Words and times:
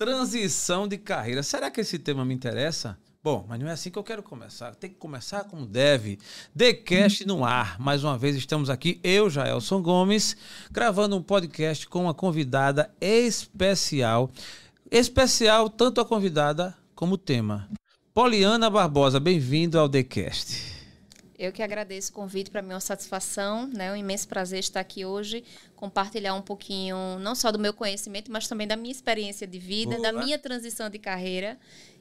Transição 0.00 0.88
de 0.88 0.96
carreira. 0.96 1.42
Será 1.42 1.70
que 1.70 1.82
esse 1.82 1.98
tema 1.98 2.24
me 2.24 2.32
interessa? 2.32 2.96
Bom, 3.22 3.44
mas 3.46 3.60
não 3.60 3.68
é 3.68 3.72
assim 3.72 3.90
que 3.90 3.98
eu 3.98 4.02
quero 4.02 4.22
começar. 4.22 4.74
Tem 4.74 4.88
que 4.88 4.96
começar 4.96 5.44
como 5.44 5.66
deve. 5.66 6.18
TheCast 6.56 7.26
no 7.26 7.44
ar. 7.44 7.78
Mais 7.78 8.02
uma 8.02 8.16
vez 8.16 8.34
estamos 8.34 8.70
aqui, 8.70 8.98
eu, 9.04 9.28
Jaelson 9.28 9.82
Gomes, 9.82 10.38
gravando 10.70 11.18
um 11.18 11.22
podcast 11.22 11.86
com 11.86 12.04
uma 12.04 12.14
convidada 12.14 12.90
especial. 12.98 14.30
Especial 14.90 15.68
tanto 15.68 16.00
a 16.00 16.04
convidada 16.06 16.74
como 16.94 17.16
o 17.16 17.18
tema. 17.18 17.68
Poliana 18.14 18.70
Barbosa, 18.70 19.20
bem-vindo 19.20 19.78
ao 19.78 19.86
TheCast. 19.86 20.79
Eu 21.40 21.52
que 21.52 21.62
agradeço 21.62 22.10
o 22.10 22.12
convite, 22.12 22.50
para 22.50 22.60
mim 22.60 22.72
é 22.72 22.74
uma 22.74 22.80
satisfação, 22.80 23.66
né? 23.66 23.86
É 23.86 23.92
um 23.92 23.96
imenso 23.96 24.28
prazer 24.28 24.58
estar 24.58 24.78
aqui 24.78 25.06
hoje, 25.06 25.42
compartilhar 25.74 26.34
um 26.34 26.42
pouquinho, 26.42 27.18
não 27.18 27.34
só 27.34 27.50
do 27.50 27.58
meu 27.58 27.72
conhecimento, 27.72 28.30
mas 28.30 28.46
também 28.46 28.68
da 28.68 28.76
minha 28.76 28.92
experiência 28.92 29.46
de 29.46 29.58
vida, 29.58 29.96
Boa. 29.96 30.02
da 30.02 30.22
minha 30.22 30.38
transição 30.38 30.90
de 30.90 30.98
carreira. 30.98 31.58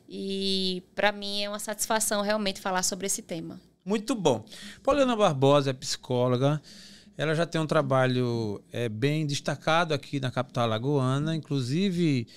E 0.09 0.83
para 0.93 1.13
mim 1.13 1.41
é 1.41 1.47
uma 1.47 1.57
satisfação 1.57 2.21
realmente 2.21 2.59
falar 2.59 2.83
sobre 2.83 3.07
esse 3.07 3.21
tema. 3.21 3.61
Muito 3.85 4.13
bom. 4.13 4.43
Poliana 4.83 5.15
Barbosa 5.15 5.69
é 5.69 5.73
psicóloga. 5.73 6.61
Ela 7.15 7.33
já 7.33 7.45
tem 7.45 7.61
um 7.61 7.67
trabalho 7.67 8.61
é, 8.73 8.89
bem 8.89 9.25
destacado 9.25 9.93
aqui 9.93 10.19
na 10.19 10.31
capital 10.31 10.65
alagoana, 10.65 11.33
inclusive 11.33 12.27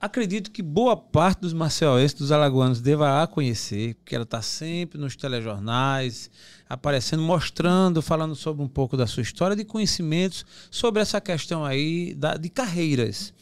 acredito 0.00 0.50
que 0.50 0.62
boa 0.62 0.96
parte 0.96 1.40
dos 1.40 1.52
marcelenses, 1.52 2.14
dos 2.14 2.30
alagoanos, 2.30 2.80
deva 2.80 3.22
a 3.22 3.26
conhecer, 3.26 3.94
porque 3.96 4.14
ela 4.14 4.24
está 4.24 4.40
sempre 4.40 4.98
nos 4.98 5.16
telejornais, 5.16 6.30
aparecendo, 6.68 7.22
mostrando, 7.22 8.00
falando 8.00 8.34
sobre 8.34 8.62
um 8.62 8.68
pouco 8.68 8.96
da 8.96 9.06
sua 9.06 9.22
história, 9.22 9.56
de 9.56 9.64
conhecimentos 9.64 10.44
sobre 10.70 11.02
essa 11.02 11.20
questão 11.20 11.64
aí 11.64 12.14
da, 12.14 12.36
de 12.36 12.48
carreiras. 12.48 13.32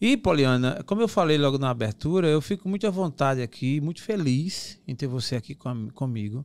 E, 0.00 0.16
Poliana, 0.16 0.82
como 0.86 1.00
eu 1.00 1.08
falei 1.08 1.38
logo 1.38 1.58
na 1.58 1.70
abertura, 1.70 2.28
eu 2.28 2.40
fico 2.40 2.68
muito 2.68 2.86
à 2.86 2.90
vontade 2.90 3.42
aqui, 3.42 3.80
muito 3.80 4.02
feliz 4.02 4.78
em 4.86 4.94
ter 4.94 5.06
você 5.06 5.36
aqui 5.36 5.54
com, 5.54 5.88
comigo 5.90 6.44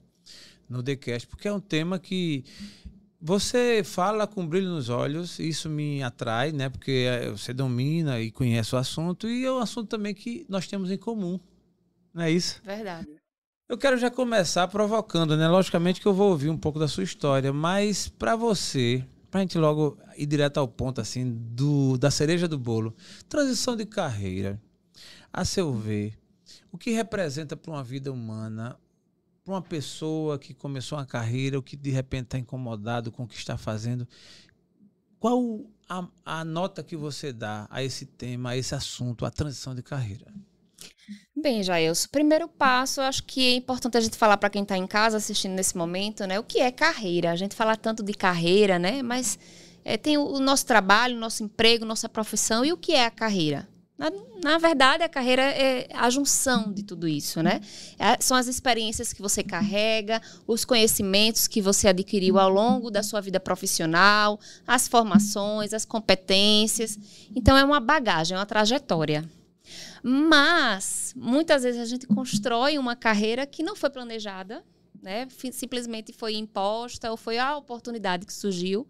no 0.70 0.84
TheCast, 0.84 1.28
porque 1.28 1.48
é 1.48 1.54
um 1.54 1.60
tema 1.60 1.98
que 1.98 2.44
você 3.22 3.82
fala 3.84 4.26
com 4.26 4.48
brilho 4.48 4.70
nos 4.70 4.88
olhos, 4.88 5.40
isso 5.40 5.70
me 5.70 6.02
atrai, 6.02 6.52
né? 6.52 6.70
Porque 6.70 7.06
é, 7.10 7.30
você 7.30 7.54
domina 7.54 8.20
e 8.22 8.32
conhece 8.32 8.74
o 8.76 8.78
assunto 8.78 9.28
e 9.28 9.44
é 9.44 9.52
um 9.52 9.60
assunto 9.60 9.90
também 9.90 10.14
que 10.14 10.46
nós 10.48 10.68
temos 10.68 10.90
em 10.90 10.98
comum, 10.98 11.40
não 12.14 12.24
é 12.24 12.32
isso? 12.32 12.62
Verdade. 12.64 13.08
Eu 13.68 13.78
quero 13.78 13.98
já 13.98 14.10
começar 14.10 14.68
provocando, 14.68 15.36
né? 15.36 15.48
Logicamente 15.48 16.00
que 16.00 16.08
eu 16.08 16.14
vou 16.14 16.30
ouvir 16.30 16.50
um 16.50 16.58
pouco 16.58 16.80
da 16.80 16.88
sua 16.88 17.04
história, 17.04 17.52
mas 17.52 18.08
para 18.08 18.36
você, 18.36 19.06
para 19.30 19.42
a 19.42 19.44
gente 19.44 19.58
logo 19.58 19.98
ir 20.18 20.26
direto 20.26 20.58
ao 20.58 20.68
ponto 20.68 21.02
assim 21.02 21.30
do 21.30 21.98
da 21.98 22.10
cereja 22.10 22.48
do 22.48 22.58
bolo, 22.58 22.96
transição 23.28 23.76
de 23.76 23.86
carreira, 23.86 24.60
a 25.32 25.44
seu 25.44 25.74
ver, 25.74 26.18
o 26.72 26.78
que 26.78 26.92
representa 26.92 27.56
para 27.56 27.72
uma 27.72 27.84
vida 27.84 28.12
humana 28.12 28.80
para 29.50 29.56
uma 29.56 29.62
pessoa 29.64 30.38
que 30.38 30.54
começou 30.54 30.96
uma 31.00 31.06
carreira 31.08 31.58
ou 31.58 31.64
que 31.64 31.76
de 31.76 31.90
repente 31.90 32.26
está 32.26 32.38
incomodado 32.38 33.12
com 33.12 33.24
o 33.24 33.28
que 33.28 33.36
está 33.36 33.58
fazendo, 33.58 34.08
qual 35.20 35.62
a, 35.90 36.08
a, 36.24 36.46
nota 36.46 36.84
que 36.84 36.96
você 36.96 37.34
dá 37.34 37.68
a 37.72 37.84
esse 37.84 38.06
tema, 38.06 38.52
a 38.52 38.58
esse 38.58 38.76
assunto, 38.76 39.26
a 39.26 39.32
transição 39.32 39.74
de 39.74 39.82
carreira? 39.82 40.28
Bem, 41.36 41.64
Jailson, 41.64 42.08
primeiro 42.12 42.48
passo, 42.48 43.02
acho 43.02 43.24
que 43.24 43.42
é 43.42 43.56
importante 43.56 43.98
a 43.98 44.02
gente 44.02 44.16
falar 44.16 44.38
para 44.38 44.52
quem 44.52 44.62
está 44.62 44.78
em 44.78 44.86
casa 44.86 45.18
assistindo 45.18 45.54
nesse 45.54 45.76
momento, 45.76 46.28
né? 46.28 46.40
O 46.40 46.44
que 46.44 46.60
é 46.60 46.72
carreira? 46.72 47.32
A 47.32 47.36
gente 47.36 47.56
fala 47.56 47.76
tanto 47.76 48.04
de 48.04 48.14
carreira, 48.14 48.78
né? 48.78 49.02
Mas 49.02 49.40
é, 49.84 49.98
tem 49.98 50.16
o, 50.16 50.26
o 50.26 50.40
nosso 50.40 50.68
trabalho, 50.68 51.18
nosso 51.18 51.44
emprego, 51.44 51.86
nossa 51.86 52.08
profissão 52.08 52.64
e 52.64 52.72
o 52.72 52.78
que 52.78 52.92
é 52.92 53.06
a 53.06 53.12
carreira? 53.12 53.68
Na, 54.00 54.10
na, 54.42 54.58
verdade, 54.58 55.04
a 55.04 55.10
carreira 55.10 55.42
é 55.42 55.90
a 55.94 56.10
junção 56.10 56.72
de 56.72 56.84
tudo 56.84 57.06
isso, 57.06 57.44
né? 57.44 57.60
É, 58.00 58.16
são 58.22 58.38
as 58.38 58.48
experiências 58.48 59.12
que 59.12 59.22
você 59.22 59.44
carrega, 59.44 60.22
os 60.48 60.64
conhecimentos 60.64 61.50
que 61.50 61.62
você 61.62 61.90
adquiriu 61.90 62.40
ao 62.40 62.50
longo 62.50 62.90
da 62.90 63.04
sua 63.04 63.20
vida 63.20 63.42
profissional, 63.42 64.40
as 64.66 64.88
formações, 64.88 65.74
as 65.74 65.84
competências. 65.84 66.98
Então, 67.36 67.58
é 67.58 67.66
uma 67.66 67.82
bagagem, 67.82 68.36
é 68.36 68.40
uma 68.40 68.46
trajetória. 68.46 69.30
Mas, 70.02 71.14
muitas 71.18 71.64
vezes, 71.64 71.82
a 71.82 71.86
gente 71.86 72.08
constrói 72.08 72.78
uma 72.78 72.96
carreira 72.96 73.46
que 73.46 73.62
não 73.62 73.76
foi 73.76 73.90
planejada, 73.90 74.64
né? 75.02 75.28
Simplesmente 75.52 76.14
foi 76.14 76.36
imposta 76.36 77.12
ou 77.12 77.18
foi 77.18 77.38
a 77.38 77.58
oportunidade 77.58 78.26
que 78.26 78.32
surgiu. 78.34 78.88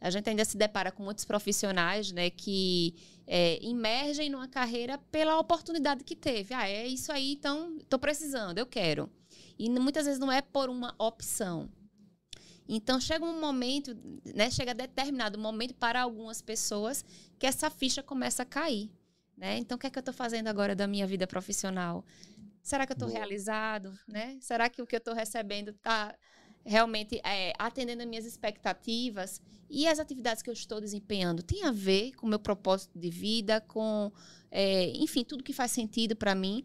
A 0.00 0.10
gente 0.10 0.28
ainda 0.28 0.44
se 0.44 0.56
depara 0.56 0.92
com 0.92 1.02
muitos 1.02 1.24
profissionais, 1.24 2.12
né, 2.12 2.30
que 2.30 2.94
é, 3.26 3.58
imergem 3.62 4.30
numa 4.30 4.48
carreira 4.48 4.98
pela 5.10 5.38
oportunidade 5.38 6.04
que 6.04 6.14
teve. 6.14 6.54
Ah, 6.54 6.68
é 6.68 6.86
isso 6.86 7.10
aí, 7.10 7.32
então 7.32 7.76
estou 7.78 7.98
precisando, 7.98 8.58
eu 8.58 8.66
quero. 8.66 9.10
E 9.58 9.68
muitas 9.68 10.06
vezes 10.06 10.20
não 10.20 10.30
é 10.30 10.40
por 10.40 10.68
uma 10.68 10.94
opção. 10.98 11.68
Então 12.68 13.00
chega 13.00 13.24
um 13.24 13.40
momento, 13.40 13.96
né, 14.34 14.50
chega 14.50 14.74
determinado 14.74 15.38
momento 15.38 15.74
para 15.74 16.02
algumas 16.02 16.42
pessoas 16.42 17.04
que 17.38 17.46
essa 17.46 17.70
ficha 17.70 18.02
começa 18.02 18.42
a 18.42 18.46
cair. 18.46 18.90
Né? 19.38 19.56
Então, 19.58 19.76
o 19.76 19.78
que 19.78 19.86
é 19.86 19.90
que 19.90 19.96
eu 19.96 20.00
estou 20.00 20.12
fazendo 20.12 20.48
agora 20.48 20.74
da 20.74 20.88
minha 20.88 21.06
vida 21.06 21.24
profissional? 21.24 22.04
Será 22.60 22.84
que 22.84 22.92
eu 22.92 22.96
estou 22.96 23.08
realizado? 23.08 23.96
Né? 24.06 24.36
Será 24.40 24.68
que 24.68 24.82
o 24.82 24.86
que 24.86 24.96
eu 24.96 24.98
estou 24.98 25.14
recebendo 25.14 25.70
está 25.70 26.12
realmente 26.68 27.18
é, 27.24 27.54
atendendo 27.58 28.02
as 28.02 28.08
minhas 28.08 28.26
expectativas 28.26 29.40
e 29.70 29.88
as 29.88 29.98
atividades 29.98 30.42
que 30.42 30.50
eu 30.50 30.54
estou 30.54 30.80
desempenhando 30.80 31.42
tem 31.42 31.64
a 31.64 31.72
ver 31.72 32.12
com 32.12 32.26
o 32.26 32.28
meu 32.28 32.38
propósito 32.38 32.98
de 32.98 33.08
vida, 33.08 33.60
com, 33.62 34.12
é, 34.50 34.90
enfim, 34.90 35.24
tudo 35.24 35.42
que 35.42 35.52
faz 35.52 35.72
sentido 35.72 36.14
para 36.14 36.34
mim. 36.34 36.64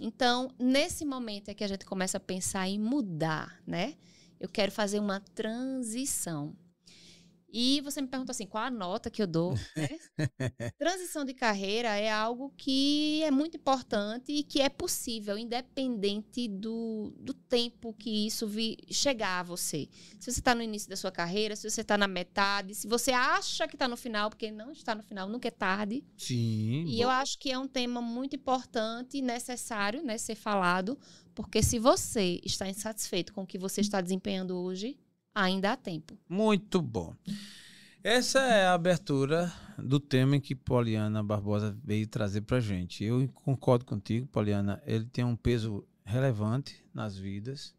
Então, 0.00 0.50
nesse 0.58 1.04
momento 1.04 1.48
é 1.50 1.54
que 1.54 1.62
a 1.62 1.68
gente 1.68 1.84
começa 1.86 2.16
a 2.16 2.20
pensar 2.20 2.68
em 2.68 2.80
mudar, 2.80 3.60
né? 3.64 3.94
Eu 4.40 4.48
quero 4.48 4.72
fazer 4.72 4.98
uma 4.98 5.20
transição. 5.20 6.54
E 7.56 7.80
você 7.82 8.02
me 8.02 8.08
pergunta 8.08 8.32
assim, 8.32 8.48
qual 8.48 8.64
a 8.64 8.70
nota 8.70 9.08
que 9.08 9.22
eu 9.22 9.28
dou? 9.28 9.54
Né? 9.76 9.88
Transição 10.76 11.24
de 11.24 11.32
carreira 11.32 11.96
é 11.96 12.10
algo 12.10 12.52
que 12.56 13.22
é 13.22 13.30
muito 13.30 13.56
importante 13.56 14.32
e 14.32 14.42
que 14.42 14.60
é 14.60 14.68
possível, 14.68 15.38
independente 15.38 16.48
do, 16.48 17.14
do 17.16 17.32
tempo 17.32 17.94
que 17.94 18.26
isso 18.26 18.48
vi, 18.48 18.76
chegar 18.90 19.38
a 19.38 19.42
você. 19.44 19.88
Se 20.18 20.32
você 20.32 20.40
está 20.40 20.52
no 20.52 20.62
início 20.62 20.90
da 20.90 20.96
sua 20.96 21.12
carreira, 21.12 21.54
se 21.54 21.70
você 21.70 21.82
está 21.82 21.96
na 21.96 22.08
metade, 22.08 22.74
se 22.74 22.88
você 22.88 23.12
acha 23.12 23.68
que 23.68 23.76
está 23.76 23.86
no 23.86 23.96
final, 23.96 24.30
porque 24.30 24.50
não 24.50 24.72
está 24.72 24.92
no 24.92 25.04
final, 25.04 25.28
nunca 25.28 25.46
é 25.46 25.52
tarde. 25.52 26.04
Sim. 26.18 26.86
E 26.88 26.96
bom. 26.96 27.02
eu 27.04 27.10
acho 27.10 27.38
que 27.38 27.52
é 27.52 27.58
um 27.58 27.68
tema 27.68 28.02
muito 28.02 28.34
importante 28.34 29.18
e 29.18 29.22
necessário 29.22 30.02
né, 30.02 30.18
ser 30.18 30.34
falado, 30.34 30.98
porque 31.36 31.62
se 31.62 31.78
você 31.78 32.40
está 32.44 32.68
insatisfeito 32.68 33.32
com 33.32 33.42
o 33.42 33.46
que 33.46 33.58
você 33.58 33.80
está 33.80 34.00
desempenhando 34.00 34.56
hoje, 34.56 34.98
ainda 35.34 35.72
há 35.72 35.76
tempo. 35.76 36.16
Muito 36.28 36.80
bom. 36.80 37.14
Essa 38.02 38.40
é 38.40 38.66
a 38.66 38.74
abertura 38.74 39.52
do 39.78 39.98
tema 39.98 40.38
que 40.38 40.54
Poliana 40.54 41.22
Barbosa 41.22 41.76
veio 41.82 42.06
trazer 42.06 42.42
para 42.42 42.60
gente. 42.60 43.02
Eu 43.02 43.26
concordo 43.28 43.84
contigo, 43.84 44.26
Poliana. 44.26 44.82
Ele 44.86 45.06
tem 45.06 45.24
um 45.24 45.34
peso 45.34 45.86
relevante 46.04 46.84
nas 46.92 47.16
vidas 47.16 47.74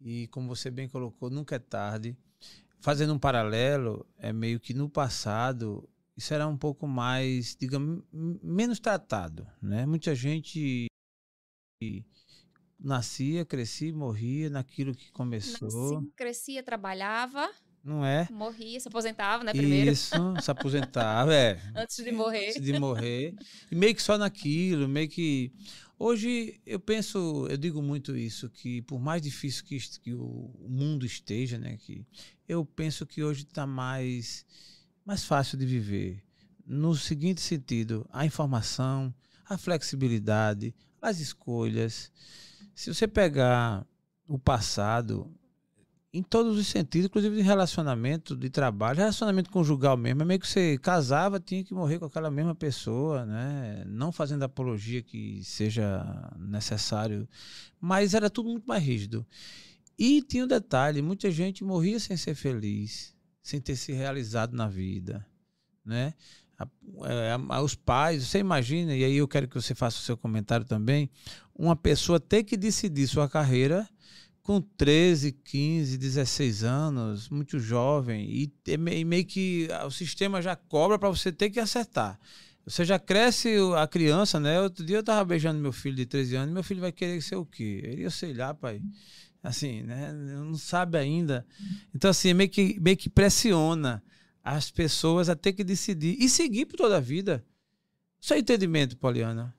e, 0.00 0.26
como 0.28 0.48
você 0.48 0.70
bem 0.70 0.88
colocou, 0.88 1.30
nunca 1.30 1.56
é 1.56 1.58
tarde. 1.58 2.16
Fazendo 2.78 3.14
um 3.14 3.18
paralelo, 3.18 4.06
é 4.18 4.32
meio 4.32 4.60
que 4.60 4.74
no 4.74 4.88
passado 4.88 5.88
isso 6.16 6.32
era 6.32 6.46
um 6.46 6.56
pouco 6.56 6.86
mais, 6.86 7.56
digamos, 7.58 8.02
menos 8.12 8.78
tratado, 8.78 9.46
né? 9.60 9.84
Muita 9.84 10.14
gente 10.14 10.86
nascia, 12.78 13.44
crescia, 13.44 13.92
morria 13.92 14.50
naquilo 14.50 14.94
que 14.94 15.10
começou. 15.12 16.00
Nasci, 16.00 16.12
crescia, 16.16 16.62
trabalhava. 16.62 17.50
Não 17.82 18.04
é? 18.04 18.26
Morria, 18.32 18.80
se 18.80 18.88
aposentava, 18.88 19.44
né, 19.44 19.52
primeiro? 19.52 19.92
Isso, 19.92 20.16
se 20.42 20.50
aposentava, 20.50 21.32
é. 21.32 21.60
Antes 21.76 22.04
de 22.04 22.10
morrer. 22.10 22.48
Antes 22.48 22.60
de 22.60 22.78
morrer. 22.80 23.34
E 23.70 23.76
meio 23.76 23.94
que 23.94 24.02
só 24.02 24.18
naquilo, 24.18 24.88
meio 24.88 25.08
que... 25.08 25.52
Hoje, 25.96 26.60
eu 26.66 26.80
penso, 26.80 27.46
eu 27.48 27.56
digo 27.56 27.80
muito 27.80 28.16
isso, 28.16 28.50
que 28.50 28.82
por 28.82 28.98
mais 29.00 29.22
difícil 29.22 29.64
que, 29.64 29.78
que 30.00 30.12
o 30.12 30.66
mundo 30.68 31.06
esteja, 31.06 31.58
né, 31.58 31.78
que 31.78 32.04
eu 32.48 32.66
penso 32.66 33.06
que 33.06 33.22
hoje 33.22 33.44
está 33.44 33.66
mais, 33.66 34.44
mais 35.04 35.24
fácil 35.24 35.56
de 35.56 35.64
viver. 35.64 36.22
No 36.66 36.94
seguinte 36.96 37.40
sentido, 37.40 38.04
a 38.12 38.26
informação, 38.26 39.14
a 39.48 39.56
flexibilidade, 39.56 40.74
as 41.00 41.20
escolhas, 41.20 42.10
se 42.76 42.92
você 42.92 43.08
pegar 43.08 43.86
o 44.28 44.38
passado, 44.38 45.34
em 46.12 46.22
todos 46.22 46.58
os 46.58 46.66
sentidos, 46.66 47.06
inclusive 47.06 47.36
de 47.36 47.42
relacionamento, 47.42 48.36
de 48.36 48.50
trabalho, 48.50 48.98
relacionamento 48.98 49.50
conjugal 49.50 49.96
mesmo, 49.96 50.20
é 50.20 50.24
meio 50.26 50.38
que 50.38 50.46
você 50.46 50.76
casava, 50.76 51.40
tinha 51.40 51.64
que 51.64 51.72
morrer 51.72 51.98
com 51.98 52.04
aquela 52.04 52.30
mesma 52.30 52.54
pessoa, 52.54 53.24
né? 53.24 53.82
Não 53.86 54.12
fazendo 54.12 54.42
apologia 54.42 55.02
que 55.02 55.42
seja 55.42 56.30
necessário, 56.38 57.26
mas 57.80 58.12
era 58.12 58.28
tudo 58.28 58.50
muito 58.50 58.66
mais 58.66 58.84
rígido. 58.84 59.26
E 59.98 60.20
tinha 60.20 60.44
um 60.44 60.48
detalhe, 60.48 61.00
muita 61.00 61.30
gente 61.30 61.64
morria 61.64 61.98
sem 61.98 62.14
ser 62.14 62.34
feliz, 62.34 63.16
sem 63.42 63.58
ter 63.58 63.76
se 63.76 63.90
realizado 63.90 64.54
na 64.54 64.68
vida, 64.68 65.26
né? 65.82 66.12
É, 66.58 67.60
os 67.60 67.74
pais, 67.74 68.24
você 68.26 68.38
imagina, 68.38 68.94
e 68.94 69.04
aí 69.04 69.16
eu 69.16 69.28
quero 69.28 69.48
que 69.48 69.54
você 69.54 69.74
faça 69.74 69.98
o 69.98 70.02
seu 70.02 70.16
comentário 70.16 70.64
também, 70.64 71.10
uma 71.54 71.76
pessoa 71.76 72.18
ter 72.18 72.44
que 72.44 72.56
decidir 72.56 73.06
sua 73.06 73.28
carreira 73.28 73.88
com 74.42 74.60
13, 74.60 75.32
15, 75.32 75.98
16 75.98 76.62
anos, 76.62 77.28
muito 77.28 77.58
jovem, 77.58 78.30
e, 78.30 78.52
e 78.66 79.04
meio 79.04 79.24
que 79.24 79.68
o 79.84 79.90
sistema 79.90 80.40
já 80.40 80.54
cobra 80.54 80.98
para 80.98 81.08
você 81.08 81.32
ter 81.32 81.50
que 81.50 81.58
acertar. 81.58 82.18
Você 82.64 82.84
já 82.84 82.98
cresce 82.98 83.56
a 83.76 83.86
criança, 83.86 84.40
né? 84.40 84.60
Outro 84.60 84.84
dia 84.84 84.96
eu 84.96 85.02
tava 85.02 85.24
beijando 85.24 85.60
meu 85.60 85.72
filho 85.72 85.94
de 85.94 86.06
13 86.06 86.36
anos, 86.36 86.54
meu 86.54 86.64
filho 86.64 86.80
vai 86.80 86.90
querer 86.90 87.20
ser 87.22 87.36
o 87.36 87.46
quê? 87.46 87.80
Ele, 87.84 88.10
sei 88.10 88.34
lá, 88.34 88.52
pai. 88.54 88.82
Assim, 89.42 89.82
né? 89.82 90.12
Não 90.12 90.56
sabe 90.56 90.98
ainda. 90.98 91.46
Então, 91.94 92.10
assim, 92.10 92.34
meio 92.34 92.50
que, 92.50 92.76
meio 92.80 92.96
que 92.96 93.08
pressiona 93.08 94.02
as 94.46 94.70
pessoas 94.70 95.28
a 95.28 95.34
ter 95.34 95.52
que 95.54 95.64
decidir 95.64 96.16
e 96.20 96.28
seguir 96.28 96.66
por 96.66 96.76
toda 96.76 96.98
a 96.98 97.00
vida. 97.00 97.44
Isso 98.20 98.32
é 98.32 98.38
entendimento, 98.38 98.96
Poliana. 98.96 99.52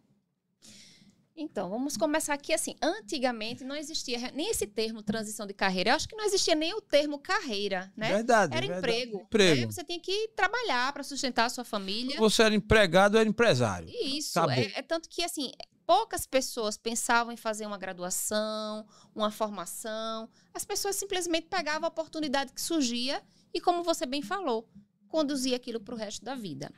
Então, 1.36 1.69
vamos 1.69 1.98
começar 1.98 2.34
aqui 2.34 2.54
assim. 2.54 2.74
Antigamente 2.81 3.66
não 3.66 3.75
existia 3.75 4.31
nem 4.31 4.50
esse 4.50 4.66
termo 4.66 5.04
transição 5.04 5.45
de 5.45 5.54
carreira. 5.54 5.92
Eu 5.92 5.95
acho 5.95 6.07
que 6.07 6.16
não 6.16 6.24
existia 6.24 6.56
nem 6.56 6.74
o 6.74 6.80
termo 6.80 7.19
carreira, 7.19 7.92
né? 7.98 8.13
Verdade. 8.13 8.56
Era 8.56 8.66
verdade. 8.66 8.80
emprego. 8.80 9.22
emprego. 9.24 9.62
Né? 9.62 9.68
Você 9.68 9.84
tinha 9.84 10.00
que 10.00 10.30
trabalhar 10.36 10.94
para 10.94 11.04
sustentar 11.04 11.45
a 11.45 11.50
sua 11.50 11.66
família. 11.66 12.18
Você 12.18 12.42
era 12.42 12.56
empregado, 12.56 13.18
era 13.18 13.28
empresário. 13.28 13.89
Isso. 13.89 14.39
É, 14.50 14.80
é, 14.80 14.81
tanto 14.81 15.10
que, 15.10 15.22
assim, 15.22 15.51
poucas 15.86 16.25
pessoas 16.25 16.78
pensavam 16.78 17.34
em 17.34 17.38
fazer 17.38 17.66
uma 17.66 17.78
graduação, 17.78 18.88
uma 19.13 19.31
formação. 19.31 20.30
As 20.54 20.63
pessoas 20.63 20.95
simplesmente 20.95 21.48
pegavam 21.48 21.86
a 21.86 21.89
oportunidade 21.89 22.54
que 22.54 22.62
surgia 22.62 23.22
e, 23.53 23.61
como 23.61 23.83
você 23.83 24.05
bem 24.05 24.21
falou, 24.21 24.69
conduzia 25.07 25.55
aquilo 25.55 25.79
para 25.79 25.95
o 25.95 25.97
resto 25.97 26.23
da 26.23 26.35
vida. 26.35 26.71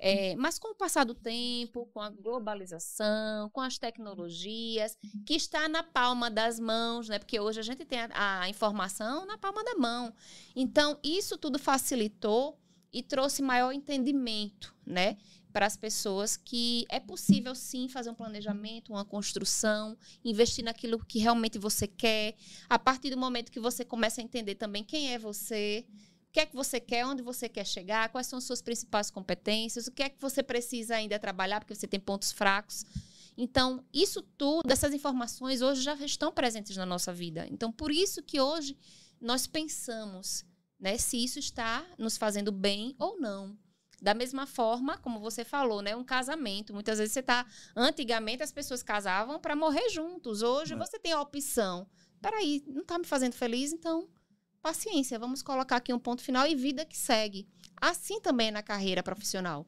É, 0.00 0.36
mas 0.36 0.58
com 0.58 0.68
o 0.68 0.74
passar 0.74 1.04
do 1.04 1.14
tempo, 1.14 1.86
com 1.86 2.00
a 2.00 2.08
globalização, 2.08 3.50
com 3.50 3.60
as 3.60 3.78
tecnologias, 3.78 4.96
que 5.26 5.34
está 5.34 5.68
na 5.68 5.82
palma 5.82 6.30
das 6.30 6.60
mãos, 6.60 7.08
né? 7.08 7.18
Porque 7.18 7.40
hoje 7.40 7.58
a 7.58 7.64
gente 7.64 7.84
tem 7.84 7.98
a, 8.00 8.40
a 8.42 8.48
informação 8.48 9.26
na 9.26 9.36
palma 9.36 9.64
da 9.64 9.74
mão. 9.74 10.14
Então, 10.54 10.98
isso 11.02 11.36
tudo 11.36 11.58
facilitou 11.58 12.56
e 12.92 13.02
trouxe 13.02 13.42
maior 13.42 13.72
entendimento, 13.72 14.74
né? 14.86 15.16
Para 15.52 15.66
as 15.66 15.76
pessoas 15.76 16.36
que 16.36 16.84
é 16.90 17.00
possível 17.00 17.54
sim 17.54 17.88
fazer 17.88 18.10
um 18.10 18.14
planejamento, 18.14 18.92
uma 18.92 19.04
construção, 19.04 19.96
investir 20.24 20.64
naquilo 20.64 21.04
que 21.04 21.18
realmente 21.18 21.58
você 21.58 21.86
quer. 21.86 22.36
A 22.68 22.78
partir 22.78 23.10
do 23.10 23.16
momento 23.16 23.50
que 23.50 23.60
você 23.60 23.84
começa 23.84 24.20
a 24.20 24.24
entender 24.24 24.54
também 24.54 24.84
quem 24.84 25.12
é 25.12 25.18
você, 25.18 25.84
o 26.28 26.32
que 26.32 26.40
é 26.40 26.46
que 26.46 26.54
você 26.54 26.78
quer, 26.78 27.06
onde 27.06 27.22
você 27.22 27.48
quer 27.48 27.66
chegar, 27.66 28.10
quais 28.10 28.26
são 28.26 28.38
as 28.38 28.44
suas 28.44 28.60
principais 28.60 29.10
competências, 29.10 29.86
o 29.86 29.92
que 29.92 30.02
é 30.02 30.08
que 30.08 30.20
você 30.20 30.42
precisa 30.42 30.96
ainda 30.96 31.18
trabalhar, 31.18 31.60
porque 31.60 31.74
você 31.74 31.88
tem 31.88 31.98
pontos 31.98 32.30
fracos. 32.30 32.84
Então, 33.36 33.84
isso 33.94 34.20
tudo, 34.36 34.70
essas 34.70 34.92
informações 34.92 35.62
hoje 35.62 35.80
já 35.80 35.94
estão 35.94 36.32
presentes 36.32 36.76
na 36.76 36.84
nossa 36.84 37.12
vida. 37.12 37.46
Então, 37.50 37.72
por 37.72 37.90
isso 37.90 38.22
que 38.22 38.40
hoje 38.40 38.76
nós 39.20 39.46
pensamos 39.46 40.44
né, 40.78 40.96
se 40.98 41.22
isso 41.22 41.38
está 41.38 41.86
nos 41.96 42.16
fazendo 42.16 42.52
bem 42.52 42.94
ou 42.98 43.18
não. 43.18 43.56
Da 44.00 44.14
mesma 44.14 44.46
forma, 44.46 44.96
como 44.98 45.18
você 45.18 45.44
falou, 45.44 45.82
né? 45.82 45.96
Um 45.96 46.04
casamento. 46.04 46.72
Muitas 46.72 46.98
vezes 46.98 47.12
você 47.12 47.20
está. 47.20 47.44
Antigamente 47.74 48.42
as 48.42 48.52
pessoas 48.52 48.82
casavam 48.82 49.40
para 49.40 49.56
morrer 49.56 49.88
juntos. 49.90 50.42
Hoje 50.42 50.74
é. 50.74 50.76
você 50.76 50.98
tem 50.98 51.12
a 51.12 51.20
opção. 51.20 51.86
Peraí, 52.20 52.62
não 52.66 52.82
está 52.82 52.98
me 52.98 53.04
fazendo 53.04 53.34
feliz, 53.34 53.72
então 53.72 54.08
paciência, 54.60 55.18
vamos 55.18 55.42
colocar 55.42 55.76
aqui 55.76 55.92
um 55.92 55.98
ponto 55.98 56.22
final 56.22 56.46
e 56.46 56.54
vida 56.54 56.84
que 56.84 56.96
segue. 56.96 57.48
Assim 57.80 58.20
também 58.20 58.48
é 58.48 58.50
na 58.50 58.62
carreira 58.62 59.02
profissional. 59.02 59.66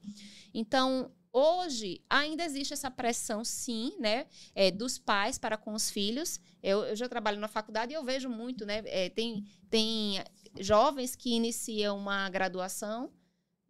Então, 0.52 1.12
hoje 1.32 2.02
ainda 2.10 2.44
existe 2.44 2.74
essa 2.74 2.90
pressão, 2.90 3.44
sim, 3.44 3.94
né, 3.98 4.26
é, 4.54 4.70
dos 4.70 4.98
pais 4.98 5.38
para 5.38 5.56
com 5.56 5.72
os 5.72 5.88
filhos. 5.88 6.40
Eu, 6.62 6.84
eu 6.84 6.96
já 6.96 7.08
trabalho 7.08 7.38
na 7.38 7.48
faculdade 7.48 7.92
e 7.92 7.94
eu 7.94 8.04
vejo 8.04 8.28
muito, 8.28 8.66
né, 8.66 8.82
é, 8.86 9.08
tem, 9.08 9.44
tem 9.70 10.22
jovens 10.58 11.14
que 11.14 11.30
iniciam 11.30 11.96
uma 11.96 12.28
graduação 12.28 13.10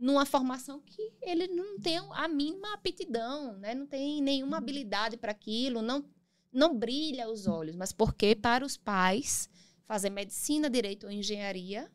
numa 0.00 0.24
formação 0.24 0.80
que 0.80 1.12
ele 1.20 1.46
não 1.48 1.78
tem 1.78 1.98
a 1.98 2.26
mínima 2.26 2.72
aptidão, 2.72 3.58
né, 3.58 3.74
não 3.74 3.86
tem 3.86 4.22
nenhuma 4.22 4.56
habilidade 4.56 5.18
para 5.18 5.30
aquilo, 5.30 5.82
não, 5.82 6.02
não 6.50 6.76
brilha 6.76 7.28
os 7.28 7.46
olhos, 7.46 7.76
mas 7.76 7.92
porque 7.92 8.34
para 8.34 8.64
os 8.64 8.78
pais 8.78 9.48
fazer 9.84 10.08
medicina, 10.08 10.70
direito 10.70 11.04
ou 11.04 11.12
engenharia 11.12 11.90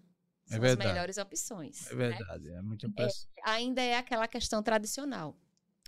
é 0.51 0.55
são 0.55 0.63
é 0.63 0.69
as 0.69 0.75
melhores 0.75 1.17
opções. 1.17 1.87
É 1.87 1.95
né? 1.95 2.09
verdade, 2.09 2.49
né? 2.49 2.57
é 2.57 2.61
muito 2.61 2.85
é, 2.85 3.07
Ainda 3.43 3.81
é 3.81 3.97
aquela 3.97 4.27
questão 4.27 4.61
tradicional. 4.61 5.35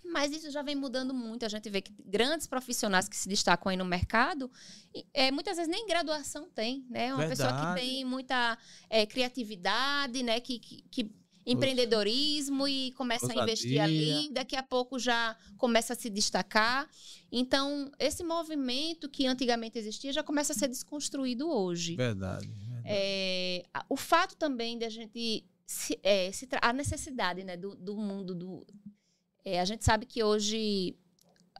Mas 0.03 0.31
isso 0.31 0.49
já 0.49 0.61
vem 0.61 0.75
mudando 0.75 1.13
muito. 1.13 1.45
A 1.45 1.49
gente 1.49 1.69
vê 1.69 1.81
que 1.81 1.93
grandes 1.99 2.47
profissionais 2.47 3.09
que 3.09 3.15
se 3.15 3.27
destacam 3.27 3.69
aí 3.69 3.75
no 3.75 3.83
mercado, 3.83 4.49
é, 5.13 5.31
muitas 5.31 5.57
vezes 5.57 5.69
nem 5.69 5.85
graduação 5.85 6.49
tem, 6.49 6.85
né? 6.89 7.13
Uma 7.13 7.27
Verdade. 7.27 7.51
pessoa 7.51 7.75
que 7.75 7.81
tem 7.81 8.05
muita 8.05 8.57
é, 8.89 9.05
criatividade, 9.05 10.23
né? 10.23 10.39
Que, 10.39 10.59
que, 10.59 10.81
que 10.89 11.11
empreendedorismo 11.47 12.67
e 12.67 12.91
começa 12.91 13.25
Ousadia. 13.25 13.41
a 13.41 13.45
investir 13.45 13.81
ali, 13.81 14.29
daqui 14.31 14.55
a 14.55 14.61
pouco 14.61 14.99
já 14.99 15.35
começa 15.57 15.93
a 15.93 15.95
se 15.95 16.09
destacar. 16.09 16.87
Então, 17.31 17.89
esse 17.97 18.23
movimento 18.23 19.09
que 19.09 19.25
antigamente 19.25 19.79
existia 19.79 20.11
já 20.11 20.21
começa 20.21 20.51
a 20.51 20.55
ser 20.55 20.67
desconstruído 20.67 21.49
hoje. 21.49 21.95
Verdade. 21.95 22.47
verdade. 22.47 22.83
É, 22.85 23.63
o 23.89 23.95
fato 23.95 24.35
também 24.35 24.77
de 24.77 24.85
a 24.85 24.89
gente. 24.89 25.45
Se, 25.65 25.99
é, 26.01 26.31
se 26.31 26.47
a 26.61 26.71
necessidade 26.71 27.43
né, 27.43 27.57
do, 27.57 27.75
do 27.75 27.95
mundo 27.97 28.35
do. 28.35 28.65
É, 29.43 29.59
a 29.59 29.65
gente 29.65 29.83
sabe 29.83 30.05
que 30.05 30.23
hoje 30.23 30.95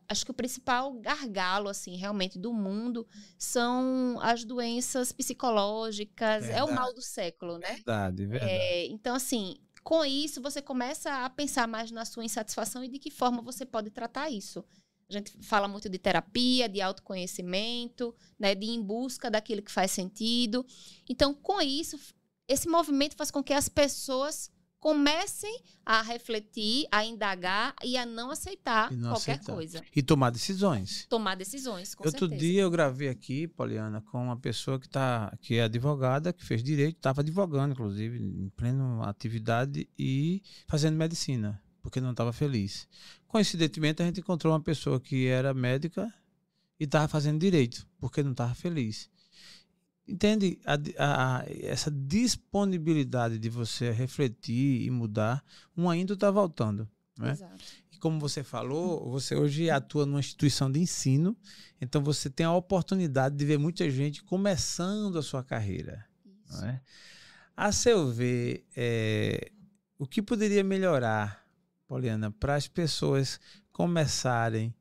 acho 0.10 0.24
que 0.24 0.31
o 0.31 0.33
principal 0.33 0.94
gargalo, 0.94 1.68
assim, 1.68 1.95
realmente 1.95 2.40
do 2.40 2.54
mundo 2.54 3.06
são 3.38 4.18
as 4.22 4.44
doenças 4.44 5.12
psicológicas. 5.12 6.45
Verdade. 6.45 6.60
É 6.60 6.63
o 6.63 6.74
mal 6.74 6.94
do 6.94 7.01
século, 7.01 7.57
né? 7.57 7.74
Verdade, 7.74 8.25
verdade. 8.25 8.51
É, 8.51 8.86
então, 8.88 9.16
assim, 9.16 9.57
com 9.88 10.04
isso, 10.04 10.42
você 10.42 10.62
começa 10.62 11.24
a 11.24 11.30
pensar 11.30 11.66
mais 11.66 11.92
na 11.92 12.04
sua 12.04 12.25
insatisfação 12.25 12.84
e 12.84 12.89
de 12.89 13.00
que 13.00 13.10
forma 13.10 13.42
você 13.42 13.66
pode 13.66 13.89
tratar 13.89 14.30
isso. 14.30 14.62
A 15.10 15.13
gente 15.13 15.31
fala 15.42 15.66
muito 15.66 15.88
de 15.88 15.98
terapia, 15.98 16.68
de 16.68 16.81
autoconhecimento, 16.81 18.13
né, 18.38 18.54
de 18.54 18.66
ir 18.66 18.72
em 18.72 18.81
busca 18.81 19.31
daquilo 19.31 19.62
que 19.62 19.72
faz 19.72 19.92
sentido. 19.92 20.66
Então, 21.07 21.34
com 21.34 21.62
isso, 21.62 21.98
esse 22.50 22.68
movimento 22.68 23.16
faz 23.16 23.31
com 23.31 23.42
que 23.42 23.54
as 23.54 23.69
pessoas 23.69 24.51
comecem 24.80 25.62
a 25.86 26.02
refletir, 26.02 26.88
a 26.92 27.04
indagar 27.04 27.76
e 27.84 27.98
a 27.98 28.06
não 28.06 28.30
aceitar 28.32 28.92
não 28.92 29.12
qualquer 29.12 29.34
aceitar. 29.34 29.54
coisa. 29.54 29.84
E 29.96 30.04
tomar 30.04 30.30
decisões. 30.30 31.06
Tomar 31.10 31.36
decisões, 31.36 31.96
com 31.96 32.06
Outro 32.06 32.28
certeza. 32.28 32.40
dia 32.42 32.62
eu 32.62 32.69
gravei 32.69 33.10
aqui, 33.10 33.48
Poliana, 33.48 34.02
com 34.02 34.24
uma 34.24 34.38
pessoa 34.38 34.80
que, 34.80 34.88
tá, 34.88 35.36
que 35.42 35.56
é 35.56 35.64
advogada, 35.64 36.31
que 36.31 36.46
fez 36.46 36.64
direito, 36.64 36.98
estava 36.98 37.22
advogando, 37.22 37.74
inclusive, 37.74 38.18
em 38.18 38.50
plena 38.56 39.04
atividade 39.10 39.90
e 39.98 40.42
fazendo 40.68 40.96
medicina, 40.96 41.62
porque 41.81 42.00
não 42.00 42.12
estava 42.12 42.31
feliz. 42.31 42.88
Coincidentemente, 43.28 44.02
a 44.02 44.06
gente 44.06 44.19
encontrou 44.19 44.54
uma 44.54 44.62
pessoa 44.62 45.00
que 45.00 45.28
era 45.28 45.54
médica 45.54 46.14
e 46.80 46.84
estava 46.84 47.07
fazendo 47.07 47.40
direito, 47.40 47.88
porque 48.00 48.22
não 48.22 48.31
estava 48.31 48.54
feliz. 48.54 49.10
Entende 50.07 50.57
a, 50.66 50.76
a, 50.97 51.45
essa 51.47 51.92
disponibilidade 51.92 53.37
de 53.37 53.49
você 53.49 53.92
refletir 53.92 54.83
e 54.83 54.90
mudar, 54.90 55.44
um 55.76 55.90
ainda 55.90 56.14
está 56.14 56.31
voltando. 56.31 56.87
Né? 57.18 57.31
Exato. 57.31 57.64
E 57.92 57.97
como 57.97 58.19
você 58.19 58.44
falou, 58.44 59.09
você 59.09 59.35
hoje 59.35 59.69
atua 59.69 60.06
numa 60.06 60.19
instituição 60.19 60.71
de 60.71 60.80
ensino, 60.80 61.35
então 61.81 62.02
você 62.02 62.30
tem 62.30 62.45
a 62.45 62.54
oportunidade 62.54 63.35
de 63.35 63.45
ver 63.45 63.57
muita 63.57 63.90
gente 63.90 64.23
começando 64.23 65.18
a 65.18 65.23
sua 65.23 65.44
carreira. 65.44 66.06
Isso. 66.26 66.61
Não 66.61 66.68
é? 66.69 66.81
A 67.56 67.71
seu 67.71 68.11
ver, 68.11 68.66
é, 68.76 69.52
o 69.97 70.06
que 70.06 70.21
poderia 70.21 70.64
melhorar, 70.64 71.44
Poliana, 71.87 72.30
para 72.31 72.56
as 72.56 72.68
pessoas 72.68 73.40
começarem 73.71 74.73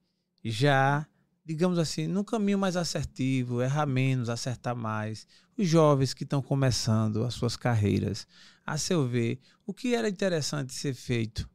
já 0.44 1.06
digamos 1.46 1.78
assim, 1.78 2.08
num 2.08 2.24
caminho 2.24 2.58
mais 2.58 2.76
assertivo, 2.76 3.62
errar 3.62 3.86
menos, 3.86 4.28
acertar 4.28 4.74
mais. 4.74 5.28
Os 5.56 5.68
jovens 5.68 6.12
que 6.12 6.24
estão 6.24 6.42
começando 6.42 7.24
as 7.24 7.34
suas 7.34 7.56
carreiras, 7.56 8.26
a 8.66 8.76
seu 8.76 9.06
ver, 9.06 9.38
o 9.64 9.72
que 9.72 9.94
era 9.94 10.08
interessante 10.08 10.74
ser 10.74 10.92
feito? 10.92 11.48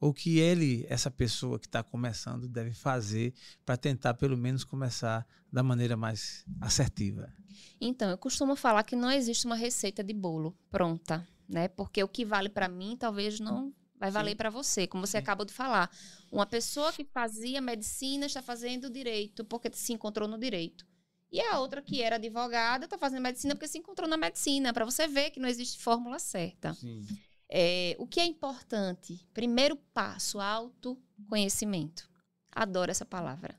O 0.00 0.12
que 0.12 0.40
ele, 0.40 0.84
essa 0.90 1.10
pessoa 1.10 1.58
que 1.60 1.66
está 1.66 1.82
começando, 1.82 2.48
deve 2.48 2.74
fazer 2.74 3.32
para 3.64 3.76
tentar, 3.76 4.14
pelo 4.14 4.36
menos, 4.36 4.64
começar 4.64 5.24
da 5.50 5.62
maneira 5.62 5.96
mais 5.96 6.44
assertiva? 6.60 7.32
Então, 7.80 8.10
eu 8.10 8.18
costumo 8.18 8.56
falar 8.56 8.82
que 8.82 8.96
não 8.96 9.10
existe 9.10 9.46
uma 9.46 9.56
receita 9.56 10.02
de 10.02 10.12
bolo 10.12 10.54
pronta, 10.70 11.26
né? 11.48 11.68
Porque 11.68 12.02
o 12.02 12.08
que 12.08 12.24
vale 12.24 12.48
para 12.48 12.68
mim 12.68 12.96
talvez 12.98 13.38
não 13.40 13.72
vai 13.98 14.10
valer 14.10 14.36
para 14.36 14.50
você, 14.50 14.86
como 14.86 15.06
você 15.06 15.12
Sim. 15.12 15.22
acabou 15.22 15.46
de 15.46 15.52
falar. 15.52 15.90
Uma 16.30 16.46
pessoa 16.46 16.92
que 16.92 17.04
fazia 17.04 17.60
medicina 17.60 18.26
está 18.26 18.42
fazendo 18.42 18.90
direito 18.90 19.44
porque 19.44 19.70
se 19.72 19.92
encontrou 19.92 20.28
no 20.28 20.38
direito. 20.38 20.86
E 21.30 21.40
a 21.40 21.58
outra 21.58 21.82
que 21.82 22.02
era 22.02 22.16
advogada 22.16 22.84
está 22.84 22.96
fazendo 22.96 23.22
medicina 23.22 23.54
porque 23.54 23.68
se 23.68 23.78
encontrou 23.78 24.08
na 24.08 24.16
medicina, 24.16 24.72
para 24.72 24.84
você 24.84 25.08
ver 25.08 25.30
que 25.30 25.40
não 25.40 25.48
existe 25.48 25.82
fórmula 25.82 26.18
certa. 26.18 26.74
Sim. 26.74 27.06
É, 27.48 27.96
o 27.98 28.06
que 28.06 28.20
é 28.20 28.24
importante? 28.24 29.26
Primeiro 29.32 29.76
passo, 29.76 30.40
autoconhecimento. 30.40 32.08
Adoro 32.50 32.90
essa 32.90 33.04
palavra. 33.04 33.58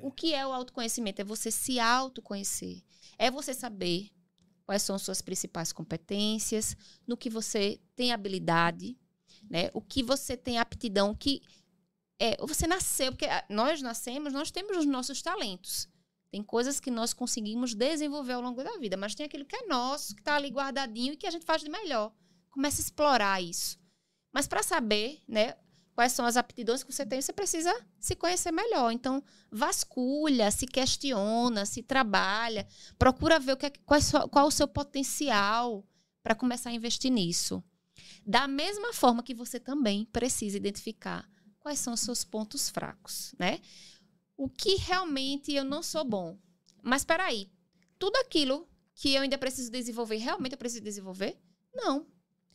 O 0.00 0.10
que 0.10 0.34
é 0.34 0.46
o 0.46 0.52
autoconhecimento? 0.52 1.20
É 1.20 1.24
você 1.24 1.50
se 1.50 1.78
autoconhecer. 1.78 2.82
É 3.18 3.30
você 3.30 3.52
saber 3.52 4.10
quais 4.64 4.82
são 4.82 4.98
suas 4.98 5.20
principais 5.20 5.72
competências, 5.72 6.76
no 7.06 7.16
que 7.16 7.28
você 7.28 7.80
tem 7.96 8.12
habilidade, 8.12 8.96
né? 9.50 9.68
O 9.74 9.82
que 9.82 10.02
você 10.02 10.36
tem 10.36 10.58
aptidão, 10.58 11.14
que 11.14 11.42
é, 12.20 12.36
você 12.46 12.66
nasceu, 12.66 13.10
porque 13.10 13.26
nós 13.48 13.82
nascemos, 13.82 14.32
nós 14.32 14.50
temos 14.52 14.76
os 14.76 14.86
nossos 14.86 15.20
talentos. 15.20 15.88
Tem 16.30 16.42
coisas 16.42 16.78
que 16.78 16.90
nós 16.90 17.12
conseguimos 17.12 17.74
desenvolver 17.74 18.34
ao 18.34 18.40
longo 18.40 18.62
da 18.62 18.76
vida, 18.78 18.96
mas 18.96 19.16
tem 19.16 19.26
aquilo 19.26 19.44
que 19.44 19.56
é 19.56 19.66
nosso, 19.66 20.14
que 20.14 20.20
está 20.20 20.36
ali 20.36 20.48
guardadinho 20.48 21.14
e 21.14 21.16
que 21.16 21.26
a 21.26 21.30
gente 21.30 21.44
faz 21.44 21.62
de 21.62 21.68
melhor. 21.68 22.12
Começa 22.50 22.80
a 22.80 22.84
explorar 22.84 23.42
isso. 23.42 23.78
Mas 24.32 24.46
para 24.46 24.62
saber, 24.62 25.20
né, 25.26 25.56
quais 25.92 26.12
são 26.12 26.24
as 26.24 26.36
aptidões 26.36 26.84
que 26.84 26.92
você 26.92 27.04
tem, 27.04 27.20
você 27.20 27.32
precisa 27.32 27.74
se 27.98 28.14
conhecer 28.14 28.52
melhor. 28.52 28.92
Então, 28.92 29.22
vasculha, 29.50 30.50
se 30.52 30.66
questiona, 30.66 31.66
se 31.66 31.82
trabalha, 31.82 32.66
procura 32.96 33.40
ver 33.40 33.54
o 33.54 33.56
que 33.56 33.66
é, 33.66 33.72
qual, 33.84 34.00
qual 34.30 34.46
o 34.46 34.52
seu 34.52 34.68
potencial 34.68 35.84
para 36.22 36.34
começar 36.36 36.70
a 36.70 36.72
investir 36.72 37.10
nisso. 37.10 37.62
Da 38.26 38.46
mesma 38.46 38.92
forma 38.92 39.22
que 39.22 39.34
você 39.34 39.58
também 39.58 40.04
precisa 40.06 40.56
identificar 40.56 41.28
quais 41.58 41.78
são 41.78 41.92
os 41.92 42.00
seus 42.00 42.24
pontos 42.24 42.68
fracos, 42.68 43.34
né? 43.38 43.60
O 44.36 44.48
que 44.48 44.76
realmente 44.76 45.52
eu 45.52 45.64
não 45.64 45.82
sou 45.82 46.04
bom. 46.04 46.38
Mas 46.82 47.02
espera 47.02 47.24
aí, 47.24 47.50
tudo 47.98 48.16
aquilo 48.16 48.68
que 48.94 49.14
eu 49.14 49.22
ainda 49.22 49.38
preciso 49.38 49.70
desenvolver, 49.70 50.16
realmente 50.16 50.52
eu 50.52 50.58
preciso 50.58 50.82
desenvolver? 50.82 51.38
Não. 51.74 52.06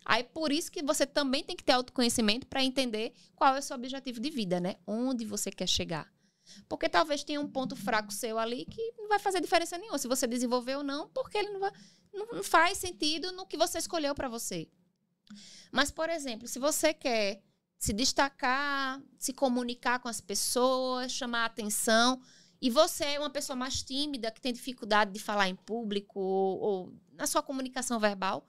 Aí 0.04 0.24
por 0.24 0.52
isso 0.52 0.72
que 0.72 0.84
você 0.84 1.06
também 1.06 1.44
tem 1.44 1.56
que 1.56 1.64
ter 1.64 1.72
autoconhecimento 1.72 2.46
para 2.46 2.64
entender 2.64 3.14
qual 3.36 3.56
é 3.56 3.60
o 3.60 3.62
seu 3.62 3.76
objetivo 3.76 4.20
de 4.20 4.30
vida, 4.30 4.60
né? 4.60 4.76
Onde 4.86 5.26
você 5.26 5.50
quer 5.52 5.68
chegar. 5.68 6.12
Porque 6.70 6.88
talvez 6.88 7.24
tenha 7.24 7.42
um 7.42 7.48
ponto 7.48 7.76
fraco 7.76 8.14
seu 8.14 8.38
ali 8.38 8.66
que 8.66 8.94
não 8.98 9.08
vai 9.08 9.20
fazer 9.20 9.42
diferença 9.42 9.78
nenhuma 9.78 9.98
se 9.98 10.08
você 10.08 10.28
desenvolver 10.28 10.76
ou 10.76 10.84
não, 10.84 11.10
porque 11.10 11.38
ele 11.38 11.50
não, 11.50 11.60
vai, 11.60 11.72
não 12.14 12.44
faz 12.44 12.78
sentido 12.78 13.32
no 13.32 13.48
que 13.48 13.58
você 13.58 13.80
escolheu 13.80 14.14
para 14.14 14.30
você. 14.30 14.70
Mas, 15.72 15.92
por 15.92 16.10
exemplo, 16.10 16.48
se 16.48 16.60
você 16.60 16.94
quer 16.94 17.42
se 17.78 17.94
destacar, 17.94 19.02
se 19.18 19.34
comunicar 19.34 20.00
com 20.00 20.08
as 20.08 20.22
pessoas, 20.22 21.12
chamar 21.12 21.46
atenção, 21.46 22.20
e 22.62 22.70
você 22.70 23.04
é 23.04 23.20
uma 23.20 23.30
pessoa 23.30 23.56
mais 23.56 23.84
tímida, 23.84 24.32
que 24.32 24.42
tem 24.42 24.54
dificuldade 24.54 25.12
de 25.12 25.20
falar 25.20 25.50
em 25.50 25.56
público 25.56 26.20
ou, 26.20 26.60
ou 26.60 26.94
na 27.14 27.28
sua 27.28 27.44
comunicação 27.44 28.00
verbal, 28.00 28.48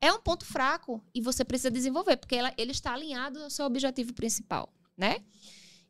é 0.00 0.12
um 0.12 0.20
ponto 0.20 0.44
fraco 0.44 1.02
e 1.14 1.20
você 1.20 1.44
precisa 1.44 1.70
desenvolver, 1.70 2.16
porque 2.16 2.36
ela, 2.36 2.52
ele 2.58 2.72
está 2.72 2.92
alinhado 2.92 3.42
ao 3.42 3.48
seu 3.48 3.64
objetivo 3.64 4.12
principal, 4.12 4.72
né? 4.96 5.24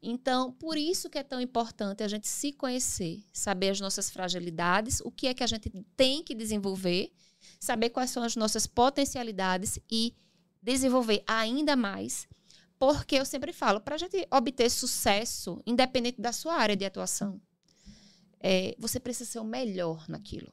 Então, 0.00 0.52
por 0.52 0.76
isso 0.76 1.08
que 1.08 1.18
é 1.18 1.22
tão 1.22 1.40
importante 1.40 2.02
a 2.02 2.08
gente 2.08 2.28
se 2.28 2.52
conhecer, 2.52 3.24
saber 3.32 3.70
as 3.70 3.80
nossas 3.80 4.10
fragilidades, 4.10 5.00
o 5.00 5.10
que 5.10 5.26
é 5.26 5.34
que 5.34 5.42
a 5.42 5.46
gente 5.46 5.70
tem 5.96 6.22
que 6.22 6.34
desenvolver, 6.34 7.10
saber 7.58 7.90
quais 7.90 8.10
são 8.10 8.22
as 8.22 8.36
nossas 8.36 8.66
potencialidades 8.66 9.78
e 9.90 10.14
desenvolver 10.64 11.22
ainda 11.26 11.76
mais. 11.76 12.26
Porque 12.78 13.16
eu 13.16 13.24
sempre 13.24 13.52
falo, 13.52 13.80
para 13.80 13.94
a 13.94 13.98
gente 13.98 14.26
obter 14.30 14.68
sucesso, 14.70 15.62
independente 15.64 16.20
da 16.20 16.32
sua 16.32 16.54
área 16.54 16.76
de 16.76 16.84
atuação, 16.84 17.40
é, 18.40 18.74
você 18.78 18.98
precisa 18.98 19.30
ser 19.30 19.38
o 19.38 19.44
melhor 19.44 20.04
naquilo. 20.08 20.52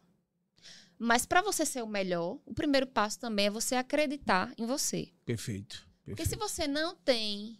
Mas 1.00 1.26
para 1.26 1.42
você 1.42 1.66
ser 1.66 1.82
o 1.82 1.88
melhor, 1.88 2.38
o 2.46 2.54
primeiro 2.54 2.86
passo 2.86 3.20
também 3.20 3.48
é 3.48 3.50
você 3.50 3.76
acreditar 3.76 4.54
em 4.58 4.66
você. 4.66 5.10
Perfeito. 5.26 5.88
perfeito. 6.06 6.06
Porque 6.06 6.26
se 6.26 6.36
você 6.36 6.68
não 6.68 6.96
tem, 6.96 7.58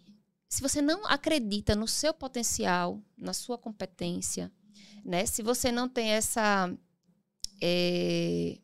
se 0.48 0.62
você 0.62 0.82
não 0.82 1.08
acredita 1.08 1.76
no 1.76 1.88
seu 1.88 2.14
potencial, 2.14 3.02
na 3.18 3.34
sua 3.34 3.58
competência, 3.58 4.52
né? 5.04 5.26
Se 5.26 5.42
você 5.42 5.72
não 5.72 5.90
tem 5.90 6.10
essa 6.12 6.72
é, 7.60 8.60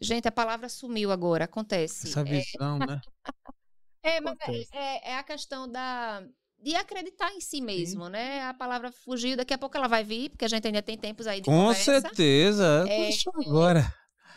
Gente, 0.00 0.28
a 0.28 0.32
palavra 0.32 0.68
sumiu 0.68 1.10
agora, 1.10 1.44
acontece. 1.44 2.08
Essa 2.08 2.24
visão, 2.24 2.78
é... 2.82 2.86
né? 2.86 3.00
é, 4.02 4.20
mas 4.20 4.38
é, 4.72 5.10
é, 5.10 5.16
a 5.16 5.22
questão 5.22 5.70
da, 5.70 6.22
de 6.62 6.74
acreditar 6.76 7.32
em 7.32 7.40
si 7.40 7.60
mesmo, 7.60 8.04
Sim. 8.06 8.10
né? 8.10 8.42
A 8.44 8.54
palavra 8.54 8.92
fugiu, 8.92 9.36
daqui 9.36 9.52
a 9.52 9.58
pouco 9.58 9.76
ela 9.76 9.88
vai 9.88 10.04
vir, 10.04 10.30
porque 10.30 10.44
a 10.44 10.48
gente 10.48 10.66
ainda 10.66 10.82
tem 10.82 10.96
tempos 10.96 11.26
aí 11.26 11.40
de 11.40 11.46
Com 11.46 11.56
conversa. 11.56 12.00
certeza, 12.00 12.84
é, 12.88 13.10
agora. 13.46 13.94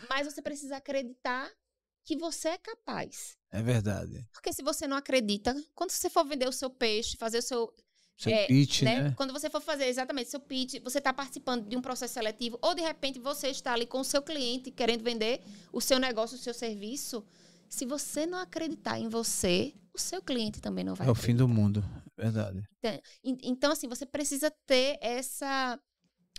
Mas 0.08 0.26
você 0.26 0.42
precisa 0.42 0.76
acreditar 0.76 1.50
que 2.04 2.16
você 2.16 2.48
é 2.48 2.58
capaz. 2.58 3.36
É 3.50 3.62
verdade. 3.62 4.26
Porque 4.32 4.52
se 4.52 4.62
você 4.62 4.86
não 4.86 4.96
acredita, 4.96 5.54
quando 5.74 5.90
você 5.90 6.10
for 6.10 6.24
vender 6.24 6.48
o 6.48 6.52
seu 6.52 6.70
peixe, 6.70 7.16
fazer 7.16 7.38
o 7.38 7.42
seu 7.42 7.72
seu 8.22 8.32
é, 8.32 8.46
pitch, 8.46 8.82
né? 8.82 9.02
né? 9.02 9.14
Quando 9.16 9.32
você 9.32 9.50
for 9.50 9.60
fazer 9.60 9.86
exatamente 9.86 10.30
seu 10.30 10.40
pitch, 10.40 10.80
você 10.82 10.98
está 10.98 11.12
participando 11.12 11.68
de 11.68 11.76
um 11.76 11.82
processo 11.82 12.14
seletivo, 12.14 12.58
ou 12.62 12.74
de 12.74 12.80
repente 12.82 13.18
você 13.18 13.48
está 13.48 13.72
ali 13.72 13.86
com 13.86 14.00
o 14.00 14.04
seu 14.04 14.22
cliente 14.22 14.70
querendo 14.70 15.02
vender 15.02 15.42
o 15.72 15.80
seu 15.80 15.98
negócio, 15.98 16.36
o 16.36 16.40
seu 16.40 16.54
serviço. 16.54 17.24
Se 17.68 17.84
você 17.84 18.26
não 18.26 18.38
acreditar 18.38 18.98
em 18.98 19.08
você, 19.08 19.74
o 19.94 19.98
seu 19.98 20.22
cliente 20.22 20.60
também 20.60 20.84
não 20.84 20.94
vai. 20.94 21.08
É 21.08 21.10
o 21.10 21.14
fim 21.14 21.34
do 21.34 21.48
mundo, 21.48 21.84
verdade. 22.16 22.62
Então, 22.78 23.00
então, 23.24 23.72
assim, 23.72 23.88
você 23.88 24.06
precisa 24.06 24.52
ter 24.66 24.98
essa 25.00 25.78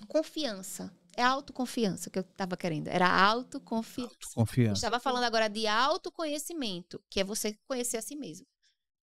confiança. 0.07 0.93
É 1.15 1.21
autoconfiança 1.21 2.09
que 2.09 2.17
eu 2.17 2.23
estava 2.23 2.57
querendo. 2.57 2.87
Era 2.87 3.07
autoconfiança. 3.07 4.13
autoconfiança. 4.13 4.71
Eu 4.71 4.73
estava 4.73 4.99
falando 4.99 5.23
agora 5.23 5.47
de 5.47 5.67
autoconhecimento, 5.67 6.99
que 7.09 7.19
é 7.19 7.23
você 7.23 7.55
conhecer 7.67 7.97
a 7.97 8.01
si 8.01 8.15
mesmo. 8.15 8.47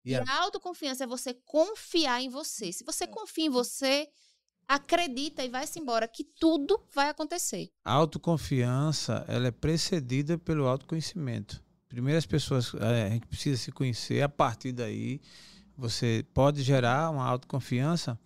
E 0.04 0.14
a 0.14 0.40
autoconfiança 0.42 1.04
é 1.04 1.06
você 1.06 1.34
confiar 1.34 2.22
em 2.22 2.28
você. 2.28 2.72
Se 2.72 2.84
você 2.84 3.04
é. 3.04 3.06
confia 3.06 3.46
em 3.46 3.50
você, 3.50 4.08
acredita 4.66 5.44
e 5.44 5.48
vai-se 5.48 5.78
embora 5.78 6.06
que 6.06 6.24
tudo 6.24 6.80
vai 6.94 7.08
acontecer. 7.08 7.70
A 7.84 7.92
autoconfiança, 7.92 9.24
ela 9.28 9.48
é 9.48 9.50
precedida 9.50 10.38
pelo 10.38 10.66
autoconhecimento. 10.66 11.62
Primeiro 11.88 12.18
as 12.18 12.26
pessoas, 12.26 12.72
é, 12.74 13.06
a 13.06 13.10
gente 13.10 13.26
precisa 13.26 13.56
se 13.56 13.72
conhecer, 13.72 14.22
a 14.22 14.28
partir 14.28 14.72
daí 14.72 15.20
você 15.76 16.24
pode 16.32 16.62
gerar 16.62 17.10
uma 17.10 17.26
autoconfiança 17.26 18.18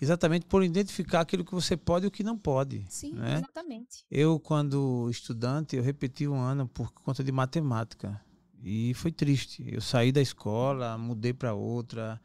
exatamente 0.00 0.46
por 0.46 0.64
identificar 0.64 1.20
aquilo 1.20 1.44
que 1.44 1.54
você 1.54 1.76
pode 1.76 2.06
e 2.06 2.08
o 2.08 2.10
que 2.10 2.24
não 2.24 2.36
pode. 2.36 2.84
Sim, 2.88 3.12
né? 3.12 3.36
exatamente. 3.36 4.04
Eu, 4.10 4.40
quando 4.40 5.08
estudante, 5.10 5.76
eu 5.76 5.82
repeti 5.82 6.26
um 6.26 6.40
ano 6.40 6.66
por 6.66 6.92
conta 6.92 7.22
de 7.22 7.30
matemática. 7.30 8.20
E 8.64 8.94
foi 8.94 9.12
triste. 9.12 9.62
Eu 9.70 9.82
saí 9.82 10.10
da 10.10 10.22
escola, 10.22 10.96
mudei 10.96 11.34
para 11.34 11.52
outra, 11.52 12.18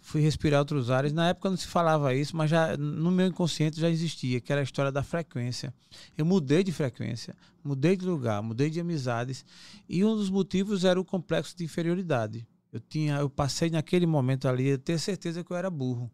fui 0.00 0.22
respirar 0.22 0.60
outros 0.60 0.90
ares. 0.90 1.12
Na 1.12 1.28
época 1.28 1.50
não 1.50 1.56
se 1.58 1.66
falava 1.66 2.14
isso, 2.14 2.34
mas 2.34 2.48
já 2.48 2.74
no 2.74 3.10
meu 3.10 3.26
inconsciente 3.26 3.78
já 3.78 3.90
existia, 3.90 4.40
que 4.40 4.50
era 4.50 4.62
a 4.62 4.64
história 4.64 4.90
da 4.90 5.02
frequência. 5.02 5.74
Eu 6.16 6.24
mudei 6.24 6.64
de 6.64 6.72
frequência, 6.72 7.36
mudei 7.62 7.98
de 7.98 8.06
lugar, 8.06 8.42
mudei 8.42 8.70
de 8.70 8.80
amizades, 8.80 9.44
e 9.86 10.02
um 10.02 10.16
dos 10.16 10.30
motivos 10.30 10.86
era 10.86 10.98
o 10.98 11.04
complexo 11.04 11.54
de 11.54 11.64
inferioridade. 11.64 12.46
Eu 12.72 12.80
tinha, 12.80 13.16
eu 13.18 13.28
passei 13.28 13.68
naquele 13.68 14.06
momento 14.06 14.48
ali 14.48 14.72
a 14.72 14.78
ter 14.78 14.98
certeza 14.98 15.44
que 15.44 15.50
eu 15.50 15.56
era 15.56 15.68
burro. 15.68 16.10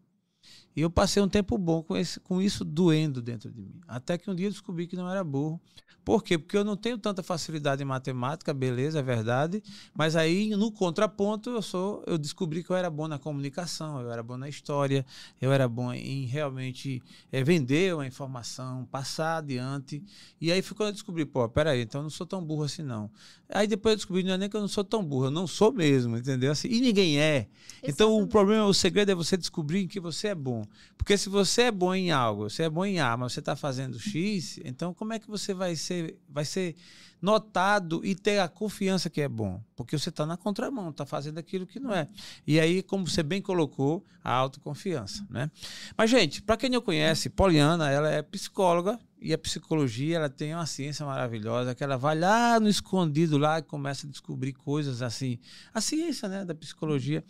E 0.74 0.82
eu 0.82 0.90
passei 0.90 1.22
um 1.22 1.28
tempo 1.28 1.58
bom 1.58 1.82
com, 1.82 1.96
esse, 1.96 2.20
com 2.20 2.40
isso 2.40 2.64
doendo 2.64 3.20
dentro 3.20 3.50
de 3.50 3.60
mim. 3.60 3.80
Até 3.88 4.16
que 4.16 4.30
um 4.30 4.34
dia 4.34 4.46
eu 4.46 4.50
descobri 4.50 4.86
que 4.86 4.96
não 4.96 5.10
era 5.10 5.24
burro. 5.24 5.60
Por 6.04 6.24
quê? 6.24 6.38
Porque 6.38 6.56
eu 6.56 6.64
não 6.64 6.76
tenho 6.76 6.96
tanta 6.96 7.22
facilidade 7.22 7.82
em 7.82 7.86
matemática, 7.86 8.54
beleza, 8.54 9.00
é 9.00 9.02
verdade. 9.02 9.62
Mas 9.94 10.16
aí, 10.16 10.50
no 10.56 10.72
contraponto, 10.72 11.50
eu 11.50 11.60
sou, 11.60 12.02
eu 12.06 12.16
descobri 12.16 12.64
que 12.64 12.70
eu 12.70 12.76
era 12.76 12.88
bom 12.88 13.06
na 13.06 13.18
comunicação, 13.18 14.00
eu 14.00 14.10
era 14.10 14.22
bom 14.22 14.36
na 14.36 14.48
história, 14.48 15.04
eu 15.40 15.52
era 15.52 15.68
bom 15.68 15.92
em 15.92 16.24
realmente 16.24 17.02
é, 17.30 17.44
vender 17.44 17.94
uma 17.94 18.06
informação, 18.06 18.86
passar 18.86 19.38
adiante. 19.38 20.02
E 20.40 20.50
aí 20.50 20.62
foi 20.62 20.76
quando 20.76 20.88
eu 20.88 20.94
descobri, 20.94 21.26
pô, 21.26 21.46
peraí, 21.48 21.82
então 21.82 22.00
eu 22.00 22.04
não 22.04 22.10
sou 22.10 22.26
tão 22.26 22.42
burro 22.42 22.64
assim, 22.64 22.82
não. 22.82 23.10
Aí 23.52 23.66
depois 23.66 23.92
eu 23.92 23.96
descobri, 23.96 24.22
não 24.22 24.34
é 24.34 24.38
nem 24.38 24.48
que 24.48 24.56
eu 24.56 24.60
não 24.60 24.68
sou 24.68 24.84
tão 24.84 25.04
burro, 25.04 25.26
eu 25.26 25.30
não 25.30 25.46
sou 25.46 25.72
mesmo, 25.72 26.16
entendeu? 26.16 26.52
Assim, 26.52 26.68
e 26.68 26.80
ninguém 26.80 27.18
é. 27.18 27.36
Exatamente. 27.36 27.82
Então 27.82 28.20
o 28.20 28.26
problema, 28.26 28.64
o 28.66 28.74
segredo 28.74 29.10
é 29.10 29.14
você 29.14 29.36
descobrir 29.36 29.86
que 29.88 29.98
você 29.98 30.28
é 30.28 30.34
bom. 30.34 30.64
Porque 30.96 31.18
se 31.18 31.28
você 31.28 31.62
é 31.62 31.70
bom 31.70 31.94
em 31.94 32.12
algo, 32.12 32.48
você 32.48 32.62
é 32.62 32.70
bom 32.70 32.84
em 32.84 33.00
A, 33.00 33.16
mas 33.16 33.32
você 33.32 33.40
está 33.40 33.56
fazendo 33.56 33.98
X, 33.98 34.60
então 34.64 34.94
como 34.94 35.12
é 35.12 35.18
que 35.18 35.28
você 35.28 35.52
vai 35.52 35.74
ser, 35.74 36.16
vai 36.28 36.44
ser 36.44 36.76
notado 37.20 38.04
e 38.04 38.14
ter 38.14 38.38
a 38.38 38.48
confiança 38.48 39.10
que 39.10 39.20
é 39.20 39.28
bom? 39.28 39.62
Porque 39.76 39.98
você 39.98 40.08
está 40.08 40.24
na 40.24 40.36
contramão, 40.36 40.90
está 40.90 41.04
fazendo 41.04 41.38
aquilo 41.38 41.66
que 41.66 41.80
não 41.80 41.92
é. 41.92 42.08
E 42.46 42.58
aí, 42.58 42.82
como 42.82 43.06
você 43.06 43.22
bem 43.22 43.42
colocou, 43.42 44.04
a 44.22 44.32
autoconfiança, 44.32 45.26
né? 45.30 45.50
Mas, 45.96 46.10
gente, 46.10 46.42
para 46.42 46.56
quem 46.56 46.70
não 46.70 46.80
conhece, 46.80 47.30
Poliana, 47.30 47.90
ela 47.90 48.10
é 48.10 48.22
psicóloga, 48.22 48.98
e 49.22 49.34
a 49.34 49.38
psicologia, 49.38 50.16
ela 50.16 50.30
tem 50.30 50.54
uma 50.54 50.64
ciência 50.64 51.04
maravilhosa, 51.04 51.74
que 51.74 51.84
ela 51.84 51.98
vai 51.98 52.18
lá 52.18 52.58
no 52.58 52.68
escondido 52.68 53.36
lá 53.36 53.58
e 53.58 53.62
começa 53.62 54.06
a 54.06 54.10
descobrir 54.10 54.54
coisas 54.54 55.02
assim. 55.02 55.38
A 55.74 55.80
ciência, 55.80 56.26
né, 56.26 56.44
da 56.44 56.54
psicologia. 56.54 57.22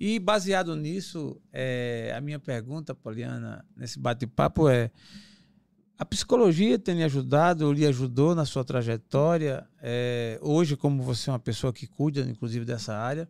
E 0.00 0.18
baseado 0.18 0.74
nisso, 0.74 1.38
é, 1.52 2.14
a 2.16 2.20
minha 2.20 2.38
pergunta, 2.38 2.94
Poliana, 2.94 3.62
nesse 3.76 3.98
bate-papo 3.98 4.70
é 4.70 4.90
A 6.04 6.06
psicologia 6.06 6.78
tem 6.78 6.96
lhe 6.96 7.02
ajudado, 7.02 7.72
lhe 7.72 7.86
ajudou 7.86 8.34
na 8.34 8.44
sua 8.44 8.62
trajetória. 8.62 9.66
É, 9.80 10.38
hoje, 10.42 10.76
como 10.76 11.02
você 11.02 11.30
é 11.30 11.32
uma 11.32 11.38
pessoa 11.38 11.72
que 11.72 11.86
cuida, 11.86 12.20
inclusive, 12.20 12.62
dessa 12.62 12.94
área, 12.94 13.26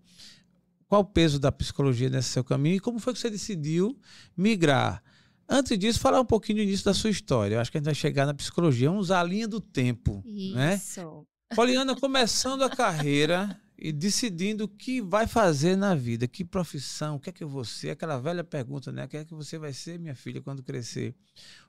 qual 0.88 1.02
o 1.02 1.04
peso 1.04 1.38
da 1.38 1.52
psicologia 1.52 2.10
nesse 2.10 2.30
seu 2.30 2.42
caminho 2.42 2.74
e 2.74 2.80
como 2.80 2.98
foi 2.98 3.12
que 3.12 3.20
você 3.20 3.30
decidiu 3.30 3.96
migrar? 4.36 5.04
Antes 5.48 5.78
disso, 5.78 6.00
falar 6.00 6.20
um 6.20 6.24
pouquinho 6.24 6.58
do 6.58 6.62
início 6.62 6.84
da 6.84 6.92
sua 6.92 7.10
história. 7.10 7.54
Eu 7.54 7.60
acho 7.60 7.70
que 7.70 7.76
a 7.76 7.80
gente 7.80 7.84
vai 7.84 7.94
chegar 7.94 8.26
na 8.26 8.34
psicologia, 8.34 8.88
vamos 8.88 9.04
usar 9.04 9.20
a 9.20 9.24
linha 9.24 9.46
do 9.46 9.60
tempo. 9.60 10.20
Né? 10.26 10.74
Isso. 10.74 11.00
Né? 11.00 11.54
Poliana 11.54 11.94
começando 11.94 12.62
a 12.64 12.68
carreira 12.68 13.56
e 13.78 13.92
decidindo 13.92 14.64
o 14.64 14.68
que 14.68 15.00
vai 15.00 15.28
fazer 15.28 15.76
na 15.76 15.94
vida, 15.94 16.26
que 16.26 16.44
profissão, 16.44 17.14
o 17.14 17.20
que 17.20 17.30
é 17.30 17.32
que 17.32 17.44
eu 17.44 17.48
vou 17.48 17.64
ser, 17.64 17.90
aquela 17.90 18.18
velha 18.18 18.42
pergunta, 18.42 18.90
né? 18.90 19.04
O 19.04 19.08
que 19.08 19.18
é 19.18 19.24
que 19.24 19.34
você 19.34 19.58
vai 19.58 19.72
ser, 19.72 19.96
minha 19.96 20.16
filha, 20.16 20.42
quando 20.42 20.60
crescer? 20.60 21.14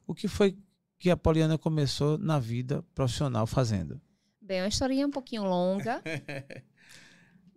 O 0.08 0.16
que 0.16 0.28
foi 0.28 0.58
que 0.98 1.10
a 1.10 1.18
Poliana 1.18 1.58
começou 1.58 2.18
na 2.18 2.40
vida 2.40 2.84
profissional 2.94 3.46
fazendo? 3.46 4.00
Bem, 4.42 4.62
uma 4.62 4.68
historinha 4.68 5.08
um 5.08 5.12
pouquinho 5.12 5.44
longa. 5.44 6.02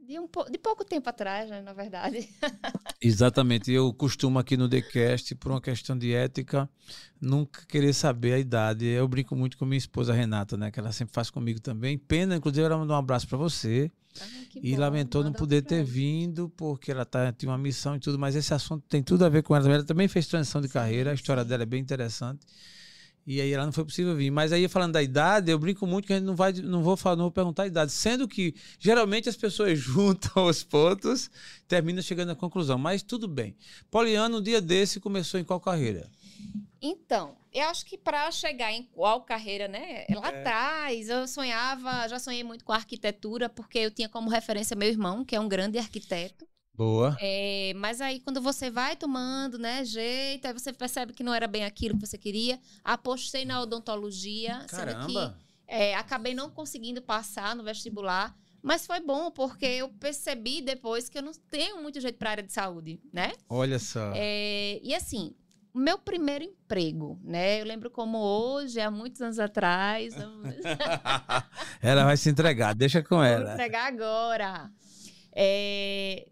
de, 0.09 0.19
um, 0.19 0.27
de 0.51 0.59
pouco 0.59 0.87
tempo 0.87 1.11
atrás, 1.11 1.51
né, 1.51 1.61
na 1.61 1.75
verdade. 1.75 2.27
Exatamente. 2.99 3.71
Eu 3.71 3.93
costumo 3.93 4.39
aqui 4.39 4.57
no 4.57 4.67
TheCast, 4.67 5.35
por 5.35 5.53
uma 5.53 5.61
questão 5.61 5.97
de 5.99 6.15
ética, 6.15 6.69
nunca 7.21 7.67
querer 7.67 7.93
saber 7.93 8.33
a 8.33 8.39
idade. 8.39 8.87
Eu 8.87 9.07
brinco 9.07 9.37
muito 9.37 9.59
com 9.59 9.67
minha 9.67 9.77
esposa 9.77 10.15
Renata, 10.15 10.57
né? 10.57 10.71
Que 10.71 10.81
ela 10.81 10.93
sempre 10.93 11.13
faz 11.13 11.29
comigo 11.29 11.61
também. 11.61 11.99
Pena, 11.99 12.37
inclusive, 12.37 12.65
ela 12.65 12.79
mandou 12.79 12.97
um 12.97 12.99
abraço 12.99 13.29
para 13.29 13.37
você. 13.37 13.93
E 14.57 14.73
bom, 14.73 14.81
lamentou 14.81 15.23
não 15.23 15.33
poder 15.33 15.61
ter 15.61 15.85
vindo, 15.85 16.49
porque 16.49 16.91
ela 16.91 17.05
tá, 17.05 17.31
tinha 17.31 17.51
uma 17.51 17.59
missão 17.59 17.95
e 17.95 18.01
tudo, 18.01 18.19
mas 18.19 18.35
esse 18.35 18.53
assunto 18.55 18.85
tem 18.89 19.03
tudo 19.03 19.27
a 19.27 19.29
ver 19.29 19.43
com 19.43 19.55
ela. 19.55 19.73
Ela 19.73 19.85
também 19.85 20.09
fez 20.09 20.27
transição 20.27 20.63
de 20.63 20.69
carreira, 20.69 21.11
a 21.11 21.15
história 21.15 21.45
dela 21.45 21.65
é 21.65 21.67
bem 21.67 21.81
interessante. 21.81 22.47
E 23.31 23.43
aí 23.43 23.53
ela 23.53 23.67
não 23.67 23.73
foi 23.73 23.85
possível 23.85 24.17
vir. 24.17 24.31
Mas 24.31 24.55
aí, 24.55 24.67
falando 24.69 24.95
da 24.95 25.03
idade, 25.03 25.51
eu 25.51 25.59
brinco 25.59 25.87
muito 25.87 26.07
que 26.07 26.15
a 26.15 26.17
gente 26.17 26.25
não 26.25 26.35
vai, 26.35 26.51
não 26.51 26.83
vou, 26.83 26.97
falar, 26.97 27.15
não 27.15 27.25
vou 27.25 27.31
perguntar 27.31 27.65
a 27.65 27.67
idade. 27.67 27.93
Sendo 27.93 28.27
que 28.27 28.55
geralmente 28.79 29.29
as 29.29 29.37
pessoas 29.37 29.77
juntam 29.79 30.47
os 30.47 30.65
pontos, 30.65 31.31
terminam 31.69 32.01
chegando 32.01 32.33
à 32.33 32.35
conclusão. 32.35 32.79
Mas 32.79 33.03
tudo 33.03 33.29
bem. 33.29 33.55
Poliano, 33.91 34.39
um 34.39 34.43
dia 34.43 34.63
desse, 34.63 34.99
começou 34.99 35.39
em 35.39 35.45
qual 35.45 35.61
carreira? 35.61 36.11
Então, 36.81 37.37
eu 37.53 37.67
acho 37.67 37.85
que 37.85 37.99
para 37.99 38.31
chegar 38.31 38.73
em 38.73 38.85
qual 38.85 39.21
carreira, 39.21 39.69
né? 39.69 40.07
Lá 40.09 40.31
é. 40.31 40.41
atrás, 40.41 41.11
eu 41.11 41.29
sonhava, 41.29 42.09
já 42.09 42.19
sonhei 42.19 42.43
muito 42.43 42.65
com 42.65 42.73
arquitetura, 42.73 43.51
porque 43.51 43.79
eu 43.79 43.91
tinha 43.91 44.09
como 44.09 44.31
referência 44.31 44.75
meu 44.75 44.89
irmão, 44.89 45.23
que 45.23 45.37
é 45.37 45.41
um 45.41 45.49
grande 45.49 45.77
arquiteto. 45.77 46.48
Boa. 46.79 47.17
É, 47.21 47.73
mas 47.75 48.01
aí, 48.01 48.21
quando 48.21 48.41
você 48.41 48.71
vai 48.71 48.95
tomando, 48.95 49.59
né, 49.59 49.85
jeito, 49.85 50.47
aí 50.47 50.53
você 50.53 50.73
percebe 50.73 51.13
que 51.13 51.25
não 51.25 51.35
era 51.35 51.49
bem 51.49 51.65
aquilo 51.65 51.99
que 51.99 52.07
você 52.07 52.17
queria. 52.17 52.57
Apostei 52.85 53.45
na 53.45 53.61
odontologia, 53.61 54.65
Caramba. 54.69 55.03
sendo 55.03 55.07
que 55.07 55.35
é, 55.67 55.97
acabei 55.97 56.35
não 56.35 56.49
conseguindo 56.49 57.03
passar 57.03 57.57
no 57.57 57.65
vestibular. 57.65 58.33
Mas 58.63 58.87
foi 58.87 59.01
bom, 59.01 59.29
porque 59.29 59.67
eu 59.67 59.89
percebi 59.89 60.63
depois 60.63 61.09
que 61.09 61.19
eu 61.19 61.23
não 61.23 61.33
tenho 61.51 61.83
muito 61.83 62.01
jeito 62.01 62.17
para 62.17 62.31
área 62.31 62.45
de 62.45 62.53
saúde, 62.53 63.01
né? 63.13 63.33
Olha 63.49 63.81
só. 63.81 64.13
É, 64.15 64.79
e 64.81 64.95
assim, 64.95 65.35
o 65.75 65.81
meu 65.81 65.99
primeiro 65.99 66.45
emprego, 66.45 67.19
né? 67.25 67.61
Eu 67.61 67.65
lembro 67.65 67.91
como 67.91 68.19
hoje, 68.19 68.81
há 68.81 68.89
muitos 68.89 69.21
anos 69.21 69.41
atrás. 69.41 70.15
ela 71.83 72.05
vai 72.05 72.17
se 72.17 72.31
entregar, 72.31 72.73
deixa 72.73 73.03
com 73.03 73.21
ela. 73.21 73.47
Vou 73.47 73.55
entregar 73.55 73.89
agora. 73.89 74.71
É, 75.33 76.29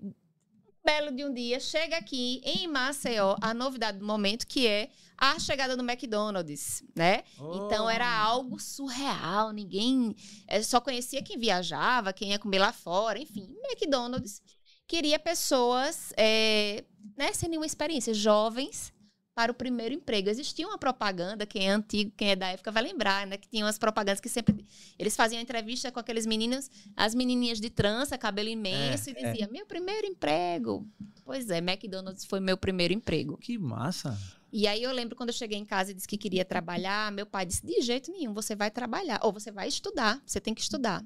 belo 0.87 1.11
de 1.11 1.25
um 1.25 1.35
dia, 1.35 1.59
chega 1.59 1.97
aqui 1.97 2.41
em 2.45 2.69
Maceió 2.69 3.35
a 3.41 3.53
novidade 3.53 3.99
do 3.99 4.07
momento, 4.07 4.47
que 4.47 4.69
é 4.69 4.89
a 5.19 5.37
chegada 5.37 5.77
do 5.77 5.83
McDonald's, 5.83 6.85
né? 6.95 7.25
Oh. 7.41 7.67
Então 7.67 7.91
era 7.91 8.09
algo 8.09 8.61
surreal, 8.61 9.51
ninguém 9.51 10.15
eh, 10.47 10.63
só 10.63 10.81
conhecia 10.81 11.23
quem 11.23 11.37
viajava, 11.37 12.13
quem 12.13 12.31
ia 12.31 12.39
comer 12.39 12.61
lá 12.61 12.73
fora, 12.73 13.19
enfim, 13.19 13.53
McDonald's 13.65 14.41
queria 14.87 15.19
pessoas 15.19 16.13
é, 16.17 16.85
né, 17.17 17.33
sem 17.33 17.49
nenhuma 17.49 17.67
experiência, 17.67 18.15
jovens 18.15 18.95
para 19.37 19.53
o 19.53 19.55
primeiro 19.55 19.95
emprego. 19.95 20.31
Existia 20.31 20.67
uma 20.67 20.79
propaganda, 20.79 21.45
quem 21.45 21.69
é 21.69 21.71
antigo, 21.71 22.11
quem 22.17 22.31
é 22.31 22.37
da 22.37 22.49
época 22.49 22.73
vai 22.73 22.83
lembrar, 22.83 23.27
né? 23.27 23.37
Que 23.37 23.47
tinha 23.47 23.67
umas 23.67 23.77
propagandas 23.77 24.19
que 24.19 24.31
sempre. 24.31 24.65
Eles 24.99 25.15
faziam 25.15 25.39
entrevista 25.43 25.93
com 25.93 26.01
aqueles 26.01 26.25
meninos, 26.25 26.71
as 26.97 27.15
menininhas 27.15 27.61
de 27.61 27.69
trança, 27.69 28.17
cabelo 28.17 28.49
imenso, 28.49 29.11
é, 29.11 29.13
e 29.13 29.15
dizia: 29.15 29.45
é. 29.45 29.53
meu 29.53 29.67
primeiro 29.67 30.07
emprego. 30.07 30.89
Pois 31.23 31.51
é, 31.51 31.59
McDonald's 31.59 32.25
foi 32.25 32.41
meu 32.41 32.57
primeiro 32.57 32.95
emprego. 32.95 33.37
Que 33.37 33.59
massa! 33.59 34.19
E 34.51 34.67
aí 34.67 34.83
eu 34.83 34.91
lembro 34.91 35.15
quando 35.15 35.29
eu 35.29 35.35
cheguei 35.35 35.59
em 35.59 35.67
casa 35.67 35.91
e 35.91 35.95
disse 35.95 36.09
que 36.09 36.17
queria 36.17 36.45
trabalhar, 36.45 37.13
meu 37.13 37.27
pai 37.27 37.45
disse: 37.45 37.67
de 37.67 37.83
jeito 37.83 38.11
nenhum, 38.11 38.33
você 38.33 38.57
vai 38.57 38.71
trabalhar, 38.71 39.21
ou 39.23 39.35
você 39.35 39.53
vai 39.53 39.69
estudar, 39.69 40.19
você 40.25 40.41
tem 40.41 40.55
que 40.55 40.63
estudar. 40.63 41.05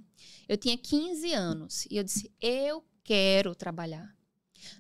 Eu 0.49 0.57
tinha 0.57 0.79
15 0.79 1.33
anos 1.33 1.85
e 1.91 1.97
eu 1.97 2.05
disse: 2.05 2.31
eu 2.41 2.85
quero 3.03 3.57
trabalhar. 3.57 4.20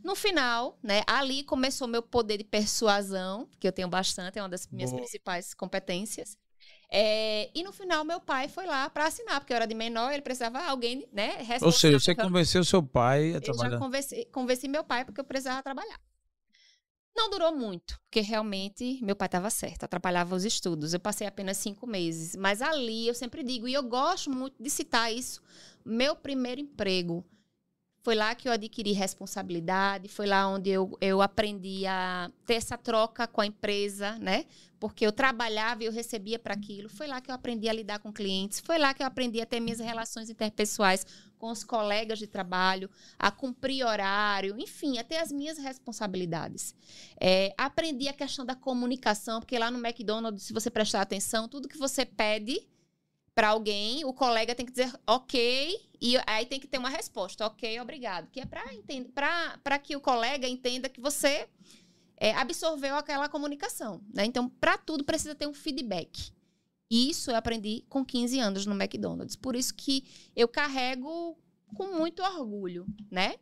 No 0.02 0.14
final, 0.14 0.78
né, 0.82 1.02
ali 1.06 1.42
começou 1.42 1.86
meu 1.86 2.02
poder 2.02 2.38
de 2.38 2.44
persuasão, 2.44 3.48
que 3.58 3.66
eu 3.66 3.72
tenho 3.72 3.88
bastante, 3.88 4.38
é 4.38 4.42
uma 4.42 4.48
das 4.48 4.66
minhas 4.68 4.90
Boa. 4.90 5.02
principais 5.02 5.54
competências. 5.54 6.36
É, 6.92 7.50
e 7.54 7.62
no 7.62 7.72
final, 7.72 8.04
meu 8.04 8.20
pai 8.20 8.48
foi 8.48 8.66
lá 8.66 8.90
para 8.90 9.06
assinar, 9.06 9.40
porque 9.40 9.52
eu 9.52 9.56
era 9.56 9.66
de 9.66 9.74
menor, 9.74 10.12
ele 10.12 10.22
precisava 10.22 10.60
alguém, 10.64 11.08
né? 11.12 11.38
Ou 11.62 11.70
seja, 11.70 12.00
você 12.00 12.14
convenceu 12.14 12.64
seu 12.64 12.82
pai 12.82 13.34
a 13.34 13.40
trabalhar. 13.40 13.68
Eu 13.68 13.72
já 13.72 13.78
convenci, 13.78 14.24
convenci 14.32 14.68
meu 14.68 14.82
pai 14.82 15.04
porque 15.04 15.20
eu 15.20 15.24
precisava 15.24 15.62
trabalhar. 15.62 16.00
Não 17.16 17.30
durou 17.30 17.54
muito, 17.54 18.00
porque 18.04 18.20
realmente 18.20 18.98
meu 19.02 19.14
pai 19.14 19.26
estava 19.26 19.50
certo, 19.50 19.84
atrapalhava 19.84 20.34
os 20.34 20.44
estudos. 20.44 20.92
Eu 20.92 21.00
passei 21.00 21.26
apenas 21.26 21.58
cinco 21.58 21.86
meses. 21.86 22.34
Mas 22.34 22.60
ali 22.60 23.06
eu 23.06 23.14
sempre 23.14 23.42
digo, 23.42 23.68
e 23.68 23.74
eu 23.74 23.82
gosto 23.82 24.30
muito 24.30 24.60
de 24.60 24.70
citar 24.70 25.12
isso, 25.12 25.42
meu 25.84 26.16
primeiro 26.16 26.60
emprego 26.60 27.24
foi 28.02 28.14
lá 28.14 28.34
que 28.34 28.48
eu 28.48 28.52
adquiri 28.52 28.92
responsabilidade, 28.92 30.08
foi 30.08 30.26
lá 30.26 30.48
onde 30.48 30.70
eu, 30.70 30.96
eu 31.00 31.20
aprendi 31.20 31.86
a 31.86 32.30
ter 32.46 32.54
essa 32.54 32.78
troca 32.78 33.26
com 33.26 33.42
a 33.42 33.46
empresa, 33.46 34.18
né? 34.18 34.46
Porque 34.78 35.06
eu 35.06 35.12
trabalhava 35.12 35.82
e 35.82 35.86
eu 35.86 35.92
recebia 35.92 36.38
para 36.38 36.54
aquilo. 36.54 36.88
Foi 36.88 37.06
lá 37.06 37.20
que 37.20 37.30
eu 37.30 37.34
aprendi 37.34 37.68
a 37.68 37.72
lidar 37.72 37.98
com 37.98 38.10
clientes, 38.10 38.60
foi 38.60 38.78
lá 38.78 38.94
que 38.94 39.02
eu 39.02 39.06
aprendi 39.06 39.38
a 39.40 39.46
ter 39.46 39.60
minhas 39.60 39.80
relações 39.80 40.30
interpessoais 40.30 41.06
com 41.38 41.50
os 41.50 41.62
colegas 41.62 42.18
de 42.18 42.26
trabalho, 42.26 42.90
a 43.18 43.30
cumprir 43.30 43.84
horário, 43.84 44.58
enfim, 44.58 44.98
a 44.98 45.04
ter 45.04 45.16
as 45.16 45.30
minhas 45.30 45.58
responsabilidades. 45.58 46.74
É, 47.18 47.52
aprendi 47.56 48.08
a 48.08 48.12
questão 48.14 48.46
da 48.46 48.54
comunicação, 48.54 49.40
porque 49.40 49.58
lá 49.58 49.70
no 49.70 49.78
McDonald's, 49.78 50.44
se 50.44 50.52
você 50.52 50.70
prestar 50.70 51.02
atenção, 51.02 51.48
tudo 51.48 51.68
que 51.68 51.78
você 51.78 52.06
pede 52.06 52.66
para 53.34 53.48
alguém, 53.48 54.04
o 54.04 54.12
colega 54.12 54.54
tem 54.54 54.66
que 54.66 54.72
dizer 54.72 54.92
ok, 55.06 55.89
e 56.00 56.16
aí 56.26 56.46
tem 56.46 56.58
que 56.58 56.66
ter 56.66 56.78
uma 56.78 56.88
resposta, 56.88 57.46
ok, 57.46 57.78
obrigado. 57.80 58.30
Que 58.30 58.40
é 58.40 58.46
para 58.46 59.78
que 59.78 59.94
o 59.94 60.00
colega 60.00 60.48
entenda 60.48 60.88
que 60.88 61.00
você 61.00 61.48
é, 62.16 62.32
absorveu 62.32 62.96
aquela 62.96 63.28
comunicação. 63.28 64.00
Né? 64.12 64.24
Então, 64.24 64.48
para 64.48 64.78
tudo 64.78 65.04
precisa 65.04 65.34
ter 65.34 65.46
um 65.46 65.54
feedback. 65.54 66.32
Isso 66.90 67.30
eu 67.30 67.36
aprendi 67.36 67.84
com 67.88 68.04
15 68.04 68.40
anos 68.40 68.66
no 68.66 68.74
McDonald's. 68.74 69.36
Por 69.36 69.54
isso 69.54 69.74
que 69.74 70.04
eu 70.34 70.48
carrego 70.48 71.38
com 71.74 71.96
muito 71.96 72.22
orgulho, 72.22 72.86
né? 73.10 73.36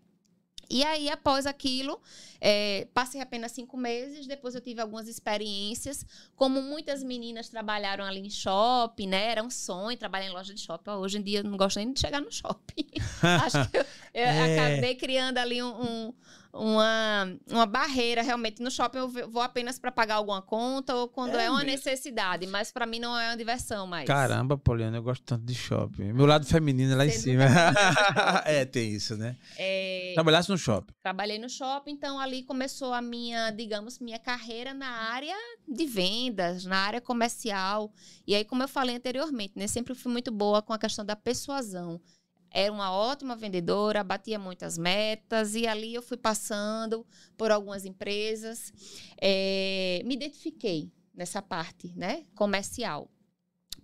E 0.71 0.85
aí, 0.85 1.09
após 1.09 1.47
aquilo, 1.47 2.01
é, 2.41 2.87
passei 2.93 3.21
apenas 3.21 3.53
cinco 3.53 3.77
meses. 3.77 4.27
Depois 4.27 4.55
eu 4.55 4.61
tive 4.61 4.81
algumas 4.81 5.09
experiências. 5.09 6.05
Como 6.37 6.61
muitas 6.61 7.03
meninas 7.03 7.49
trabalharam 7.49 8.05
ali 8.05 8.21
em 8.21 8.31
shopping, 8.31 9.07
né? 9.09 9.31
Era 9.31 9.43
um 9.43 9.51
sonho 9.51 9.97
trabalhar 9.97 10.27
em 10.27 10.33
loja 10.33 10.53
de 10.53 10.61
shopping. 10.61 10.91
Hoje 10.91 11.19
em 11.19 11.23
dia 11.23 11.39
eu 11.41 11.45
não 11.45 11.57
gosto 11.57 11.79
nem 11.79 11.93
de 11.93 12.01
chegar 12.01 12.21
no 12.21 12.31
shopping. 12.31 12.87
Acho 13.45 13.71
que 13.71 13.79
eu, 13.79 13.85
eu 14.15 14.25
é. 14.25 14.71
acabei 14.71 14.95
criando 14.95 15.39
ali 15.39 15.63
um, 15.63 15.69
um 15.69 16.15
uma, 16.59 17.39
uma 17.49 17.67
barreira 17.67 18.23
realmente. 18.23 18.61
No 18.61 18.71
shopping 18.71 18.99
eu 18.99 19.09
vou 19.09 19.41
apenas 19.41 19.79
para 19.79 19.93
pagar 19.93 20.17
alguma 20.17 20.43
conta 20.43 20.95
ou 20.95 21.09
quando 21.09 21.37
é, 21.37 21.45
é 21.45 21.51
uma 21.51 21.65
mesmo? 21.65 21.73
necessidade, 21.73 22.47
mas 22.47 22.73
para 22.73 22.85
mim 22.85 22.99
não 22.99 23.19
é 23.19 23.31
uma 23.31 23.37
diversão 23.37 23.87
mais. 23.87 24.07
Caramba, 24.07 24.59
Poliana, 24.59 24.97
eu 24.99 25.03
gosto 25.03 25.23
tanto 25.23 25.45
de 25.45 25.55
shopping. 25.55 26.13
Meu 26.13 26.27
lado 26.27 26.45
feminino 26.47 26.93
é 26.93 26.97
lá 26.97 27.05
Você 27.05 27.11
em 27.11 27.21
cima. 27.21 27.45
é, 28.45 28.65
tem 28.65 28.91
isso, 28.93 29.17
né? 29.17 29.37
É... 29.57 30.13
Trabalhasse 30.15 30.51
no 30.51 30.59
shopping. 30.59 30.93
Trabalhei 31.03 31.39
no 31.39 31.49
shopping, 31.49 31.93
então 31.93 32.19
ali 32.19 32.43
começou 32.43 32.93
a 32.93 33.01
minha, 33.01 33.51
digamos, 33.51 33.99
minha 33.99 34.19
carreira 34.19 34.75
na 34.75 34.89
área 34.89 35.35
de 35.67 35.87
vendas, 35.87 36.65
na 36.65 36.79
área 36.79 37.01
comercial. 37.01 37.93
E 38.27 38.35
aí, 38.35 38.45
como 38.45 38.63
eu 38.63 38.69
falei 38.69 38.97
anteriormente, 38.97 39.55
né, 39.57 39.67
sempre 39.67 39.95
fui 39.95 40.11
muito 40.11 40.33
boa 40.33 40.61
com 40.61 40.73
a 40.73 40.79
questão 40.79 41.05
da 41.05 41.15
persuasão 41.15 42.01
era 42.51 42.73
uma 42.73 42.93
ótima 42.93 43.37
vendedora, 43.37 44.03
batia 44.03 44.39
muitas 44.39 44.79
metas 44.79 45.55
e 45.55 45.67
ali 45.67 45.95
eu 45.95 46.03
fui 46.03 46.17
passando 46.17 47.07
por 47.37 47.51
algumas 47.51 47.85
empresas, 47.85 48.73
é, 49.21 50.03
me 50.05 50.15
identifiquei 50.15 50.91
nessa 51.15 51.43
parte, 51.43 51.93
né, 51.97 52.25
comercial. 52.35 53.11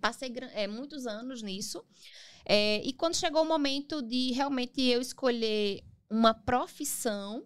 Passei 0.01 0.33
é, 0.53 0.67
muitos 0.67 1.07
anos 1.07 1.41
nisso 1.41 1.83
é, 2.45 2.81
e 2.83 2.93
quando 2.93 3.15
chegou 3.15 3.41
o 3.41 3.45
momento 3.45 4.01
de 4.03 4.31
realmente 4.31 4.81
eu 4.81 5.01
escolher 5.01 5.83
uma 6.09 6.33
profissão, 6.33 7.43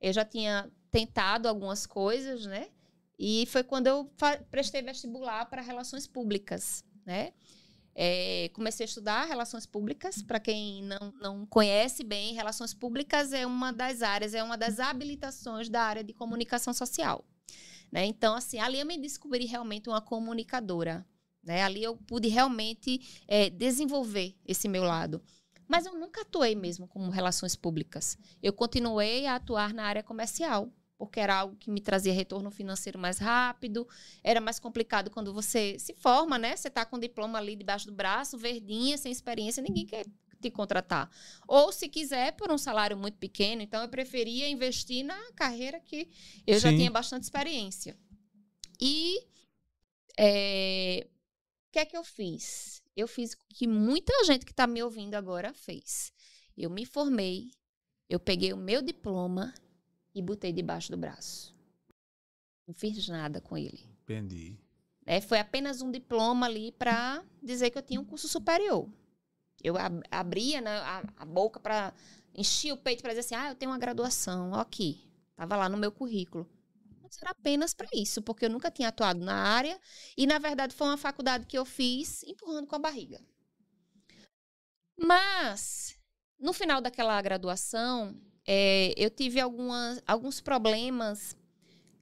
eu 0.00 0.12
já 0.12 0.24
tinha 0.24 0.70
tentado 0.90 1.48
algumas 1.48 1.86
coisas, 1.86 2.44
né? 2.44 2.68
E 3.16 3.46
foi 3.46 3.62
quando 3.62 3.86
eu 3.86 4.12
prestei 4.50 4.82
vestibular 4.82 5.46
para 5.46 5.62
relações 5.62 6.08
públicas, 6.08 6.84
né? 7.06 7.32
É, 7.94 8.50
comecei 8.54 8.84
a 8.84 8.88
estudar 8.88 9.24
relações 9.24 9.66
públicas. 9.66 10.22
Para 10.22 10.40
quem 10.40 10.82
não, 10.82 11.12
não 11.20 11.46
conhece 11.46 12.02
bem, 12.02 12.34
relações 12.34 12.72
públicas 12.72 13.32
é 13.32 13.46
uma 13.46 13.72
das 13.72 14.02
áreas, 14.02 14.34
é 14.34 14.42
uma 14.42 14.56
das 14.56 14.80
habilitações 14.80 15.68
da 15.68 15.82
área 15.82 16.04
de 16.04 16.12
comunicação 16.12 16.72
social. 16.72 17.24
Né? 17.90 18.06
Então, 18.06 18.34
assim, 18.34 18.58
ali 18.58 18.80
eu 18.80 18.86
me 18.86 18.98
descobri 18.98 19.44
realmente 19.44 19.88
uma 19.88 20.00
comunicadora. 20.00 21.06
Né? 21.42 21.62
Ali 21.62 21.82
eu 21.82 21.96
pude 21.96 22.28
realmente 22.28 23.22
é, 23.28 23.50
desenvolver 23.50 24.34
esse 24.46 24.68
meu 24.68 24.84
lado. 24.84 25.22
Mas 25.68 25.86
eu 25.86 25.98
nunca 25.98 26.22
atuei 26.22 26.54
mesmo 26.54 26.86
como 26.86 27.10
relações 27.10 27.56
públicas. 27.56 28.16
Eu 28.42 28.52
continuei 28.52 29.26
a 29.26 29.36
atuar 29.36 29.72
na 29.72 29.84
área 29.84 30.02
comercial 30.02 30.70
porque 31.02 31.18
era 31.18 31.34
algo 31.34 31.56
que 31.56 31.68
me 31.68 31.80
trazia 31.80 32.12
retorno 32.12 32.48
financeiro 32.48 32.96
mais 32.96 33.18
rápido. 33.18 33.88
Era 34.22 34.40
mais 34.40 34.60
complicado 34.60 35.10
quando 35.10 35.34
você 35.34 35.76
se 35.76 35.92
forma, 35.94 36.38
né? 36.38 36.54
Você 36.54 36.68
está 36.68 36.86
com 36.86 36.94
o 36.94 37.00
diploma 37.00 37.38
ali 37.38 37.56
debaixo 37.56 37.86
do 37.86 37.92
braço, 37.92 38.38
verdinha, 38.38 38.96
sem 38.96 39.10
experiência, 39.10 39.60
ninguém 39.60 39.84
quer 39.84 40.06
te 40.40 40.48
contratar. 40.48 41.10
Ou 41.48 41.72
se 41.72 41.88
quiser 41.88 42.36
por 42.36 42.52
um 42.52 42.56
salário 42.56 42.96
muito 42.96 43.18
pequeno, 43.18 43.62
então 43.62 43.82
eu 43.82 43.88
preferia 43.88 44.48
investir 44.48 45.04
na 45.04 45.32
carreira 45.32 45.80
que 45.80 46.08
eu 46.46 46.54
Sim. 46.54 46.60
já 46.60 46.68
tinha 46.70 46.90
bastante 46.90 47.24
experiência. 47.24 47.98
E 48.80 49.26
é, 50.16 51.04
o 51.68 51.72
que 51.72 51.80
é 51.80 51.84
que 51.84 51.96
eu 51.96 52.04
fiz? 52.04 52.80
Eu 52.96 53.08
fiz 53.08 53.32
o 53.32 53.38
que 53.48 53.66
muita 53.66 54.12
gente 54.24 54.46
que 54.46 54.52
está 54.52 54.68
me 54.68 54.80
ouvindo 54.80 55.16
agora 55.16 55.52
fez. 55.52 56.12
Eu 56.56 56.70
me 56.70 56.86
formei, 56.86 57.50
eu 58.08 58.20
peguei 58.20 58.52
o 58.52 58.56
meu 58.56 58.80
diploma 58.80 59.52
e 60.14 60.22
botei 60.22 60.52
debaixo 60.52 60.90
do 60.90 60.96
braço. 60.96 61.54
Não 62.66 62.74
fiz 62.74 63.08
nada 63.08 63.40
com 63.40 63.56
ele. 63.56 63.88
Entendi. 64.02 64.58
É, 65.04 65.20
foi 65.20 65.38
apenas 65.38 65.82
um 65.82 65.90
diploma 65.90 66.46
ali 66.46 66.72
para 66.72 67.24
dizer 67.42 67.70
que 67.70 67.78
eu 67.78 67.82
tinha 67.82 68.00
um 68.00 68.04
curso 68.04 68.28
superior. 68.28 68.88
Eu 69.62 69.76
ab 69.76 70.02
abria 70.10 70.60
né, 70.60 70.78
a, 70.78 71.02
a, 71.16 71.24
boca 71.24 71.58
para 71.58 71.92
encher 72.34 72.72
o 72.72 72.76
peito 72.76 73.02
para 73.02 73.12
dizer 73.12 73.20
assim: 73.20 73.34
ah, 73.34 73.50
eu 73.50 73.54
tenho 73.54 73.70
uma 73.70 73.78
graduação, 73.78 74.52
ó 74.52 74.60
aqui. 74.60 75.08
Tava 75.34 75.56
lá 75.56 75.68
no 75.68 75.76
meu 75.76 75.90
currículo. 75.90 76.48
Mas 77.02 77.18
era 77.20 77.30
apenas 77.30 77.74
para 77.74 77.88
isso, 77.92 78.22
porque 78.22 78.46
eu 78.46 78.50
nunca 78.50 78.70
tinha 78.70 78.88
atuado 78.88 79.20
na 79.20 79.34
área 79.34 79.78
e, 80.16 80.26
na 80.26 80.38
verdade, 80.38 80.74
foi 80.74 80.86
uma 80.86 80.96
faculdade 80.96 81.46
que 81.46 81.58
eu 81.58 81.64
fiz 81.64 82.22
empurrando 82.22 82.66
com 82.66 82.76
a 82.76 82.78
barriga. 82.78 83.20
Mas, 84.96 85.98
no 86.38 86.52
final 86.52 86.80
daquela 86.80 87.20
graduação, 87.20 88.18
é, 88.46 88.92
eu 88.96 89.10
tive 89.10 89.40
algumas, 89.40 90.02
alguns 90.06 90.40
problemas 90.40 91.36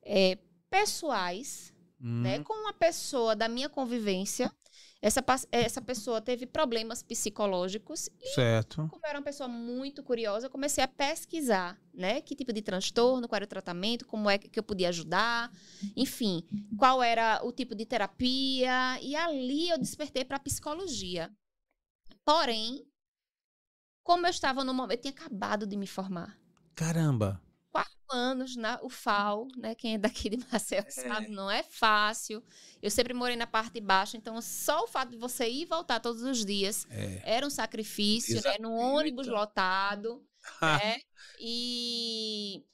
é, 0.02 0.38
pessoais 0.70 1.72
hum. 2.00 2.22
né, 2.22 2.38
com 2.40 2.54
uma 2.54 2.72
pessoa 2.72 3.36
da 3.36 3.48
minha 3.48 3.68
convivência. 3.68 4.50
Essa, 5.02 5.24
essa 5.50 5.80
pessoa 5.80 6.20
teve 6.20 6.44
problemas 6.44 7.02
psicológicos. 7.02 8.10
E, 8.20 8.34
certo. 8.34 8.86
como 8.90 9.00
eu 9.02 9.08
era 9.08 9.18
uma 9.18 9.24
pessoa 9.24 9.48
muito 9.48 10.02
curiosa, 10.02 10.46
eu 10.46 10.50
comecei 10.50 10.84
a 10.84 10.88
pesquisar, 10.88 11.80
né? 11.92 12.20
Que 12.20 12.36
tipo 12.36 12.52
de 12.52 12.60
transtorno, 12.60 13.26
qual 13.26 13.36
era 13.36 13.46
o 13.46 13.48
tratamento, 13.48 14.06
como 14.06 14.28
é 14.28 14.36
que 14.36 14.58
eu 14.58 14.62
podia 14.62 14.90
ajudar, 14.90 15.50
enfim, 15.96 16.44
qual 16.76 17.02
era 17.02 17.40
o 17.42 17.50
tipo 17.50 17.74
de 17.74 17.86
terapia. 17.86 19.00
E 19.00 19.16
ali 19.16 19.70
eu 19.70 19.78
despertei 19.78 20.22
para 20.22 20.36
a 20.36 20.40
psicologia. 20.40 21.30
Porém, 22.22 22.84
como 24.10 24.26
eu 24.26 24.30
estava 24.30 24.64
no 24.64 24.74
momento, 24.74 24.98
eu 24.98 25.02
tinha 25.02 25.12
acabado 25.12 25.64
de 25.64 25.76
me 25.76 25.86
formar. 25.86 26.36
Caramba! 26.74 27.40
Quatro 27.70 27.94
anos 28.10 28.56
na 28.56 28.82
UFAL, 28.82 29.46
né? 29.56 29.76
Quem 29.76 29.94
é 29.94 29.98
daqui 29.98 30.28
de 30.30 30.44
Marcelo 30.50 30.88
é. 30.88 30.90
sabe, 30.90 31.28
não 31.28 31.48
é 31.48 31.62
fácil. 31.62 32.42
Eu 32.82 32.90
sempre 32.90 33.14
morei 33.14 33.36
na 33.36 33.46
parte 33.46 33.74
de 33.74 33.80
baixo, 33.80 34.16
então 34.16 34.42
só 34.42 34.82
o 34.82 34.88
fato 34.88 35.10
de 35.12 35.16
você 35.16 35.48
ir 35.48 35.62
e 35.62 35.64
voltar 35.64 36.00
todos 36.00 36.22
os 36.22 36.44
dias 36.44 36.88
é. 36.90 37.22
era 37.24 37.46
um 37.46 37.50
sacrifício, 37.50 38.34
né? 38.34 38.40
Exatamente. 38.40 38.62
né? 38.62 38.68
No 38.68 38.74
ônibus 38.74 39.28
lotado, 39.28 40.26
né? 40.60 40.96
E 41.38 42.64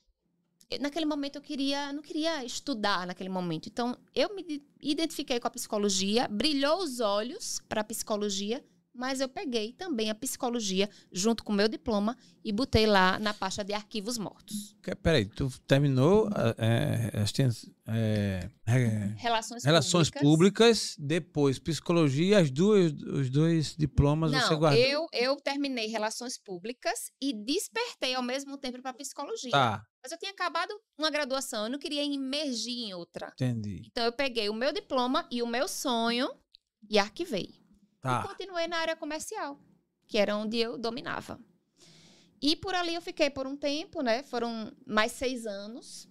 naquele 0.80 1.04
momento 1.04 1.36
eu 1.36 1.42
queria, 1.42 1.92
não 1.92 2.00
queria 2.00 2.46
estudar 2.46 3.06
naquele 3.06 3.28
momento. 3.28 3.68
Então 3.68 3.94
eu 4.14 4.34
me 4.34 4.64
identifiquei 4.80 5.38
com 5.38 5.48
a 5.48 5.50
psicologia, 5.50 6.26
brilhou 6.28 6.78
os 6.78 6.98
olhos 6.98 7.60
para 7.68 7.82
a 7.82 7.84
psicologia 7.84 8.64
mas 8.96 9.20
eu 9.20 9.28
peguei 9.28 9.72
também 9.72 10.10
a 10.10 10.14
psicologia 10.14 10.88
junto 11.12 11.44
com 11.44 11.52
o 11.52 11.56
meu 11.56 11.68
diploma 11.68 12.16
e 12.44 12.52
botei 12.52 12.86
lá 12.86 13.18
na 13.18 13.34
pasta 13.34 13.64
de 13.64 13.72
arquivos 13.72 14.18
mortos. 14.18 14.74
Peraí, 15.02 15.26
tu 15.26 15.50
terminou 15.66 16.28
é, 16.58 17.10
é, 17.88 18.50
é, 18.66 19.14
relações, 19.16 19.64
relações 19.64 20.10
públicas. 20.10 20.22
públicas. 20.22 20.96
depois 20.98 21.58
psicologia, 21.58 22.38
as 22.38 22.50
duas, 22.50 22.92
os 22.92 23.30
dois 23.30 23.76
diplomas 23.76 24.32
Não, 24.32 24.40
você 24.40 24.54
guardou? 24.56 24.82
Eu, 24.82 25.06
eu 25.12 25.36
terminei 25.36 25.86
relações 25.88 26.38
públicas 26.38 27.10
e 27.20 27.32
despertei 27.32 28.14
ao 28.14 28.22
mesmo 28.22 28.56
tempo 28.56 28.80
para 28.80 28.92
psicologia. 28.94 29.50
Tá. 29.50 29.82
Mas 30.02 30.12
eu 30.12 30.18
tinha 30.18 30.30
acabado 30.30 30.72
uma 30.96 31.10
graduação, 31.10 31.64
eu 31.64 31.70
não 31.70 31.78
queria 31.78 32.04
emergir 32.04 32.84
em 32.84 32.94
outra. 32.94 33.32
Entendi. 33.32 33.82
Então 33.86 34.04
eu 34.04 34.12
peguei 34.12 34.48
o 34.48 34.54
meu 34.54 34.72
diploma 34.72 35.26
e 35.30 35.42
o 35.42 35.46
meu 35.46 35.66
sonho 35.66 36.30
e 36.88 36.98
arquivei. 36.98 37.65
Tá. 38.06 38.22
E 38.24 38.28
continuei 38.28 38.66
na 38.66 38.78
área 38.78 38.96
comercial, 38.96 39.58
que 40.06 40.18
era 40.18 40.36
onde 40.36 40.58
eu 40.58 40.78
dominava. 40.78 41.38
E 42.40 42.54
por 42.56 42.74
ali 42.74 42.94
eu 42.94 43.02
fiquei 43.02 43.30
por 43.30 43.46
um 43.46 43.56
tempo, 43.56 44.02
né? 44.02 44.22
Foram 44.22 44.72
mais 44.86 45.12
seis 45.12 45.46
anos. 45.46 46.08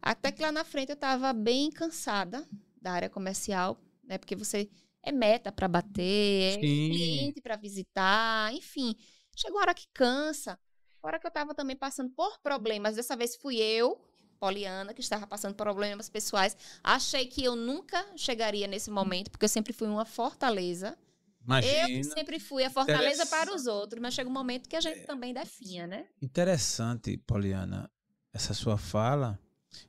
Até 0.00 0.30
que 0.30 0.42
lá 0.42 0.52
na 0.52 0.64
frente 0.64 0.90
eu 0.90 0.94
estava 0.94 1.32
bem 1.32 1.70
cansada 1.70 2.46
da 2.80 2.92
área 2.92 3.10
comercial, 3.10 3.80
né? 4.02 4.18
Porque 4.18 4.36
você 4.36 4.70
é 5.02 5.12
meta 5.12 5.50
para 5.50 5.68
bater, 5.68 6.54
é 6.54 6.58
cliente 6.58 7.40
para 7.40 7.56
visitar, 7.56 8.52
enfim. 8.54 8.94
Chegou 9.36 9.58
a 9.58 9.62
hora 9.62 9.74
que 9.74 9.86
cansa. 9.92 10.58
A 11.02 11.06
hora 11.06 11.18
que 11.18 11.26
eu 11.26 11.28
estava 11.28 11.54
também 11.54 11.76
passando 11.76 12.10
por 12.10 12.38
problemas, 12.40 12.96
dessa 12.96 13.16
vez 13.16 13.36
fui 13.36 13.56
eu, 13.56 14.00
Poliana, 14.38 14.94
que 14.94 15.00
estava 15.00 15.26
passando 15.26 15.54
por 15.54 15.64
problemas 15.64 16.08
pessoais. 16.08 16.56
Achei 16.82 17.26
que 17.26 17.44
eu 17.44 17.56
nunca 17.56 18.04
chegaria 18.16 18.66
nesse 18.66 18.90
momento, 18.90 19.30
porque 19.30 19.44
eu 19.44 19.48
sempre 19.48 19.72
fui 19.72 19.88
uma 19.88 20.04
fortaleza. 20.04 20.98
Imagina. 21.44 21.90
Eu 21.90 22.04
sempre 22.04 22.38
fui 22.40 22.64
a 22.64 22.70
fortaleza 22.70 23.26
para 23.26 23.54
os 23.54 23.66
outros, 23.66 24.00
mas 24.00 24.14
chega 24.14 24.28
um 24.28 24.32
momento 24.32 24.68
que 24.68 24.76
a 24.76 24.80
gente 24.80 25.00
é. 25.00 25.04
também 25.04 25.34
definha, 25.34 25.86
né? 25.86 26.06
Interessante, 26.20 27.16
Poliana, 27.18 27.90
essa 28.32 28.54
sua 28.54 28.78
fala. 28.78 29.38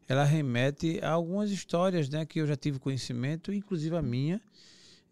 Ela 0.08 0.24
remete 0.24 1.00
a 1.02 1.12
algumas 1.12 1.52
histórias, 1.52 2.10
né, 2.10 2.26
que 2.26 2.40
eu 2.40 2.48
já 2.48 2.56
tive 2.56 2.80
conhecimento, 2.80 3.54
inclusive 3.54 3.96
a 3.96 4.02
minha, 4.02 4.42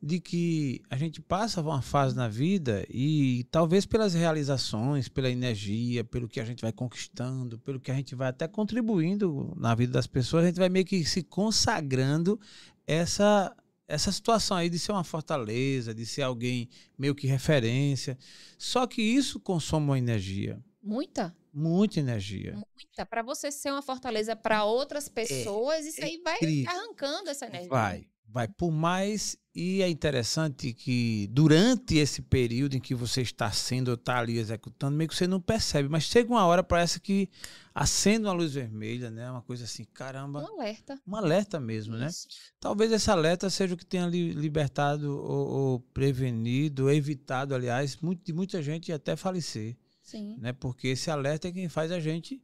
de 0.02 0.20
que 0.20 0.82
a 0.90 0.98
gente 0.98 1.22
passa 1.22 1.62
uma 1.62 1.82
fase 1.82 2.16
na 2.16 2.28
vida 2.28 2.86
e 2.90 3.46
talvez 3.50 3.86
pelas 3.86 4.14
realizações, 4.14 5.08
pela 5.08 5.30
energia, 5.30 6.04
pelo 6.04 6.28
que 6.28 6.42
a 6.42 6.46
gente 6.46 6.62
vai 6.62 6.74
conquistando, 6.74 7.58
pelo 7.60 7.80
que 7.80 7.90
a 7.90 7.96
gente 7.96 8.14
vai 8.14 8.28
até 8.28 8.48
contribuindo 8.48 9.54
na 9.56 9.74
vida 9.74 9.94
das 9.94 10.06
pessoas, 10.06 10.44
a 10.44 10.48
gente 10.48 10.60
vai 10.60 10.68
meio 10.68 10.86
que 10.86 11.06
se 11.06 11.24
consagrando 11.24 12.38
essa 12.86 13.56
essa 13.88 14.12
situação 14.12 14.58
aí 14.58 14.70
de 14.70 14.80
ser 14.80 14.92
uma 14.92 15.04
fortaleza, 15.04 15.94
de 15.94 16.06
ser 16.06 16.22
alguém 16.22 16.70
meio 16.98 17.14
que 17.14 17.28
referência. 17.28 18.18
Só 18.58 18.88
que 18.88 19.02
isso 19.02 19.40
consome 19.40 19.86
uma 19.88 19.98
energia. 19.98 20.64
Muita? 20.82 21.36
Muita 21.54 22.00
energia. 22.00 22.54
Muita. 22.54 23.06
Para 23.06 23.22
você 23.22 23.52
ser 23.52 23.72
uma 23.72 23.82
fortaleza 23.82 24.36
para 24.36 24.66
outras 24.66 25.08
é, 25.08 25.12
pessoas, 25.12 25.86
é, 25.86 25.90
isso 25.90 26.04
aí 26.04 26.22
vai 26.24 26.66
arrancando 26.68 27.30
essa 27.30 27.46
energia. 27.46 27.70
Vai, 27.70 28.08
vai. 28.28 28.48
Por 28.48 28.72
mais. 28.72 29.38
E 29.56 29.84
é 29.84 29.90
interessante 29.90 30.74
que 30.74 31.30
durante 31.32 31.98
esse 31.98 32.24
período 32.24 32.76
em 32.76 32.80
que 32.80 32.96
você 32.96 33.22
está 33.22 33.52
sendo, 33.52 33.94
está 33.94 34.18
ali 34.18 34.40
executando, 34.40 34.98
meio 34.98 35.08
que 35.08 35.16
você 35.16 35.28
não 35.28 35.40
percebe, 35.40 35.88
mas 35.88 36.06
chega 36.06 36.32
uma 36.32 36.44
hora, 36.44 36.64
parece 36.64 37.00
que 37.00 37.30
acende 37.74 38.26
uma 38.26 38.34
luz 38.34 38.54
vermelha, 38.54 39.12
né? 39.12 39.30
Uma 39.30 39.44
coisa 39.44 39.66
assim, 39.66 39.86
caramba. 39.94 40.42
Um 40.42 40.60
alerta. 40.60 41.00
Um 41.08 41.16
alerta 41.16 41.60
mesmo, 41.60 41.96
né? 41.96 42.08
Isso. 42.08 42.28
né? 42.28 42.36
Talvez 42.60 42.92
esse 42.92 43.12
alerta 43.12 43.48
seja 43.48 43.76
o 43.76 43.78
que 43.78 43.86
tenha 43.86 44.08
libertado 44.08 45.16
ou, 45.16 45.48
ou 45.48 45.80
prevenido, 45.80 46.90
evitado, 46.90 47.54
aliás, 47.54 47.98
muito, 47.98 48.26
de 48.26 48.34
muita 48.34 48.60
gente 48.60 48.92
até 48.92 49.16
falecer. 49.16 49.78
Sim. 50.02 50.36
Né? 50.40 50.52
Porque 50.52 50.88
esse 50.88 51.12
alerta 51.12 51.48
é 51.48 51.52
quem 51.52 51.70
faz 51.70 51.92
a 51.92 52.00
gente 52.00 52.42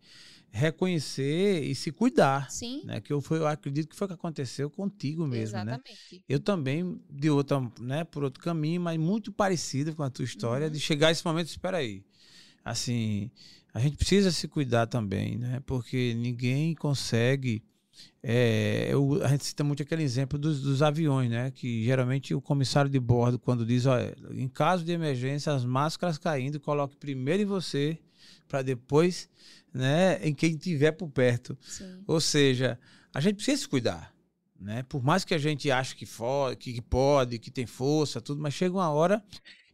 reconhecer 0.52 1.64
e 1.64 1.76
se 1.76 1.92
cuidar. 1.92 2.50
Sim. 2.52 2.82
Né? 2.86 3.00
Que 3.00 3.14
eu, 3.14 3.22
foi, 3.22 3.40
eu 3.40 3.48
acredito 3.48 3.90
que 3.90 3.96
foi 3.96 4.06
o 4.06 4.08
que 4.08 4.14
aconteceu 4.14 4.70
contigo 4.70 5.26
mesmo, 5.26 5.58
né? 5.58 5.74
Exatamente. 5.74 6.16
né? 6.16 6.20
Eu 6.28 6.40
também, 6.40 7.00
de 7.10 7.30
outra, 7.30 7.62
né, 7.80 8.04
por 8.04 8.24
outro 8.24 8.42
caminho, 8.44 8.82
mas 8.82 8.98
muito 8.98 9.32
parecido 9.32 9.96
com 9.96 10.04
a 10.04 10.10
tua 10.10 10.26
história, 10.26 10.68
uhum. 10.68 10.74
de 10.74 10.80
chegar 10.80 11.10
a 11.10 11.12
esse 11.12 11.26
momento, 11.26 11.48
espera 11.48 11.78
aí. 11.78 12.04
Assim, 12.64 13.32
a 13.74 13.80
gente 13.80 13.98
precisa 13.98 14.32
se 14.32 14.48
cuidar 14.48 14.88
também, 14.88 15.38
né? 15.38 15.62
Porque 15.66 16.14
ninguém 16.16 16.74
consegue. 16.76 17.64
É, 18.24 18.88
eu, 18.92 19.24
a 19.24 19.28
gente 19.30 19.46
cita 19.46 19.64
muito 19.64 19.84
aquele 19.84 20.04
exemplo 20.04 20.38
dos, 20.38 20.62
dos, 20.62 20.82
aviões, 20.82 21.30
né? 21.30 21.52
Que 21.52 21.84
geralmente 21.84 22.34
o 22.34 22.42
comissário 22.42 22.90
de 22.90 23.00
bordo, 23.00 23.38
quando 23.38 23.66
diz, 23.66 23.86
olha, 23.86 24.16
em 24.32 24.48
caso 24.48 24.84
de 24.84 24.92
emergência, 24.92 25.54
as 25.54 25.66
máscaras 25.66 26.18
caindo, 26.18 26.60
coloque 26.60 26.96
primeiro 26.98 27.44
em 27.44 27.46
você, 27.46 27.98
para 28.48 28.62
depois, 28.62 29.30
né, 29.74 30.20
em 30.22 30.34
quem 30.34 30.56
tiver 30.56 30.92
por 30.92 31.10
perto. 31.10 31.58
Sim. 31.62 32.04
Ou 32.08 32.20
seja, 32.20 32.80
a 33.14 33.20
gente 33.22 33.36
precisa 33.36 33.62
se 33.62 33.68
cuidar. 33.68 34.14
né? 34.60 34.84
Por 34.84 35.04
mais 35.04 35.24
que 35.24 35.34
a 35.34 35.38
gente 35.38 35.72
ache 35.72 35.96
que, 35.96 36.06
for, 36.06 36.56
que 36.56 36.82
pode, 36.82 37.40
que 37.40 37.52
tem 37.52 37.66
força, 37.66 38.22
tudo, 38.22 38.42
mas 38.42 38.54
chega 38.54 38.76
uma 38.76 38.90
hora 38.90 39.24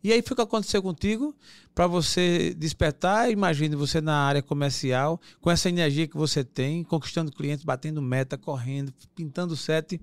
e 0.05 0.13
aí 0.13 0.21
foi 0.21 0.33
o 0.33 0.35
que 0.35 0.41
aconteceu 0.43 0.83
contigo 0.83 1.35
para 1.73 1.87
você 1.87 2.53
despertar. 2.53 3.31
Imagine 3.31 3.75
você 3.75 3.99
na 3.99 4.15
área 4.15 4.39
comercial, 4.39 5.19
com 5.41 5.49
essa 5.49 5.67
energia 5.67 6.07
que 6.07 6.15
você 6.15 6.43
tem, 6.43 6.83
conquistando 6.83 7.31
clientes, 7.31 7.65
batendo 7.65 8.03
meta, 8.03 8.37
correndo, 8.37 8.93
pintando 9.15 9.55
sete. 9.55 9.99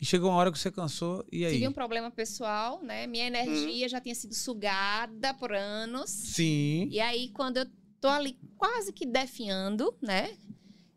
E 0.00 0.04
chegou 0.04 0.30
uma 0.30 0.38
hora 0.38 0.50
que 0.50 0.58
você 0.58 0.72
cansou 0.72 1.24
e 1.30 1.46
aí? 1.46 1.52
Tive 1.52 1.68
um 1.68 1.72
problema 1.72 2.10
pessoal, 2.10 2.82
né? 2.82 3.06
Minha 3.06 3.28
energia 3.28 3.86
hum. 3.86 3.88
já 3.88 4.00
tinha 4.00 4.16
sido 4.16 4.34
sugada 4.34 5.32
por 5.34 5.52
anos. 5.52 6.10
Sim. 6.10 6.88
E 6.90 6.98
aí, 6.98 7.28
quando 7.28 7.58
eu 7.58 7.66
tô 8.04 8.08
ali 8.10 8.38
quase 8.58 8.92
que 8.92 9.06
definhando, 9.06 9.96
né? 10.02 10.36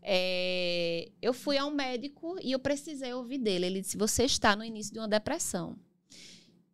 É, 0.02 1.10
eu 1.22 1.34
fui 1.34 1.58
a 1.58 1.66
um 1.66 1.72
médico 1.72 2.36
e 2.42 2.52
eu 2.52 2.60
precisei 2.60 3.14
ouvir 3.14 3.38
dele. 3.38 3.66
Ele 3.66 3.80
disse: 3.80 3.96
Você 3.96 4.26
está 4.26 4.58
no 4.58 4.64
início 4.64 4.92
de 4.92 5.00
uma 5.00 5.08
depressão. 5.08 5.80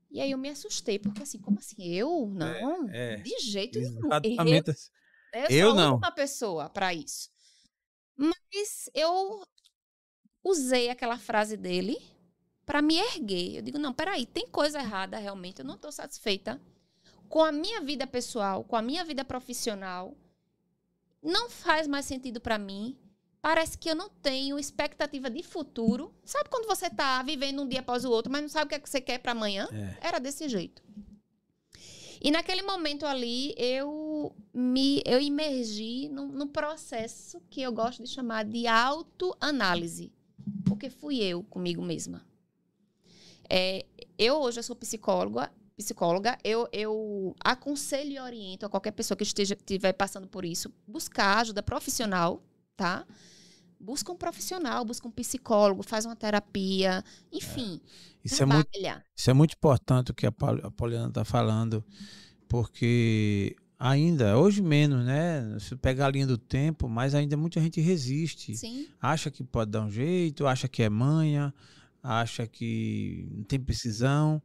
E 0.09 0.19
aí 0.19 0.31
eu 0.31 0.37
me 0.39 0.49
assustei, 0.49 0.97
porque 0.97 1.21
assim, 1.21 1.37
como 1.37 1.59
assim? 1.59 1.83
Eu? 1.83 2.27
Não, 2.33 2.89
é, 2.89 3.13
é, 3.13 3.15
de 3.17 3.37
jeito 3.41 3.79
nenhum. 3.79 4.07
Eu, 4.07 4.13
assim. 4.13 4.35
eu, 5.33 5.47
eu 5.49 5.67
sou 5.67 5.75
não. 5.75 5.97
uma 5.97 6.11
pessoa 6.11 6.67
para 6.67 6.91
isso. 6.95 7.29
Mas 8.17 8.89
eu 8.95 9.45
usei 10.43 10.89
aquela 10.89 11.19
frase 11.19 11.57
dele 11.57 11.95
para 12.65 12.81
me 12.81 12.97
erguer. 12.97 13.57
Eu 13.57 13.61
digo, 13.61 13.77
não, 13.77 13.93
peraí, 13.93 14.25
tem 14.25 14.47
coisa 14.47 14.79
errada 14.79 15.17
realmente, 15.19 15.59
eu 15.59 15.65
não 15.65 15.75
estou 15.75 15.91
satisfeita 15.91 16.59
com 17.29 17.43
a 17.43 17.51
minha 17.51 17.81
vida 17.81 18.05
pessoal, 18.05 18.63
com 18.63 18.75
a 18.75 18.81
minha 18.81 19.03
vida 19.03 19.25
profissional. 19.25 20.15
Não 21.23 21.49
faz 21.49 21.88
mais 21.88 22.05
sentido 22.05 22.41
para 22.41 22.57
mim 22.57 22.97
parece 23.43 23.77
que 23.77 23.89
eu 23.89 23.95
não 23.95 24.07
tenho 24.07 24.57
expectativa 24.57 25.29
de 25.29 25.43
futuro. 25.43 26.15
Sabe 26.23 26.49
quando 26.49 26.65
você 26.65 26.88
está 26.88 27.21
vivendo 27.21 27.62
um 27.62 27.67
dia 27.67 27.81
após 27.81 28.05
o 28.05 28.09
outro, 28.09 28.31
mas 28.31 28.41
não 28.41 28.47
sabe 28.47 28.67
o 28.67 28.69
que, 28.69 28.75
é 28.75 28.79
que 28.79 28.89
você 28.89 29.01
quer 29.01 29.19
para 29.19 29.33
amanhã? 29.33 29.67
É. 29.73 30.07
Era 30.07 30.17
desse 30.17 30.47
jeito. 30.47 30.81
E 32.21 32.31
naquele 32.31 32.62
momento 32.62 33.05
ali, 33.05 33.53
eu 33.57 34.33
me 34.53 35.03
eu 35.05 35.19
imergi 35.19 36.07
num, 36.07 36.27
num 36.29 36.47
processo 36.47 37.41
que 37.49 37.62
eu 37.62 37.73
gosto 37.73 38.01
de 38.01 38.07
chamar 38.07 38.45
de 38.45 38.65
autoanálise. 38.65 40.09
Porque 40.65 40.89
fui 40.89 41.21
eu 41.21 41.43
comigo 41.43 41.81
mesma. 41.81 42.25
É, 43.49 43.86
eu 44.17 44.36
hoje 44.36 44.59
eu 44.59 44.63
sou 44.63 44.73
psicóloga, 44.73 45.51
psicóloga, 45.75 46.38
eu, 46.43 46.67
eu 46.71 47.36
aconselho 47.43 48.12
e 48.12 48.19
oriento 48.19 48.65
a 48.65 48.69
qualquer 48.69 48.91
pessoa 48.91 49.17
que 49.17 49.23
esteja, 49.23 49.55
estiver 49.55 49.93
passando 49.93 50.27
por 50.27 50.45
isso, 50.45 50.71
buscar 50.88 51.39
ajuda 51.39 51.63
profissional, 51.63 52.41
tá? 52.75 53.05
busca 53.83 54.12
um 54.12 54.15
profissional, 54.15 54.86
busca 54.86 55.07
um 55.07 55.12
psicólogo, 55.12 55.83
faz 55.83 56.05
uma 56.05 56.15
terapia, 56.15 57.03
enfim. 57.31 57.81
É. 57.83 58.19
Isso, 58.23 58.41
é 58.41 58.45
muito, 58.45 58.69
isso 59.15 59.29
é 59.29 59.33
muito 59.33 59.53
importante 59.55 60.12
o 60.12 60.13
que 60.13 60.25
a 60.25 60.31
Poliana 60.31 61.09
está 61.09 61.25
falando, 61.25 61.83
porque 62.47 63.53
ainda, 63.77 64.38
hoje 64.38 64.62
menos, 64.62 65.05
né? 65.05 65.57
Se 65.59 65.75
pegar 65.75 66.05
a 66.05 66.09
linha 66.09 66.25
do 66.25 66.38
tempo, 66.38 66.88
mas 66.88 67.13
ainda 67.13 67.36
muita 67.36 67.59
gente 67.59 67.81
resiste. 67.81 68.55
Sim. 68.55 68.88
Acha 69.01 69.29
que 69.29 69.43
pode 69.43 69.71
dar 69.71 69.81
um 69.81 69.91
jeito, 69.91 70.47
acha 70.47 70.69
que 70.69 70.81
é 70.81 70.89
manha, 70.89 71.53
acha 72.01 72.47
que 72.47 73.27
não 73.29 73.43
tem 73.43 73.59
precisão. 73.59 74.41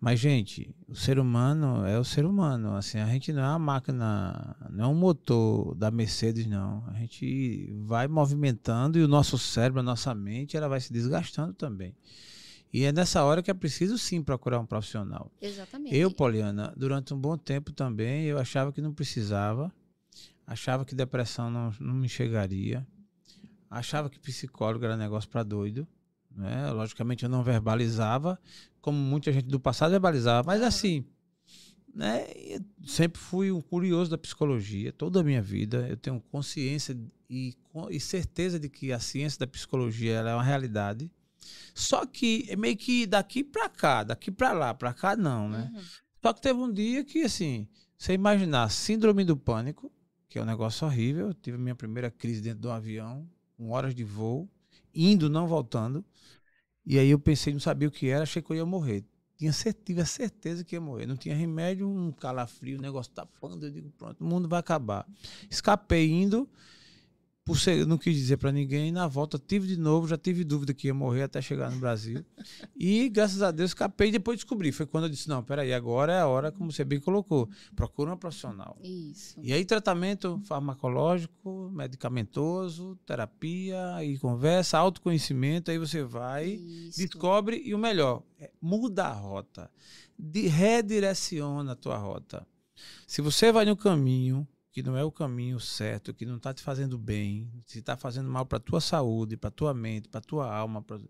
Mas, 0.00 0.20
gente, 0.20 0.72
o 0.86 0.94
ser 0.94 1.18
humano 1.18 1.84
é 1.84 1.98
o 1.98 2.04
ser 2.04 2.24
humano. 2.24 2.76
Assim, 2.76 2.98
a 2.98 3.06
gente 3.06 3.32
não 3.32 3.42
é 3.42 3.48
uma 3.48 3.58
máquina, 3.58 4.56
não 4.70 4.84
é 4.84 4.88
um 4.88 4.94
motor 4.94 5.74
da 5.74 5.90
Mercedes, 5.90 6.46
não. 6.46 6.84
A 6.86 6.94
gente 6.94 7.72
vai 7.80 8.06
movimentando 8.06 8.98
e 8.98 9.02
o 9.02 9.08
nosso 9.08 9.36
cérebro, 9.36 9.80
a 9.80 9.82
nossa 9.82 10.14
mente, 10.14 10.56
ela 10.56 10.68
vai 10.68 10.80
se 10.80 10.92
desgastando 10.92 11.52
também. 11.52 11.96
E 12.72 12.84
é 12.84 12.92
nessa 12.92 13.24
hora 13.24 13.42
que 13.42 13.50
é 13.50 13.54
preciso 13.54 13.98
sim 13.98 14.22
procurar 14.22 14.60
um 14.60 14.66
profissional. 14.66 15.32
Exatamente. 15.40 15.96
Eu, 15.96 16.12
Poliana, 16.12 16.72
durante 16.76 17.12
um 17.12 17.18
bom 17.18 17.36
tempo 17.36 17.72
também, 17.72 18.24
eu 18.24 18.38
achava 18.38 18.72
que 18.72 18.80
não 18.80 18.92
precisava, 18.92 19.72
achava 20.46 20.84
que 20.84 20.94
depressão 20.94 21.50
não, 21.50 21.72
não 21.80 21.94
me 21.94 22.08
chegaria, 22.08 22.86
achava 23.70 24.08
que 24.08 24.18
psicólogo 24.20 24.84
era 24.84 24.96
negócio 24.96 25.28
para 25.28 25.42
doido. 25.42 25.88
Né? 26.34 26.70
Logicamente 26.70 27.24
eu 27.24 27.28
não 27.28 27.42
verbalizava, 27.42 28.38
como 28.80 28.98
muita 28.98 29.32
gente 29.32 29.46
do 29.46 29.58
passado 29.58 29.90
verbalizava, 29.90 30.46
mas 30.46 30.62
assim, 30.62 31.04
né? 31.94 32.26
sempre 32.86 33.20
fui 33.20 33.50
um 33.50 33.60
curioso 33.60 34.10
da 34.10 34.18
psicologia, 34.18 34.92
toda 34.92 35.20
a 35.20 35.24
minha 35.24 35.42
vida. 35.42 35.86
Eu 35.88 35.96
tenho 35.96 36.20
consciência 36.30 36.96
e, 37.28 37.56
e 37.90 38.00
certeza 38.00 38.58
de 38.58 38.68
que 38.68 38.92
a 38.92 39.00
ciência 39.00 39.40
da 39.40 39.46
psicologia 39.46 40.14
é 40.14 40.34
uma 40.34 40.42
realidade. 40.42 41.10
Só 41.74 42.04
que 42.06 42.46
é 42.48 42.56
meio 42.56 42.76
que 42.76 43.06
daqui 43.06 43.42
para 43.42 43.68
cá, 43.68 44.02
daqui 44.02 44.30
para 44.30 44.52
lá, 44.52 44.74
para 44.74 44.92
cá 44.92 45.16
não, 45.16 45.48
né? 45.48 45.70
Uhum. 45.74 45.82
Só 46.22 46.32
que 46.32 46.40
teve 46.40 46.58
um 46.58 46.72
dia 46.72 47.04
que, 47.04 47.22
assim, 47.22 47.68
você 47.96 48.12
imaginar 48.12 48.70
síndrome 48.70 49.24
do 49.24 49.36
pânico, 49.36 49.90
que 50.28 50.38
é 50.38 50.42
um 50.42 50.44
negócio 50.44 50.86
horrível. 50.86 51.28
Eu 51.28 51.34
tive 51.34 51.56
a 51.56 51.60
minha 51.60 51.74
primeira 51.74 52.10
crise 52.10 52.40
dentro 52.40 52.60
de 52.60 52.66
um 52.66 52.72
avião, 52.72 53.28
com 53.56 53.70
horas 53.70 53.94
de 53.94 54.04
voo, 54.04 54.48
indo, 54.98 55.30
não 55.30 55.46
voltando. 55.46 56.04
E 56.84 56.98
aí 56.98 57.10
eu 57.10 57.18
pensei, 57.18 57.52
não 57.52 57.60
sabia 57.60 57.88
o 57.88 57.90
que 57.90 58.08
era, 58.08 58.22
achei 58.22 58.42
que 58.42 58.50
eu 58.50 58.56
ia 58.56 58.66
morrer. 58.66 59.04
Tinha 59.36 59.52
certeza, 59.52 59.84
tive 59.84 60.00
a 60.00 60.06
certeza 60.06 60.64
que 60.64 60.74
ia 60.74 60.80
morrer. 60.80 61.06
Não 61.06 61.16
tinha 61.16 61.34
remédio, 61.34 61.88
um 61.88 62.10
calafrio, 62.10 62.78
o 62.78 62.82
negócio 62.82 63.12
tapando. 63.12 63.66
Eu 63.66 63.70
digo, 63.70 63.90
pronto, 63.96 64.20
o 64.20 64.26
mundo 64.26 64.48
vai 64.48 64.58
acabar. 64.58 65.06
Escapei 65.48 66.10
indo 66.10 66.48
por 67.48 67.58
ser, 67.58 67.86
não 67.86 67.96
quis 67.96 68.14
dizer 68.14 68.36
para 68.36 68.52
ninguém. 68.52 68.92
Na 68.92 69.08
volta 69.08 69.38
tive 69.38 69.66
de 69.66 69.78
novo, 69.78 70.06
já 70.06 70.18
tive 70.18 70.44
dúvida 70.44 70.74
que 70.74 70.88
ia 70.88 70.92
morrer 70.92 71.22
até 71.22 71.40
chegar 71.40 71.70
no 71.70 71.78
Brasil. 71.78 72.22
e 72.76 73.08
graças 73.08 73.40
a 73.40 73.50
Deus 73.50 73.70
escapei 73.70 74.10
e 74.10 74.12
depois 74.12 74.36
descobri. 74.36 74.70
Foi 74.70 74.84
quando 74.84 75.04
eu 75.04 75.08
disse: 75.08 75.30
não, 75.30 75.42
peraí, 75.42 75.72
agora 75.72 76.12
é 76.12 76.20
a 76.20 76.26
hora, 76.26 76.52
como 76.52 76.70
você 76.70 76.84
bem 76.84 77.00
colocou. 77.00 77.48
Procura 77.74 78.10
uma 78.10 78.18
profissional. 78.18 78.76
Isso. 78.84 79.40
E 79.42 79.50
aí, 79.50 79.64
tratamento 79.64 80.38
farmacológico, 80.44 81.70
medicamentoso, 81.72 82.98
terapia 83.06 84.04
e 84.04 84.18
conversa, 84.18 84.76
autoconhecimento. 84.76 85.70
Aí 85.70 85.78
você 85.78 86.02
vai, 86.02 86.48
Isso. 86.48 86.98
descobre 86.98 87.62
e 87.64 87.74
o 87.74 87.78
melhor, 87.78 88.22
é, 88.38 88.50
muda 88.60 89.06
a 89.06 89.12
rota. 89.12 89.70
De, 90.18 90.48
redireciona 90.48 91.72
a 91.72 91.76
tua 91.76 91.96
rota. 91.96 92.46
Se 93.06 93.22
você 93.22 93.50
vai 93.50 93.64
no 93.64 93.74
caminho 93.74 94.46
que 94.78 94.82
não 94.82 94.96
é 94.96 95.02
o 95.02 95.10
caminho 95.10 95.58
certo, 95.58 96.14
que 96.14 96.24
não 96.24 96.36
está 96.36 96.54
te 96.54 96.62
fazendo 96.62 96.96
bem, 96.96 97.50
se 97.66 97.80
está 97.80 97.96
fazendo 97.96 98.30
mal 98.30 98.46
para 98.46 98.60
tua 98.60 98.80
saúde, 98.80 99.36
para 99.36 99.50
tua 99.50 99.74
mente, 99.74 100.08
para 100.08 100.20
tua 100.20 100.54
alma, 100.54 100.80
pra... 100.80 101.00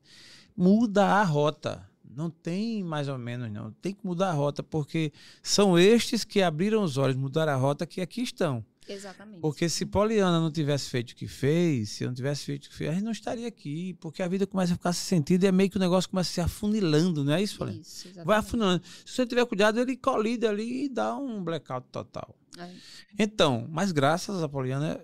muda 0.56 1.04
a 1.04 1.22
rota. 1.22 1.86
Não 2.02 2.30
tem 2.30 2.82
mais 2.82 3.08
ou 3.08 3.18
menos, 3.18 3.52
não. 3.52 3.70
Tem 3.72 3.92
que 3.92 4.06
mudar 4.06 4.30
a 4.30 4.32
rota, 4.32 4.62
porque 4.62 5.12
são 5.42 5.78
estes 5.78 6.24
que 6.24 6.40
abriram 6.40 6.82
os 6.82 6.96
olhos, 6.96 7.14
mudaram 7.14 7.52
a 7.52 7.56
rota, 7.56 7.86
que 7.86 8.00
aqui 8.00 8.22
estão. 8.22 8.64
Exatamente. 8.88 9.40
Porque 9.40 9.68
se 9.68 9.84
Poliana 9.84 10.40
não 10.40 10.50
tivesse 10.50 10.88
feito 10.88 11.10
o 11.10 11.14
que 11.14 11.28
fez, 11.28 11.90
se 11.90 12.04
eu 12.04 12.08
não 12.08 12.14
tivesse 12.14 12.44
feito 12.44 12.66
o 12.66 12.68
que 12.70 12.74
fez, 12.74 12.90
a 12.90 12.94
gente 12.94 13.04
não 13.04 13.12
estaria 13.12 13.46
aqui, 13.46 13.94
porque 14.00 14.22
a 14.22 14.28
vida 14.28 14.46
começa 14.46 14.72
a 14.72 14.76
ficar 14.76 14.92
sem 14.92 15.18
sentido 15.18 15.44
e 15.44 15.46
é 15.46 15.52
meio 15.52 15.68
que 15.68 15.76
o 15.76 15.80
negócio 15.80 16.08
começa 16.08 16.30
a 16.30 16.34
se 16.34 16.40
afunilando, 16.40 17.22
não 17.22 17.34
é 17.34 17.42
isso, 17.42 17.58
Poliana? 17.58 17.80
Isso, 17.80 18.08
exatamente. 18.08 18.26
Vai 18.26 18.38
afunilando. 18.38 18.82
Se 19.04 19.14
você 19.14 19.26
tiver 19.26 19.44
cuidado, 19.46 19.80
ele 19.80 19.96
colide 19.96 20.46
ali 20.46 20.84
e 20.84 20.88
dá 20.88 21.16
um 21.16 21.42
blackout 21.42 21.86
total. 21.92 22.34
É. 22.58 22.70
Então, 23.18 23.66
mas 23.70 23.92
graças 23.92 24.42
a 24.42 24.48
Poliana 24.48 25.00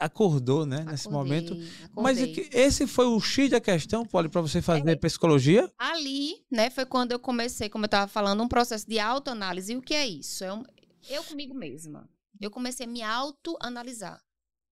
acordou, 0.00 0.64
né, 0.64 0.76
acordei, 0.76 0.92
nesse 0.92 1.10
momento. 1.10 1.52
Acordei. 1.52 1.92
Mas 1.96 2.18
esse 2.52 2.86
foi 2.86 3.06
o 3.06 3.20
X 3.20 3.50
da 3.50 3.60
questão, 3.60 4.04
Poli, 4.04 4.28
para 4.28 4.40
você 4.40 4.62
fazer 4.62 4.90
é, 4.90 4.96
psicologia? 4.96 5.70
Ali, 5.78 6.42
né, 6.50 6.70
foi 6.70 6.86
quando 6.86 7.12
eu 7.12 7.18
comecei, 7.18 7.68
como 7.68 7.84
eu 7.84 7.86
estava 7.86 8.08
falando, 8.08 8.42
um 8.42 8.48
processo 8.48 8.88
de 8.88 8.98
autoanálise. 8.98 9.72
E 9.72 9.76
o 9.76 9.82
que 9.82 9.94
é 9.94 10.06
isso? 10.06 10.42
É 10.42 10.52
um, 10.52 10.62
eu 11.08 11.22
comigo 11.24 11.54
mesma. 11.54 12.08
Eu 12.40 12.50
comecei 12.50 12.86
a 12.86 12.88
me 12.88 13.02
autoanalisar. 13.02 14.22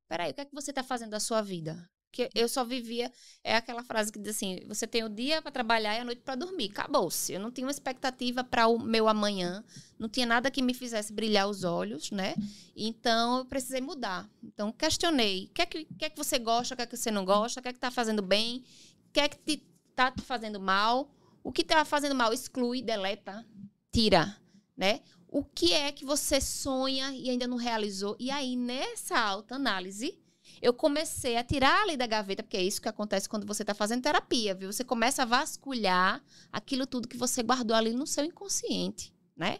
Peraí, 0.09 0.31
o 0.31 0.35
que 0.35 0.40
é 0.40 0.44
que 0.44 0.54
você 0.54 0.70
está 0.70 0.83
fazendo 0.83 1.11
da 1.11 1.20
sua 1.20 1.42
vida? 1.42 1.88
que 2.11 2.31
eu 2.35 2.48
só 2.48 2.64
vivia 2.64 3.12
é 3.44 3.54
aquela 3.57 3.83
frase 3.83 4.11
que 4.11 4.18
diz 4.18 4.37
assim: 4.37 4.61
você 4.66 4.87
tem 4.87 5.04
o 5.04 5.09
dia 5.09 5.42
para 5.42 5.50
trabalhar 5.50 5.96
e 5.96 6.00
a 6.00 6.04
noite 6.04 6.22
para 6.22 6.35
dormir. 6.35 6.70
Acabou-se. 6.70 7.33
Eu 7.33 7.40
não 7.40 7.50
tinha 7.50 7.66
uma 7.66 7.70
expectativa 7.70 8.42
para 8.42 8.66
o 8.66 8.78
meu 8.78 9.09
amanhã, 9.09 9.64
não 9.98 10.09
tinha 10.09 10.26
nada 10.26 10.50
que 10.50 10.62
me 10.62 10.74
fizesse 10.74 11.12
brilhar 11.12 11.48
os 11.48 11.64
olhos, 11.64 12.11
né? 12.11 12.35
Então 12.74 13.38
eu 13.38 13.44
precisei 13.44 13.81
mudar. 13.81 14.28
Então 14.42 14.72
questionei: 14.72 15.44
o 15.44 15.54
que 15.54 15.62
é 15.62 15.66
que, 15.66 15.85
que, 15.85 16.04
é 16.04 16.11
que 16.11 16.16
você 16.16 16.38
gosta, 16.38 16.74
o 16.74 16.76
que 16.76 16.83
é 16.83 16.87
que 16.87 16.96
você 16.96 17.11
não 17.11 17.24
gosta, 17.24 17.61
o 17.61 17.62
que 17.62 17.68
é 17.68 17.72
que 17.72 17.78
está 17.78 17.90
fazendo 17.90 18.22
bem, 18.22 18.64
o 19.09 19.12
que 19.12 19.20
é 19.20 19.28
que 19.28 19.62
está 19.90 20.11
te 20.11 20.22
fazendo 20.22 20.59
mal, 20.59 21.11
o 21.42 21.52
que 21.52 21.62
está 21.62 21.85
fazendo 21.85 22.14
mal 22.14 22.33
exclui, 22.33 22.83
deleta, 22.83 23.46
tira, 23.92 24.37
né? 24.76 25.00
O 25.29 25.45
que 25.45 25.75
é 25.75 25.93
que 25.93 26.05
você 26.05 26.41
sonha 26.41 27.12
e 27.12 27.29
ainda 27.29 27.47
não 27.47 27.57
realizou? 27.57 28.17
E 28.19 28.31
aí 28.31 28.57
nessa 28.57 29.19
autoanálise 29.19 30.19
eu 30.61 30.73
comecei 30.73 31.37
a 31.37 31.45
tirar 31.45 31.83
ali 31.83 31.97
da 31.97 32.07
gaveta, 32.07 32.43
porque 32.43 32.57
é 32.57 32.62
isso 32.62 32.81
que 32.81 32.88
acontece 32.88 33.29
quando 33.29 33.47
você 33.47 33.62
está 33.62 33.75
fazendo 33.75 34.03
terapia, 34.03 34.55
viu? 34.55 34.73
Você 34.73 34.83
começa 34.83 35.23
a 35.23 35.27
vasculhar 35.27 36.25
aquilo 36.51 36.87
tudo 36.87 37.09
que 37.09 37.17
você 37.17 37.43
guardou 37.43 37.77
ali 37.77 37.93
no 37.93 38.07
seu 38.07 38.25
inconsciente, 38.25 39.14
né? 39.37 39.59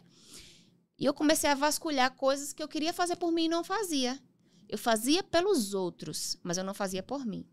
E 0.97 1.05
eu 1.05 1.13
comecei 1.13 1.49
a 1.49 1.55
vasculhar 1.55 2.15
coisas 2.15 2.51
que 2.51 2.61
eu 2.61 2.67
queria 2.67 2.91
fazer 2.91 3.15
por 3.15 3.31
mim 3.31 3.45
e 3.45 3.49
não 3.49 3.63
fazia. 3.63 4.19
Eu 4.67 4.77
fazia 4.77 5.23
pelos 5.23 5.73
outros, 5.73 6.37
mas 6.43 6.57
eu 6.57 6.63
não 6.63 6.73
fazia 6.73 7.01
por 7.01 7.25
mim. 7.25 7.47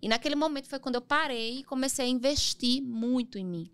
E 0.00 0.08
naquele 0.08 0.36
momento 0.36 0.68
foi 0.68 0.78
quando 0.78 0.94
eu 0.94 1.02
parei 1.02 1.58
e 1.58 1.64
comecei 1.64 2.06
a 2.06 2.08
investir 2.08 2.80
muito 2.80 3.36
em 3.36 3.44
mim. 3.44 3.70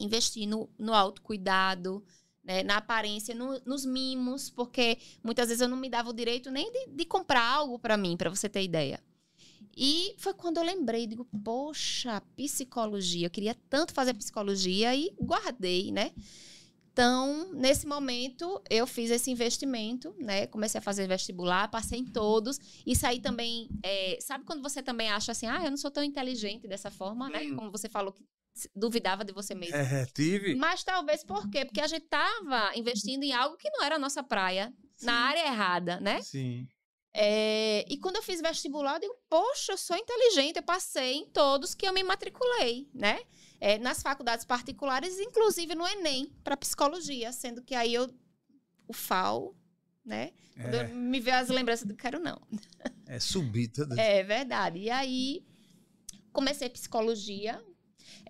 Investir 0.00 0.48
no, 0.48 0.70
no 0.78 0.94
autocuidado, 0.94 2.04
né, 2.44 2.62
na 2.62 2.78
aparência, 2.78 3.34
no, 3.34 3.60
nos 3.64 3.84
mimos, 3.84 4.50
porque 4.50 4.98
muitas 5.22 5.48
vezes 5.48 5.60
eu 5.60 5.68
não 5.68 5.76
me 5.76 5.88
dava 5.88 6.10
o 6.10 6.14
direito 6.14 6.50
nem 6.50 6.70
de, 6.70 6.86
de 6.88 7.04
comprar 7.04 7.44
algo 7.44 7.78
para 7.78 7.96
mim, 7.96 8.16
para 8.16 8.30
você 8.30 8.48
ter 8.48 8.62
ideia. 8.62 9.00
E 9.76 10.14
foi 10.18 10.34
quando 10.34 10.58
eu 10.58 10.62
lembrei, 10.62 11.06
digo, 11.06 11.26
poxa, 11.42 12.20
psicologia, 12.36 13.26
eu 13.26 13.30
queria 13.30 13.56
tanto 13.70 13.94
fazer 13.94 14.12
psicologia 14.14 14.94
e 14.94 15.14
guardei, 15.20 15.90
né? 15.90 16.12
Então, 16.92 17.50
nesse 17.54 17.86
momento, 17.86 18.60
eu 18.68 18.86
fiz 18.86 19.10
esse 19.10 19.30
investimento, 19.30 20.14
né? 20.18 20.46
Comecei 20.46 20.78
a 20.78 20.82
fazer 20.82 21.08
vestibular, 21.08 21.70
passei 21.70 22.00
em 22.00 22.04
todos 22.04 22.60
e 22.86 22.94
saí 22.94 23.18
também. 23.18 23.70
É, 23.82 24.18
sabe 24.20 24.44
quando 24.44 24.62
você 24.62 24.82
também 24.82 25.08
acha 25.08 25.32
assim, 25.32 25.46
ah, 25.46 25.64
eu 25.64 25.70
não 25.70 25.78
sou 25.78 25.90
tão 25.90 26.04
inteligente 26.04 26.68
dessa 26.68 26.90
forma, 26.90 27.30
né? 27.30 27.50
Como 27.54 27.70
você 27.70 27.88
falou 27.88 28.12
que 28.12 28.22
duvidava 28.74 29.24
de 29.24 29.32
você 29.32 29.54
mesmo. 29.54 29.76
É, 29.76 30.06
tive. 30.06 30.54
Mas 30.54 30.84
talvez 30.84 31.24
por 31.24 31.48
quê? 31.50 31.64
Porque 31.64 31.80
a 31.80 31.86
gente 31.86 32.04
estava 32.04 32.76
investindo 32.76 33.22
em 33.22 33.32
algo 33.32 33.56
que 33.56 33.70
não 33.70 33.82
era 33.82 33.96
a 33.96 33.98
nossa 33.98 34.22
praia, 34.22 34.72
Sim. 34.96 35.06
na 35.06 35.14
área 35.14 35.46
errada, 35.46 36.00
né? 36.00 36.20
Sim. 36.22 36.66
É, 37.14 37.84
e 37.90 37.98
quando 37.98 38.16
eu 38.16 38.22
fiz 38.22 38.40
vestibular, 38.40 38.94
eu 38.94 39.00
digo, 39.00 39.14
poxa, 39.28 39.72
eu 39.72 39.76
sou 39.76 39.96
inteligente, 39.96 40.56
eu 40.56 40.62
passei 40.62 41.16
em 41.16 41.26
todos 41.26 41.74
que 41.74 41.86
eu 41.86 41.92
me 41.92 42.02
matriculei, 42.02 42.88
né? 42.94 43.20
É, 43.60 43.78
nas 43.78 44.02
faculdades 44.02 44.44
particulares, 44.46 45.20
inclusive 45.20 45.74
no 45.74 45.86
Enem, 45.86 46.32
para 46.42 46.56
psicologia, 46.56 47.30
sendo 47.32 47.62
que 47.62 47.74
aí 47.74 47.92
eu, 47.92 48.08
o 48.88 48.94
FAO, 48.94 49.54
né? 50.04 50.32
É. 50.56 50.62
Quando 50.62 50.74
eu 50.74 50.88
me 50.88 51.20
vê 51.20 51.30
as 51.30 51.48
lembranças 51.48 51.86
do 51.86 51.94
quero 51.94 52.18
não. 52.18 52.40
É 53.06 53.20
subir 53.20 53.68
tudo. 53.68 53.98
É 53.98 54.22
verdade. 54.22 54.78
E 54.78 54.90
aí 54.90 55.44
comecei 56.32 56.68
psicologia. 56.68 57.62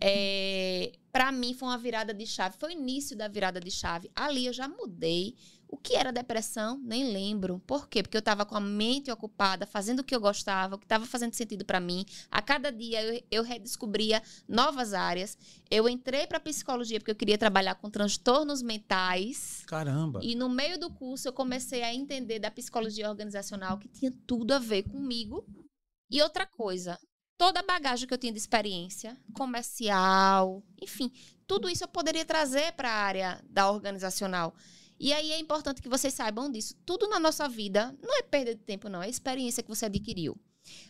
É, 0.00 0.92
para 1.12 1.30
mim 1.30 1.54
foi 1.54 1.68
uma 1.68 1.78
virada 1.78 2.14
de 2.14 2.26
chave, 2.26 2.56
foi 2.58 2.70
o 2.70 2.78
início 2.78 3.16
da 3.16 3.28
virada 3.28 3.60
de 3.60 3.70
chave. 3.70 4.10
Ali 4.14 4.46
eu 4.46 4.52
já 4.52 4.66
mudei, 4.66 5.36
o 5.72 5.76
que 5.78 5.94
era 5.96 6.12
depressão? 6.12 6.78
Nem 6.84 7.12
lembro. 7.12 7.58
Por 7.66 7.88
quê? 7.88 8.02
Porque 8.02 8.16
eu 8.16 8.20
estava 8.20 8.44
com 8.44 8.54
a 8.54 8.60
mente 8.60 9.10
ocupada, 9.10 9.64
fazendo 9.64 10.00
o 10.00 10.04
que 10.04 10.14
eu 10.14 10.20
gostava, 10.20 10.74
o 10.74 10.78
que 10.78 10.84
estava 10.84 11.06
fazendo 11.06 11.32
sentido 11.32 11.64
para 11.64 11.80
mim. 11.80 12.04
A 12.30 12.42
cada 12.42 12.70
dia 12.70 13.02
eu, 13.02 13.22
eu 13.30 13.42
redescobria 13.42 14.22
novas 14.46 14.92
áreas. 14.92 15.38
Eu 15.70 15.88
entrei 15.88 16.26
para 16.26 16.38
psicologia 16.38 16.98
porque 16.98 17.10
eu 17.10 17.16
queria 17.16 17.38
trabalhar 17.38 17.76
com 17.76 17.88
transtornos 17.88 18.60
mentais. 18.60 19.62
Caramba! 19.66 20.20
E 20.22 20.34
no 20.34 20.50
meio 20.50 20.78
do 20.78 20.90
curso 20.90 21.26
eu 21.26 21.32
comecei 21.32 21.82
a 21.82 21.94
entender 21.94 22.38
da 22.38 22.50
psicologia 22.50 23.08
organizacional 23.08 23.78
que 23.78 23.88
tinha 23.88 24.12
tudo 24.26 24.52
a 24.52 24.58
ver 24.58 24.82
comigo. 24.82 25.42
E 26.10 26.20
outra 26.20 26.44
coisa, 26.44 26.98
toda 27.42 27.58
a 27.58 27.64
bagagem 27.64 28.06
que 28.06 28.14
eu 28.14 28.18
tinha 28.18 28.32
de 28.32 28.38
experiência 28.38 29.18
comercial, 29.34 30.62
enfim, 30.80 31.10
tudo 31.44 31.68
isso 31.68 31.82
eu 31.82 31.88
poderia 31.88 32.24
trazer 32.24 32.70
para 32.74 32.88
a 32.88 32.94
área 32.94 33.44
da 33.50 33.68
organizacional. 33.68 34.54
E 34.96 35.12
aí 35.12 35.32
é 35.32 35.40
importante 35.40 35.82
que 35.82 35.88
vocês 35.88 36.14
saibam 36.14 36.48
disso. 36.48 36.76
Tudo 36.86 37.08
na 37.08 37.18
nossa 37.18 37.48
vida 37.48 37.98
não 38.00 38.16
é 38.16 38.22
perda 38.22 38.54
de 38.54 38.60
tempo, 38.60 38.88
não. 38.88 39.02
É 39.02 39.08
experiência 39.08 39.60
que 39.60 39.68
você 39.68 39.86
adquiriu. 39.86 40.38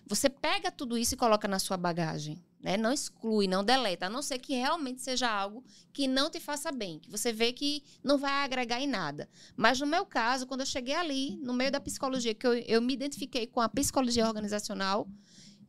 Você 0.07 0.29
pega 0.29 0.71
tudo 0.71 0.99
isso 0.99 1.15
e 1.15 1.17
coloca 1.17 1.49
na 1.49 1.59
sua 1.59 1.79
bagagem. 1.79 2.45
Né? 2.61 2.77
Não 2.77 2.93
exclui, 2.93 3.49
não 3.49 3.65
deleta, 3.65 4.05
a 4.05 4.11
não 4.11 4.21
ser 4.21 4.38
que 4.38 4.53
realmente 4.53 5.01
seja 5.01 5.31
algo 5.31 5.65
que 5.91 6.07
não 6.07 6.29
te 6.29 6.38
faça 6.38 6.71
bem, 6.71 6.99
que 6.99 7.11
você 7.11 7.33
vê 7.33 7.55
que 7.55 7.83
não 8.05 8.19
vai 8.19 8.45
agregar 8.45 8.79
em 8.79 8.87
nada. 8.87 9.27
Mas 9.57 9.81
no 9.81 9.87
meu 9.87 10.05
caso, 10.05 10.47
quando 10.47 10.61
eu 10.61 10.67
cheguei 10.67 10.97
ali, 10.97 11.35
no 11.38 11.55
meio 11.55 11.73
da 11.73 11.81
psicologia, 11.81 12.35
que 12.35 12.47
eu, 12.47 12.53
eu 12.53 12.83
me 12.83 12.93
identifiquei 12.93 13.47
com 13.47 13.62
a 13.62 13.71
psicologia 13.71 14.27
organizacional, 14.27 15.09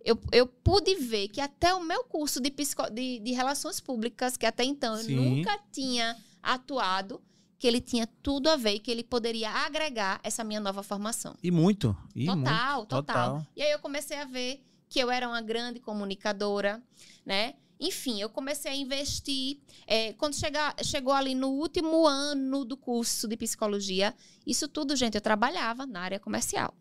eu, 0.04 0.20
eu 0.32 0.46
pude 0.46 0.96
ver 0.96 1.30
que 1.30 1.40
até 1.40 1.74
o 1.74 1.84
meu 1.84 2.04
curso 2.04 2.42
de, 2.42 2.52
psico, 2.52 2.90
de, 2.90 3.20
de 3.20 3.32
relações 3.32 3.80
públicas, 3.80 4.36
que 4.36 4.46
até 4.46 4.64
então 4.64 4.98
Sim. 4.98 5.16
eu 5.16 5.22
nunca 5.22 5.60
tinha 5.72 6.16
atuado, 6.42 7.22
que 7.58 7.66
ele 7.66 7.80
tinha 7.80 8.06
tudo 8.22 8.50
a 8.50 8.58
ver 8.58 8.76
e 8.76 8.80
que 8.80 8.92
ele 8.92 9.04
poderia 9.04 9.50
agregar 9.50 10.20
essa 10.24 10.44
minha 10.44 10.60
nova 10.60 10.84
formação. 10.84 11.36
E 11.42 11.50
muito. 11.50 11.96
E 12.14 12.26
total, 12.26 12.78
muito, 12.78 12.90
total, 12.90 13.32
total. 13.38 13.48
E 13.56 13.64
aí 13.64 13.72
eu 13.72 13.80
comecei 13.80 14.18
a 14.18 14.26
ver 14.26 14.62
que 14.90 15.00
eu 15.00 15.10
era 15.10 15.28
uma 15.28 15.42
grande 15.42 15.80
comunicadora, 15.80 16.84
né? 17.26 17.56
Enfim, 17.80 18.22
eu 18.22 18.30
comecei 18.30 18.72
a 18.72 18.76
investir. 18.76 19.60
É, 19.88 20.14
quando 20.14 20.36
chega, 20.36 20.76
chegou 20.84 21.14
ali 21.14 21.34
no 21.34 21.50
último 21.50 22.06
ano 22.06 22.64
do 22.64 22.78
curso 22.78 23.28
de 23.28 23.36
psicologia, 23.36 24.14
isso 24.46 24.68
tudo, 24.68 24.96
gente, 24.96 25.16
eu 25.16 25.22
trabalhava 25.22 25.86
na 25.86 26.02
área 26.02 26.20
comercial. 26.20 26.74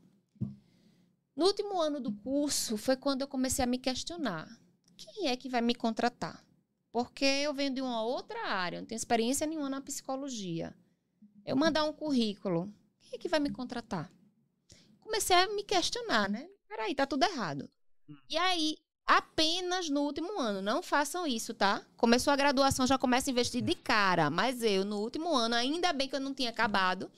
No 1.35 1.47
último 1.47 1.81
ano 1.81 1.99
do 1.99 2.13
curso 2.13 2.77
foi 2.77 2.97
quando 2.97 3.23
eu 3.23 3.29
comecei 3.29 3.65
a 3.65 3.67
me 3.67 3.79
questionar: 3.79 4.49
quem 4.97 5.29
é 5.29 5.37
que 5.37 5.49
vai 5.49 5.61
me 5.61 5.75
contratar? 5.75 6.45
Porque 6.91 7.25
eu 7.25 7.55
venho 7.55 7.75
de 7.75 7.81
uma 7.81 8.03
outra 8.03 8.49
área, 8.49 8.81
não 8.81 8.87
tenho 8.87 8.99
experiência 8.99 9.47
nenhuma 9.47 9.71
na 9.71 9.81
psicologia. 9.81 10.75
Eu 11.45 11.57
mandar 11.57 11.85
um 11.85 11.93
currículo, 11.93 12.73
quem 13.01 13.15
é 13.15 13.19
que 13.19 13.29
vai 13.29 13.41
me 13.41 13.51
contratar? 13.51 14.13
Comecei 15.01 15.35
a 15.35 15.49
me 15.49 15.65
questionar, 15.65 16.29
né? 16.29 16.49
Peraí, 16.69 16.95
tá 16.95 17.07
tudo 17.07 17.25
errado. 17.25 17.69
Hum. 18.09 18.17
E 18.29 18.37
aí, 18.37 18.77
apenas 19.07 19.89
no 19.89 20.03
último 20.03 20.41
ano, 20.41 20.63
não 20.63 20.83
façam 20.83 21.27
isso, 21.27 21.53
tá? 21.53 21.83
Começou 21.97 22.33
a 22.33 22.37
graduação, 22.37 22.87
já 22.87 22.97
começa 22.97 23.31
a 23.31 23.33
investir 23.33 23.63
de 23.63 23.75
cara. 23.75 24.31
Mas 24.31 24.63
eu, 24.63 24.85
no 24.85 25.01
último 25.01 25.35
ano, 25.35 25.55
ainda 25.55 25.93
bem 25.93 26.09
que 26.09 26.17
eu 26.17 26.21
não 26.21 26.33
tinha 26.35 26.51
acabado, 26.51 27.11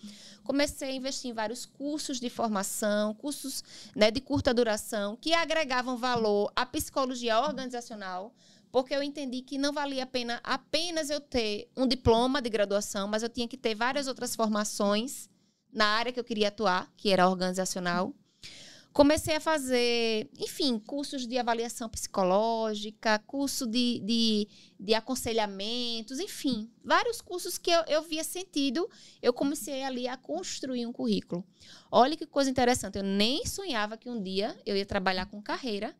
comecei 0.42 0.90
a 0.90 0.94
investir 0.94 1.31
em 1.31 1.35
vários 1.35 1.64
cursos 1.64 2.18
de 2.18 2.29
formação, 2.31 3.14
cursos 3.14 3.62
né, 3.94 4.11
de 4.11 4.20
curta 4.20 4.53
duração, 4.53 5.16
que 5.16 5.33
agregavam 5.33 5.97
valor 5.97 6.53
à 6.57 6.66
psicologia 6.66 7.40
organizacional 7.40 8.35
porque 8.75 8.92
eu 8.92 9.05
entendi 9.05 9.40
que 9.40 9.57
não 9.57 9.73
valia 9.73 10.03
a 10.03 10.07
pena 10.07 10.40
apenas 10.42 11.09
eu 11.09 11.20
ter 11.20 11.70
um 11.77 11.87
diploma 11.87 12.42
de 12.42 12.51
graduação, 12.51 13.07
mas 13.07 13.23
eu 13.23 13.29
tinha 13.29 13.47
que 13.47 13.57
ter 13.57 13.73
várias 13.73 14.09
outras 14.09 14.35
formações 14.35 15.31
na 15.73 15.87
área 15.87 16.12
que 16.12 16.18
eu 16.18 16.25
queria 16.25 16.49
atuar, 16.49 16.92
que 16.97 17.11
era 17.11 17.29
organizacional. 17.29 18.12
Comecei 18.94 19.35
a 19.35 19.40
fazer, 19.40 20.30
enfim, 20.38 20.78
cursos 20.78 21.26
de 21.26 21.37
avaliação 21.37 21.88
psicológica, 21.88 23.18
curso 23.26 23.66
de, 23.66 24.00
de, 24.00 24.48
de 24.80 24.94
aconselhamentos, 24.94 26.18
enfim, 26.18 26.70
vários 26.83 27.20
cursos 27.20 27.59
que 27.59 27.70
eu, 27.70 27.83
eu 27.88 28.02
via 28.02 28.24
sentido. 28.24 28.88
Eu 29.20 29.35
comecei 29.35 29.83
ali 29.83 30.09
a 30.09 30.16
construir 30.16 30.87
um 30.87 30.92
currículo. 30.92 31.44
Olha 31.90 32.16
que 32.16 32.24
coisa 32.24 32.48
interessante, 32.48 32.96
eu 32.96 33.02
nem 33.02 33.44
sonhava 33.44 33.98
que 33.98 34.09
um 34.09 34.22
dia 34.22 34.57
eu 34.64 34.76
ia 34.76 34.87
trabalhar 34.87 35.26
com 35.26 35.42
carreira 35.42 35.94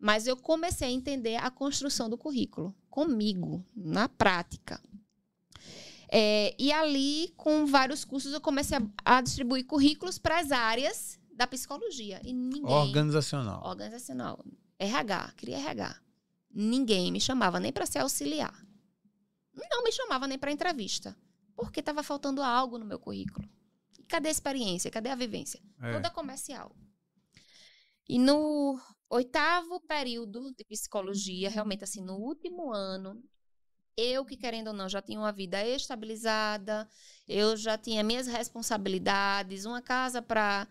mas 0.00 0.26
eu 0.26 0.34
comecei 0.34 0.88
a 0.88 0.90
entender 0.90 1.36
a 1.36 1.50
construção 1.50 2.08
do 2.08 2.16
currículo 2.16 2.74
comigo, 2.88 3.62
na 3.76 4.08
prática. 4.08 4.80
É, 6.10 6.56
e 6.58 6.72
ali, 6.72 7.32
com 7.36 7.66
vários 7.66 8.04
cursos, 8.04 8.32
eu 8.32 8.40
comecei 8.40 8.78
a, 8.78 9.18
a 9.18 9.20
distribuir 9.20 9.66
currículos 9.66 10.18
para 10.18 10.40
as 10.40 10.50
áreas 10.50 11.19
da 11.40 11.46
psicologia. 11.46 12.20
E 12.22 12.34
ninguém. 12.34 12.66
Organizacional. 12.66 13.64
Organizacional. 13.64 14.44
RH, 14.78 15.32
queria 15.38 15.56
RH. 15.56 15.98
Ninguém 16.50 17.10
me 17.10 17.18
chamava 17.18 17.58
nem 17.58 17.72
para 17.72 17.86
ser 17.86 18.00
auxiliar. 18.00 18.54
Não 19.70 19.82
me 19.82 19.90
chamava 19.90 20.26
nem 20.26 20.38
para 20.38 20.52
entrevista. 20.52 21.16
Porque 21.56 21.80
estava 21.80 22.02
faltando 22.02 22.42
algo 22.42 22.76
no 22.76 22.84
meu 22.84 22.98
currículo. 22.98 23.48
E 23.98 24.02
cadê 24.02 24.28
a 24.28 24.32
experiência? 24.32 24.90
Cadê 24.90 25.08
a 25.08 25.14
vivência? 25.14 25.62
É. 25.80 25.92
Toda 25.92 26.10
comercial. 26.10 26.76
E 28.06 28.18
no 28.18 28.78
oitavo 29.08 29.80
período 29.80 30.52
de 30.54 30.64
psicologia, 30.64 31.48
realmente 31.48 31.84
assim, 31.84 32.02
no 32.02 32.16
último 32.16 32.70
ano, 32.70 33.22
eu 33.96 34.26
que 34.26 34.36
querendo 34.36 34.68
ou 34.68 34.74
não 34.74 34.90
já 34.90 35.00
tinha 35.00 35.18
uma 35.18 35.32
vida 35.32 35.64
estabilizada, 35.64 36.86
eu 37.26 37.56
já 37.56 37.78
tinha 37.78 38.02
minhas 38.02 38.26
responsabilidades, 38.26 39.64
uma 39.64 39.80
casa 39.80 40.20
para 40.20 40.66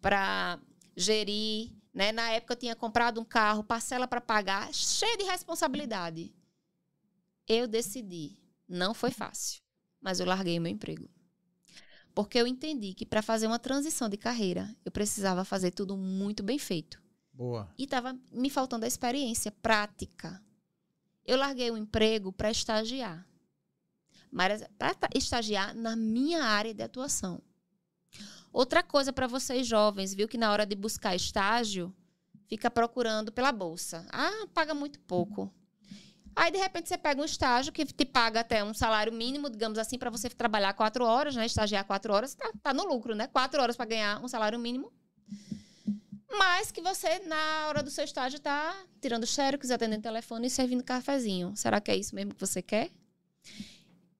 para 0.00 0.58
gerir, 0.96 1.72
né? 1.92 2.12
Na 2.12 2.30
época 2.30 2.54
eu 2.54 2.58
tinha 2.58 2.76
comprado 2.76 3.20
um 3.20 3.24
carro, 3.24 3.64
parcela 3.64 4.06
para 4.06 4.20
pagar, 4.20 4.72
cheia 4.72 5.16
de 5.16 5.24
responsabilidade. 5.24 6.34
Eu 7.46 7.66
decidi, 7.66 8.38
não 8.68 8.94
foi 8.94 9.10
fácil, 9.10 9.60
mas 10.00 10.20
eu 10.20 10.26
larguei 10.26 10.58
meu 10.60 10.70
emprego. 10.70 11.08
Porque 12.14 12.38
eu 12.38 12.46
entendi 12.46 12.94
que 12.94 13.06
para 13.06 13.22
fazer 13.22 13.46
uma 13.46 13.58
transição 13.58 14.08
de 14.08 14.16
carreira, 14.16 14.74
eu 14.84 14.90
precisava 14.90 15.44
fazer 15.44 15.70
tudo 15.70 15.96
muito 15.96 16.42
bem 16.42 16.58
feito. 16.58 17.00
Boa. 17.32 17.72
E 17.78 17.84
estava 17.84 18.18
me 18.32 18.50
faltando 18.50 18.84
a 18.84 18.88
experiência 18.88 19.50
prática. 19.50 20.42
Eu 21.24 21.38
larguei 21.38 21.70
o 21.70 21.76
emprego 21.76 22.32
para 22.32 22.50
estagiar. 22.50 23.26
Mas 24.30 24.62
para 24.78 25.08
estagiar 25.14 25.74
na 25.74 25.96
minha 25.96 26.44
área 26.44 26.74
de 26.74 26.82
atuação. 26.82 27.42
Outra 28.52 28.82
coisa 28.82 29.12
para 29.12 29.26
vocês 29.26 29.66
jovens, 29.66 30.12
viu 30.14 30.26
que 30.26 30.38
na 30.38 30.50
hora 30.50 30.66
de 30.66 30.74
buscar 30.74 31.14
estágio, 31.14 31.94
fica 32.48 32.70
procurando 32.70 33.30
pela 33.30 33.52
bolsa. 33.52 34.06
Ah, 34.12 34.46
paga 34.52 34.74
muito 34.74 34.98
pouco. 35.00 35.52
Aí, 36.34 36.50
de 36.50 36.58
repente, 36.58 36.88
você 36.88 36.98
pega 36.98 37.20
um 37.20 37.24
estágio 37.24 37.72
que 37.72 37.84
te 37.84 38.04
paga 38.04 38.40
até 38.40 38.62
um 38.64 38.72
salário 38.72 39.12
mínimo, 39.12 39.50
digamos 39.50 39.78
assim, 39.78 39.98
para 39.98 40.10
você 40.10 40.28
trabalhar 40.28 40.72
quatro 40.74 41.04
horas, 41.04 41.36
né? 41.36 41.46
Estagiar 41.46 41.84
quatro 41.84 42.12
horas, 42.12 42.34
tá, 42.34 42.50
tá 42.62 42.74
no 42.74 42.84
lucro, 42.86 43.14
né? 43.14 43.26
Quatro 43.26 43.60
horas 43.60 43.76
para 43.76 43.86
ganhar 43.86 44.24
um 44.24 44.28
salário 44.28 44.58
mínimo. 44.58 44.92
mas 46.38 46.70
que 46.70 46.80
você, 46.80 47.18
na 47.20 47.68
hora 47.68 47.82
do 47.82 47.90
seu 47.90 48.04
estágio, 48.04 48.36
está 48.36 48.74
tirando 49.00 49.26
xerox, 49.26 49.70
atendendo 49.70 50.02
telefone 50.02 50.46
e 50.46 50.50
servindo 50.50 50.82
cafezinho. 50.82 51.54
Será 51.56 51.80
que 51.80 51.90
é 51.90 51.96
isso 51.96 52.14
mesmo 52.14 52.34
que 52.34 52.40
você 52.40 52.62
quer? 52.62 52.90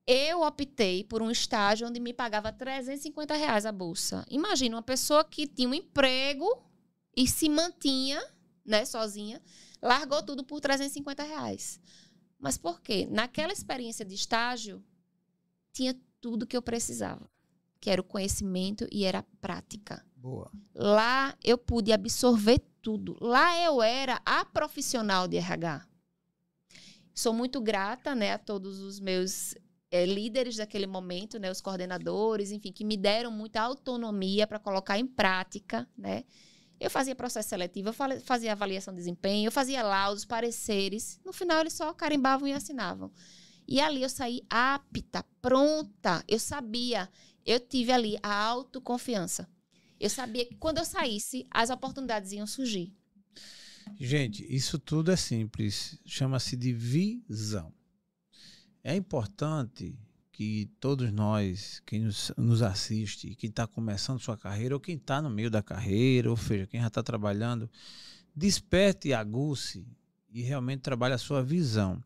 Eu 0.05 0.41
optei 0.41 1.03
por 1.03 1.21
um 1.21 1.29
estágio 1.29 1.87
onde 1.87 1.99
me 1.99 2.13
pagava 2.13 2.51
350 2.51 3.35
reais 3.35 3.65
a 3.65 3.71
bolsa. 3.71 4.25
Imagina 4.29 4.75
uma 4.75 4.81
pessoa 4.81 5.23
que 5.23 5.47
tinha 5.47 5.69
um 5.69 5.73
emprego 5.73 6.45
e 7.15 7.27
se 7.27 7.47
mantinha, 7.47 8.21
né, 8.65 8.83
sozinha, 8.85 9.41
largou 9.81 10.23
tudo 10.23 10.43
por 10.43 10.59
350 10.59 11.23
reais. 11.23 11.79
Mas 12.39 12.57
por 12.57 12.81
quê? 12.81 13.07
Naquela 13.09 13.53
experiência 13.53 14.03
de 14.03 14.15
estágio, 14.15 14.83
tinha 15.71 15.95
tudo 16.19 16.47
que 16.47 16.57
eu 16.57 16.61
precisava, 16.61 17.29
que 17.79 17.89
era 17.89 18.01
o 18.01 18.05
conhecimento 18.05 18.87
e 18.91 19.05
era 19.05 19.19
a 19.19 19.25
prática. 19.39 20.03
Boa. 20.15 20.51
Lá 20.73 21.37
eu 21.43 21.57
pude 21.57 21.91
absorver 21.91 22.59
tudo. 22.81 23.15
Lá 23.21 23.59
eu 23.63 23.81
era 23.81 24.21
a 24.25 24.43
profissional 24.43 25.27
de 25.27 25.37
RH. 25.37 25.87
Sou 27.13 27.33
muito 27.33 27.61
grata, 27.61 28.15
né, 28.15 28.33
a 28.33 28.37
todos 28.39 28.79
os 28.79 28.99
meus 28.99 29.55
é, 29.91 30.05
líderes 30.05 30.55
daquele 30.55 30.87
momento, 30.87 31.37
né, 31.37 31.51
os 31.51 31.59
coordenadores, 31.59 32.51
enfim, 32.51 32.71
que 32.71 32.85
me 32.85 32.95
deram 32.95 33.29
muita 33.29 33.61
autonomia 33.61 34.47
para 34.47 34.57
colocar 34.57 34.97
em 34.97 35.05
prática, 35.05 35.87
né. 35.97 36.23
Eu 36.79 36.89
fazia 36.89 37.13
processo 37.13 37.49
seletivo, 37.49 37.89
eu 37.89 38.21
fazia 38.23 38.53
avaliação 38.53 38.91
de 38.91 38.97
desempenho, 38.97 39.47
eu 39.47 39.51
fazia 39.51 39.83
laudos, 39.83 40.25
pareceres. 40.25 41.19
No 41.23 41.31
final, 41.31 41.59
eles 41.59 41.73
só 41.73 41.93
carimbavam 41.93 42.47
e 42.47 42.53
assinavam. 42.53 43.11
E 43.67 43.79
ali 43.79 44.01
eu 44.01 44.09
saí 44.09 44.41
apta, 44.49 45.23
pronta. 45.39 46.23
Eu 46.27 46.39
sabia, 46.39 47.07
eu 47.45 47.59
tive 47.59 47.91
ali 47.91 48.17
a 48.23 48.33
autoconfiança. 48.33 49.47
Eu 49.99 50.09
sabia 50.09 50.43
que 50.43 50.55
quando 50.55 50.79
eu 50.79 50.85
saísse, 50.85 51.45
as 51.51 51.69
oportunidades 51.69 52.31
iam 52.31 52.47
surgir. 52.47 52.91
Gente, 53.99 54.43
isso 54.49 54.79
tudo 54.79 55.11
é 55.11 55.15
simples. 55.15 55.99
Chama-se 56.03 56.57
de 56.57 56.73
visão. 56.73 57.71
É 58.83 58.95
importante 58.95 59.95
que 60.31 60.69
todos 60.79 61.11
nós, 61.11 61.81
quem 61.85 62.01
nos, 62.01 62.31
nos 62.35 62.61
assiste, 62.61 63.35
quem 63.35 63.49
está 63.49 63.67
começando 63.67 64.19
sua 64.19 64.37
carreira, 64.37 64.73
ou 64.73 64.79
quem 64.79 64.95
está 64.95 65.21
no 65.21 65.29
meio 65.29 65.51
da 65.51 65.61
carreira, 65.61 66.29
ou 66.29 66.37
seja, 66.37 66.65
quem 66.65 66.81
já 66.81 66.87
está 66.87 67.03
trabalhando, 67.03 67.69
desperte 68.35 69.09
e 69.09 69.13
aguce 69.13 69.85
e 70.31 70.41
realmente 70.41 70.81
trabalhe 70.81 71.13
a 71.13 71.17
sua 71.17 71.43
visão. 71.43 72.01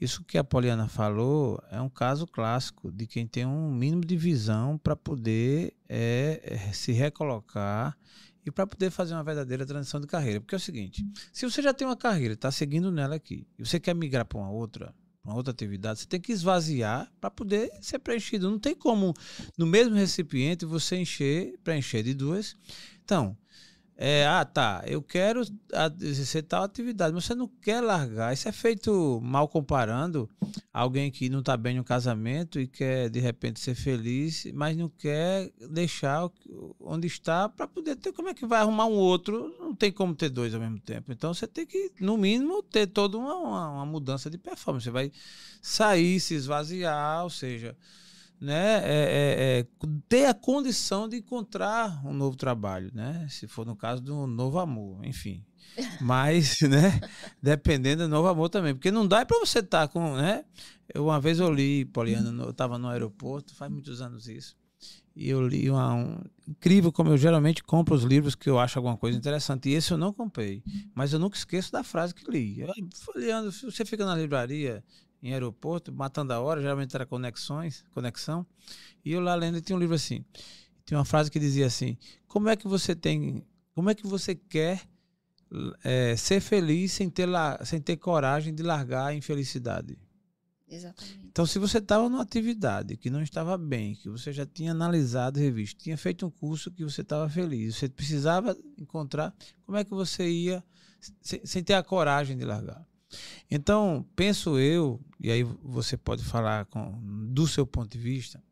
Isso 0.00 0.24
que 0.24 0.36
a 0.36 0.44
Poliana 0.44 0.88
falou 0.88 1.62
é 1.70 1.80
um 1.80 1.88
caso 1.88 2.26
clássico 2.26 2.90
de 2.90 3.06
quem 3.06 3.26
tem 3.26 3.46
um 3.46 3.72
mínimo 3.72 4.04
de 4.04 4.16
visão 4.16 4.76
para 4.78 4.94
poder 4.94 5.74
é, 5.88 6.40
é, 6.42 6.72
se 6.72 6.92
recolocar 6.92 7.96
e 8.44 8.50
para 8.50 8.66
poder 8.66 8.90
fazer 8.90 9.14
uma 9.14 9.24
verdadeira 9.24 9.64
transição 9.64 10.00
de 10.00 10.06
carreira. 10.06 10.40
Porque 10.40 10.54
é 10.54 10.58
o 10.58 10.60
seguinte: 10.60 11.06
se 11.32 11.48
você 11.48 11.62
já 11.62 11.72
tem 11.72 11.86
uma 11.86 11.96
carreira, 11.96 12.34
está 12.34 12.50
seguindo 12.50 12.90
nela 12.90 13.14
aqui, 13.14 13.46
e 13.58 13.64
você 13.64 13.78
quer 13.78 13.94
migrar 13.94 14.26
para 14.26 14.38
uma 14.38 14.50
outra, 14.50 14.94
uma 15.24 15.34
outra 15.34 15.52
atividade, 15.52 16.00
você 16.00 16.06
tem 16.06 16.20
que 16.20 16.32
esvaziar 16.32 17.10
para 17.20 17.30
poder 17.30 17.70
ser 17.80 17.98
preenchido. 17.98 18.50
Não 18.50 18.58
tem 18.58 18.74
como, 18.74 19.14
no 19.56 19.66
mesmo 19.66 19.94
recipiente, 19.94 20.64
você 20.64 20.96
encher, 20.96 21.58
preencher 21.62 22.02
de 22.02 22.12
duas. 22.12 22.56
Então, 23.04 23.36
é, 23.96 24.26
ah, 24.26 24.44
tá, 24.44 24.82
eu 24.86 25.02
quero 25.02 25.42
exercer 26.00 26.42
tal 26.42 26.64
atividade, 26.64 27.14
mas 27.14 27.24
você 27.24 27.34
não 27.34 27.46
quer 27.46 27.80
largar. 27.80 28.32
Isso 28.32 28.48
é 28.48 28.52
feito 28.52 29.20
mal 29.22 29.46
comparando 29.46 30.28
alguém 30.72 31.10
que 31.10 31.28
não 31.28 31.40
está 31.40 31.56
bem 31.56 31.76
no 31.76 31.84
casamento 31.84 32.58
e 32.58 32.66
quer, 32.66 33.10
de 33.10 33.20
repente, 33.20 33.60
ser 33.60 33.74
feliz, 33.74 34.46
mas 34.54 34.76
não 34.76 34.88
quer 34.88 35.52
deixar 35.70 36.28
onde 36.80 37.06
está 37.06 37.48
para 37.48 37.68
poder 37.68 37.96
ter. 37.96 38.12
Como 38.12 38.28
é 38.28 38.34
que 38.34 38.46
vai 38.46 38.60
arrumar 38.60 38.86
um 38.86 38.96
outro? 38.96 39.54
Não 39.60 39.74
tem 39.74 39.92
como 39.92 40.14
ter 40.14 40.30
dois 40.30 40.54
ao 40.54 40.60
mesmo 40.60 40.80
tempo. 40.80 41.12
Então, 41.12 41.32
você 41.32 41.46
tem 41.46 41.66
que, 41.66 41.92
no 42.00 42.16
mínimo, 42.16 42.62
ter 42.62 42.86
toda 42.86 43.18
uma, 43.18 43.34
uma, 43.36 43.70
uma 43.70 43.86
mudança 43.86 44.30
de 44.30 44.38
performance. 44.38 44.84
Você 44.84 44.90
vai 44.90 45.12
sair, 45.60 46.18
se 46.18 46.34
esvaziar, 46.34 47.22
ou 47.22 47.30
seja 47.30 47.76
né, 48.42 48.82
é, 48.82 48.88
é, 48.88 49.60
é, 49.60 49.66
ter 50.08 50.26
a 50.26 50.34
condição 50.34 51.08
de 51.08 51.18
encontrar 51.18 52.04
um 52.04 52.12
novo 52.12 52.36
trabalho, 52.36 52.90
né? 52.92 53.24
Se 53.30 53.46
for 53.46 53.64
no 53.64 53.76
caso 53.76 54.02
de 54.02 54.10
um 54.10 54.26
novo 54.26 54.58
amor, 54.58 55.04
enfim. 55.06 55.44
Mas, 56.02 56.60
né, 56.62 57.00
dependendo 57.40 58.02
do 58.02 58.08
novo 58.08 58.26
amor 58.26 58.48
também, 58.48 58.74
porque 58.74 58.90
não 58.90 59.06
dá 59.06 59.24
para 59.24 59.38
você 59.38 59.60
estar 59.60 59.86
tá 59.86 59.88
com, 59.88 60.16
né? 60.16 60.44
Eu, 60.92 61.04
uma 61.04 61.20
vez 61.20 61.38
eu 61.38 61.52
li, 61.52 61.84
Poliana, 61.84 62.42
eu 62.42 62.50
estava 62.50 62.76
no 62.78 62.88
aeroporto, 62.88 63.54
faz 63.54 63.70
muitos 63.70 64.00
anos 64.02 64.26
isso, 64.26 64.56
e 65.14 65.28
eu 65.28 65.46
li 65.46 65.70
uma, 65.70 65.94
um, 65.94 66.20
incrível 66.48 66.90
como 66.90 67.10
eu 67.10 67.16
geralmente 67.16 67.62
compro 67.62 67.94
os 67.94 68.02
livros 68.02 68.34
que 68.34 68.50
eu 68.50 68.58
acho 68.58 68.76
alguma 68.76 68.96
coisa 68.96 69.16
interessante, 69.16 69.68
e 69.68 69.74
esse 69.74 69.92
eu 69.92 69.96
não 69.96 70.12
comprei, 70.12 70.64
mas 70.96 71.12
eu 71.12 71.20
nunca 71.20 71.36
esqueço 71.36 71.70
da 71.70 71.84
frase 71.84 72.12
que 72.12 72.28
li. 72.28 72.60
Eu, 72.60 72.74
folheando, 72.96 73.52
você 73.52 73.84
fica 73.84 74.04
na 74.04 74.16
livraria, 74.16 74.82
em 75.22 75.32
aeroporto, 75.32 75.92
matando 75.92 76.32
a 76.32 76.40
hora, 76.40 76.60
geralmente 76.60 76.94
era 76.94 77.06
conexões, 77.06 77.84
conexão. 77.92 78.44
E 79.04 79.12
eu 79.12 79.20
lá 79.20 79.34
lendo 79.34 79.60
tinha 79.60 79.76
um 79.76 79.78
livro 79.78 79.94
assim. 79.94 80.24
Tinha 80.84 80.98
uma 80.98 81.04
frase 81.04 81.30
que 81.30 81.38
dizia 81.38 81.66
assim: 81.66 81.96
Como 82.26 82.48
é 82.48 82.56
que 82.56 82.66
você 82.66 82.94
tem. 82.94 83.44
Como 83.74 83.88
é 83.88 83.94
que 83.94 84.06
você 84.06 84.34
quer 84.34 84.82
é, 85.84 86.16
ser 86.16 86.40
feliz 86.40 86.92
sem 86.92 87.08
ter, 87.08 87.28
sem 87.64 87.80
ter 87.80 87.96
coragem 87.96 88.54
de 88.54 88.62
largar 88.62 89.06
a 89.06 89.14
infelicidade? 89.14 89.96
Exatamente. 90.68 91.26
Então, 91.26 91.46
se 91.46 91.58
você 91.58 91.78
estava 91.78 92.08
numa 92.08 92.22
atividade 92.22 92.96
que 92.96 93.10
não 93.10 93.22
estava 93.22 93.56
bem, 93.56 93.94
que 93.94 94.08
você 94.08 94.32
já 94.32 94.44
tinha 94.44 94.72
analisado, 94.72 95.38
revisto, 95.38 95.82
tinha 95.82 95.96
feito 95.96 96.26
um 96.26 96.30
curso 96.30 96.70
que 96.70 96.82
você 96.82 97.02
estava 97.02 97.28
feliz, 97.28 97.76
você 97.76 97.88
precisava 97.88 98.56
encontrar, 98.78 99.34
como 99.64 99.78
é 99.78 99.84
que 99.84 99.90
você 99.90 100.28
ia 100.28 100.64
sem, 101.20 101.44
sem 101.44 101.62
ter 101.62 101.74
a 101.74 101.82
coragem 101.82 102.36
de 102.36 102.44
largar? 102.44 102.86
Então, 103.50 104.06
penso 104.16 104.58
eu, 104.58 105.00
e 105.20 105.30
aí 105.30 105.42
você 105.42 105.96
pode 105.96 106.24
falar 106.24 106.66
com, 106.66 106.98
do 107.32 107.46
seu 107.46 107.66
ponto 107.66 107.90
de 107.90 107.98
vista, 107.98 108.42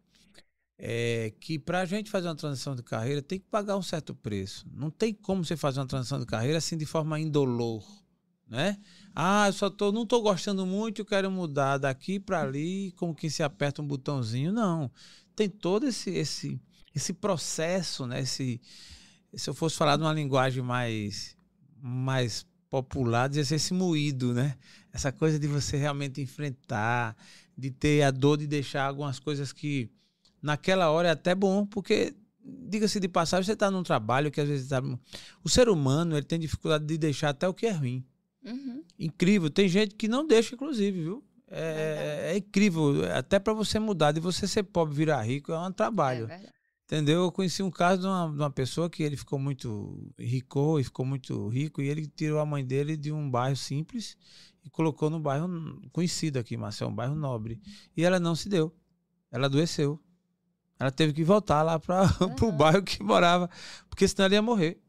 é 0.78 1.32
que 1.38 1.58
para 1.58 1.80
a 1.80 1.84
gente 1.84 2.10
fazer 2.10 2.28
uma 2.28 2.34
transição 2.34 2.74
de 2.74 2.82
carreira 2.82 3.20
tem 3.20 3.38
que 3.38 3.46
pagar 3.50 3.76
um 3.76 3.82
certo 3.82 4.14
preço. 4.14 4.66
Não 4.72 4.90
tem 4.90 5.12
como 5.12 5.44
você 5.44 5.56
fazer 5.56 5.78
uma 5.80 5.86
transição 5.86 6.18
de 6.18 6.24
carreira 6.24 6.56
assim 6.56 6.76
de 6.76 6.86
forma 6.86 7.20
indolor, 7.20 7.84
né? 8.48 8.78
Ah, 9.14 9.46
eu 9.48 9.52
só 9.52 9.68
tô, 9.68 9.92
não 9.92 10.04
estou 10.04 10.22
gostando 10.22 10.64
muito, 10.64 11.02
eu 11.02 11.04
quero 11.04 11.30
mudar 11.30 11.76
daqui 11.76 12.18
para 12.18 12.40
ali, 12.40 12.92
como 12.96 13.14
que 13.14 13.28
se 13.28 13.42
aperta 13.42 13.82
um 13.82 13.86
botãozinho. 13.86 14.52
Não, 14.52 14.90
tem 15.36 15.48
todo 15.48 15.86
esse 15.86 16.10
esse 16.10 16.60
esse 16.94 17.12
processo, 17.12 18.06
né? 18.06 18.20
Esse, 18.20 18.60
se 19.34 19.48
eu 19.50 19.54
fosse 19.54 19.76
falar 19.76 19.96
de 19.96 20.02
uma 20.02 20.12
linguagem 20.12 20.62
mais 20.62 21.36
mais 21.82 22.46
popular 22.70 23.28
dizer 23.28 23.42
assim, 23.42 23.56
esse 23.56 23.74
moído, 23.74 24.32
né? 24.32 24.56
Essa 24.92 25.10
coisa 25.10 25.38
de 25.38 25.46
você 25.46 25.76
realmente 25.76 26.20
enfrentar, 26.20 27.16
de 27.58 27.70
ter 27.70 28.02
a 28.02 28.10
dor 28.10 28.38
de 28.38 28.46
deixar 28.46 28.84
algumas 28.84 29.18
coisas 29.18 29.52
que 29.52 29.90
naquela 30.40 30.90
hora 30.90 31.08
é 31.08 31.10
até 31.10 31.34
bom, 31.34 31.66
porque 31.66 32.14
diga-se 32.42 32.98
de 33.00 33.08
passagem, 33.08 33.44
você 33.44 33.52
está 33.52 33.70
num 33.70 33.82
trabalho 33.82 34.30
que 34.30 34.40
às 34.40 34.48
vezes 34.48 34.68
tá... 34.68 34.80
o 35.44 35.48
ser 35.48 35.68
humano 35.68 36.16
ele 36.16 36.24
tem 36.24 36.38
dificuldade 36.38 36.86
de 36.86 36.96
deixar 36.96 37.30
até 37.30 37.46
o 37.46 37.52
que 37.52 37.66
é 37.66 37.72
ruim. 37.72 38.04
Uhum. 38.42 38.82
Incrível, 38.98 39.50
tem 39.50 39.68
gente 39.68 39.94
que 39.94 40.08
não 40.08 40.26
deixa, 40.26 40.54
inclusive, 40.54 41.02
viu? 41.02 41.24
É, 41.50 42.28
é, 42.30 42.32
é 42.32 42.36
incrível, 42.38 43.04
até 43.12 43.40
para 43.40 43.52
você 43.52 43.78
mudar 43.78 44.12
de 44.12 44.20
você 44.20 44.46
ser 44.46 44.62
pobre 44.62 44.94
virar 44.94 45.20
rico 45.22 45.52
é 45.52 45.58
um 45.58 45.72
trabalho. 45.72 46.24
É 46.24 46.28
verdade. 46.28 46.59
Entendeu? 46.90 47.22
Eu 47.22 47.30
conheci 47.30 47.62
um 47.62 47.70
caso 47.70 48.02
de 48.02 48.08
uma, 48.08 48.28
de 48.28 48.38
uma, 48.38 48.50
pessoa 48.50 48.90
que 48.90 49.04
ele 49.04 49.16
ficou 49.16 49.38
muito 49.38 50.12
rico 50.18 50.76
e 50.80 50.82
ficou 50.82 51.06
muito 51.06 51.46
rico 51.46 51.80
e 51.80 51.88
ele 51.88 52.04
tirou 52.08 52.40
a 52.40 52.44
mãe 52.44 52.66
dele 52.66 52.96
de 52.96 53.12
um 53.12 53.30
bairro 53.30 53.54
simples 53.54 54.16
e 54.64 54.68
colocou 54.68 55.08
no 55.08 55.20
bairro 55.20 55.48
conhecido 55.92 56.40
aqui, 56.40 56.56
Marcel, 56.56 56.88
um 56.88 56.94
bairro 56.94 57.14
nobre. 57.14 57.60
E 57.96 58.02
ela 58.02 58.18
não 58.18 58.34
se 58.34 58.48
deu. 58.48 58.74
Ela 59.30 59.46
adoeceu. 59.46 60.02
Ela 60.80 60.90
teve 60.90 61.12
que 61.12 61.22
voltar 61.22 61.62
lá 61.62 61.78
para 61.78 62.02
uhum. 62.20 62.48
o 62.48 62.52
bairro 62.52 62.82
que 62.82 63.00
morava, 63.04 63.48
porque 63.88 64.08
senão 64.08 64.24
ela 64.24 64.34
ia 64.34 64.42
morrer. 64.42 64.82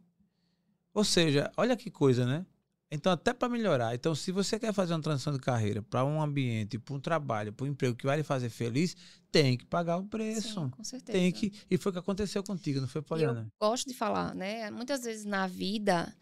Ou 0.95 1.03
seja, 1.03 1.51
olha 1.55 1.77
que 1.77 1.91
coisa, 1.91 2.25
né? 2.25 2.43
Então, 2.91 3.13
até 3.13 3.33
para 3.33 3.47
melhorar. 3.47 3.95
Então, 3.95 4.13
se 4.13 4.33
você 4.33 4.59
quer 4.59 4.73
fazer 4.73 4.93
uma 4.93 5.01
transição 5.01 5.31
de 5.31 5.39
carreira 5.39 5.81
para 5.81 6.03
um 6.03 6.21
ambiente, 6.21 6.77
para 6.77 6.93
um 6.93 6.99
trabalho, 6.99 7.53
para 7.53 7.65
um 7.65 7.69
emprego 7.69 7.95
que 7.95 8.05
vai 8.05 8.17
lhe 8.17 8.23
fazer 8.23 8.49
feliz, 8.49 8.97
tem 9.31 9.57
que 9.57 9.65
pagar 9.65 9.97
o 9.97 10.03
preço. 10.03 10.61
Sim, 10.61 10.69
com 10.69 10.83
certeza. 10.83 11.17
Tem 11.17 11.31
que. 11.31 11.53
E 11.71 11.77
foi 11.77 11.89
o 11.89 11.93
que 11.93 11.99
aconteceu 11.99 12.43
contigo, 12.43 12.81
não 12.81 12.89
foi, 12.89 13.01
Poliana? 13.01 13.49
Eu 13.61 13.67
gosto 13.67 13.87
de 13.87 13.93
falar, 13.93 14.35
né? 14.35 14.69
Muitas 14.69 15.03
vezes 15.03 15.23
na 15.23 15.47
vida, 15.47 16.13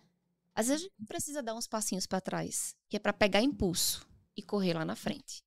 às 0.53 0.67
vezes 0.67 0.83
a 0.83 0.87
gente 0.89 1.07
precisa 1.07 1.41
dar 1.41 1.55
uns 1.55 1.65
passinhos 1.65 2.05
para 2.05 2.21
trás, 2.21 2.75
que 2.87 2.97
é 2.97 2.99
para 2.99 3.13
pegar 3.13 3.41
impulso 3.41 4.05
e 4.37 4.43
correr 4.43 4.75
lá 4.75 4.85
na 4.85 4.95
frente. 4.95 5.41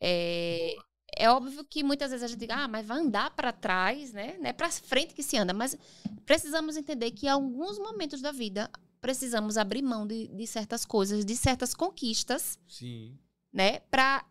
É, 0.00 0.74
é 1.16 1.30
óbvio 1.30 1.64
que 1.64 1.84
muitas 1.84 2.10
vezes 2.10 2.24
a 2.24 2.26
gente 2.26 2.40
diz, 2.40 2.50
ah, 2.50 2.66
mas 2.66 2.84
vai 2.84 2.98
andar 2.98 3.30
para 3.30 3.52
trás, 3.52 4.12
né? 4.12 4.36
Não 4.38 4.46
é 4.46 4.52
para 4.52 4.68
frente 4.68 5.14
que 5.14 5.22
se 5.22 5.36
anda, 5.36 5.54
mas 5.54 5.78
precisamos 6.24 6.76
entender 6.76 7.12
que 7.12 7.26
em 7.26 7.28
alguns 7.28 7.78
momentos 7.78 8.20
da 8.20 8.32
vida 8.32 8.68
precisamos 9.00 9.56
abrir 9.56 9.82
mão 9.82 10.06
de, 10.06 10.28
de 10.28 10.46
certas 10.46 10.84
coisas, 10.84 11.24
de 11.24 11.36
certas 11.36 11.74
conquistas. 11.74 12.58
Sim. 12.68 13.18
Né? 13.52 13.80
Para, 13.80 14.24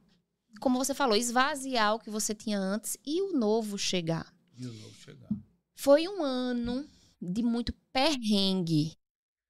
como 0.59 0.77
você 0.77 0.93
falou, 0.93 1.15
esvaziar 1.15 1.95
o 1.95 1.99
que 1.99 2.09
você 2.09 2.33
tinha 2.33 2.59
antes 2.59 2.97
e 3.05 3.21
o 3.21 3.33
novo 3.33 3.77
chegar. 3.77 4.33
E 4.57 4.65
o 4.65 4.73
novo 4.73 4.95
chegar. 4.95 5.29
Foi 5.75 6.07
um 6.07 6.23
ano 6.23 6.87
de 7.21 7.43
muito 7.43 7.73
perrengue. 7.91 8.97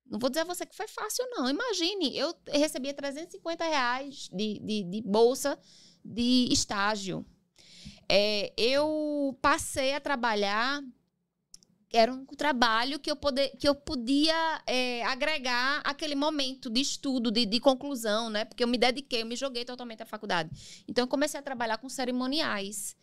Não 0.06 0.20
vou 0.20 0.30
dizer 0.30 0.42
a 0.42 0.46
você 0.46 0.66
que 0.66 0.76
foi 0.76 0.88
fácil, 0.88 1.26
não. 1.32 1.50
Imagine, 1.50 2.16
eu 2.16 2.36
recebia 2.48 2.94
350 2.94 3.64
reais 3.66 4.30
de, 4.32 4.60
de, 4.60 4.84
de 4.84 5.02
bolsa 5.02 5.60
de 6.04 6.48
estágio. 6.52 7.26
É, 8.08 8.54
eu 8.56 9.36
passei 9.42 9.96
a 9.96 10.00
trabalhar 10.00 10.84
era 11.96 12.12
um 12.12 12.26
trabalho 12.26 13.00
que 13.00 13.10
eu, 13.10 13.16
poder, 13.16 13.50
que 13.58 13.68
eu 13.68 13.74
podia 13.74 14.62
é, 14.68 15.04
agregar 15.06 15.82
aquele 15.84 16.16
momento 16.16 16.70
de 16.70 16.82
estudo, 16.82 17.32
de, 17.32 17.46
de, 17.46 17.60
conclusão, 17.60 18.30
né? 18.30 18.46
Porque 18.46 18.64
eu 18.64 18.68
me 18.68 18.78
dediquei, 18.78 19.22
eu 19.22 19.26
me 19.26 19.36
joguei 19.36 19.64
totalmente 19.64 20.04
à 20.04 20.06
faculdade. 20.06 20.50
Então, 20.88 21.04
eu 21.04 21.08
comecei 21.08 21.40
a 21.40 21.44
trabalhar 21.44 21.78
com 21.78 21.88
cerimoniais. 21.88 22.96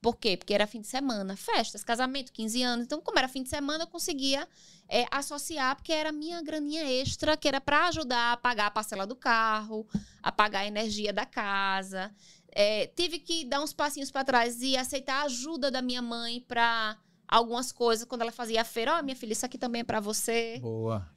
Por 0.00 0.16
quê? 0.16 0.36
Porque 0.36 0.54
era 0.54 0.66
fim 0.66 0.80
de 0.80 0.86
semana, 0.86 1.36
festas, 1.36 1.82
casamento, 1.82 2.32
15 2.32 2.62
anos. 2.62 2.86
Então, 2.86 3.00
como 3.00 3.18
era 3.18 3.28
fim 3.28 3.42
de 3.42 3.48
semana, 3.48 3.84
eu 3.84 3.88
conseguia 3.88 4.48
é, 4.88 5.06
associar, 5.10 5.76
porque 5.76 5.92
era 5.92 6.12
minha 6.12 6.42
graninha 6.42 6.84
extra, 6.84 7.36
que 7.36 7.48
era 7.48 7.60
para 7.60 7.88
ajudar 7.88 8.32
a 8.32 8.36
pagar 8.36 8.66
a 8.66 8.70
parcela 8.70 9.06
do 9.06 9.16
carro, 9.16 9.86
a 10.22 10.30
pagar 10.30 10.60
a 10.60 10.66
energia 10.66 11.12
da 11.12 11.26
casa. 11.26 12.14
É, 12.54 12.86
tive 12.88 13.18
que 13.18 13.44
dar 13.44 13.62
uns 13.62 13.72
passinhos 13.72 14.10
para 14.10 14.24
trás 14.24 14.60
e 14.60 14.76
aceitar 14.76 15.22
a 15.22 15.24
ajuda 15.24 15.70
da 15.70 15.80
minha 15.80 16.02
mãe 16.02 16.40
para 16.40 16.98
algumas 17.32 17.72
coisas. 17.72 18.04
Quando 18.04 18.22
ela 18.22 18.32
fazia 18.32 18.60
a 18.60 18.64
feira, 18.64 18.96
ó, 18.96 19.00
oh, 19.00 19.02
minha 19.02 19.16
filha, 19.16 19.32
isso 19.32 19.46
aqui 19.46 19.56
também 19.56 19.80
é 19.80 19.84
para 19.84 20.00
você. 20.00 20.58
Boa. 20.60 21.08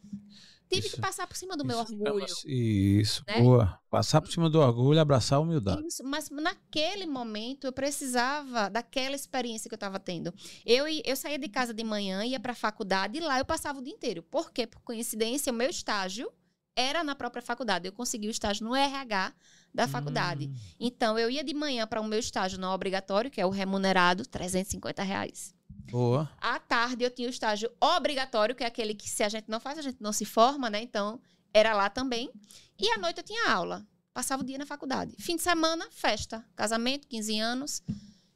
Tive 0.68 0.88
isso, 0.88 0.96
que 0.96 1.02
passar 1.02 1.28
por 1.28 1.38
cima 1.38 1.56
do 1.56 1.64
meu 1.64 1.78
orgulho. 1.78 2.26
Isso, 2.46 3.24
né? 3.28 3.40
boa. 3.40 3.80
Passar 3.90 4.20
por 4.20 4.32
cima 4.32 4.50
do 4.50 4.60
orgulho, 4.60 5.00
abraçar 5.00 5.38
a 5.38 5.42
humildade. 5.42 5.86
Isso, 5.86 6.04
mas 6.04 6.30
naquele 6.32 7.06
momento 7.06 7.68
eu 7.68 7.72
precisava 7.72 8.68
daquela 8.68 9.16
experiência 9.16 9.70
que 9.70 9.76
eu 9.76 9.78
estava 9.78 10.00
tendo. 10.00 10.34
Eu, 10.66 10.86
eu 10.88 11.16
saía 11.16 11.38
de 11.38 11.48
casa 11.48 11.72
de 11.72 11.84
manhã, 11.84 12.26
ia 12.26 12.40
para 12.40 12.54
a 12.54 12.56
faculdade 12.56 13.18
e 13.18 13.22
lá 13.22 13.38
eu 13.38 13.46
passava 13.46 13.80
o 13.80 13.84
dia 13.84 13.94
inteiro. 13.94 14.24
Por 14.24 14.52
quê? 14.52 14.66
Por 14.66 14.82
coincidência, 14.82 15.54
o 15.54 15.56
meu 15.56 15.70
estágio 15.70 16.32
era 16.76 17.04
na 17.04 17.16
própria 17.16 17.44
faculdade. 17.44 17.88
Eu 17.88 17.94
consegui 17.94 18.28
o 18.28 18.32
estágio 18.32 18.66
no 18.66 18.76
RH 18.76 19.34
da 19.72 19.88
faculdade. 19.88 20.48
Hum. 20.48 20.56
Então, 20.80 21.20
eu 21.20 21.30
ia 21.30 21.44
de 21.44 21.54
manhã 21.54 21.86
para 21.86 22.02
o 22.02 22.04
meu 22.06 22.20
estágio 22.20 22.60
não 22.60 22.74
obrigatório, 22.74 23.30
que 23.30 23.40
é 23.40 23.46
o 23.46 23.50
remunerado, 23.50 24.26
350 24.26 25.04
reais. 25.04 25.55
Boa. 25.90 26.30
À 26.40 26.60
tarde 26.60 27.04
eu 27.04 27.12
tinha 27.12 27.28
o 27.28 27.32
estágio 27.32 27.72
obrigatório, 27.80 28.56
que 28.56 28.64
é 28.64 28.68
aquele 28.68 28.94
que 28.94 29.10
se 29.10 29.24
a 29.24 29.30
gente 29.30 29.50
não 29.50 29.60
faz, 29.60 29.78
a 29.78 29.82
gente 29.82 30.02
não 30.02 30.12
se 30.12 30.26
forma, 30.26 30.70
né? 30.70 30.82
Então, 30.82 31.22
era 31.54 31.74
lá 31.74 31.90
também. 31.90 32.32
E 32.78 32.90
à 32.92 32.98
noite 32.98 33.20
eu 33.20 33.24
tinha 33.24 33.50
aula. 33.50 33.88
Passava 34.14 34.42
o 34.42 34.46
dia 34.46 34.58
na 34.58 34.66
faculdade. 34.66 35.16
Fim 35.20 35.36
de 35.36 35.42
semana, 35.42 35.88
festa. 35.92 36.46
Casamento, 36.56 37.08
15 37.08 37.40
anos, 37.40 37.84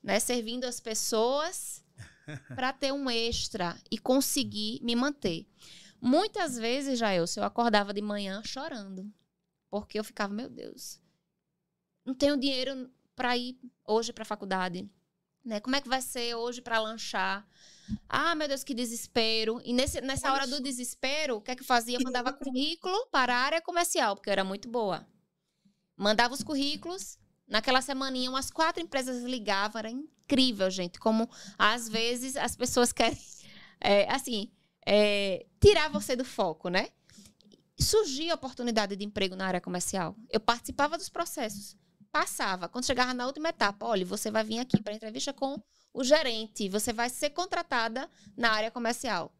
né? 0.04 0.20
Servindo 0.20 0.66
as 0.66 0.80
pessoas 0.80 1.84
para 2.56 2.74
ter 2.74 2.92
um 2.92 3.10
extra 3.10 3.78
e 3.90 3.98
conseguir 3.98 4.80
me 4.84 4.96
manter. 4.96 5.48
Muitas 6.02 6.58
vezes, 6.58 7.00
já 7.00 7.14
eu, 7.14 7.28
se 7.28 7.40
eu 7.40 7.44
acordava 7.44 7.94
de 7.94 8.02
manhã 8.02 8.42
chorando. 8.44 9.12
Porque 9.70 10.00
eu 10.00 10.04
ficava, 10.04 10.34
meu 10.34 10.50
Deus, 10.50 11.00
não 12.06 12.14
tenho 12.14 12.38
dinheiro 12.38 12.90
para 13.16 13.38
ir 13.38 13.60
hoje 13.86 14.12
para 14.12 14.24
a 14.24 14.26
faculdade 14.26 14.90
né? 15.50 15.60
Como 15.60 15.76
é 15.76 15.82
que 15.82 15.90
vai 15.90 16.02
ser 16.02 16.36
hoje 16.36 16.62
para 16.62 16.80
lanchar? 16.80 17.46
Ah, 18.08 18.36
meu 18.36 18.48
Deus, 18.48 18.64
que 18.64 18.74
desespero. 18.74 19.60
E 19.66 19.74
nesse, 19.74 20.00
nessa 20.00 20.32
hora 20.32 20.48
do 20.48 20.62
desespero, 20.62 21.38
o 21.38 21.42
que 21.42 21.52
é 21.52 21.56
que 21.56 21.64
eu 21.64 21.68
fazia? 21.68 21.98
Eu 21.98 22.04
mandava 22.04 22.32
currículo 22.34 23.08
para 23.12 23.36
a 23.36 23.40
área 23.40 23.62
comercial, 23.62 24.16
porque 24.16 24.30
eu 24.30 24.34
era 24.34 24.44
muito 24.44 24.70
boa. 24.70 25.06
Mandava 25.98 26.34
os 26.34 26.44
currículos. 26.44 27.18
Naquela 27.48 27.82
semaninha, 27.82 28.30
umas 28.30 28.52
quatro 28.52 28.82
empresas 28.82 29.24
ligavam. 29.24 29.80
Era 29.80 29.90
incrível, 29.90 30.70
gente. 30.70 31.00
Como, 31.00 31.28
às 31.58 31.90
vezes, 31.90 32.38
as 32.38 32.56
pessoas 32.56 32.94
querem, 32.94 33.18
é, 33.82 34.10
assim, 34.12 34.52
é, 34.86 35.48
tirar 35.60 35.90
você 35.90 36.16
do 36.16 36.24
foco, 36.24 36.70
né? 36.70 36.90
Surgia 37.80 38.34
a 38.34 38.36
oportunidade 38.36 38.96
de 38.96 39.04
emprego 39.04 39.36
na 39.36 39.48
área 39.48 39.62
comercial. 39.62 40.16
Eu 40.30 40.40
participava 40.40 40.96
dos 40.96 41.10
processos 41.10 41.76
passava. 42.12 42.68
Quando 42.68 42.86
chegava 42.86 43.14
na 43.14 43.26
última 43.26 43.50
etapa, 43.50 43.86
olha, 43.86 44.06
você 44.06 44.30
vai 44.32 44.44
vir 44.44 44.60
aqui 44.60 44.82
para 44.82 44.94
entrevista 44.94 45.34
com 45.34 45.62
o 45.94 46.04
gerente, 46.04 46.70
você 46.70 46.94
vai 46.94 47.10
ser 47.10 47.32
contratada 47.32 48.10
na 48.38 48.52
área 48.52 48.72
comercial. 48.72 49.34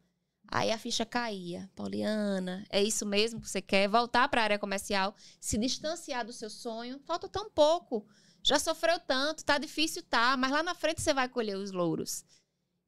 Aí 0.48 0.72
a 0.72 0.78
ficha 0.80 1.06
caía. 1.06 1.70
Pauliana, 1.76 2.66
é 2.70 2.82
isso 2.82 3.06
mesmo 3.06 3.40
que 3.40 3.50
você 3.50 3.62
quer? 3.62 3.88
Voltar 3.88 4.28
para 4.30 4.42
a 4.42 4.44
área 4.44 4.60
comercial, 4.60 5.16
se 5.40 5.58
distanciar 5.58 6.26
do 6.26 6.34
seu 6.34 6.50
sonho? 6.50 7.00
Falta 7.06 7.28
tão 7.30 7.50
pouco. 7.50 8.08
Já 8.42 8.58
sofreu 8.58 9.00
tanto, 9.00 9.46
tá 9.46 9.58
difícil, 9.58 10.02
tá, 10.04 10.36
mas 10.38 10.52
lá 10.52 10.64
na 10.64 10.74
frente 10.74 11.02
você 11.02 11.14
vai 11.14 11.30
colher 11.30 11.58
os 11.58 11.72
louros. 11.72 12.24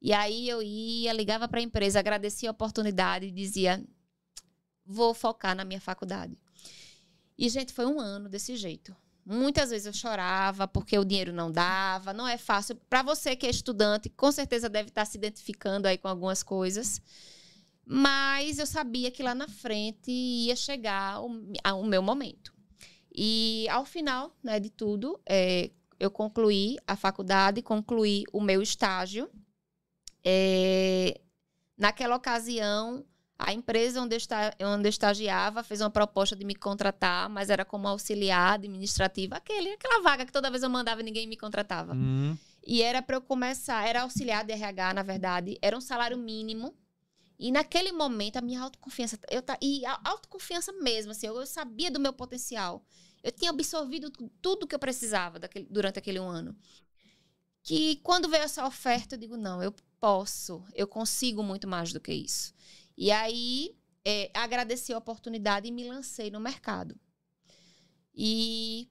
E 0.00 0.12
aí 0.12 0.48
eu 0.48 0.60
ia, 0.60 1.12
ligava 1.12 1.46
para 1.46 1.60
a 1.60 1.62
empresa, 1.62 2.00
agradecia 2.00 2.50
a 2.50 2.52
oportunidade 2.52 3.26
e 3.26 3.30
dizia: 3.30 3.84
vou 4.84 5.14
focar 5.14 5.54
na 5.54 5.64
minha 5.64 5.80
faculdade. 5.80 6.36
E, 7.38 7.48
gente, 7.48 7.72
foi 7.72 7.86
um 7.86 8.00
ano 8.00 8.28
desse 8.28 8.56
jeito. 8.56 8.96
Muitas 9.24 9.70
vezes 9.70 9.86
eu 9.86 9.92
chorava 9.92 10.66
porque 10.66 10.98
o 10.98 11.04
dinheiro 11.04 11.32
não 11.32 11.50
dava, 11.50 12.12
não 12.12 12.26
é 12.26 12.36
fácil. 12.36 12.74
Para 12.90 13.02
você 13.02 13.36
que 13.36 13.46
é 13.46 13.50
estudante, 13.50 14.08
com 14.10 14.32
certeza 14.32 14.68
deve 14.68 14.88
estar 14.88 15.04
se 15.04 15.16
identificando 15.16 15.86
aí 15.86 15.96
com 15.96 16.08
algumas 16.08 16.42
coisas. 16.42 17.00
Mas 17.84 18.58
eu 18.58 18.66
sabia 18.66 19.10
que 19.10 19.22
lá 19.22 19.34
na 19.34 19.48
frente 19.48 20.10
ia 20.10 20.56
chegar 20.56 21.20
o, 21.20 21.26
o 21.26 21.86
meu 21.86 22.02
momento. 22.02 22.52
E 23.14 23.66
ao 23.68 23.84
final 23.84 24.34
né, 24.42 24.58
de 24.58 24.70
tudo, 24.70 25.20
é, 25.26 25.70
eu 26.00 26.10
concluí 26.10 26.76
a 26.86 26.96
faculdade, 26.96 27.62
concluí 27.62 28.24
o 28.32 28.40
meu 28.40 28.60
estágio. 28.60 29.30
É, 30.24 31.20
naquela 31.76 32.16
ocasião, 32.16 33.04
a 33.44 33.52
empresa 33.52 34.00
onde 34.00 34.14
eu, 34.14 34.18
está, 34.18 34.54
onde 34.62 34.86
eu 34.86 34.90
estagiava 34.90 35.62
fez 35.62 35.80
uma 35.80 35.90
proposta 35.90 36.36
de 36.36 36.44
me 36.44 36.54
contratar, 36.54 37.28
mas 37.28 37.50
era 37.50 37.64
como 37.64 37.88
auxiliar 37.88 38.54
administrativa, 38.54 39.36
aquele, 39.36 39.72
aquela 39.72 40.02
vaga 40.02 40.24
que 40.24 40.32
toda 40.32 40.50
vez 40.50 40.62
eu 40.62 40.70
mandava 40.70 41.00
e 41.00 41.04
ninguém 41.04 41.26
me 41.26 41.36
contratava. 41.36 41.92
Uhum. 41.92 42.36
E 42.64 42.82
era 42.82 43.02
para 43.02 43.16
eu 43.16 43.20
começar, 43.20 43.86
era 43.86 44.02
auxiliar 44.02 44.44
de 44.44 44.52
RH, 44.52 44.94
na 44.94 45.02
verdade, 45.02 45.58
era 45.60 45.76
um 45.76 45.80
salário 45.80 46.16
mínimo. 46.16 46.74
E 47.38 47.50
naquele 47.50 47.90
momento, 47.90 48.36
a 48.36 48.40
minha 48.40 48.60
autoconfiança, 48.60 49.18
eu 49.28 49.42
e 49.60 49.84
a 49.84 50.00
autoconfiança 50.04 50.72
mesmo, 50.74 51.10
assim, 51.10 51.26
eu, 51.26 51.36
eu 51.36 51.46
sabia 51.46 51.90
do 51.90 51.98
meu 51.98 52.12
potencial. 52.12 52.84
Eu 53.22 53.32
tinha 53.32 53.50
absorvido 53.50 54.10
tudo 54.40 54.66
que 54.66 54.74
eu 54.74 54.78
precisava 54.78 55.38
daquele, 55.38 55.66
durante 55.68 55.98
aquele 55.98 56.20
um 56.20 56.28
ano. 56.28 56.56
Que 57.62 57.96
quando 57.96 58.28
veio 58.28 58.44
essa 58.44 58.66
oferta, 58.66 59.16
eu 59.16 59.18
digo, 59.18 59.36
não, 59.36 59.62
eu 59.62 59.74
posso, 60.00 60.64
eu 60.74 60.86
consigo 60.86 61.42
muito 61.42 61.68
mais 61.68 61.92
do 61.92 62.00
que 62.00 62.12
isso. 62.12 62.52
E 62.96 63.10
aí 63.10 63.76
é, 64.04 64.30
agradeci 64.34 64.92
a 64.92 64.98
oportunidade 64.98 65.68
e 65.68 65.72
me 65.72 65.88
lancei 65.88 66.30
no 66.30 66.40
mercado. 66.40 66.98
E 68.14 68.90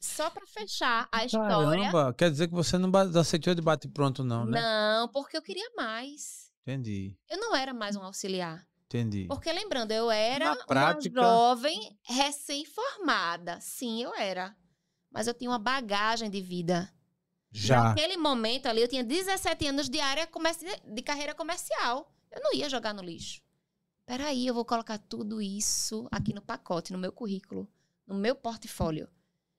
só 0.00 0.30
para 0.30 0.46
fechar 0.46 1.08
a 1.10 1.24
história. 1.24 1.90
Caramba, 1.90 2.14
quer 2.14 2.30
dizer 2.30 2.48
que 2.48 2.54
você 2.54 2.78
não 2.78 2.90
aceitou 3.18 3.54
de 3.54 3.62
bate 3.62 3.88
pronto, 3.88 4.22
não, 4.22 4.44
né? 4.44 4.60
Não, 4.60 5.08
porque 5.08 5.36
eu 5.36 5.42
queria 5.42 5.70
mais. 5.76 6.52
Entendi. 6.62 7.16
Eu 7.28 7.38
não 7.38 7.54
era 7.54 7.74
mais 7.74 7.96
um 7.96 8.02
auxiliar. 8.02 8.66
Entendi. 8.86 9.26
Porque 9.26 9.52
lembrando, 9.52 9.90
eu 9.90 10.10
era 10.10 10.54
prática... 10.66 11.20
uma 11.20 11.26
jovem 11.26 11.98
recém-formada. 12.02 13.60
Sim, 13.60 14.02
eu 14.02 14.14
era. 14.14 14.56
Mas 15.10 15.26
eu 15.26 15.34
tinha 15.34 15.50
uma 15.50 15.58
bagagem 15.58 16.30
de 16.30 16.40
vida. 16.40 16.92
Já. 17.50 17.84
Naquele 17.84 18.16
momento 18.16 18.66
ali, 18.66 18.80
eu 18.80 18.88
tinha 18.88 19.04
17 19.04 19.66
anos 19.68 19.88
de 19.88 20.00
área 20.00 20.28
de 20.86 21.02
carreira 21.02 21.34
comercial. 21.34 22.12
Eu 22.34 22.42
não 22.42 22.52
ia 22.54 22.68
jogar 22.68 22.92
no 22.92 23.02
lixo. 23.02 23.42
Peraí, 24.06 24.46
eu 24.46 24.54
vou 24.54 24.64
colocar 24.64 24.98
tudo 24.98 25.40
isso 25.40 26.06
aqui 26.10 26.34
no 26.34 26.42
pacote, 26.42 26.92
no 26.92 26.98
meu 26.98 27.12
currículo, 27.12 27.68
no 28.06 28.14
meu 28.14 28.34
portfólio. 28.34 29.08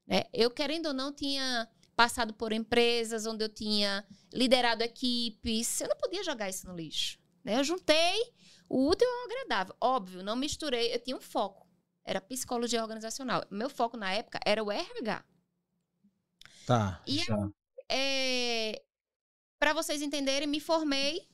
Né? 0.05 0.23
Eu, 0.32 0.51
querendo 0.51 0.88
ou 0.88 0.93
não, 0.93 1.11
tinha 1.11 1.67
passado 1.95 2.34
por 2.34 2.51
empresas 2.51 3.26
onde 3.26 3.43
eu 3.43 3.49
tinha 3.49 4.05
liderado 4.32 4.84
equipes. 4.84 5.82
Eu 5.82 5.89
não 5.89 5.95
podia 5.95 6.23
jogar 6.23 6.49
isso 6.49 6.67
no 6.67 6.76
lixo. 6.76 7.17
Né? 7.43 7.57
Eu 7.57 7.63
juntei 7.63 8.34
o 8.69 8.88
útil 8.88 9.07
ao 9.07 9.26
agradável. 9.26 9.76
Óbvio, 9.82 10.23
não 10.23 10.36
misturei. 10.36 10.93
Eu 10.93 10.99
tinha 10.99 11.15
um 11.15 11.21
foco. 11.21 11.65
Era 12.03 12.21
psicologia 12.21 12.82
organizacional. 12.84 13.43
Meu 13.49 13.69
foco 13.69 13.97
na 13.97 14.11
época 14.11 14.39
era 14.45 14.63
o 14.63 14.71
RH. 14.71 15.23
Tá. 16.67 17.01
E 17.07 17.19
é, 17.89 18.84
para 19.57 19.73
vocês 19.73 20.01
entenderem, 20.01 20.47
me 20.47 20.59
formei 20.59 21.28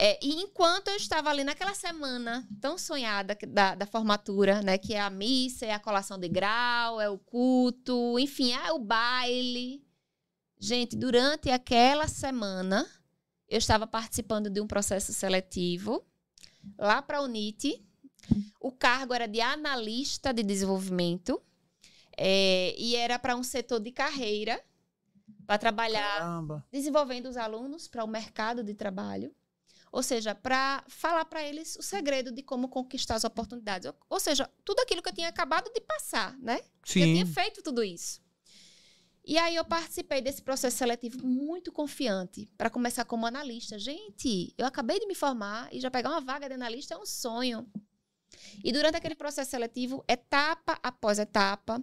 é, 0.00 0.16
e 0.24 0.40
enquanto 0.40 0.88
eu 0.88 0.96
estava 0.96 1.28
ali 1.28 1.42
naquela 1.42 1.74
semana 1.74 2.46
tão 2.60 2.78
sonhada 2.78 3.36
da, 3.48 3.74
da, 3.74 3.84
formatura, 3.84 4.62
né? 4.62 4.78
Que 4.78 4.94
é 4.94 5.00
a 5.00 5.10
missa, 5.10 5.66
é 5.66 5.72
a 5.72 5.80
colação 5.80 6.16
de 6.16 6.28
grau, 6.28 7.00
é 7.00 7.08
o 7.10 7.18
culto, 7.18 8.16
enfim, 8.16 8.52
é 8.52 8.70
o 8.70 8.78
baile. 8.78 9.84
Gente, 10.56 10.96
durante 10.96 11.50
aquela 11.50 12.06
semana, 12.06 12.88
eu 13.48 13.58
estava 13.58 13.88
participando 13.88 14.48
de 14.48 14.60
um 14.60 14.68
processo 14.68 15.12
seletivo 15.12 16.06
lá 16.78 17.02
para 17.02 17.18
a 17.18 17.22
UNIT. 17.22 17.84
O 18.60 18.70
cargo 18.70 19.14
era 19.14 19.26
de 19.26 19.40
analista 19.40 20.32
de 20.32 20.44
desenvolvimento 20.44 21.42
é, 22.16 22.72
e 22.78 22.94
era 22.94 23.18
para 23.18 23.34
um 23.34 23.42
setor 23.42 23.80
de 23.80 23.90
carreira 23.90 24.62
para 25.44 25.58
trabalhar 25.58 26.18
Caramba. 26.18 26.64
desenvolvendo 26.70 27.26
os 27.26 27.36
alunos 27.36 27.88
para 27.88 28.04
o 28.04 28.08
mercado 28.08 28.62
de 28.62 28.74
trabalho. 28.74 29.34
Ou 29.90 30.02
seja, 30.02 30.34
para 30.34 30.84
falar 30.88 31.24
para 31.24 31.42
eles 31.42 31.76
o 31.76 31.82
segredo 31.82 32.30
de 32.30 32.42
como 32.42 32.68
conquistar 32.68 33.14
as 33.14 33.24
oportunidades. 33.24 33.86
Ou, 33.86 33.94
ou, 34.10 34.20
seja, 34.20 34.48
tudo 34.64 34.80
aquilo 34.80 35.02
que 35.02 35.08
eu 35.08 35.14
tinha 35.14 35.28
acabado 35.28 35.72
de 35.72 35.80
passar, 35.80 36.36
né? 36.38 36.60
Sim. 36.84 37.00
Eu 37.00 37.06
tinha 37.06 37.26
feito 37.26 37.62
tudo 37.62 37.82
isso. 37.82 38.20
E 39.24 39.36
aí 39.36 39.56
eu 39.56 39.64
participei 39.64 40.22
desse 40.22 40.40
processo 40.40 40.78
seletivo 40.78 41.26
muito 41.26 41.70
confiante 41.70 42.48
para 42.56 42.70
começar 42.70 43.04
como 43.04 43.26
analista. 43.26 43.78
Gente, 43.78 44.54
eu 44.56 44.64
acabei 44.64 44.98
de 44.98 45.06
me 45.06 45.14
formar 45.14 45.68
e 45.70 45.80
já 45.80 45.90
pegar 45.90 46.08
uma 46.08 46.20
vaga 46.20 46.48
de 46.48 46.54
analista 46.54 46.94
é 46.94 46.98
um 46.98 47.04
sonho. 47.04 47.70
E 48.64 48.72
durante 48.72 48.96
aquele 48.96 49.14
processo 49.14 49.50
seletivo, 49.50 50.02
etapa 50.08 50.78
após 50.82 51.18
etapa, 51.18 51.82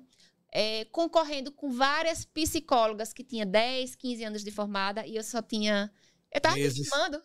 é, 0.51 0.85
concorrendo 0.85 1.51
com 1.51 1.69
várias 1.69 2.25
psicólogas 2.25 3.13
que 3.13 3.23
tinha 3.23 3.45
10, 3.45 3.95
15 3.95 4.23
anos 4.23 4.43
de 4.43 4.51
formada 4.51 5.05
e 5.05 5.15
eu 5.15 5.23
só 5.23 5.41
tinha. 5.41 5.91
Eu 6.31 6.41
tava 6.41 6.55
me 6.55 6.63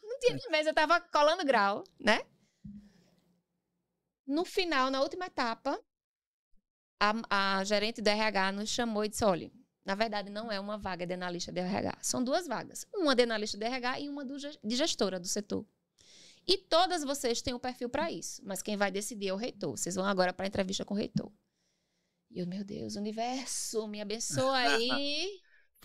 não 0.02 0.09
tinha 0.20 0.36
nem 0.36 0.50
mesa, 0.50 0.70
eu 0.70 0.74
tava 0.74 1.00
colando 1.00 1.44
grau, 1.44 1.84
né? 1.98 2.20
No 4.26 4.44
final, 4.44 4.90
na 4.90 5.00
última 5.00 5.26
etapa, 5.26 5.80
a, 7.00 7.58
a 7.58 7.64
gerente 7.64 8.00
do 8.00 8.08
RH 8.08 8.52
nos 8.52 8.68
chamou 8.68 9.04
e 9.04 9.08
disse: 9.08 9.24
olha 9.24 9.50
na 9.84 9.94
verdade, 9.94 10.30
não 10.30 10.52
é 10.52 10.60
uma 10.60 10.76
vaga 10.76 11.06
de 11.06 11.14
analista 11.14 11.50
de 11.50 11.60
RH. 11.60 11.98
São 12.02 12.22
duas 12.22 12.46
vagas. 12.46 12.86
Uma 12.94 13.14
de 13.14 13.22
analista 13.22 13.56
de 13.56 13.64
RH 13.64 14.00
e 14.00 14.08
uma 14.08 14.24
do, 14.24 14.36
de 14.36 14.76
gestora 14.76 15.18
do 15.18 15.26
setor. 15.26 15.66
E 16.46 16.58
todas 16.58 17.02
vocês 17.02 17.42
têm 17.42 17.54
um 17.54 17.58
perfil 17.58 17.88
para 17.88 18.10
isso. 18.10 18.42
Mas 18.44 18.62
quem 18.62 18.76
vai 18.76 18.90
decidir 18.90 19.28
é 19.28 19.32
o 19.32 19.36
reitor. 19.36 19.76
Vocês 19.76 19.94
vão 19.94 20.04
agora 20.04 20.32
para 20.32 20.46
a 20.46 20.48
entrevista 20.48 20.84
com 20.84 20.94
o 20.94 20.96
reitor. 20.96 21.32
E 22.30 22.38
eu, 22.38 22.46
meu 22.46 22.62
Deus, 22.62 22.94
universo, 22.94 23.88
me 23.88 24.00
abençoa 24.00 24.56
aí. 24.56 25.40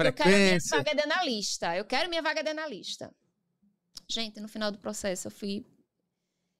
eu 0.09 0.13
quero 0.13 0.29
minha 0.29 0.59
vaga 0.69 0.95
de 0.95 1.01
analista. 1.01 1.75
Eu 1.75 1.85
quero 1.85 2.09
minha 2.09 2.21
vaga 2.21 2.43
de 2.43 2.49
analista. 2.49 3.15
Gente, 4.07 4.39
no 4.39 4.47
final 4.47 4.71
do 4.71 4.77
processo, 4.77 5.27
eu 5.27 5.31
fui. 5.31 5.65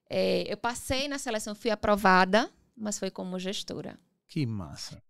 É, 0.09 0.51
eu 0.51 0.57
passei 0.57 1.07
na 1.07 1.17
seleção, 1.17 1.55
fui 1.55 1.71
aprovada, 1.71 2.51
mas 2.75 2.99
foi 2.99 3.09
como 3.09 3.39
gestora. 3.39 3.99
Que 4.27 4.45
massa. 4.45 5.01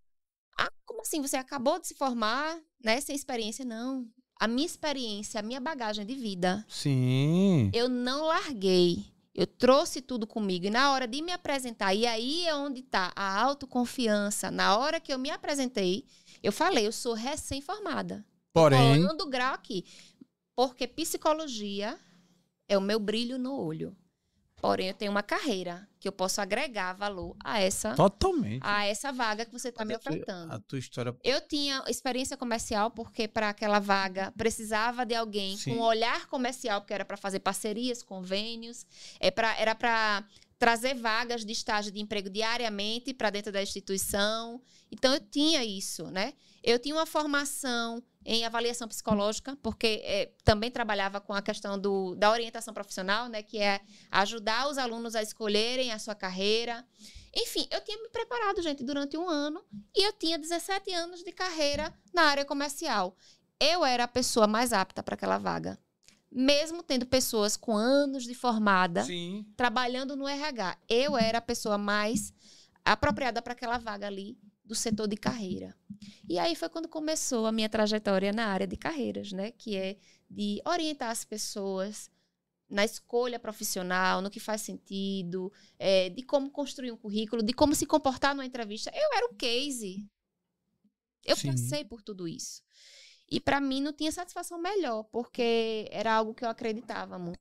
Ah, 0.57 0.71
como 0.85 1.01
assim? 1.01 1.21
Você 1.21 1.37
acabou 1.37 1.79
de 1.79 1.87
se 1.87 1.95
formar, 1.95 2.59
né? 2.83 2.99
Sem 3.01 3.15
experiência? 3.15 3.65
Não. 3.65 4.07
A 4.39 4.47
minha 4.47 4.65
experiência, 4.65 5.39
a 5.39 5.43
minha 5.43 5.59
bagagem 5.59 6.05
de 6.05 6.15
vida. 6.15 6.65
Sim. 6.67 7.71
Eu 7.73 7.87
não 7.87 8.25
larguei. 8.25 9.05
Eu 9.33 9.47
trouxe 9.47 10.01
tudo 10.01 10.25
comigo. 10.25 10.65
E 10.65 10.69
na 10.69 10.93
hora 10.93 11.07
de 11.07 11.21
me 11.21 11.31
apresentar, 11.31 11.93
e 11.93 12.05
aí 12.05 12.45
é 12.45 12.55
onde 12.55 12.79
está 12.79 13.11
a 13.15 13.41
autoconfiança. 13.41 14.49
Na 14.49 14.77
hora 14.77 14.99
que 14.99 15.13
eu 15.13 15.19
me 15.19 15.29
apresentei, 15.29 16.05
eu 16.41 16.51
falei, 16.51 16.87
eu 16.87 16.91
sou 16.91 17.13
recém-formada. 17.13 18.25
Porém. 18.53 19.01
Colando 19.01 19.29
grau 19.29 19.53
aqui. 19.53 19.85
Porque 20.55 20.87
psicologia 20.87 21.99
é 22.67 22.77
o 22.77 22.81
meu 22.81 22.99
brilho 22.99 23.37
no 23.37 23.55
olho. 23.59 23.95
Porém, 24.57 24.87
eu 24.87 24.93
tenho 24.93 25.11
uma 25.11 25.21
carreira 25.21 25.87
que 25.99 26.07
eu 26.07 26.11
posso 26.11 26.41
agregar 26.41 26.93
valor 26.93 27.35
a 27.43 27.59
essa 27.59 27.93
Totalmente. 27.93 28.61
a 28.63 28.85
essa 28.85 29.11
vaga 29.11 29.45
que 29.45 29.51
você 29.51 29.69
está 29.69 29.85
me 29.85 29.95
ofertando. 29.95 30.51
A 30.51 30.59
tua 30.59 30.79
história. 30.79 31.15
Eu 31.23 31.39
tinha 31.41 31.83
experiência 31.87 32.35
comercial 32.35 32.89
porque 32.89 33.27
para 33.27 33.49
aquela 33.49 33.79
vaga 33.79 34.33
precisava 34.35 35.05
de 35.05 35.13
alguém 35.13 35.55
Sim. 35.55 35.75
com 35.75 35.81
olhar 35.81 36.25
comercial, 36.27 36.81
porque 36.81 36.93
era 36.93 37.05
para 37.05 37.17
fazer 37.17 37.39
parcerias, 37.41 38.01
convênios, 38.01 38.85
é 39.19 39.29
pra, 39.29 39.55
era 39.59 39.75
para 39.75 40.25
trazer 40.57 40.95
vagas 40.95 41.45
de 41.45 41.51
estágio 41.51 41.91
de 41.91 41.99
emprego 41.99 42.29
diariamente 42.29 43.13
para 43.13 43.29
dentro 43.29 43.51
da 43.51 43.61
instituição. 43.61 44.61
Então 44.91 45.13
eu 45.13 45.19
tinha 45.19 45.63
isso, 45.63 46.09
né? 46.09 46.33
Eu 46.63 46.79
tinha 46.79 46.95
uma 46.95 47.05
formação 47.05 48.01
em 48.25 48.43
avaliação 48.43 48.87
psicológica, 48.87 49.55
porque 49.61 50.01
é, 50.03 50.31
também 50.43 50.71
trabalhava 50.71 51.21
com 51.21 51.31
a 51.31 51.41
questão 51.41 51.77
do, 51.77 52.15
da 52.15 52.31
orientação 52.31 52.73
profissional, 52.73 53.29
né, 53.29 53.43
que 53.43 53.59
é 53.59 53.79
ajudar 54.09 54.67
os 54.67 54.79
alunos 54.79 55.15
a 55.15 55.21
escolherem 55.21 55.91
a 55.91 55.99
sua 55.99 56.15
carreira. 56.15 56.83
Enfim, 57.35 57.67
eu 57.69 57.79
tinha 57.81 58.01
me 58.01 58.09
preparado, 58.09 58.63
gente, 58.63 58.83
durante 58.83 59.15
um 59.15 59.29
ano 59.29 59.63
e 59.95 60.07
eu 60.07 60.13
tinha 60.13 60.39
17 60.39 60.91
anos 60.93 61.23
de 61.23 61.31
carreira 61.31 61.93
na 62.11 62.23
área 62.23 62.43
comercial. 62.43 63.15
Eu 63.59 63.85
era 63.85 64.05
a 64.05 64.07
pessoa 64.07 64.47
mais 64.47 64.73
apta 64.73 65.03
para 65.03 65.13
aquela 65.13 65.37
vaga. 65.37 65.77
Mesmo 66.31 66.81
tendo 66.81 67.05
pessoas 67.05 67.55
com 67.55 67.77
anos 67.77 68.23
de 68.23 68.33
formada 68.33 69.03
Sim. 69.03 69.45
trabalhando 69.55 70.15
no 70.15 70.27
RH, 70.27 70.77
eu 70.89 71.15
era 71.15 71.37
a 71.37 71.41
pessoa 71.41 71.77
mais 71.77 72.33
apropriada 72.83 73.41
para 73.41 73.53
aquela 73.53 73.77
vaga 73.77 74.07
ali 74.07 74.37
do 74.65 74.73
setor 74.75 75.07
de 75.07 75.15
carreira. 75.15 75.75
E 76.27 76.39
aí 76.39 76.55
foi 76.55 76.67
quando 76.69 76.87
começou 76.87 77.45
a 77.45 77.51
minha 77.51 77.69
trajetória 77.69 78.33
na 78.33 78.47
área 78.47 78.65
de 78.65 78.75
carreiras, 78.75 79.31
né? 79.31 79.51
Que 79.51 79.75
é 79.75 79.97
de 80.29 80.61
orientar 80.65 81.11
as 81.11 81.23
pessoas 81.23 82.09
na 82.67 82.83
escolha 82.83 83.39
profissional, 83.39 84.21
no 84.21 84.29
que 84.29 84.39
faz 84.39 84.61
sentido, 84.61 85.53
é, 85.77 86.09
de 86.09 86.23
como 86.23 86.49
construir 86.49 86.91
um 86.91 86.97
currículo, 86.97 87.43
de 87.43 87.53
como 87.53 87.75
se 87.75 87.85
comportar 87.85 88.33
numa 88.33 88.45
entrevista. 88.45 88.91
Eu 88.93 89.17
era 89.17 89.27
um 89.31 89.35
case. 89.35 90.03
Eu 91.23 91.35
Sim. 91.35 91.51
passei 91.51 91.85
por 91.85 92.01
tudo 92.01 92.27
isso. 92.27 92.63
E 93.29 93.39
para 93.39 93.59
mim 93.59 93.81
não 93.81 93.93
tinha 93.93 94.11
satisfação 94.11 94.59
melhor, 94.59 95.03
porque 95.03 95.87
era 95.91 96.13
algo 96.13 96.33
que 96.33 96.43
eu 96.43 96.49
acreditava 96.49 97.17
muito. 97.19 97.39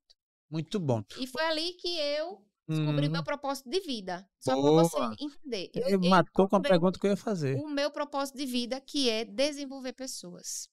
Muito 0.51 0.79
bom. 0.79 1.03
E 1.19 1.27
foi 1.27 1.45
ali 1.45 1.73
que 1.75 1.89
eu 1.99 2.43
Descobri 2.67 3.09
o 3.09 3.11
meu 3.11 3.21
hum. 3.21 3.25
propósito 3.25 3.69
de 3.69 3.81
vida. 3.81 4.27
Só 4.41 4.61
para 4.61 4.71
você 4.71 4.97
entender. 5.23 5.71
Eu, 5.75 5.89
eu 5.89 6.01
matou 6.01 6.49
com 6.49 6.57
a 6.57 6.61
pergunta 6.61 6.99
que 6.99 7.07
eu 7.07 7.11
ia 7.11 7.17
fazer. 7.17 7.57
O 7.57 7.69
meu 7.69 7.91
propósito 7.91 8.39
de 8.39 8.47
vida, 8.47 8.81
que 8.81 9.11
é 9.11 9.25
desenvolver 9.25 9.93
pessoas. 9.93 10.69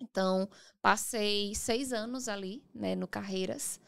Então, 0.00 0.48
passei 0.80 1.54
seis 1.54 1.92
anos 1.92 2.26
ali, 2.26 2.64
né, 2.74 2.94
no 2.94 3.06
Carreiras, 3.06 3.78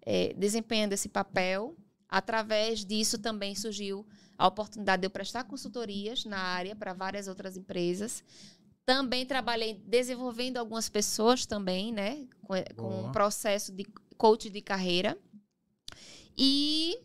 é, 0.00 0.32
desempenhando 0.32 0.94
esse 0.94 1.10
papel. 1.10 1.76
Através 2.08 2.86
disso 2.86 3.18
também 3.18 3.54
surgiu 3.54 4.06
a 4.38 4.46
oportunidade 4.46 5.02
de 5.02 5.06
eu 5.06 5.10
prestar 5.10 5.44
consultorias 5.44 6.24
na 6.24 6.38
área 6.38 6.74
para 6.74 6.94
várias 6.94 7.28
outras 7.28 7.54
empresas. 7.54 8.24
Também 8.86 9.26
trabalhei 9.26 9.74
desenvolvendo 9.74 10.56
algumas 10.56 10.88
pessoas 10.88 11.44
também, 11.44 11.92
né, 11.92 12.26
com, 12.40 12.54
com 12.76 13.08
um 13.08 13.12
processo 13.12 13.70
de 13.70 13.84
coach 14.16 14.48
de 14.48 14.62
carreira. 14.62 15.18
E 16.38 16.96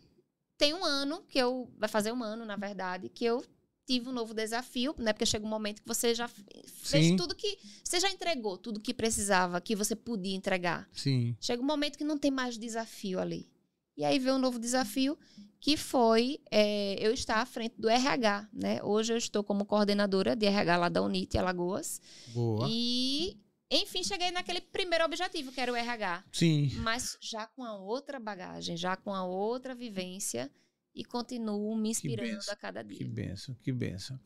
tem 0.58 0.74
um 0.74 0.86
ano 0.86 1.24
que 1.28 1.40
eu. 1.40 1.68
Vai 1.78 1.90
fazer 1.90 2.12
um 2.12 2.24
ano, 2.24 2.46
na 2.46 2.56
verdade, 2.56 3.10
que 3.10 3.26
eu 3.26 3.44
tive 3.86 4.08
um 4.08 4.14
novo 4.14 4.34
desafio, 4.34 4.94
né? 4.98 5.12
Porque 5.12 5.26
chega 5.26 5.46
um 5.46 5.50
momento 5.50 5.82
que 5.82 5.88
você 5.88 6.14
já 6.14 6.28
fez 6.28 7.08
Sim. 7.08 7.16
tudo 7.16 7.34
que. 7.34 7.58
Você 7.84 8.00
já 8.00 8.10
entregou 8.10 8.58
tudo 8.58 8.80
que 8.80 8.94
precisava, 8.94 9.60
que 9.60 9.76
você 9.76 9.96
podia 9.96 10.36
entregar. 10.36 10.88
Sim. 10.94 11.36
Chega 11.42 11.62
um 11.62 11.66
momento 11.66 11.98
que 11.98 12.04
não 12.04 12.18
tem 12.18 12.30
mais 12.30 12.58
desafio 12.58 13.20
ali. 13.20 13.50
E 13.98 14.04
aí 14.04 14.18
veio 14.18 14.36
um 14.36 14.40
novo 14.40 14.58
desafio, 14.58 15.18
que 15.60 15.78
foi 15.78 16.40
é, 16.50 16.96
eu 17.00 17.14
estar 17.14 17.38
à 17.38 17.46
frente 17.46 17.76
do 17.78 17.90
RH, 17.90 18.50
né? 18.52 18.82
Hoje 18.84 19.14
eu 19.14 19.18
estou 19.18 19.44
como 19.44 19.66
coordenadora 19.66 20.36
de 20.36 20.46
RH 20.46 20.78
lá 20.78 20.90
da 20.90 21.02
Unite 21.02 21.38
Alagoas. 21.38 22.02
Boa. 22.34 22.68
E 22.70 23.38
enfim, 23.72 24.04
cheguei 24.04 24.32
naquele 24.32 24.62
primeiro 24.62 25.06
objetivo, 25.06 25.52
que 25.52 25.60
era 25.60 25.72
o 25.72 25.76
RH. 25.76 26.24
Sim. 26.32 26.72
Mas 26.78 27.18
já 27.20 27.48
com 27.48 27.64
a 27.64 27.76
outra 27.76 28.20
bagagem, 28.20 28.78
já 28.78 28.96
com 28.96 29.14
a 29.14 29.26
outra 29.26 29.74
vivência 29.74 30.52
e 30.96 31.04
continuo 31.04 31.76
me 31.76 31.90
inspirando 31.90 32.40
a 32.50 32.56
cada 32.56 32.84
dia. 32.84 32.98
Que 32.98 33.04
benção, 33.04 33.56
que 33.64 33.72
benção. 33.72 34.20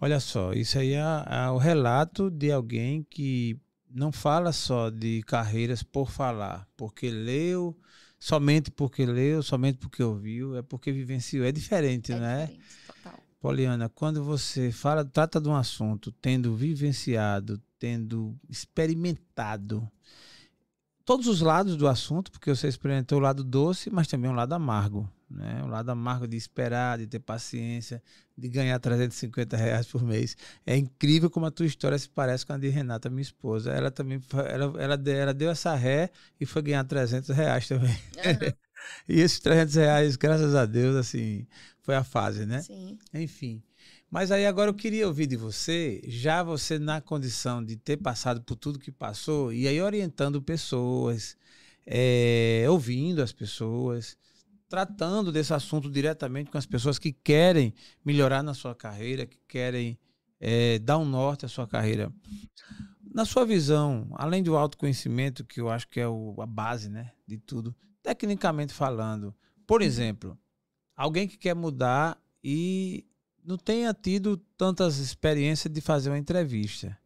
Olha 0.00 0.20
só, 0.20 0.52
isso 0.52 0.78
aí 0.78 0.92
é, 0.92 0.98
é, 1.00 1.50
o 1.50 1.58
relato 1.58 2.30
de 2.30 2.52
alguém 2.52 3.02
que 3.02 3.58
não 3.90 4.12
fala 4.12 4.52
só 4.52 4.90
de 4.90 5.22
carreiras 5.22 5.82
por 5.82 6.10
falar, 6.10 6.68
porque 6.76 7.10
leu, 7.10 7.76
somente 8.18 8.70
porque 8.70 9.04
leu, 9.04 9.42
somente 9.42 9.78
porque 9.78 10.02
ouviu, 10.02 10.56
é 10.56 10.62
porque 10.62 10.92
vivenciou. 10.92 11.44
É 11.44 11.52
diferente, 11.52 12.12
é 12.12 12.18
né? 12.18 12.46
Diferente. 12.46 12.83
Poliana, 13.44 13.90
quando 13.90 14.24
você 14.24 14.72
fala, 14.72 15.04
trata 15.04 15.38
de 15.38 15.50
um 15.50 15.54
assunto, 15.54 16.10
tendo 16.10 16.56
vivenciado, 16.56 17.60
tendo 17.78 18.34
experimentado 18.48 19.86
todos 21.04 21.26
os 21.26 21.42
lados 21.42 21.76
do 21.76 21.86
assunto, 21.86 22.32
porque 22.32 22.48
você 22.48 22.68
experimentou 22.68 23.18
o 23.18 23.20
lado 23.20 23.44
doce, 23.44 23.90
mas 23.90 24.08
também 24.08 24.30
o 24.30 24.34
lado 24.34 24.54
amargo. 24.54 25.06
Né? 25.28 25.62
O 25.62 25.66
lado 25.66 25.90
amargo 25.90 26.26
de 26.26 26.38
esperar, 26.38 26.96
de 26.96 27.06
ter 27.06 27.18
paciência, 27.18 28.02
de 28.34 28.48
ganhar 28.48 28.78
350 28.78 29.58
reais 29.58 29.86
por 29.86 30.02
mês. 30.02 30.34
É 30.64 30.74
incrível 30.74 31.28
como 31.28 31.44
a 31.44 31.50
tua 31.50 31.66
história 31.66 31.98
se 31.98 32.08
parece 32.08 32.46
com 32.46 32.54
a 32.54 32.56
de 32.56 32.70
Renata, 32.70 33.10
minha 33.10 33.20
esposa. 33.20 33.70
Ela 33.70 33.90
também 33.90 34.22
ela, 34.32 34.82
ela, 34.82 35.02
ela 35.10 35.34
deu 35.34 35.50
essa 35.50 35.74
ré 35.74 36.08
e 36.40 36.46
foi 36.46 36.62
ganhar 36.62 36.84
300 36.84 37.28
reais 37.36 37.68
também. 37.68 37.90
Uhum. 37.90 38.52
e 39.06 39.20
esses 39.20 39.38
300 39.40 39.74
reais, 39.74 40.16
graças 40.16 40.54
a 40.54 40.64
Deus, 40.64 40.96
assim, 40.96 41.46
foi 41.84 41.94
a 41.94 42.02
fase, 42.02 42.46
né? 42.46 42.62
Sim. 42.62 42.98
Enfim. 43.12 43.62
Mas 44.10 44.32
aí 44.32 44.46
agora 44.46 44.70
eu 44.70 44.74
queria 44.74 45.06
ouvir 45.06 45.26
de 45.26 45.36
você, 45.36 46.00
já 46.06 46.42
você 46.42 46.78
na 46.78 47.00
condição 47.00 47.62
de 47.62 47.76
ter 47.76 47.98
passado 47.98 48.40
por 48.40 48.56
tudo 48.56 48.78
que 48.78 48.90
passou, 48.90 49.52
e 49.52 49.68
aí 49.68 49.80
orientando 49.82 50.40
pessoas, 50.40 51.36
é, 51.86 52.64
ouvindo 52.68 53.20
as 53.22 53.32
pessoas, 53.32 54.16
tratando 54.66 55.30
desse 55.30 55.52
assunto 55.52 55.90
diretamente 55.90 56.50
com 56.50 56.56
as 56.56 56.64
pessoas 56.64 56.98
que 56.98 57.12
querem 57.12 57.74
melhorar 58.02 58.42
na 58.42 58.54
sua 58.54 58.74
carreira, 58.74 59.26
que 59.26 59.38
querem 59.46 59.98
é, 60.40 60.78
dar 60.78 60.96
um 60.96 61.04
norte 61.04 61.44
à 61.44 61.48
sua 61.48 61.66
carreira. 61.66 62.10
Na 63.12 63.26
sua 63.26 63.44
visão, 63.44 64.08
além 64.14 64.42
do 64.42 64.56
autoconhecimento, 64.56 65.44
que 65.44 65.60
eu 65.60 65.68
acho 65.68 65.86
que 65.88 66.00
é 66.00 66.08
o, 66.08 66.34
a 66.40 66.46
base 66.46 66.88
né, 66.88 67.12
de 67.26 67.36
tudo, 67.36 67.76
tecnicamente 68.02 68.72
falando, 68.72 69.34
por 69.66 69.82
exemplo, 69.82 70.38
alguém 70.96 71.26
que 71.26 71.36
quer 71.36 71.54
mudar 71.54 72.18
e 72.42 73.04
não 73.44 73.56
tenha 73.56 73.92
tido 73.92 74.36
tantas 74.56 74.98
experiências 74.98 75.72
de 75.72 75.80
fazer 75.80 76.10
uma 76.10 76.18
entrevista. 76.18 76.96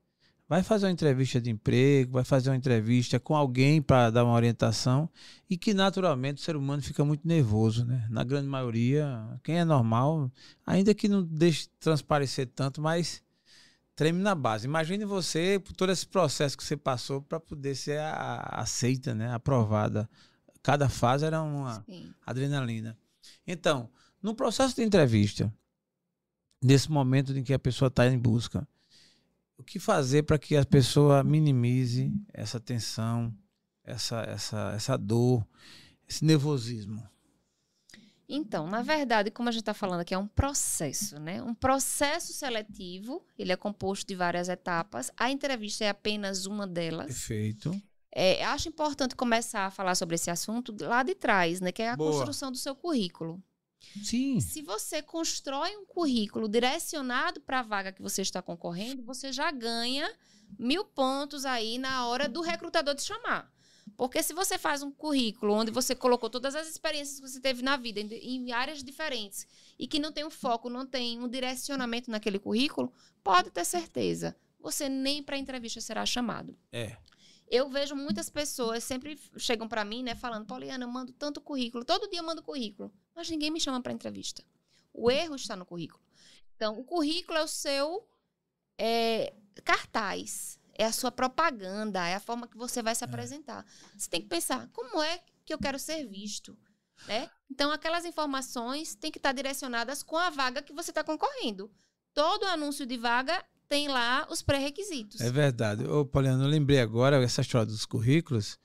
Vai 0.49 0.63
fazer 0.63 0.87
uma 0.87 0.93
entrevista 0.93 1.39
de 1.39 1.51
emprego, 1.51 2.13
vai 2.13 2.25
fazer 2.25 2.49
uma 2.49 2.57
entrevista 2.57 3.21
com 3.21 3.37
alguém 3.37 3.83
para 3.83 4.11
dar 4.11 4.25
uma 4.25 4.33
orientação 4.33 5.09
e 5.49 5.59
que 5.59 5.75
naturalmente 5.75 6.41
o 6.41 6.45
ser 6.45 6.57
humano 6.57 6.83
fica 6.83 7.05
muito 7.05 7.29
nervoso, 7.29 7.85
né? 7.85 8.07
Na 8.09 8.25
grande 8.25 8.49
maioria, 8.49 9.39
quem 9.43 9.59
é 9.59 9.65
normal, 9.65 10.33
ainda 10.65 10.95
que 10.95 11.07
não 11.07 11.23
deixe 11.23 11.69
transparecer 11.79 12.47
tanto, 12.47 12.81
mas 12.81 13.23
treme 13.95 14.23
na 14.23 14.35
base. 14.35 14.67
Imagine 14.67 15.05
você 15.05 15.61
por 15.63 15.75
todo 15.75 15.93
esse 15.93 16.07
processo 16.07 16.57
que 16.57 16.65
você 16.65 16.79
passou 16.79 17.21
para 17.21 17.39
poder 17.39 17.75
ser 17.75 18.01
aceita, 18.01 19.15
né? 19.15 19.31
Aprovada. 19.31 20.09
Cada 20.63 20.89
fase 20.89 21.27
era 21.27 21.43
uma 21.43 21.85
Sim. 21.85 22.11
adrenalina. 22.25 22.97
Então, 23.51 23.91
no 24.23 24.35
processo 24.35 24.77
de 24.77 24.83
entrevista, 24.83 25.51
nesse 26.63 26.91
momento 26.91 27.37
em 27.37 27.43
que 27.43 27.55
a 27.55 27.59
pessoa 27.59 27.89
está 27.89 28.07
em 28.07 28.19
busca, 28.19 28.69
o 29.57 29.65
que 29.65 29.79
fazer 29.79 30.25
para 30.25 30.39
que 30.39 30.55
a 30.55 30.67
pessoa 30.67 31.25
minimize 31.25 32.13
essa 32.33 32.61
tensão, 32.61 33.35
essa, 33.83 34.21
essa, 34.21 34.73
essa 34.77 34.99
dor, 34.99 35.49
esse 36.07 36.27
nervosismo? 36.27 37.03
Então, 38.29 38.67
na 38.67 38.83
verdade, 38.83 39.31
como 39.31 39.49
a 39.49 39.53
gente 39.53 39.63
está 39.63 39.73
falando 39.73 40.01
aqui, 40.01 40.13
é 40.13 40.19
um 40.19 40.29
processo, 40.29 41.19
né? 41.19 41.43
Um 41.43 41.55
processo 41.55 42.35
seletivo, 42.35 43.25
ele 43.39 43.53
é 43.53 43.57
composto 43.57 44.07
de 44.07 44.15
várias 44.15 44.51
etapas. 44.51 45.11
A 45.17 45.31
entrevista 45.31 45.87
é 45.87 45.89
apenas 45.89 46.45
uma 46.45 46.67
delas. 46.67 47.07
Perfeito. 47.07 47.83
É, 48.21 48.45
acho 48.47 48.69
importante 48.69 49.15
começar 49.15 49.67
a 49.67 49.71
falar 49.71 49.95
sobre 49.95 50.17
esse 50.17 50.29
assunto 50.29 50.75
lá 50.81 51.05
de 51.05 51.15
trás, 51.15 51.61
né? 51.61 51.71
Que 51.71 51.83
é 51.83 51.91
a 51.91 51.97
Boa. 51.97 52.11
construção 52.11 52.51
do 52.51 52.59
seu 52.59 52.75
currículo. 52.75 53.41
Sim. 54.03 54.41
Se 54.41 54.61
você 54.61 55.01
constrói 55.01 55.77
um 55.77 55.87
currículo 55.87 56.49
direcionado 56.49 57.41
para 57.41 57.61
a 57.61 57.63
vaga 57.63 57.93
que 57.93 58.03
você 58.03 58.23
está 58.23 58.43
concorrendo, 58.43 59.05
você 59.05 59.33
já 59.33 59.53
ganha 59.53 60.13
mil 60.59 60.85
pontos 60.85 61.45
aí 61.45 61.79
na 61.79 62.09
hora 62.09 62.29
do 62.29 62.41
recrutador 62.41 62.97
te 62.97 63.03
chamar. 63.03 63.53
Porque 63.97 64.21
se 64.21 64.35
você 64.35 64.59
faz 64.59 64.83
um 64.83 64.91
currículo 64.91 65.55
onde 65.55 65.71
você 65.71 65.95
colocou 65.95 66.29
todas 66.29 66.57
as 66.57 66.69
experiências 66.69 67.21
que 67.21 67.29
você 67.29 67.41
teve 67.41 67.63
na 67.63 67.77
vida 67.77 68.01
em, 68.01 68.51
áreas 68.51 68.83
diferentes 68.83 69.47
e 69.79 69.87
que 69.87 70.01
não 70.01 70.11
tem 70.11 70.25
um 70.25 70.31
foco, 70.31 70.69
não 70.69 70.85
tem 70.85 71.21
um 71.21 71.29
direcionamento 71.29 72.11
naquele 72.11 72.41
currículo, 72.41 72.93
pode 73.23 73.53
ter 73.53 73.65
certeza, 73.65 74.37
você 74.59 74.89
nem 74.89 75.23
para 75.23 75.39
entrevista 75.39 75.81
será 75.81 76.05
chamado. 76.05 76.59
É. 76.73 76.97
Eu 77.51 77.69
vejo 77.69 77.97
muitas 77.97 78.29
pessoas 78.29 78.85
sempre 78.85 79.19
chegam 79.37 79.69
para 79.69 79.85
mim, 79.85 80.03
né, 80.03 80.15
falando: 80.15 80.47
"Poliana, 80.47 80.85
eu 80.85 80.89
mando 80.89 81.13
tanto 81.13 81.41
currículo, 81.41 81.85
todo 81.85 82.09
dia 82.09 82.21
eu 82.21 82.25
mando 82.25 82.43
currículo, 82.43 82.93
mas 83.15 83.29
ninguém 83.29 83.51
me 83.51 83.61
chama 83.61 83.81
para 83.81 83.93
entrevista". 83.93 84.45
O 84.93 85.11
erro 85.11 85.37
está 85.37 85.57
no 85.57 85.65
currículo. 85.65 86.03
Então, 86.57 86.79
o 86.79 86.85
currículo 86.85 87.39
é 87.39 87.43
o 87.43 87.49
seu 87.49 88.09
é, 88.77 89.33
cartaz, 89.65 90.59
é 90.75 90.85
a 90.85 90.93
sua 90.93 91.11
propaganda, 91.11 92.07
é 92.07 92.15
a 92.15 92.21
forma 92.21 92.47
que 92.47 92.57
você 92.57 92.83
vai 92.83 92.95
se 92.95 93.05
é. 93.05 93.07
apresentar. 93.07 93.65
Você 93.97 94.09
tem 94.09 94.21
que 94.21 94.29
pensar: 94.29 94.69
como 94.73 95.03
é 95.03 95.23
que 95.45 95.55
eu 95.55 95.59
quero 95.59 95.79
ser 95.79 96.07
visto? 96.07 96.59
Né? 97.07 97.31
Então, 97.51 97.71
aquelas 97.71 98.05
informações 98.05 98.95
têm 98.95 99.11
que 99.11 99.19
estar 99.19 99.33
direcionadas 99.33 100.03
com 100.03 100.17
a 100.17 100.31
vaga 100.31 100.63
que 100.63 100.73
você 100.73 100.91
está 100.91 101.05
concorrendo. 101.05 101.71
Todo 102.13 102.45
anúncio 102.47 102.85
de 102.85 102.97
vaga 102.97 103.45
tem 103.69 103.89
lá 103.89 104.27
os 104.31 104.43
pré-requisitos. 104.43 105.21
É 105.21 105.31
verdade. 105.31 105.85
Ô, 105.85 106.05
Poliana, 106.05 106.45
eu 106.45 106.49
lembrei 106.49 106.81
agora 106.81 107.23
essa 107.23 107.41
história 107.41 107.67
dos 107.67 107.85
currículos. 107.85 108.59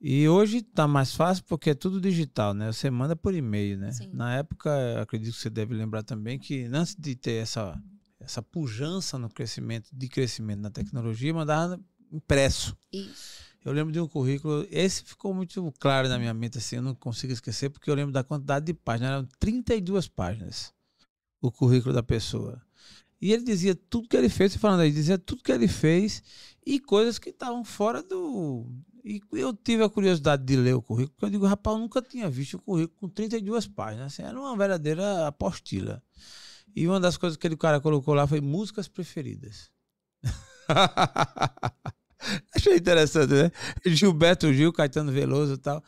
E 0.00 0.28
hoje 0.28 0.58
está 0.58 0.86
mais 0.86 1.14
fácil 1.14 1.44
porque 1.44 1.70
é 1.70 1.74
tudo 1.74 2.00
digital, 2.00 2.52
né? 2.52 2.70
Você 2.70 2.90
manda 2.90 3.16
por 3.16 3.34
e-mail, 3.34 3.78
né? 3.78 3.90
Sim. 3.92 4.10
Na 4.12 4.34
época, 4.36 5.00
acredito 5.00 5.34
que 5.34 5.40
você 5.40 5.48
deve 5.48 5.74
lembrar 5.74 6.02
também 6.02 6.38
que 6.38 6.64
antes 6.64 6.94
de 6.94 7.16
ter 7.16 7.42
essa, 7.42 7.80
essa 8.20 8.42
pujança 8.42 9.18
no 9.18 9.30
crescimento, 9.30 9.88
de 9.90 10.08
crescimento 10.08 10.60
na 10.60 10.70
tecnologia, 10.70 11.32
mandava 11.32 11.80
impresso. 12.12 12.76
Isso. 12.92 13.44
Eu 13.64 13.72
lembro 13.72 13.90
de 13.90 13.98
um 13.98 14.06
currículo, 14.06 14.66
esse 14.70 15.02
ficou 15.04 15.32
muito 15.32 15.72
claro 15.80 16.06
na 16.06 16.18
minha 16.18 16.34
mente, 16.34 16.58
assim, 16.58 16.76
eu 16.76 16.82
não 16.82 16.94
consigo 16.94 17.32
esquecer, 17.32 17.70
porque 17.70 17.90
eu 17.90 17.94
lembro 17.94 18.12
da 18.12 18.22
quantidade 18.22 18.66
de 18.66 18.74
páginas, 18.74 19.10
eram 19.10 19.28
32 19.40 20.06
páginas 20.06 20.70
o 21.40 21.50
currículo 21.50 21.94
da 21.94 22.02
pessoa. 22.02 22.60
E 23.24 23.32
ele 23.32 23.42
dizia 23.42 23.74
tudo 23.74 24.06
que 24.06 24.18
ele 24.18 24.28
fez, 24.28 24.54
falando 24.54 24.80
aí, 24.80 24.92
dizia 24.92 25.16
tudo 25.16 25.42
que 25.42 25.50
ele 25.50 25.66
fez 25.66 26.22
e 26.66 26.78
coisas 26.78 27.18
que 27.18 27.30
estavam 27.30 27.64
fora 27.64 28.02
do. 28.02 28.66
E 29.02 29.18
eu 29.32 29.54
tive 29.54 29.82
a 29.82 29.88
curiosidade 29.88 30.44
de 30.44 30.54
ler 30.54 30.74
o 30.74 30.82
currículo, 30.82 31.14
porque 31.14 31.24
eu 31.24 31.30
digo, 31.30 31.46
rapaz, 31.46 31.74
eu 31.74 31.80
nunca 31.80 32.02
tinha 32.02 32.28
visto 32.28 32.58
o 32.58 32.60
currículo 32.60 32.98
com 33.00 33.08
32 33.08 33.66
páginas. 33.66 34.12
Assim, 34.12 34.24
era 34.24 34.38
uma 34.38 34.54
verdadeira 34.54 35.26
apostila. 35.26 36.02
E 36.76 36.86
uma 36.86 37.00
das 37.00 37.16
coisas 37.16 37.38
que 37.38 37.46
ele, 37.46 37.56
cara 37.56 37.80
colocou 37.80 38.12
lá 38.12 38.26
foi 38.26 38.42
músicas 38.42 38.88
preferidas. 38.88 39.70
Achei 42.54 42.76
interessante, 42.76 43.32
né? 43.32 43.50
Gilberto 43.86 44.52
Gil, 44.52 44.70
Caetano 44.70 45.10
Veloso 45.10 45.54
e 45.54 45.58
tal 45.58 45.82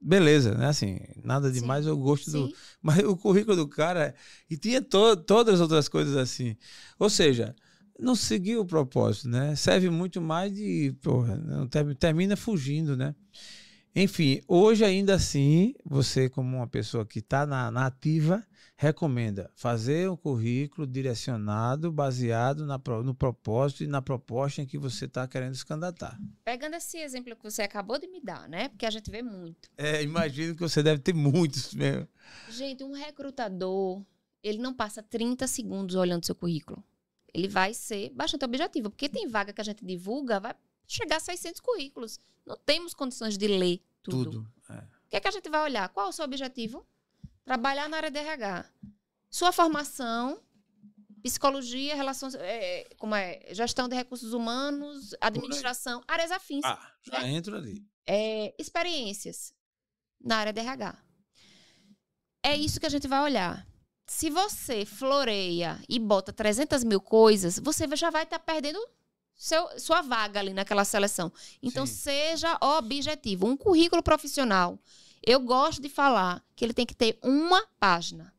beleza, 0.00 0.54
né? 0.54 0.66
Assim, 0.66 0.98
nada 1.22 1.50
demais, 1.50 1.86
eu 1.86 1.96
gosto 1.96 2.30
Sim. 2.30 2.46
do. 2.46 2.54
Mas 2.82 2.98
o 3.00 3.16
currículo 3.16 3.56
do 3.56 3.68
cara. 3.68 4.14
E 4.48 4.56
tinha 4.56 4.80
to, 4.82 5.16
todas 5.16 5.54
as 5.54 5.60
outras 5.60 5.88
coisas 5.88 6.16
assim. 6.16 6.56
Ou 6.98 7.08
seja, 7.08 7.54
não 7.98 8.14
seguiu 8.14 8.60
o 8.60 8.66
propósito, 8.66 9.28
né? 9.28 9.54
Serve 9.56 9.90
muito 9.90 10.20
mais 10.20 10.52
de. 10.52 10.94
Porra, 11.02 11.36
não, 11.36 11.66
termina 11.94 12.36
fugindo, 12.36 12.96
né? 12.96 13.14
Enfim, 13.96 14.40
hoje 14.48 14.84
ainda 14.84 15.14
assim, 15.14 15.72
você, 15.84 16.28
como 16.28 16.56
uma 16.56 16.66
pessoa 16.66 17.06
que 17.06 17.20
está 17.20 17.46
na, 17.46 17.70
na 17.70 17.86
ativa, 17.86 18.44
recomenda 18.76 19.50
fazer 19.54 20.10
um 20.10 20.16
currículo 20.16 20.86
direcionado, 20.86 21.92
baseado 21.92 22.66
na, 22.66 22.80
no 23.04 23.14
propósito 23.14 23.84
e 23.84 23.86
na 23.86 24.02
proposta 24.02 24.62
em 24.62 24.66
que 24.66 24.76
você 24.76 25.04
está 25.04 25.26
querendo 25.28 25.54
se 25.54 25.64
candidatar. 25.64 26.18
Pegando 26.44 26.74
esse 26.74 26.98
exemplo 26.98 27.36
que 27.36 27.42
você 27.42 27.62
acabou 27.62 27.98
de 27.98 28.08
me 28.08 28.20
dar, 28.20 28.48
né? 28.48 28.68
Porque 28.68 28.84
a 28.84 28.90
gente 28.90 29.10
vê 29.10 29.22
muito. 29.22 29.70
É, 29.76 30.02
imagino 30.02 30.54
que 30.54 30.60
você 30.60 30.82
deve 30.82 31.00
ter 31.00 31.14
muitos 31.14 31.72
mesmo. 31.74 32.08
Gente, 32.50 32.82
um 32.82 32.92
recrutador, 32.92 34.02
ele 34.42 34.58
não 34.58 34.74
passa 34.74 35.02
30 35.02 35.46
segundos 35.46 35.94
olhando 35.94 36.26
seu 36.26 36.34
currículo. 36.34 36.82
Ele 37.32 37.48
vai 37.48 37.74
ser 37.74 38.10
bastante 38.10 38.44
objetivo, 38.44 38.90
porque 38.90 39.08
tem 39.08 39.28
vaga 39.28 39.52
que 39.52 39.60
a 39.60 39.64
gente 39.64 39.84
divulga, 39.84 40.40
vai 40.40 40.54
chegar 40.86 41.16
a 41.16 41.20
600 41.20 41.60
currículos. 41.60 42.18
Não 42.44 42.56
temos 42.56 42.94
condições 42.94 43.38
de 43.38 43.46
ler 43.46 43.80
tudo. 44.02 44.30
Tudo. 44.30 44.52
É. 44.70 44.78
O 44.78 45.10
que, 45.10 45.16
é 45.16 45.20
que 45.20 45.28
a 45.28 45.30
gente 45.30 45.48
vai 45.48 45.62
olhar? 45.62 45.88
Qual 45.90 46.06
é 46.06 46.08
o 46.08 46.12
seu 46.12 46.24
objetivo? 46.24 46.86
Trabalhar 47.44 47.88
na 47.88 47.98
área 47.98 48.10
de 48.10 48.18
RH. 48.18 48.64
Sua 49.30 49.52
formação, 49.52 50.40
psicologia, 51.22 51.94
relações, 51.94 52.34
é, 52.34 52.88
como 52.98 53.14
é, 53.14 53.40
gestão 53.52 53.88
de 53.88 53.96
recursos 53.96 54.32
humanos, 54.32 55.14
administração, 55.20 56.02
áreas 56.06 56.30
afins. 56.30 56.64
Ah, 56.64 56.92
já 57.02 57.20
né? 57.20 57.30
entro 57.30 57.56
ali. 57.56 57.84
É, 58.06 58.54
experiências 58.58 59.54
na 60.20 60.36
área 60.36 60.52
de 60.52 60.60
RH. 60.60 60.96
É 62.42 62.56
isso 62.56 62.78
que 62.78 62.86
a 62.86 62.90
gente 62.90 63.08
vai 63.08 63.20
olhar. 63.20 63.66
Se 64.06 64.28
você 64.28 64.84
floreia 64.84 65.82
e 65.88 65.98
bota 65.98 66.32
300 66.32 66.84
mil 66.84 67.00
coisas, 67.00 67.58
você 67.58 67.86
já 67.96 68.10
vai 68.10 68.24
estar 68.24 68.38
tá 68.38 68.44
perdendo 68.44 68.78
seu, 69.34 69.66
sua 69.80 70.02
vaga 70.02 70.40
ali 70.40 70.52
naquela 70.52 70.84
seleção. 70.84 71.32
Então, 71.62 71.86
Sim. 71.86 71.94
seja 71.94 72.58
objetivo. 72.60 73.46
Um 73.46 73.56
currículo 73.56 74.02
profissional 74.02 74.78
eu 75.26 75.40
gosto 75.40 75.80
de 75.80 75.88
falar 75.88 76.44
que 76.54 76.64
ele 76.64 76.74
tem 76.74 76.86
que 76.86 76.94
ter 76.94 77.18
uma 77.22 77.66
página. 77.78 78.34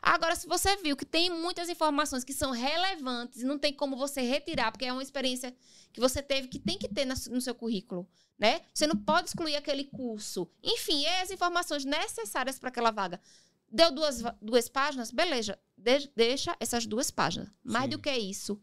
Agora, 0.00 0.36
se 0.36 0.46
você 0.46 0.76
viu 0.76 0.96
que 0.96 1.04
tem 1.04 1.28
muitas 1.30 1.68
informações 1.68 2.24
que 2.24 2.32
são 2.32 2.50
relevantes, 2.52 3.42
não 3.42 3.58
tem 3.58 3.72
como 3.72 3.96
você 3.96 4.20
retirar, 4.20 4.70
porque 4.70 4.84
é 4.84 4.92
uma 4.92 5.02
experiência 5.02 5.54
que 5.92 6.00
você 6.00 6.22
teve 6.22 6.48
que 6.48 6.58
tem 6.58 6.78
que 6.78 6.88
ter 6.88 7.04
no 7.04 7.40
seu 7.40 7.54
currículo, 7.54 8.08
né? 8.38 8.60
Você 8.72 8.86
não 8.86 8.96
pode 8.96 9.28
excluir 9.28 9.56
aquele 9.56 9.84
curso. 9.84 10.48
Enfim, 10.62 11.04
é 11.04 11.22
as 11.22 11.30
informações 11.30 11.84
necessárias 11.84 12.58
para 12.58 12.68
aquela 12.68 12.90
vaga. 12.90 13.20
Deu 13.70 13.90
duas, 13.92 14.22
duas 14.40 14.68
páginas? 14.68 15.10
Beleza. 15.10 15.58
De, 15.76 16.10
deixa 16.16 16.56
essas 16.60 16.86
duas 16.86 17.10
páginas. 17.10 17.48
Mais 17.62 17.84
Sim. 17.84 17.90
do 17.90 17.98
que 17.98 18.12
isso, 18.12 18.60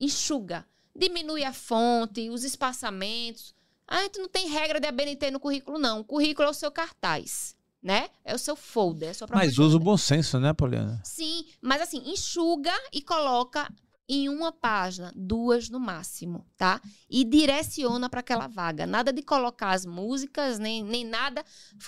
enxuga. 0.00 0.66
Diminui 0.94 1.44
a 1.44 1.52
fonte, 1.52 2.28
os 2.28 2.44
espaçamentos. 2.44 3.54
Ah, 3.88 4.06
tu 4.10 4.20
não 4.20 4.28
tem 4.28 4.48
regra 4.48 4.78
de 4.78 4.86
ABNT 4.86 5.30
no 5.30 5.40
currículo, 5.40 5.78
não. 5.78 6.00
O 6.00 6.04
currículo 6.04 6.46
é 6.46 6.50
o 6.50 6.54
seu 6.54 6.70
cartaz, 6.70 7.56
né? 7.82 8.10
É 8.22 8.34
o 8.34 8.38
seu 8.38 8.54
folder, 8.54 9.08
é 9.08 9.10
a 9.12 9.14
sua 9.14 9.26
Mas 9.32 9.58
usa 9.58 9.76
o 9.76 9.80
bom 9.80 9.96
senso, 9.96 10.38
né, 10.38 10.52
Poliana? 10.52 11.00
Sim, 11.02 11.46
mas 11.62 11.80
assim, 11.80 12.02
enxuga 12.04 12.72
e 12.92 13.00
coloca 13.00 13.66
em 14.06 14.28
uma 14.28 14.50
página, 14.50 15.12
duas 15.14 15.68
no 15.68 15.78
máximo, 15.78 16.46
tá? 16.56 16.80
E 17.10 17.24
direciona 17.24 18.08
para 18.08 18.20
aquela 18.20 18.46
vaga. 18.46 18.86
Nada 18.86 19.12
de 19.12 19.22
colocar 19.22 19.70
as 19.70 19.84
músicas, 19.84 20.58
nem, 20.58 20.82
nem 20.82 21.04
nada. 21.04 21.44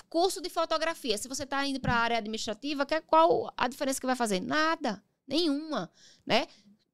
Curso 0.07 0.39
de 0.39 0.49
fotografia. 0.49 1.17
Se 1.17 1.27
você 1.27 1.43
está 1.43 1.65
indo 1.65 1.79
para 1.79 1.93
a 1.93 1.99
área 1.99 2.17
administrativa, 2.17 2.85
qual 3.07 3.51
a 3.57 3.67
diferença 3.67 3.99
que 3.99 4.05
vai 4.05 4.15
fazer? 4.15 4.39
Nada, 4.39 5.03
nenhuma, 5.27 5.91
né? 6.25 6.45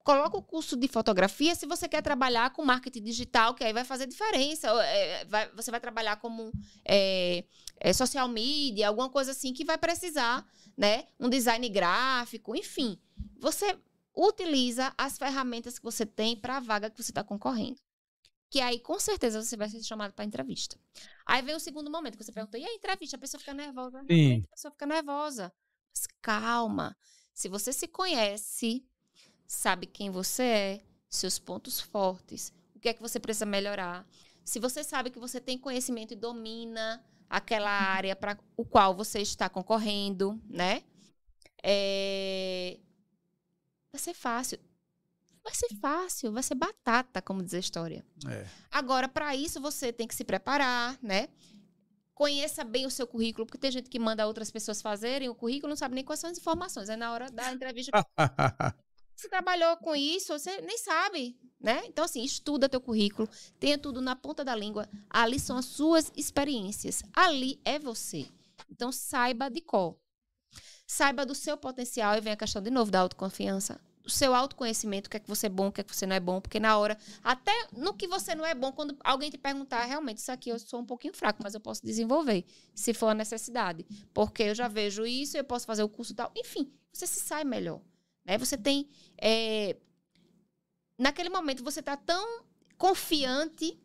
Coloca 0.07 0.37
o 0.37 0.41
curso 0.41 0.77
de 0.77 0.87
fotografia 0.87 1.53
se 1.53 1.65
você 1.65 1.85
quer 1.85 2.01
trabalhar 2.01 2.51
com 2.51 2.63
marketing 2.63 3.03
digital, 3.03 3.53
que 3.53 3.61
aí 3.61 3.73
vai 3.73 3.83
fazer 3.83 4.07
diferença. 4.07 4.69
É, 4.85 5.25
vai, 5.25 5.51
você 5.51 5.69
vai 5.69 5.81
trabalhar 5.81 6.15
como 6.15 6.49
é, 6.85 7.43
é, 7.77 7.91
social 7.91 8.25
media, 8.29 8.87
alguma 8.87 9.09
coisa 9.09 9.31
assim 9.31 9.51
que 9.51 9.65
vai 9.65 9.77
precisar, 9.77 10.49
né? 10.77 11.07
Um 11.19 11.27
design 11.29 11.67
gráfico, 11.67 12.55
enfim. 12.55 12.97
Você 13.37 13.77
utiliza 14.15 14.93
as 14.97 15.17
ferramentas 15.17 15.77
que 15.77 15.83
você 15.83 16.05
tem 16.05 16.37
para 16.37 16.55
a 16.55 16.61
vaga 16.61 16.89
que 16.89 17.03
você 17.03 17.11
está 17.11 17.21
concorrendo. 17.21 17.81
Que 18.49 18.61
aí, 18.61 18.79
com 18.79 18.97
certeza, 19.01 19.43
você 19.43 19.57
vai 19.57 19.67
ser 19.67 19.83
chamado 19.83 20.13
para 20.13 20.23
entrevista. 20.23 20.79
Aí 21.25 21.41
vem 21.41 21.53
o 21.53 21.59
segundo 21.59 21.91
momento 21.91 22.17
que 22.17 22.23
você 22.23 22.31
pergunta: 22.31 22.57
e 22.57 22.63
a 22.63 22.73
entrevista? 22.73 23.17
A 23.17 23.19
pessoa 23.19 23.39
fica 23.39 23.53
nervosa. 23.53 24.01
Sim. 24.09 24.45
A 24.47 24.55
pessoa 24.55 24.71
fica 24.71 24.85
nervosa. 24.85 25.53
Mas 25.93 26.07
calma. 26.21 26.95
Se 27.33 27.49
você 27.49 27.73
se 27.73 27.89
conhece, 27.89 28.87
sabe 29.47 29.85
quem 29.85 30.11
você 30.11 30.43
é, 30.43 30.81
seus 31.09 31.39
pontos 31.39 31.79
fortes, 31.79 32.53
o 32.75 32.79
que 32.79 32.89
é 32.89 32.93
que 32.93 33.01
você 33.01 33.19
precisa 33.19 33.45
melhorar. 33.45 34.05
Se 34.43 34.59
você 34.59 34.83
sabe 34.83 35.09
que 35.09 35.19
você 35.19 35.41
tem 35.41 35.57
conhecimento 35.57 36.13
e 36.13 36.15
domina 36.17 37.03
aquela 37.29 37.69
área 37.69 38.15
para 38.15 38.37
o 38.55 38.65
qual 38.65 38.95
você 38.95 39.19
está 39.19 39.49
concorrendo, 39.49 40.41
né? 40.49 40.83
É... 41.63 42.79
Vai 43.91 43.99
ser 43.99 44.13
fácil. 44.13 44.59
Vai 45.43 45.55
ser 45.55 45.69
fácil, 45.79 46.31
vai 46.31 46.43
ser 46.43 46.55
batata, 46.55 47.21
como 47.21 47.41
diz 47.41 47.53
a 47.53 47.59
história. 47.59 48.05
É. 48.29 48.45
Agora, 48.69 49.07
para 49.07 49.33
isso, 49.35 49.61
você 49.61 49.93
tem 49.93 50.05
que 50.05 50.13
se 50.13 50.25
preparar, 50.25 50.97
né? 51.01 51.29
Conheça 52.13 52.63
bem 52.63 52.85
o 52.85 52.91
seu 52.91 53.07
currículo, 53.07 53.45
porque 53.45 53.57
tem 53.57 53.71
gente 53.71 53.89
que 53.89 53.99
manda 53.99 54.27
outras 54.27 54.51
pessoas 54.51 54.81
fazerem 54.81 55.29
o 55.29 55.35
currículo 55.35 55.69
não 55.69 55.77
sabe 55.77 55.95
nem 55.95 56.03
quais 56.03 56.19
são 56.19 56.29
as 56.29 56.37
informações. 56.37 56.89
Aí 56.89 56.97
na 56.97 57.13
hora 57.13 57.29
da 57.31 57.53
entrevista 57.53 57.91
Você 59.17 59.27
trabalhou 59.29 59.75
com 59.77 59.95
isso, 59.95 60.37
você 60.37 60.61
nem 60.61 60.77
sabe, 60.77 61.35
né? 61.59 61.81
Então, 61.87 62.05
assim, 62.05 62.23
estuda 62.23 62.69
teu 62.69 62.79
currículo, 62.79 63.27
tenha 63.59 63.75
tudo 63.75 63.99
na 63.99 64.15
ponta 64.15 64.45
da 64.45 64.55
língua. 64.55 64.87
Ali 65.09 65.39
são 65.39 65.57
as 65.57 65.65
suas 65.65 66.11
experiências. 66.15 67.01
Ali 67.15 67.59
é 67.65 67.79
você. 67.79 68.27
Então, 68.69 68.91
saiba 68.91 69.49
de 69.49 69.59
qual. 69.59 69.99
Saiba 70.85 71.25
do 71.25 71.33
seu 71.33 71.57
potencial 71.57 72.15
e 72.15 72.21
vem 72.21 72.31
a 72.31 72.37
questão 72.37 72.61
de 72.61 72.69
novo 72.69 72.91
da 72.91 72.99
autoconfiança. 72.99 73.81
O 74.05 74.09
seu 74.09 74.35
autoconhecimento, 74.35 75.07
o 75.07 75.09
que 75.09 75.17
é 75.17 75.19
que 75.19 75.27
você 75.27 75.47
é 75.47 75.49
bom, 75.49 75.69
o 75.69 75.71
que 75.71 75.81
é 75.81 75.83
que 75.83 75.95
você 75.95 76.05
não 76.05 76.15
é 76.15 76.19
bom, 76.19 76.39
porque 76.39 76.59
na 76.59 76.77
hora, 76.77 76.95
até 77.23 77.51
no 77.75 77.95
que 77.95 78.07
você 78.07 78.35
não 78.35 78.45
é 78.45 78.53
bom, 78.53 78.71
quando 78.71 78.95
alguém 79.03 79.31
te 79.31 79.37
perguntar, 79.37 79.83
realmente, 79.85 80.19
isso 80.19 80.31
aqui 80.31 80.51
eu 80.51 80.59
sou 80.59 80.79
um 80.79 80.85
pouquinho 80.85 81.13
fraco, 81.13 81.41
mas 81.41 81.55
eu 81.55 81.59
posso 81.59 81.83
desenvolver, 81.83 82.45
se 82.75 82.93
for 82.93 83.07
a 83.07 83.15
necessidade. 83.15 83.83
Porque 84.13 84.43
eu 84.43 84.55
já 84.55 84.67
vejo 84.67 85.07
isso, 85.07 85.35
eu 85.35 85.43
posso 85.43 85.65
fazer 85.65 85.81
o 85.81 85.89
curso 85.89 86.13
tal. 86.13 86.31
Enfim, 86.35 86.71
você 86.93 87.07
se 87.07 87.19
sai 87.19 87.43
melhor. 87.43 87.81
Né? 88.27 88.37
Você 88.37 88.57
tem. 88.57 88.89
É, 89.17 89.77
naquele 90.97 91.29
momento, 91.29 91.63
você 91.63 91.79
está 91.79 91.95
tão 91.95 92.43
confiante 92.77 93.79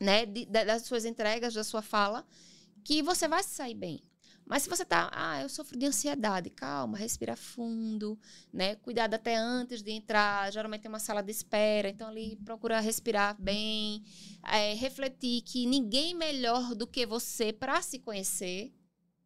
né, 0.00 0.24
de, 0.24 0.46
de, 0.46 0.64
das 0.64 0.82
suas 0.82 1.04
entregas, 1.04 1.54
da 1.54 1.62
sua 1.62 1.82
fala, 1.82 2.26
que 2.82 3.02
você 3.02 3.28
vai 3.28 3.42
se 3.42 3.50
sair 3.50 3.74
bem. 3.74 4.02
Mas 4.46 4.62
se 4.62 4.70
você 4.70 4.82
tá, 4.82 5.10
ah, 5.12 5.42
eu 5.42 5.48
sofro 5.50 5.78
de 5.78 5.84
ansiedade, 5.84 6.48
calma, 6.48 6.96
respira 6.96 7.36
fundo, 7.36 8.18
né? 8.50 8.76
Cuidado 8.76 9.12
até 9.12 9.36
antes 9.36 9.82
de 9.82 9.90
entrar. 9.90 10.50
Geralmente 10.50 10.80
tem 10.80 10.88
uma 10.88 10.98
sala 10.98 11.22
de 11.22 11.30
espera, 11.30 11.90
então 11.90 12.08
ali 12.08 12.34
procura 12.36 12.80
respirar 12.80 13.36
bem, 13.38 14.02
é, 14.42 14.72
refletir 14.72 15.42
que 15.42 15.66
ninguém 15.66 16.14
melhor 16.14 16.74
do 16.74 16.86
que 16.86 17.04
você 17.04 17.52
para 17.52 17.82
se 17.82 17.98
conhecer. 17.98 18.72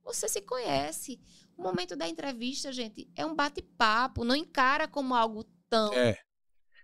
Você 0.03 0.29
se 0.29 0.41
conhece. 0.41 1.21
O 1.57 1.63
momento 1.63 1.95
da 1.97 2.09
entrevista, 2.09 2.73
gente, 2.73 3.09
é 3.17 3.25
um 3.25 3.35
bate-papo. 3.35 4.25
Não 4.25 4.35
encara 4.35 4.89
como 4.89 5.15
algo 5.15 5.45
tão 5.69 5.93
É. 5.95 6.19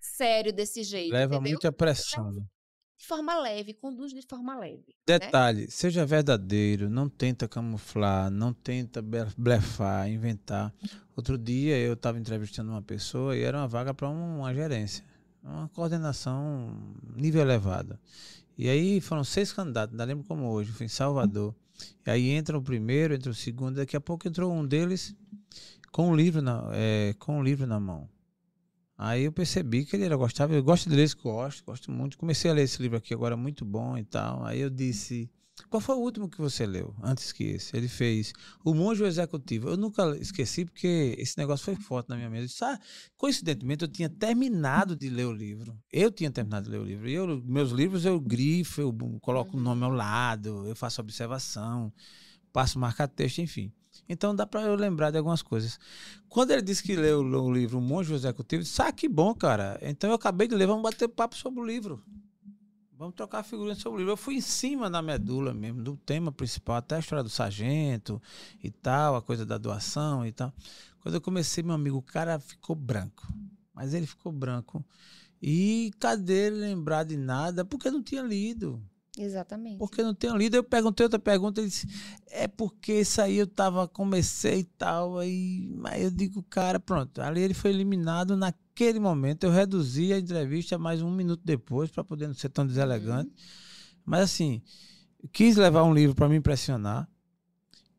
sério 0.01 0.53
desse 0.53 0.83
jeito. 0.83 1.13
Leva 1.13 1.35
entendeu? 1.37 1.53
muita 1.53 1.73
pressão. 1.73 2.31
né? 2.33 2.43
De 2.97 3.07
forma 3.07 3.39
leve, 3.39 3.75
conduz 3.75 4.13
de 4.13 4.23
forma 4.23 4.59
leve. 4.59 4.85
né? 4.89 4.95
Detalhe, 5.19 5.71
seja 5.71 6.05
verdadeiro, 6.05 6.91
não 6.91 7.09
tenta 7.09 7.47
camuflar, 7.47 8.29
não 8.31 8.53
tenta 8.53 9.01
blefar, 9.37 10.09
inventar. 10.11 10.75
Outro 11.17 11.39
dia 11.39 11.77
eu 11.79 11.93
estava 11.93 12.19
entrevistando 12.19 12.71
uma 12.73 12.83
pessoa 12.83 13.37
e 13.37 13.43
era 13.43 13.57
uma 13.57 13.69
vaga 13.69 13.95
para 13.95 14.09
uma 14.09 14.53
gerência, 14.53 15.05
uma 15.43 15.69
coordenação 15.69 16.77
nível 17.15 17.41
elevado. 17.41 17.97
E 18.57 18.69
aí 18.69 19.01
foram 19.01 19.23
seis 19.23 19.53
candidatos, 19.53 19.97
não 19.97 20.05
lembro 20.05 20.25
como 20.27 20.51
hoje, 20.51 20.73
foi 20.73 20.87
em 20.87 20.89
Salvador. 20.89 21.55
E 22.07 22.11
aí 22.11 22.31
entra 22.31 22.57
o 22.57 22.63
primeiro, 22.63 23.15
entra 23.15 23.31
o 23.31 23.35
segundo, 23.35 23.77
daqui 23.77 23.97
a 23.97 24.01
pouco 24.01 24.27
entrou 24.27 24.53
um 24.53 24.67
deles 24.67 25.15
com 25.93 26.11
um 26.11 26.17
livro 26.17 26.43
na, 26.43 26.69
é, 26.73 27.15
com 27.19 27.39
um 27.39 27.43
livro 27.43 27.67
na 27.67 27.79
mão. 27.79 28.09
Aí 28.97 29.25
eu 29.25 29.33
percebi 29.33 29.85
que 29.85 29.95
ele 29.95 30.05
era 30.05 30.17
gostava, 30.17 30.55
eu 30.55 30.63
gosto 30.63 30.91
de 30.91 30.97
ler, 30.97 31.09
gosto, 31.23 31.65
gosto 31.65 31.91
muito. 31.93 32.19
Comecei 32.19 32.51
a 32.51 32.55
ler 32.55 32.63
esse 32.63 32.83
livro 32.83 32.99
aqui 32.99 33.15
agora, 33.15 33.37
muito 33.37 33.65
bom 33.65 33.97
e 33.97 34.05
tal. 34.05 34.45
Aí 34.45 34.61
eu 34.61 34.69
disse, 34.69 35.31
qual 35.69 35.81
foi 35.81 35.95
o 35.97 36.01
último 36.01 36.29
que 36.29 36.39
você 36.39 36.67
leu, 36.67 36.95
antes 37.03 37.33
que 37.33 37.45
esse? 37.45 37.77
Ele 37.77 37.89
fez 37.89 38.33
O 38.65 38.75
Monge 38.75 39.03
Executivo. 39.05 39.69
Eu 39.69 39.77
nunca 39.77 40.17
esqueci, 40.19 40.65
porque 40.65 41.15
esse 41.19 41.37
negócio 41.39 41.65
foi 41.65 41.77
forte 41.77 42.09
na 42.09 42.17
minha. 42.17 42.29
Eu 42.29 42.47
disse, 42.47 42.65
ah, 42.65 42.79
coincidentemente, 43.17 43.83
eu 43.83 43.89
tinha 43.89 44.09
terminado 44.09 44.95
de 44.95 45.09
ler 45.09 45.27
o 45.27 45.33
livro. 45.33 45.79
Eu 45.93 46.11
tinha 46.11 46.31
terminado 46.31 46.67
de 46.67 46.71
ler 46.71 46.81
o 46.81 46.85
livro. 46.85 47.09
Eu, 47.09 47.43
meus 47.45 47.71
livros 47.71 48.05
eu 48.05 48.21
grifo, 48.21 48.81
eu 48.81 48.97
coloco 49.21 49.57
o 49.57 49.61
nome 49.61 49.85
ao 49.85 49.91
lado, 49.91 50.67
eu 50.67 50.77
faço 50.77 51.01
observação, 51.01 51.93
passo 52.53 52.79
marca-texto, 52.79 53.39
enfim. 53.39 53.73
Então 54.09 54.35
dá 54.35 54.47
para 54.47 54.63
eu 54.63 54.75
lembrar 54.75 55.11
de 55.11 55.19
algumas 55.19 55.43
coisas. 55.43 55.79
Quando 56.29 56.51
ele 56.51 56.63
disse 56.63 56.83
que 56.83 56.97
leu 56.97 57.21
o 57.21 57.53
livro 57.53 57.79
O 57.79 57.83
Monge 57.83 58.13
Executivo, 58.15 58.61
eu 58.61 58.65
disse, 58.65 58.81
ah, 58.81 58.93
que 58.93 59.09
bom, 59.09 59.35
cara. 59.35 59.79
Então 59.83 60.11
eu 60.11 60.17
acabei 60.17 60.49
de 60.49 60.55
ler, 60.55 60.67
vamos 60.67 60.83
bater 60.83 61.09
papo 61.09 61.37
sobre 61.37 61.61
o 61.61 61.65
livro. 61.65 62.03
Vamos 62.99 63.15
trocar 63.15 63.45
figurinha 63.45 63.77
sobre 63.77 63.99
o 63.99 63.99
livro. 63.99 64.13
Eu 64.13 64.17
fui 64.17 64.35
em 64.35 64.41
cima 64.41 64.91
da 64.91 65.01
medula 65.01 65.55
mesmo, 65.55 65.81
do 65.81 65.97
tema 65.97 66.33
principal, 66.33 66.75
até 66.75 66.97
a 66.97 66.99
história 66.99 67.23
do 67.23 67.31
sargento 67.31 68.21
e 68.61 68.73
tal, 68.73 69.15
a 69.15 69.23
coisa 69.23 69.47
da 69.47 69.57
doação 69.57 70.27
e 70.27 70.33
tal. 70.33 70.53
Quando 70.99 71.15
eu 71.15 71.21
comecei, 71.21 71.63
meu 71.63 71.77
amigo, 71.77 71.97
o 71.97 72.03
cara 72.03 72.41
ficou 72.41 72.75
branco. 72.75 73.25
Mas 73.73 73.95
ele 73.95 74.05
ficou 74.05 74.33
branco. 74.33 74.85
E 75.41 75.93
cadê 76.01 76.49
ele 76.49 76.57
lembrar 76.57 77.05
de 77.05 77.17
nada? 77.17 77.65
Porque 77.65 77.89
não 77.89 78.03
tinha 78.03 78.21
lido. 78.21 78.83
Exatamente. 79.17 79.79
Porque 79.79 80.03
não 80.03 80.13
tenho 80.13 80.37
lido. 80.37 80.57
Eu 80.57 80.65
perguntei 80.65 81.05
outra 81.05 81.21
pergunta, 81.21 81.61
ele 81.61 81.69
disse, 81.69 81.87
é 82.27 82.49
porque 82.49 82.95
isso 83.01 83.23
aí 83.23 83.37
eu 83.37 83.47
tava, 83.47 83.87
comecei 83.87 84.59
e 84.59 84.65
tal, 84.65 85.19
aí, 85.19 85.73
aí 85.85 86.03
eu 86.03 86.11
digo, 86.11 86.43
cara, 86.43 86.81
pronto. 86.81 87.21
Ali 87.21 87.43
ele 87.43 87.55
foi 87.55 87.71
eliminado 87.71 88.37
naquele 88.79 89.01
momento. 89.01 89.45
Eu 89.45 89.51
reduzi 89.51 90.13
a 90.13 90.19
entrevista 90.19 90.79
mais 90.79 91.03
um 91.03 91.11
minuto 91.11 91.43
depois, 91.45 91.91
para 91.91 92.05
poder 92.05 92.29
não 92.29 92.35
ser 92.35 92.49
tão 92.49 92.65
deselegante. 92.65 93.33
Mas 94.05 94.21
assim, 94.23 94.63
quis 95.33 95.57
levar 95.57 95.83
um 95.83 95.93
livro 95.93 96.15
para 96.15 96.29
me 96.29 96.37
impressionar 96.37 97.09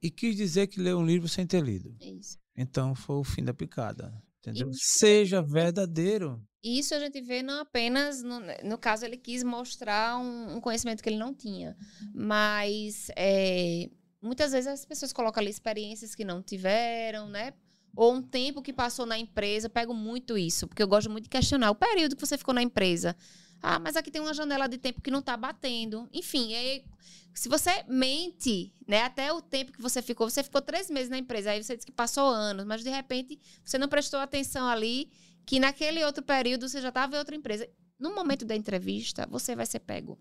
e 0.01 0.09
quis 0.09 0.35
dizer 0.35 0.67
que 0.67 0.79
leu 0.79 0.99
um 0.99 1.05
livro 1.05 1.27
sem 1.27 1.45
ter 1.45 1.61
lido. 1.61 1.93
Isso. 1.99 2.39
Então 2.55 2.95
foi 2.95 3.17
o 3.17 3.23
fim 3.23 3.43
da 3.43 3.53
picada. 3.53 4.13
Entendeu? 4.39 4.69
Isso. 4.69 4.79
Seja 4.99 5.41
verdadeiro. 5.41 6.41
Isso 6.63 6.95
a 6.95 6.99
gente 6.99 7.21
vê 7.21 7.43
não 7.43 7.59
apenas, 7.59 8.23
no, 8.23 8.39
no 8.63 8.77
caso, 8.77 9.05
ele 9.05 9.17
quis 9.17 9.43
mostrar 9.43 10.17
um, 10.17 10.55
um 10.55 10.61
conhecimento 10.61 11.03
que 11.03 11.09
ele 11.09 11.17
não 11.17 11.33
tinha. 11.33 11.75
Mas 12.13 13.07
é, 13.17 13.89
muitas 14.21 14.53
vezes 14.53 14.67
as 14.67 14.85
pessoas 14.85 15.11
colocam 15.11 15.41
ali 15.41 15.49
experiências 15.49 16.15
que 16.15 16.23
não 16.23 16.41
tiveram, 16.41 17.27
né? 17.27 17.53
Ou 17.99 18.13
um 18.13 18.21
tempo 18.21 18.61
que 18.61 18.71
passou 18.71 19.05
na 19.05 19.19
empresa. 19.19 19.67
Pego 19.67 19.93
muito 19.93 20.37
isso, 20.37 20.69
porque 20.69 20.81
eu 20.81 20.87
gosto 20.87 21.09
muito 21.09 21.25
de 21.25 21.29
questionar 21.29 21.69
o 21.69 21.75
período 21.75 22.15
que 22.15 22.25
você 22.25 22.37
ficou 22.37 22.53
na 22.53 22.61
empresa. 22.61 23.13
Ah, 23.61 23.77
mas 23.77 23.97
aqui 23.97 24.09
tem 24.09 24.21
uma 24.21 24.33
janela 24.33 24.69
de 24.69 24.77
tempo 24.77 25.01
que 25.01 25.11
não 25.11 25.19
está 25.19 25.35
batendo. 25.35 26.07
Enfim, 26.13 26.55
aí, 26.55 26.85
se 27.33 27.49
você 27.49 27.83
mente, 27.89 28.73
né, 28.87 29.03
até 29.03 29.33
o 29.33 29.41
tempo 29.41 29.73
que 29.73 29.81
você 29.81 30.01
ficou, 30.01 30.29
você 30.29 30.41
ficou 30.41 30.61
três 30.61 30.89
meses 30.89 31.09
na 31.09 31.17
empresa, 31.17 31.51
aí 31.51 31.61
você 31.61 31.75
disse 31.75 31.85
que 31.85 31.91
passou 31.91 32.29
anos, 32.29 32.65
mas 32.65 32.81
de 32.81 32.89
repente 32.89 33.37
você 33.65 33.77
não 33.77 33.89
prestou 33.89 34.21
atenção 34.21 34.65
ali, 34.65 35.11
que 35.45 35.59
naquele 35.59 36.01
outro 36.05 36.23
período 36.23 36.69
você 36.69 36.79
já 36.79 36.87
estava 36.87 37.17
em 37.17 37.19
outra 37.19 37.35
empresa. 37.35 37.69
No 37.99 38.15
momento 38.15 38.45
da 38.45 38.55
entrevista, 38.55 39.27
você 39.29 39.57
vai 39.57 39.65
ser 39.65 39.81
pego. 39.81 40.17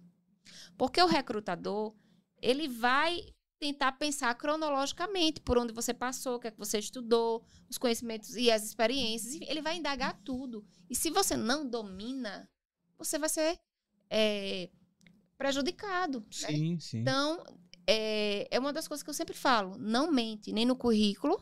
Porque 0.76 1.01
o 1.01 1.07
recrutador, 1.07 1.95
ele 2.43 2.66
vai 2.66 3.20
tentar 3.59 3.92
pensar 3.92 4.34
cronologicamente 4.34 5.40
por 5.40 5.59
onde 5.59 5.72
você 5.72 5.92
passou, 5.92 6.36
o 6.36 6.38
que 6.38 6.48
é 6.48 6.50
que 6.50 6.59
você 6.59 6.78
estudou, 6.78 7.44
os 7.68 7.78
conhecimentos 7.78 8.36
e 8.36 8.50
as 8.50 8.64
experiências. 8.64 9.34
Ele 9.42 9.61
vai 9.61 9.76
indagar 9.76 10.18
tudo. 10.24 10.64
E 10.88 10.94
se 10.94 11.11
você 11.11 11.36
não 11.36 11.68
domina, 11.68 12.48
você 12.96 13.18
vai 13.18 13.28
ser 13.28 13.59
é, 14.11 14.68
prejudicado. 15.36 16.20
né? 16.20 16.26
Sim, 16.30 16.78
sim. 16.80 16.98
Então, 17.00 17.44
é, 17.86 18.46
é 18.50 18.59
uma 18.59 18.72
das 18.72 18.86
coisas 18.86 19.02
que 19.02 19.11
eu 19.11 19.14
sempre 19.14 19.34
falo. 19.34 19.76
Não 19.78 20.11
mente 20.11 20.52
nem 20.52 20.64
no 20.64 20.76
currículo 20.76 21.40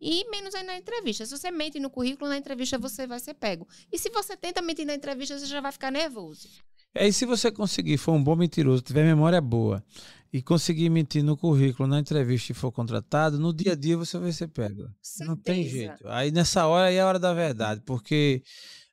e 0.00 0.28
menos 0.30 0.54
aí 0.54 0.62
na 0.62 0.76
entrevista. 0.76 1.24
Se 1.24 1.36
você 1.36 1.50
mente 1.50 1.80
no 1.80 1.90
currículo, 1.90 2.28
na 2.28 2.36
entrevista 2.36 2.78
você 2.78 3.06
vai 3.06 3.18
ser 3.18 3.34
pego. 3.34 3.66
E 3.90 3.98
se 3.98 4.10
você 4.10 4.36
tenta 4.36 4.62
mentir 4.62 4.86
na 4.86 4.94
entrevista, 4.94 5.38
você 5.38 5.46
já 5.46 5.60
vai 5.60 5.72
ficar 5.72 5.90
nervoso. 5.90 6.48
É, 6.94 7.06
e 7.06 7.12
se 7.12 7.26
você 7.26 7.50
conseguir, 7.50 7.98
for 7.98 8.12
um 8.12 8.22
bom 8.22 8.36
mentiroso, 8.36 8.82
tiver 8.82 9.04
memória 9.04 9.40
boa 9.40 9.84
e 10.32 10.42
conseguir 10.42 10.90
mentir 10.90 11.22
no 11.22 11.36
currículo, 11.36 11.88
na 11.88 12.00
entrevista 12.00 12.52
e 12.52 12.54
for 12.54 12.70
contratado, 12.72 13.38
no 13.38 13.52
dia 13.52 13.72
a 13.72 13.76
dia 13.76 13.96
você 13.96 14.18
vai 14.18 14.32
ser 14.32 14.48
pego. 14.48 14.88
Não 15.20 15.36
tem 15.36 15.62
Certeza. 15.64 15.76
jeito. 15.76 16.08
Aí 16.08 16.30
nessa 16.30 16.66
hora 16.66 16.88
aí 16.88 16.96
é 16.96 17.00
a 17.00 17.06
hora 17.06 17.18
da 17.18 17.32
verdade, 17.32 17.80
porque 17.84 18.42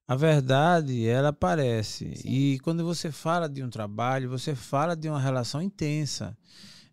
A 0.05 0.15
verdade, 0.15 1.07
ela 1.07 1.29
aparece. 1.29 2.13
Sim. 2.17 2.27
E 2.29 2.59
quando 2.59 2.84
você 2.84 3.09
fala 3.09 3.47
de 3.47 3.63
um 3.63 3.69
trabalho, 3.69 4.29
você 4.29 4.53
fala 4.53 4.95
de 4.97 5.07
uma 5.07 5.19
relação 5.19 5.61
intensa. 5.61 6.38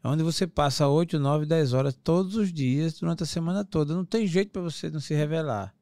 É 0.03 0.09
onde 0.09 0.22
você 0.22 0.47
passa 0.47 0.86
8, 0.86 1.18
9, 1.18 1.45
10 1.45 1.72
horas 1.72 1.95
todos 2.05 2.36
os 2.36 2.53
dias, 2.53 3.01
durante 3.01 3.24
a 3.24 3.26
semana 3.26 3.64
toda. 3.64 3.95
Não 3.95 4.05
tem 4.05 4.26
jeito 4.28 4.53
para 4.53 4.62
você 4.62 4.88
não 4.91 5.01
se 5.01 5.12
revelar. 5.12 5.74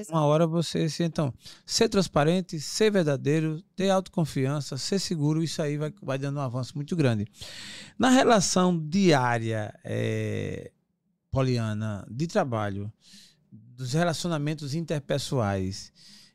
Exato. 0.00 0.12
Uma 0.12 0.26
hora 0.26 0.46
você 0.46 0.88
se. 0.88 1.02
Então, 1.02 1.32
ser 1.64 1.88
transparente, 1.88 2.60
ser 2.60 2.90
verdadeiro, 2.90 3.62
ter 3.74 3.88
autoconfiança, 3.90 4.76
ser 4.76 4.98
seguro, 4.98 5.42
isso 5.42 5.62
aí 5.62 5.78
vai, 5.78 5.92
vai 6.02 6.18
dando 6.18 6.36
um 6.36 6.42
avanço 6.42 6.72
muito 6.74 6.94
grande. 6.94 7.26
Na 7.98 8.10
relação 8.10 8.78
diária, 8.78 9.72
é, 9.82 10.70
Poliana, 11.30 12.06
de 12.10 12.26
trabalho, 12.26 12.92
dos 13.50 13.94
relacionamentos 13.94 14.74
interpessoais, 14.74 15.92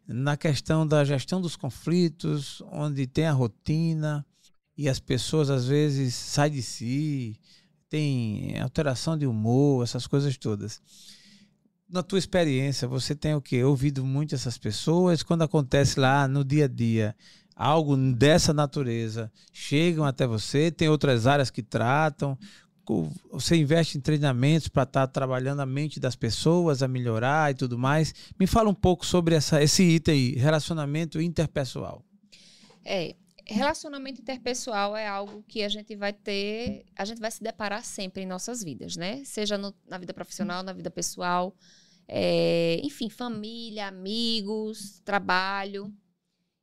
na 0.07 0.35
questão 0.35 0.85
da 0.85 1.03
gestão 1.05 1.39
dos 1.39 1.55
conflitos, 1.55 2.61
onde 2.71 3.05
tem 3.05 3.27
a 3.27 3.31
rotina 3.31 4.25
e 4.75 4.89
as 4.89 4.99
pessoas 4.99 5.49
às 5.49 5.67
vezes 5.67 6.15
saem 6.15 6.53
de 6.53 6.61
si, 6.63 7.39
tem 7.87 8.59
alteração 8.59 9.17
de 9.17 9.27
humor, 9.27 9.83
essas 9.83 10.07
coisas 10.07 10.35
todas 10.37 10.81
na 11.91 12.01
tua 12.01 12.17
experiência, 12.17 12.87
você 12.87 13.13
tem 13.13 13.35
o 13.35 13.41
quê? 13.41 13.63
Ouvido 13.63 14.05
muito 14.05 14.33
essas 14.33 14.57
pessoas? 14.57 15.21
Quando 15.21 15.43
acontece 15.43 15.99
lá 15.99 16.27
no 16.27 16.43
dia 16.43 16.65
a 16.65 16.67
dia 16.67 17.15
algo 17.53 17.95
dessa 18.13 18.53
natureza, 18.53 19.31
chegam 19.51 20.05
até 20.05 20.25
você? 20.25 20.71
Tem 20.71 20.87
outras 20.87 21.27
áreas 21.27 21.51
que 21.51 21.61
tratam? 21.61 22.37
Você 23.29 23.55
investe 23.57 23.97
em 23.97 24.01
treinamentos 24.01 24.67
para 24.69 24.83
estar 24.83 25.05
tá 25.05 25.13
trabalhando 25.13 25.59
a 25.59 25.65
mente 25.65 25.99
das 25.99 26.15
pessoas, 26.15 26.81
a 26.81 26.87
melhorar 26.87 27.51
e 27.51 27.55
tudo 27.55 27.77
mais. 27.77 28.13
Me 28.39 28.47
fala 28.47 28.69
um 28.69 28.73
pouco 28.73 29.05
sobre 29.05 29.35
essa, 29.35 29.61
esse 29.61 29.83
item 29.83 30.13
aí, 30.13 30.31
relacionamento 30.35 31.21
interpessoal. 31.21 32.03
É, 32.83 33.15
relacionamento 33.45 34.21
interpessoal 34.21 34.95
é 34.95 35.07
algo 35.07 35.43
que 35.47 35.61
a 35.61 35.69
gente 35.69 35.95
vai 35.95 36.13
ter, 36.13 36.85
a 36.97 37.05
gente 37.05 37.19
vai 37.19 37.31
se 37.31 37.43
deparar 37.43 37.83
sempre 37.83 38.23
em 38.23 38.25
nossas 38.25 38.63
vidas, 38.63 38.95
né? 38.95 39.21
Seja 39.25 39.57
no, 39.57 39.73
na 39.87 39.97
vida 39.97 40.13
profissional, 40.13 40.63
na 40.63 40.73
vida 40.73 40.89
pessoal 40.89 41.55
é, 42.13 42.81
enfim, 42.83 43.09
família, 43.09 43.87
amigos, 43.87 44.99
trabalho. 45.05 45.93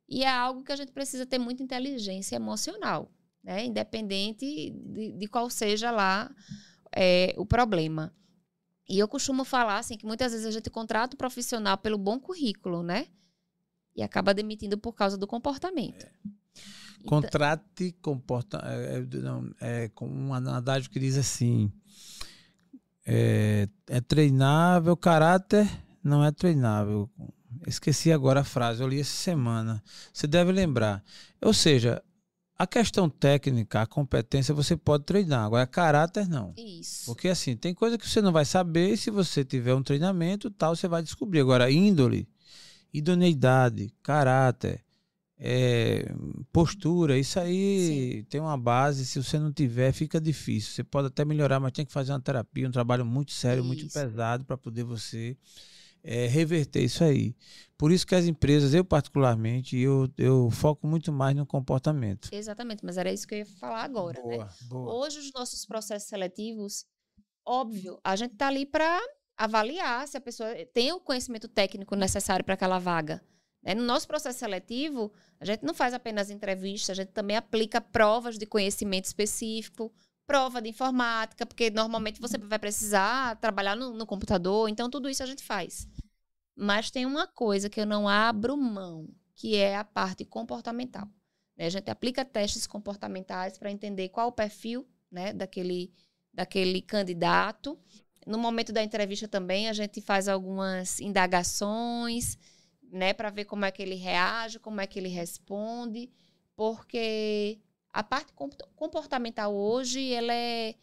E 0.07 0.22
é 0.22 0.28
algo 0.28 0.62
que 0.62 0.70
a 0.70 0.76
gente 0.76 0.92
precisa 0.92 1.24
ter 1.24 1.38
muita 1.38 1.62
inteligência 1.62 2.36
emocional, 2.36 3.11
né? 3.42 3.64
independente 3.64 4.70
de, 4.70 5.12
de 5.12 5.26
qual 5.26 5.49
seja 5.49 5.90
lá 5.90 6.30
é, 6.94 7.34
o 7.38 7.46
problema. 7.46 8.14
E 8.86 8.99
eu 8.99 9.09
costumo 9.09 9.42
falar 9.42 9.78
assim 9.78 9.96
que 9.96 10.07
muitas 10.07 10.32
vezes 10.32 10.46
a 10.46 10.51
gente 10.51 10.68
contrata 10.68 11.14
o 11.14 11.18
profissional 11.18 11.78
pelo 11.78 11.96
bom 11.96 12.20
currículo, 12.20 12.82
né? 12.82 13.07
E 13.96 14.03
acaba 14.03 14.34
demitindo 14.34 14.78
por 14.78 14.92
causa 14.92 15.16
do 15.16 15.26
comportamento. 15.26 16.05
É. 16.05 16.11
Contrate 17.07 17.92
comporta 18.03 18.61
é, 18.64 19.05
é, 19.61 19.84
é, 19.84 19.88
com 19.88 20.09
um 20.09 20.32
adágio 20.34 20.90
que 20.90 20.99
diz 20.99 21.16
assim: 21.16 21.72
é, 23.11 23.66
é 23.86 24.00
treinável, 24.02 24.94
caráter 24.94 25.66
não 26.04 26.22
é 26.22 26.30
treinável. 26.30 27.09
Esqueci 27.66 28.12
agora 28.12 28.40
a 28.40 28.44
frase, 28.44 28.82
eu 28.82 28.88
li 28.88 29.00
essa 29.00 29.16
semana. 29.16 29.82
Você 30.12 30.26
deve 30.26 30.52
lembrar. 30.52 31.02
Ou 31.40 31.54
seja, 31.54 32.02
a 32.59 32.66
questão 32.66 33.09
técnica, 33.09 33.80
a 33.80 33.86
competência 33.86 34.52
você 34.52 34.76
pode 34.76 35.04
treinar, 35.04 35.46
agora 35.46 35.66
caráter 35.66 36.28
não. 36.28 36.52
Isso. 36.54 37.06
Porque 37.06 37.28
assim, 37.28 37.56
tem 37.56 37.72
coisa 37.72 37.96
que 37.96 38.06
você 38.06 38.20
não 38.20 38.30
vai 38.30 38.44
saber, 38.44 38.94
se 38.98 39.11
você 39.11 39.42
tiver 39.42 39.74
um 39.74 39.82
treinamento, 39.82 40.50
tal, 40.50 40.76
você 40.76 40.86
vai 40.86 41.02
descobrir. 41.02 41.40
Agora, 41.40 41.70
índole, 41.70 42.28
idoneidade, 42.92 43.90
caráter, 44.02 44.84
é, 45.41 46.12
postura, 46.53 47.16
isso 47.16 47.39
aí 47.39 47.86
Sim. 47.86 48.24
tem 48.28 48.41
uma 48.41 48.59
base. 48.59 49.07
Se 49.07 49.22
você 49.22 49.39
não 49.39 49.53
tiver, 49.53 49.93
fica 49.93 50.20
difícil. 50.20 50.72
Você 50.72 50.84
pode 50.84 51.07
até 51.07 51.24
melhorar, 51.24 51.61
mas 51.61 51.72
tem 51.72 51.86
que 51.86 51.93
fazer 51.93 52.12
uma 52.12 52.20
terapia, 52.20 52.66
um 52.66 52.72
trabalho 52.72 53.07
muito 53.07 53.32
sério, 53.32 53.61
isso. 53.61 53.66
muito 53.66 53.93
pesado 53.93 54.45
para 54.45 54.57
poder 54.57 54.82
você 54.82 55.36
é, 56.03 56.26
reverter 56.26 56.82
isso 56.82 57.05
aí. 57.05 57.36
Por 57.76 57.93
isso 57.93 58.07
que 58.07 58.14
as 58.14 58.26
empresas, 58.26 58.74
eu 58.74 58.84
particularmente, 58.84 59.76
eu, 59.76 60.09
eu 60.18 60.51
foco 60.51 60.86
muito 60.86 61.12
mais 61.12 61.36
no 61.36 61.47
comportamento. 61.47 62.28
Exatamente, 62.32 62.84
mas 62.84 62.99
era 62.99 63.12
isso 63.12 63.26
que 63.26 63.34
eu 63.36 63.39
ia 63.39 63.47
falar 63.47 63.84
agora. 63.84 64.20
Boa, 64.20 64.45
né? 64.45 64.51
boa. 64.62 64.95
Hoje, 64.95 65.20
os 65.20 65.32
nossos 65.32 65.64
processos 65.64 66.09
seletivos, 66.09 66.84
óbvio, 67.47 68.01
a 68.03 68.16
gente 68.16 68.32
está 68.32 68.49
ali 68.49 68.66
para 68.66 69.01
avaliar 69.36 70.09
se 70.09 70.16
a 70.16 70.20
pessoa 70.20 70.49
tem 70.74 70.91
o 70.91 70.99
conhecimento 70.99 71.47
técnico 71.47 71.95
necessário 71.95 72.45
para 72.45 72.55
aquela 72.55 72.80
vaga. 72.80 73.22
É, 73.64 73.74
no 73.74 73.82
nosso 73.82 74.06
processo 74.06 74.38
seletivo, 74.38 75.12
a 75.40 75.44
gente 75.44 75.64
não 75.64 75.74
faz 75.74 75.92
apenas 75.92 76.30
entrevistas, 76.30 76.90
a 76.90 77.02
gente 77.02 77.12
também 77.12 77.36
aplica 77.36 77.80
provas 77.80 78.38
de 78.38 78.46
conhecimento 78.46 79.06
específico, 79.06 79.92
prova 80.26 80.61
de 80.61 80.68
informática, 80.68 81.44
porque 81.46 81.70
normalmente 81.70 82.20
você 82.20 82.38
vai 82.38 82.59
precisar 82.59 83.36
trabalhar 83.36 83.74
no, 83.74 83.92
no 83.92 84.06
computador, 84.06 84.68
então 84.68 84.90
tudo 84.90 85.09
isso 85.09 85.22
a 85.22 85.26
gente 85.26 85.42
faz. 85.42 85.88
Mas 86.54 86.90
tem 86.90 87.06
uma 87.06 87.26
coisa 87.26 87.68
que 87.70 87.80
eu 87.80 87.86
não 87.86 88.09
abro 88.09 88.56
mão, 88.56 89.09
que 89.34 89.56
é 89.56 89.76
a 89.76 89.84
parte 89.84 90.24
comportamental. 90.24 91.09
Né? 91.56 91.66
A 91.66 91.70
gente 91.70 91.90
aplica 91.90 92.24
testes 92.24 92.66
comportamentais 92.66 93.56
para 93.56 93.70
entender 93.70 94.09
qual 94.09 94.28
o 94.28 94.32
perfil 94.32 94.86
né, 95.11 95.32
daquele, 95.32 95.92
daquele 96.32 96.82
candidato. 96.82 97.78
No 98.26 98.38
momento 98.38 98.72
da 98.72 98.82
entrevista 98.82 99.26
também, 99.26 99.68
a 99.68 99.72
gente 99.72 100.00
faz 100.00 100.28
algumas 100.28 101.00
indagações 101.00 102.36
né, 102.91 103.12
para 103.12 103.30
ver 103.30 103.45
como 103.45 103.64
é 103.64 103.70
que 103.70 103.82
ele 103.82 103.95
reage, 103.95 104.59
como 104.59 104.80
é 104.80 104.86
que 104.86 104.99
ele 104.99 105.09
responde, 105.09 106.11
porque 106.57 107.59
a 107.93 108.03
parte 108.03 108.32
comportamental 108.76 109.55
hoje, 109.55 110.12
ela 110.12 110.32
é 110.32 110.74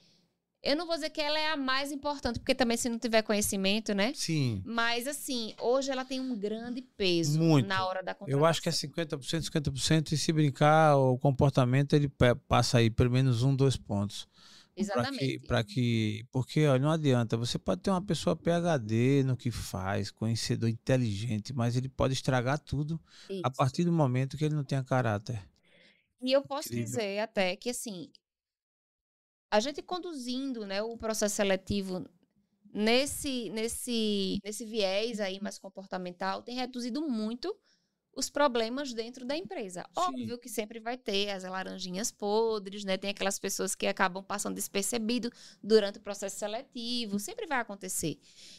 eu 0.66 0.76
não 0.76 0.88
vou 0.88 0.96
dizer 0.96 1.12
que 1.12 1.22
ela 1.22 1.38
é 1.38 1.52
a 1.52 1.56
mais 1.56 1.92
importante, 1.92 2.40
porque 2.40 2.56
também 2.56 2.76
se 2.76 2.90
não 2.90 2.98
tiver 2.98 3.22
conhecimento, 3.22 3.94
né? 3.94 4.14
Sim. 4.16 4.64
Mas, 4.66 5.06
assim, 5.06 5.54
hoje 5.62 5.92
ela 5.92 6.04
tem 6.04 6.20
um 6.20 6.36
grande 6.36 6.82
peso 6.82 7.40
Muito. 7.40 7.68
na 7.68 7.86
hora 7.86 8.02
da 8.02 8.16
contratação. 8.16 8.40
Eu 8.40 8.44
acho 8.44 8.64
que 8.64 8.68
é 8.68 8.72
50%, 8.72 9.20
50%, 9.20 10.12
e 10.12 10.18
se 10.18 10.34
brincar, 10.34 10.98
o 10.98 11.20
comportamento 11.20 11.94
ele 11.94 12.12
passa 12.48 12.80
aí 12.80 12.90
pelo 12.90 13.12
menos 13.12 13.44
um, 13.44 13.56
dois 13.56 13.78
pontos. 13.78 14.28
Exatamente. 14.76 15.40
Para 15.40 15.64
que, 15.64 15.74
que, 15.74 16.26
porque 16.32 16.68
olha, 16.68 16.80
não 16.80 16.92
adianta. 16.92 17.38
Você 17.38 17.58
pode 17.58 17.82
ter 17.82 17.90
uma 17.90 18.02
pessoa 18.02 18.36
PhD 18.36 19.24
no 19.24 19.38
que 19.38 19.50
faz, 19.50 20.12
conhecedor 20.12 20.70
inteligente, 20.70 21.54
mas 21.54 21.76
ele 21.76 21.88
pode 21.88 22.14
estragar 22.14 22.60
tudo 22.60 23.00
Isso. 23.30 23.42
a 23.44 23.50
partir 23.50 23.86
do 23.86 23.92
momento 23.92 24.38
que 24.38 24.44
ele 24.44 24.56
não 24.56 24.64
tenha 24.64 24.84
caráter. 24.84 25.42
E 26.22 26.32
eu 26.32 26.42
posso 26.42 26.70
Incrível. 26.70 26.86
dizer 26.86 27.20
até 27.20 27.56
que 27.56 27.70
assim, 27.70 28.12
a 29.52 29.60
gente 29.60 29.82
conduzindo, 29.82 30.66
né, 30.66 30.82
o 30.82 30.98
processo 30.98 31.36
seletivo 31.36 32.06
nesse 32.74 33.50
nesse 33.52 34.40
nesse 34.44 34.66
viés 34.66 35.22
aí 35.22 35.40
mais 35.42 35.58
comportamental 35.58 36.42
tem 36.42 36.56
reduzido 36.56 37.02
muito 37.08 37.56
os 38.16 38.30
problemas 38.30 38.94
dentro 38.94 39.26
da 39.26 39.36
empresa. 39.36 39.82
Sim. 39.82 40.02
Óbvio 40.02 40.38
que 40.38 40.48
sempre 40.48 40.80
vai 40.80 40.98
ter 40.98 41.30
as 41.30 41.44
laranjinhas 41.44 42.12
podres, 42.12 42.86
né? 42.86 42.98
Tem 42.98 43.10
aquelas 43.10 43.38
pessoas 43.38 43.76
que 43.76 43.86
acabam 43.86 44.24
passando 44.24 44.56
despercebido 44.56 45.30
durante 45.62 45.98
o 45.98 46.02
processo 46.02 46.40
seletivo, 46.40 47.20
sempre 47.20 47.46
vai 47.46 47.60
acontecer. 47.60 48.18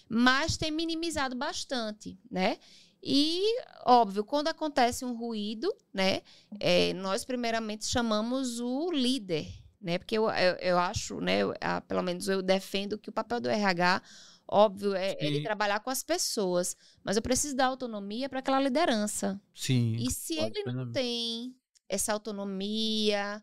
Mas 0.08 0.56
tem 0.56 0.70
minimizado 0.70 1.34
bastante, 1.34 2.18
né? 2.30 2.58
E, 3.02 3.42
óbvio, 3.84 4.24
quando 4.24 4.48
acontece 4.48 5.04
um 5.04 5.14
ruído, 5.14 5.72
né? 5.92 6.20
É, 6.60 6.92
nós 6.94 7.24
primeiramente 7.24 7.86
chamamos 7.86 8.60
o 8.60 8.90
líder, 8.90 9.46
né? 9.80 9.98
Porque 9.98 10.18
eu, 10.18 10.28
eu, 10.28 10.56
eu 10.56 10.78
acho, 10.78 11.20
né? 11.20 11.38
Eu, 11.38 11.54
pelo 11.86 12.02
menos 12.02 12.28
eu 12.28 12.42
defendo 12.42 12.98
que 12.98 13.08
o 13.08 13.12
papel 13.12 13.40
do 13.40 13.48
RH 13.48 14.02
Óbvio, 14.48 14.94
é 14.94 15.16
ele 15.18 15.42
trabalhar 15.42 15.80
com 15.80 15.90
as 15.90 16.04
pessoas, 16.04 16.76
mas 17.02 17.16
eu 17.16 17.22
preciso 17.22 17.56
dar 17.56 17.66
autonomia 17.66 18.28
para 18.28 18.38
aquela 18.38 18.60
liderança. 18.60 19.40
Sim. 19.52 19.96
E 19.98 20.10
se 20.10 20.38
ele 20.38 20.62
não 20.64 20.92
tem 20.92 21.54
essa 21.88 22.12
autonomia, 22.12 23.42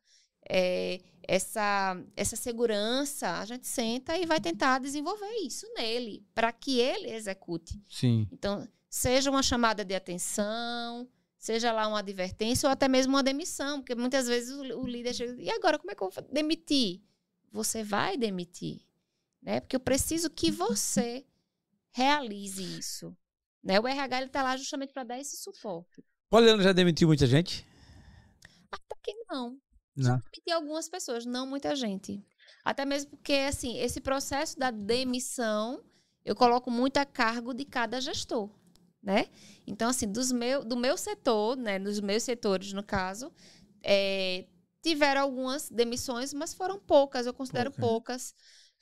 é, 0.50 1.02
essa, 1.28 2.02
essa 2.16 2.36
segurança, 2.38 3.40
a 3.40 3.46
gente 3.46 3.68
senta 3.68 4.18
e 4.18 4.26
vai 4.26 4.40
tentar 4.40 4.80
desenvolver 4.80 5.34
isso 5.46 5.66
nele, 5.76 6.26
para 6.34 6.52
que 6.54 6.80
ele 6.80 7.12
execute. 7.12 7.82
Sim. 7.90 8.28
Então, 8.32 8.66
seja 8.90 9.30
uma 9.30 9.44
chamada 9.44 9.84
de 9.84 9.96
atenção, 9.96 11.08
seja 11.38 11.74
lá 11.74 11.86
uma 11.88 12.00
advertência 12.00 12.68
ou 12.68 12.72
até 12.72 12.88
mesmo 12.88 13.14
uma 13.14 13.24
demissão, 13.24 13.80
porque 13.80 13.96
muitas 13.96 14.28
vezes 14.28 14.52
o, 14.52 14.62
o 14.80 14.88
líder 14.88 15.14
chega 15.14 15.42
e 15.42 15.50
agora 15.50 15.78
como 15.78 15.92
é 15.92 15.96
que 15.96 16.02
eu 16.02 16.10
vou 16.10 16.24
demitir? 16.32 17.02
Você 17.52 17.84
vai 17.84 18.18
demitir 18.18 18.82
né? 19.44 19.60
Porque 19.60 19.76
eu 19.76 19.80
preciso 19.80 20.30
que 20.30 20.50
você 20.50 21.26
realize 21.92 22.64
isso. 22.64 23.16
Né? 23.64 23.80
O 23.80 23.88
RH 23.88 24.24
está 24.24 24.42
lá 24.44 24.58
justamente 24.58 24.94
para 24.94 25.04
dar 25.04 25.20
esse 25.20 25.38
suporte. 25.38 26.04
Poliana 26.30 26.64
já 26.64 26.74
demitiu 26.74 27.08
muita 27.08 27.28
gente? 27.28 27.68
Até 28.72 28.96
que 29.04 29.14
não. 29.30 29.60
não. 29.96 30.04
Já 30.04 30.16
demiti 30.16 30.52
algumas 30.52 30.90
pessoas, 30.90 31.26
não 31.26 31.46
muita 31.46 31.76
gente. 31.76 32.26
Até 32.64 32.86
mesmo 32.86 33.12
porque, 33.12 33.34
assim, 33.34 33.78
esse 33.78 34.02
processo 34.02 34.58
da 34.58 34.72
demissão, 34.72 35.84
eu 36.26 36.36
coloco 36.36 36.72
muito 36.72 36.98
a 36.98 37.06
cargo 37.06 37.54
de 37.54 37.66
cada 37.66 38.02
gestor. 38.02 38.50
né? 39.02 39.28
Então, 39.68 39.90
assim, 39.90 40.10
dos 40.10 40.32
meu, 40.32 40.64
do 40.64 40.78
meu 40.78 40.98
setor, 40.98 41.58
né, 41.58 41.78
dos 41.78 42.00
meus 42.00 42.24
setores, 42.24 42.72
no 42.72 42.82
caso, 42.82 43.32
é, 43.84 44.48
tiveram 44.82 45.22
algumas 45.22 45.70
demissões, 45.70 46.34
mas 46.34 46.54
foram 46.54 46.80
poucas, 46.80 47.26
eu 47.26 47.34
considero 47.34 47.70
Pouca. 47.70 47.82
poucas, 47.82 48.34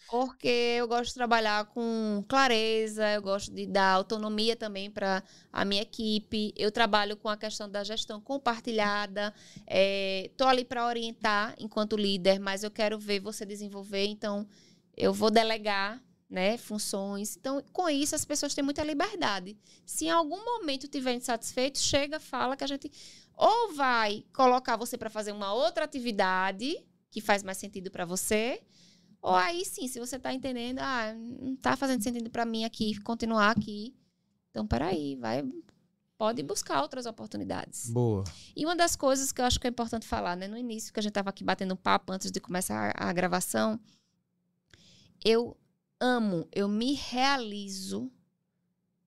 porque 0.09 0.75
eu 0.77 0.87
gosto 0.87 1.07
de 1.09 1.13
trabalhar 1.13 1.65
com 1.65 2.23
clareza, 2.27 3.09
eu 3.13 3.21
gosto 3.21 3.51
de 3.53 3.65
dar 3.65 3.93
autonomia 3.93 4.55
também 4.55 4.89
para 4.89 5.23
a 5.51 5.63
minha 5.63 5.81
equipe, 5.81 6.53
eu 6.57 6.71
trabalho 6.71 7.15
com 7.15 7.29
a 7.29 7.37
questão 7.37 7.69
da 7.69 7.83
gestão 7.83 8.19
compartilhada, 8.19 9.33
estou 10.25 10.47
ali 10.47 10.65
para 10.65 10.85
orientar 10.85 11.55
enquanto 11.57 11.95
líder, 11.95 12.39
mas 12.39 12.63
eu 12.63 12.71
quero 12.71 12.99
ver 12.99 13.19
você 13.19 13.45
desenvolver, 13.45 14.05
então 14.05 14.47
eu 14.97 15.13
vou 15.13 15.31
delegar 15.31 16.01
né, 16.29 16.57
funções. 16.57 17.35
Então, 17.35 17.61
com 17.73 17.89
isso, 17.89 18.15
as 18.15 18.23
pessoas 18.23 18.53
têm 18.53 18.63
muita 18.63 18.83
liberdade. 18.83 19.57
Se 19.85 20.05
em 20.05 20.09
algum 20.09 20.43
momento 20.43 20.87
tiver 20.87 21.13
insatisfeito, 21.13 21.77
chega, 21.77 22.21
fala 22.21 22.55
que 22.55 22.63
a 22.63 22.67
gente 22.67 22.89
ou 23.35 23.73
vai 23.73 24.23
colocar 24.33 24.77
você 24.77 24.97
para 24.97 25.09
fazer 25.09 25.31
uma 25.31 25.53
outra 25.53 25.83
atividade 25.83 26.77
que 27.09 27.19
faz 27.19 27.43
mais 27.43 27.57
sentido 27.57 27.91
para 27.91 28.05
você, 28.05 28.61
ou 29.21 29.35
aí 29.35 29.63
sim, 29.63 29.87
se 29.87 29.99
você 29.99 30.15
está 30.15 30.33
entendendo, 30.33 30.79
ah, 30.79 31.13
não 31.13 31.53
está 31.53 31.75
fazendo 31.77 32.01
sentido 32.01 32.29
para 32.29 32.45
mim 32.45 32.65
aqui, 32.65 32.99
continuar 33.01 33.51
aqui. 33.51 33.95
Então, 34.49 34.65
peraí, 34.65 35.15
vai, 35.15 35.43
pode 36.17 36.41
buscar 36.43 36.81
outras 36.81 37.05
oportunidades. 37.05 37.89
Boa. 37.89 38.23
E 38.55 38.65
uma 38.65 38.75
das 38.75 38.95
coisas 38.95 39.31
que 39.31 39.39
eu 39.39 39.45
acho 39.45 39.59
que 39.59 39.67
é 39.67 39.69
importante 39.69 40.07
falar, 40.07 40.35
né? 40.35 40.47
No 40.47 40.57
início, 40.57 40.91
que 40.91 40.99
a 40.99 41.03
gente 41.03 41.11
estava 41.11 41.29
aqui 41.29 41.43
batendo 41.43 41.75
papo 41.75 42.11
antes 42.11 42.31
de 42.31 42.39
começar 42.39 42.93
a, 42.97 43.09
a 43.09 43.13
gravação, 43.13 43.79
eu 45.23 45.55
amo, 45.99 46.47
eu 46.51 46.67
me 46.67 46.93
realizo, 46.93 48.11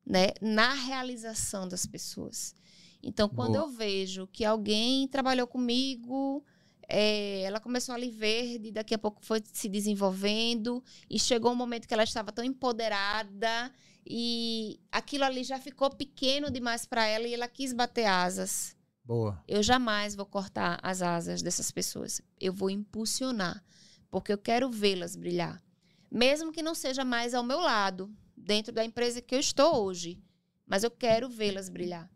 né? 0.07 0.29
Na 0.41 0.73
realização 0.75 1.67
das 1.67 1.85
pessoas. 1.87 2.55
Então, 3.03 3.29
quando 3.29 3.53
Boa. 3.53 3.65
eu 3.65 3.69
vejo 3.69 4.27
que 4.29 4.45
alguém 4.45 5.07
trabalhou 5.09 5.47
comigo, 5.47 6.43
é, 6.89 7.43
ela 7.43 7.61
começou 7.61 7.95
ali 7.95 8.11
verde, 8.11 8.70
daqui 8.70 8.95
a 8.95 8.99
pouco 8.99 9.24
foi 9.24 9.43
se 9.53 9.68
desenvolvendo, 9.68 10.82
e 11.09 11.18
chegou 11.18 11.53
um 11.53 11.57
momento 11.57 11.87
que 11.87 11.95
ela 11.95 12.05
estava 12.05 12.32
tão 12.32 12.45
empoderada, 12.45 13.72
e 14.07 14.78
aquilo 14.93 15.24
ali 15.24 15.45
já 15.45 15.59
ficou 15.59 15.91
pequeno 15.91 16.51
demais 16.51 16.87
para 16.87 17.07
ela, 17.07 17.26
e 17.26 17.35
ela 17.35 17.49
quis 17.49 17.72
bater 17.72 18.07
asas. 18.07 18.76
Boa. 19.05 19.43
Eu 19.47 19.62
jamais 19.62 20.14
vou 20.14 20.24
cortar 20.24 20.78
as 20.82 21.03
asas 21.03 21.43
dessas 21.43 21.70
pessoas. 21.70 22.22
Eu 22.41 22.53
vou 22.53 22.70
impulsionar, 22.70 23.62
porque 24.11 24.32
eu 24.32 24.39
quero 24.39 24.70
vê-las 24.70 25.14
brilhar. 25.14 25.62
Mesmo 26.11 26.53
que 26.53 26.62
não 26.62 26.74
seja 26.74 27.05
mais 27.05 27.35
ao 27.35 27.43
meu 27.43 27.61
lado, 27.61 28.11
dentro 28.37 28.72
da 28.72 28.85
empresa 28.85 29.20
que 29.20 29.35
eu 29.35 29.41
estou 29.41 29.85
hoje, 29.85 30.22
mas 30.66 30.85
eu 30.85 30.91
quero 30.91 31.28
vê-las 31.28 31.68
brilhar. 31.68 32.11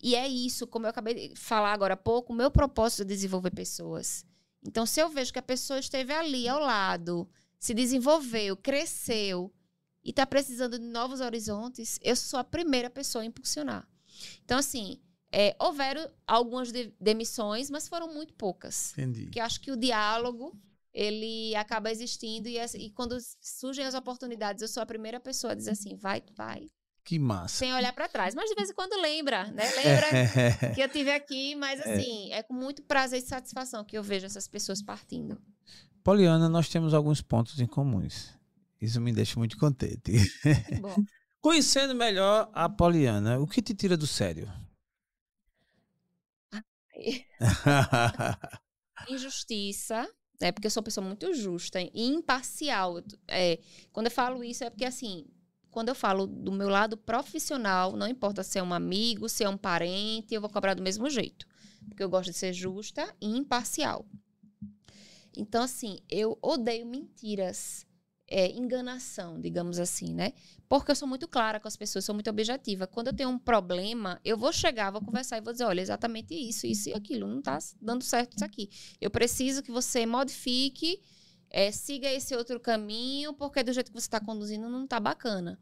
E 0.00 0.14
é 0.14 0.28
isso, 0.28 0.66
como 0.66 0.86
eu 0.86 0.90
acabei 0.90 1.28
de 1.30 1.36
falar 1.36 1.72
agora 1.72 1.94
há 1.94 1.96
pouco, 1.96 2.32
o 2.32 2.36
meu 2.36 2.50
propósito 2.50 3.02
é 3.02 3.04
desenvolver 3.04 3.50
pessoas. 3.50 4.24
Então, 4.66 4.86
se 4.86 5.00
eu 5.00 5.08
vejo 5.08 5.32
que 5.32 5.38
a 5.38 5.42
pessoa 5.42 5.78
esteve 5.78 6.12
ali 6.12 6.48
ao 6.48 6.60
lado, 6.60 7.28
se 7.58 7.74
desenvolveu, 7.74 8.56
cresceu 8.56 9.52
e 10.04 10.10
está 10.10 10.24
precisando 10.26 10.78
de 10.78 10.84
novos 10.86 11.20
horizontes, 11.20 11.98
eu 12.02 12.14
sou 12.16 12.38
a 12.38 12.44
primeira 12.44 12.88
pessoa 12.88 13.22
a 13.22 13.26
impulsionar. 13.26 13.88
Então, 14.44 14.58
assim, 14.58 15.00
é, 15.32 15.54
houveram 15.58 16.08
algumas 16.26 16.72
de- 16.72 16.92
demissões, 17.00 17.68
mas 17.70 17.88
foram 17.88 18.12
muito 18.14 18.32
poucas. 18.34 18.92
Entendi. 18.92 19.24
Porque 19.24 19.40
eu 19.40 19.44
acho 19.44 19.60
que 19.60 19.70
o 19.70 19.76
diálogo, 19.76 20.56
ele 20.92 21.54
acaba 21.56 21.90
existindo 21.90 22.48
e, 22.48 22.58
as- 22.58 22.74
e 22.74 22.90
quando 22.90 23.18
surgem 23.40 23.84
as 23.84 23.94
oportunidades, 23.94 24.62
eu 24.62 24.68
sou 24.68 24.82
a 24.82 24.86
primeira 24.86 25.20
pessoa 25.20 25.52
a 25.52 25.56
dizer 25.56 25.72
assim, 25.72 25.94
vai, 25.96 26.22
vai, 26.34 26.68
Que 27.08 27.18
massa. 27.18 27.56
sem 27.56 27.72
olhar 27.72 27.94
para 27.94 28.06
trás. 28.06 28.34
Mas 28.34 28.50
de 28.50 28.54
vez 28.54 28.68
em 28.68 28.74
quando 28.74 29.00
lembra, 29.00 29.44
né? 29.44 29.64
Lembra 29.76 30.08
que 30.76 30.82
eu 30.82 30.90
tive 30.90 31.10
aqui, 31.10 31.54
mas 31.54 31.80
assim, 31.80 32.30
é 32.30 32.42
com 32.42 32.52
muito 32.52 32.82
prazer 32.82 33.20
e 33.20 33.22
satisfação 33.22 33.82
que 33.82 33.96
eu 33.96 34.02
vejo 34.02 34.26
essas 34.26 34.46
pessoas 34.46 34.82
partindo. 34.82 35.40
Poliana, 36.04 36.50
nós 36.50 36.68
temos 36.68 36.92
alguns 36.92 37.22
pontos 37.22 37.58
em 37.60 37.66
comuns. 37.66 38.36
Isso 38.78 39.00
me 39.00 39.10
deixa 39.10 39.38
muito 39.38 39.56
contente. 39.56 40.12
Bom, 40.82 41.02
Conhecendo 41.40 41.94
melhor 41.94 42.50
a 42.52 42.68
Poliana, 42.68 43.40
o 43.40 43.46
que 43.46 43.62
te 43.62 43.72
tira 43.72 43.96
do 43.96 44.06
sério? 44.06 44.46
injustiça, 49.08 50.06
né? 50.38 50.52
Porque 50.52 50.66
eu 50.66 50.70
sou 50.70 50.82
uma 50.82 50.84
pessoa 50.84 51.06
muito 51.06 51.32
justa 51.32 51.80
e 51.80 51.90
imparcial. 51.94 53.02
É, 53.26 53.58
quando 53.92 54.08
eu 54.08 54.12
falo 54.12 54.44
isso 54.44 54.62
é 54.62 54.68
porque 54.68 54.84
assim, 54.84 55.24
quando 55.78 55.90
eu 55.90 55.94
falo 55.94 56.26
do 56.26 56.50
meu 56.50 56.68
lado 56.68 56.96
profissional, 56.96 57.96
não 57.96 58.08
importa 58.08 58.42
se 58.42 58.58
é 58.58 58.62
um 58.64 58.74
amigo, 58.74 59.28
se 59.28 59.44
é 59.44 59.48
um 59.48 59.56
parente, 59.56 60.34
eu 60.34 60.40
vou 60.40 60.50
cobrar 60.50 60.74
do 60.74 60.82
mesmo 60.82 61.08
jeito, 61.08 61.46
porque 61.88 62.02
eu 62.02 62.08
gosto 62.08 62.32
de 62.32 62.36
ser 62.36 62.52
justa 62.52 63.14
e 63.20 63.28
imparcial. 63.28 64.04
Então 65.36 65.62
assim, 65.62 66.00
eu 66.10 66.36
odeio 66.42 66.84
mentiras. 66.84 67.86
É, 68.30 68.50
enganação, 68.50 69.40
digamos 69.40 69.78
assim, 69.78 70.12
né? 70.12 70.34
Porque 70.68 70.90
eu 70.90 70.96
sou 70.96 71.08
muito 71.08 71.26
clara 71.26 71.58
com 71.58 71.66
as 71.68 71.76
pessoas, 71.78 72.04
sou 72.04 72.14
muito 72.14 72.28
objetiva. 72.28 72.86
Quando 72.86 73.06
eu 73.06 73.16
tenho 73.16 73.30
um 73.30 73.38
problema, 73.38 74.20
eu 74.22 74.36
vou 74.36 74.52
chegar, 74.52 74.90
vou 74.90 75.00
conversar 75.00 75.38
e 75.38 75.40
vou 75.40 75.52
dizer, 75.52 75.64
olha, 75.64 75.80
exatamente 75.80 76.34
isso, 76.34 76.66
isso 76.66 76.90
e 76.90 76.92
aquilo, 76.92 77.26
não 77.26 77.40
tá 77.40 77.56
dando 77.80 78.04
certo 78.04 78.34
isso 78.34 78.44
aqui. 78.44 78.68
Eu 79.00 79.10
preciso 79.10 79.62
que 79.62 79.70
você 79.70 80.04
modifique, 80.04 81.00
é, 81.50 81.70
siga 81.70 82.10
esse 82.12 82.34
outro 82.34 82.60
caminho, 82.60 83.32
porque 83.34 83.62
do 83.62 83.72
jeito 83.72 83.90
que 83.90 84.00
você 84.00 84.06
está 84.06 84.20
conduzindo 84.20 84.68
não 84.68 84.86
tá 84.86 85.00
bacana. 85.00 85.58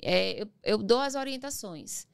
É, 0.00 0.42
eu, 0.42 0.48
eu 0.62 0.78
dou 0.78 1.00
as 1.00 1.14
orientações. 1.14 2.06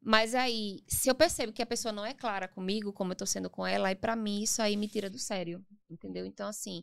Mas 0.00 0.34
aí, 0.34 0.82
se 0.86 1.08
eu 1.08 1.14
percebo 1.14 1.52
que 1.52 1.62
a 1.62 1.66
pessoa 1.66 1.92
não 1.92 2.04
é 2.04 2.14
clara 2.14 2.48
comigo, 2.48 2.92
como 2.92 3.12
eu 3.12 3.16
tô 3.16 3.26
sendo 3.26 3.50
com 3.50 3.66
ela, 3.66 3.88
aí 3.88 3.94
para 3.94 4.14
mim 4.14 4.42
isso 4.42 4.62
aí 4.62 4.76
me 4.76 4.88
tira 4.88 5.10
do 5.10 5.18
sério, 5.18 5.64
entendeu? 5.90 6.24
Então, 6.24 6.48
assim, 6.48 6.82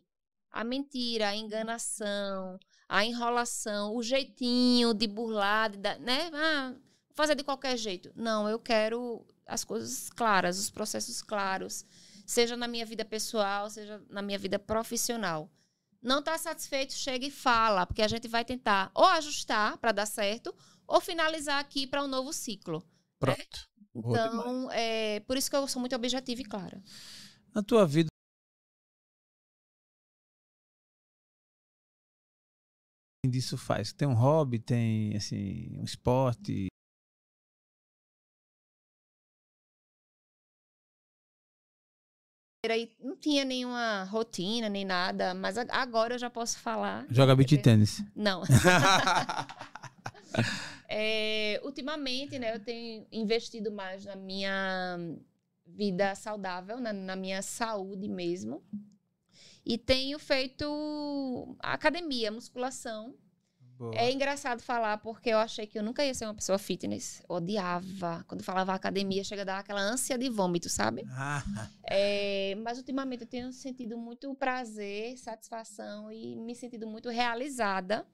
a 0.50 0.62
mentira, 0.62 1.28
a 1.28 1.36
enganação, 1.36 2.58
a 2.88 3.04
enrolação, 3.04 3.94
o 3.94 4.02
jeitinho 4.02 4.94
de 4.94 5.06
burlar, 5.06 5.70
de 5.70 5.78
dar, 5.78 5.98
né? 5.98 6.30
Ah, 6.32 6.74
fazer 7.14 7.34
de 7.34 7.42
qualquer 7.44 7.76
jeito. 7.76 8.12
Não, 8.14 8.48
eu 8.48 8.58
quero 8.58 9.26
as 9.46 9.64
coisas 9.64 10.10
claras, 10.10 10.58
os 10.58 10.70
processos 10.70 11.22
claros, 11.22 11.84
seja 12.26 12.56
na 12.56 12.68
minha 12.68 12.84
vida 12.84 13.04
pessoal, 13.04 13.70
seja 13.70 14.02
na 14.10 14.22
minha 14.22 14.38
vida 14.38 14.58
profissional. 14.58 15.50
Não 16.06 16.20
está 16.20 16.38
satisfeito, 16.38 16.92
chega 16.92 17.26
e 17.26 17.32
fala, 17.32 17.84
porque 17.84 18.00
a 18.00 18.06
gente 18.06 18.28
vai 18.28 18.44
tentar 18.44 18.92
ou 18.94 19.04
ajustar 19.06 19.76
para 19.78 19.90
dar 19.90 20.06
certo, 20.06 20.54
ou 20.86 21.00
finalizar 21.00 21.58
aqui 21.58 21.84
para 21.84 22.00
um 22.00 22.06
novo 22.06 22.32
ciclo. 22.32 22.80
Pronto. 23.18 23.68
Boa 23.92 24.16
demais. 24.16 24.40
Então, 24.40 24.70
é 24.70 25.18
por 25.26 25.36
isso 25.36 25.50
que 25.50 25.56
eu 25.56 25.66
sou 25.66 25.80
muito 25.80 25.96
objetiva 25.96 26.40
e 26.40 26.44
clara. 26.44 26.80
Na 27.52 27.60
tua 27.60 27.84
vida, 27.84 28.06
disso 33.28 33.58
faz? 33.58 33.92
Tem 33.92 34.06
um 34.06 34.14
hobby, 34.14 34.60
tem 34.60 35.16
assim, 35.16 35.76
um 35.76 35.82
esporte. 35.82 36.68
Aí 42.74 42.90
não 43.00 43.16
tinha 43.16 43.44
nenhuma 43.44 44.04
rotina, 44.04 44.68
nem 44.68 44.84
nada, 44.84 45.34
mas 45.34 45.56
agora 45.58 46.14
eu 46.14 46.18
já 46.18 46.30
posso 46.30 46.58
falar. 46.58 47.06
Joga 47.10 47.34
beat 47.34 47.62
tênis. 47.62 48.02
Não. 48.14 48.42
É, 50.88 51.60
ultimamente, 51.64 52.38
né, 52.38 52.54
eu 52.54 52.60
tenho 52.60 53.06
investido 53.10 53.72
mais 53.72 54.04
na 54.04 54.14
minha 54.14 54.98
vida 55.66 56.14
saudável, 56.14 56.78
na, 56.78 56.92
na 56.92 57.16
minha 57.16 57.42
saúde 57.42 58.08
mesmo. 58.08 58.62
E 59.64 59.76
tenho 59.76 60.18
feito 60.18 61.56
academia, 61.58 62.30
musculação. 62.30 63.14
Boa. 63.78 63.94
É 63.94 64.10
engraçado 64.10 64.62
falar 64.62 64.98
porque 64.98 65.28
eu 65.28 65.38
achei 65.38 65.66
que 65.66 65.78
eu 65.78 65.82
nunca 65.82 66.04
ia 66.04 66.14
ser 66.14 66.24
uma 66.24 66.34
pessoa 66.34 66.58
fitness. 66.58 67.22
Odiava. 67.28 68.24
Quando 68.26 68.42
falava 68.42 68.72
academia, 68.72 69.22
chega 69.22 69.42
a 69.42 69.44
dar 69.44 69.58
aquela 69.58 69.80
ânsia 69.80 70.16
de 70.16 70.28
vômito, 70.30 70.68
sabe? 70.68 71.04
Ah, 71.10 71.42
É, 71.84 72.54
mas 72.62 72.78
ultimamente 72.78 73.22
eu 73.22 73.28
tenho 73.28 73.52
sentido 73.52 73.98
muito 73.98 74.34
prazer, 74.34 75.16
satisfação 75.18 76.10
e 76.10 76.36
me 76.36 76.54
sentido 76.54 76.86
muito 76.86 77.10
realizada 77.10 78.06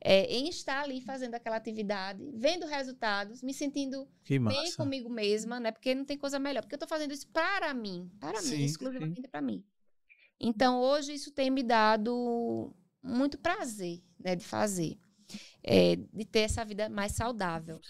é, 0.00 0.24
em 0.26 0.48
estar 0.48 0.82
ali 0.82 1.00
fazendo 1.00 1.34
aquela 1.34 1.56
atividade, 1.56 2.30
vendo 2.34 2.66
resultados, 2.66 3.42
me 3.42 3.54
sentindo 3.54 4.08
bem 4.28 4.72
comigo 4.74 5.08
mesma, 5.08 5.60
né? 5.60 5.70
Porque 5.70 5.94
não 5.94 6.04
tem 6.04 6.18
coisa 6.18 6.38
melhor. 6.38 6.62
Porque 6.62 6.74
eu 6.74 6.78
tô 6.78 6.86
fazendo 6.86 7.12
isso 7.12 7.28
para 7.28 7.72
mim, 7.72 8.10
para 8.18 8.40
Sim, 8.40 8.58
mim, 8.58 8.64
exclusivamente 8.64 9.28
para 9.28 9.40
mim. 9.40 9.64
Então 10.40 10.80
hoje 10.80 11.14
isso 11.14 11.30
tem 11.30 11.50
me 11.50 11.62
dado 11.62 12.74
muito 13.02 13.38
prazer, 13.38 14.02
né, 14.18 14.36
de 14.36 14.44
fazer, 14.44 14.98
é, 15.62 15.96
de 15.96 16.24
ter 16.26 16.40
essa 16.40 16.64
vida 16.64 16.88
mais 16.88 17.12
saudável. 17.12 17.80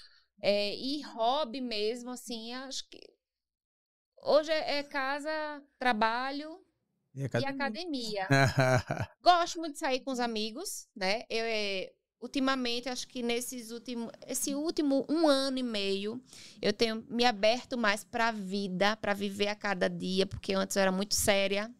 É, 0.40 0.74
e 0.76 1.02
hobby 1.02 1.60
mesmo, 1.60 2.10
assim, 2.10 2.52
acho 2.54 2.88
que 2.88 3.00
hoje 4.22 4.50
é, 4.52 4.82
casa, 4.82 5.62
trabalho 5.78 6.58
E 7.14 7.22
e 7.36 7.44
academia. 7.44 7.46
academia. 7.46 8.28
Gosto 9.22 9.60
muito 9.60 9.74
de 9.74 9.78
sair 9.78 10.00
com 10.00 10.12
os 10.12 10.20
amigos, 10.20 10.88
né? 10.96 11.22
Eu, 11.30 11.44
é, 11.44 11.92
ultimamente, 12.20 12.88
acho 12.88 13.06
que 13.08 13.22
nesses 13.22 13.70
últimos, 13.70 14.10
esse 14.26 14.54
último 14.54 15.06
um 15.08 15.28
ano 15.28 15.58
e 15.58 15.62
meio, 15.62 16.22
eu 16.60 16.72
tenho 16.72 17.04
me 17.08 17.24
aberto 17.24 17.78
mais 17.78 18.04
para 18.04 18.28
a 18.28 18.32
vida, 18.32 18.96
para 18.96 19.14
viver 19.14 19.48
a 19.48 19.54
cada 19.56 19.88
dia, 19.88 20.26
porque 20.26 20.54
antes 20.54 20.76
eu 20.76 20.82
era 20.82 20.92
muito 20.92 21.14
séria. 21.14 21.72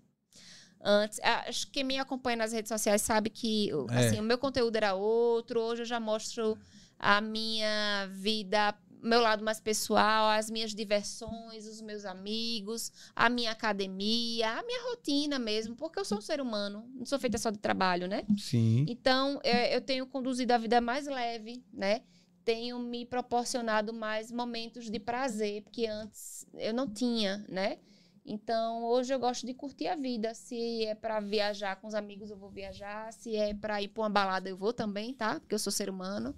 Antes, 0.83 1.21
acho 1.23 1.67
que 1.67 1.75
quem 1.75 1.85
me 1.85 1.99
acompanha 1.99 2.37
nas 2.39 2.53
redes 2.53 2.69
sociais 2.69 3.03
sabe 3.03 3.31
que 3.31 3.71
é. 3.91 3.99
assim, 3.99 4.19
o 4.19 4.23
meu 4.23 4.37
conteúdo 4.37 4.75
era 4.75 4.95
outro. 4.95 5.61
Hoje 5.61 5.83
eu 5.83 5.87
já 5.87 6.01
mostro 6.01 6.59
a 6.99 7.21
minha 7.21 8.09
vida 8.11 8.75
meu 9.03 9.21
lado 9.21 9.45
mais 9.45 9.59
pessoal, 9.59 10.31
as 10.31 10.49
minhas 10.49 10.73
diversões, 10.73 11.67
os 11.67 11.81
meus 11.81 12.05
amigos, 12.05 12.93
a 13.17 13.29
minha 13.29 13.51
academia, 13.51 14.49
a 14.49 14.63
minha 14.63 14.91
rotina 14.91 15.39
mesmo, 15.41 15.75
porque 15.75 15.99
eu 15.99 16.05
sou 16.05 16.19
um 16.19 16.21
ser 16.21 16.41
humano, 16.41 16.89
não 16.95 17.05
sou 17.05 17.19
feita 17.19 17.37
só 17.37 17.51
de 17.51 17.59
trabalho, 17.59 18.07
né? 18.07 18.25
Sim. 18.39 18.87
Então, 18.89 19.41
eu 19.43 19.81
tenho 19.81 20.07
conduzido 20.07 20.53
a 20.53 20.59
vida 20.59 20.81
mais 20.81 21.07
leve, 21.07 21.65
né? 21.73 22.03
Tenho 22.45 22.79
me 22.79 23.05
proporcionado 23.05 23.93
mais 23.93 24.31
momentos 24.31 24.89
de 24.89 25.01
prazer, 25.01 25.63
porque 25.63 25.87
antes 25.87 26.47
eu 26.55 26.73
não 26.73 26.89
tinha, 26.89 27.45
né? 27.49 27.79
Então, 28.25 28.85
hoje 28.85 29.13
eu 29.13 29.19
gosto 29.19 29.45
de 29.45 29.53
curtir 29.53 29.89
a 29.89 29.97
vida. 29.97 30.33
Se 30.35 30.85
é 30.85 30.95
para 30.95 31.21
viajar 31.21 31.77
com 31.77 31.89
os 31.89 31.95
amigos, 31.95 32.31
eu 32.31 32.37
vou 32.37 32.51
viajar. 32.51 33.13
Se 33.13 33.37
é 33.37 33.53
para 33.53 33.83
ir 33.83 33.89
para 33.89 34.03
uma 34.03 34.11
balada, 34.11 34.49
eu 34.49 34.57
vou 34.57 34.73
também, 34.73 35.13
tá? 35.13 35.41
Porque 35.41 35.55
eu 35.55 35.59
sou 35.59 35.73
ser 35.73 35.91
humano. 35.91 36.35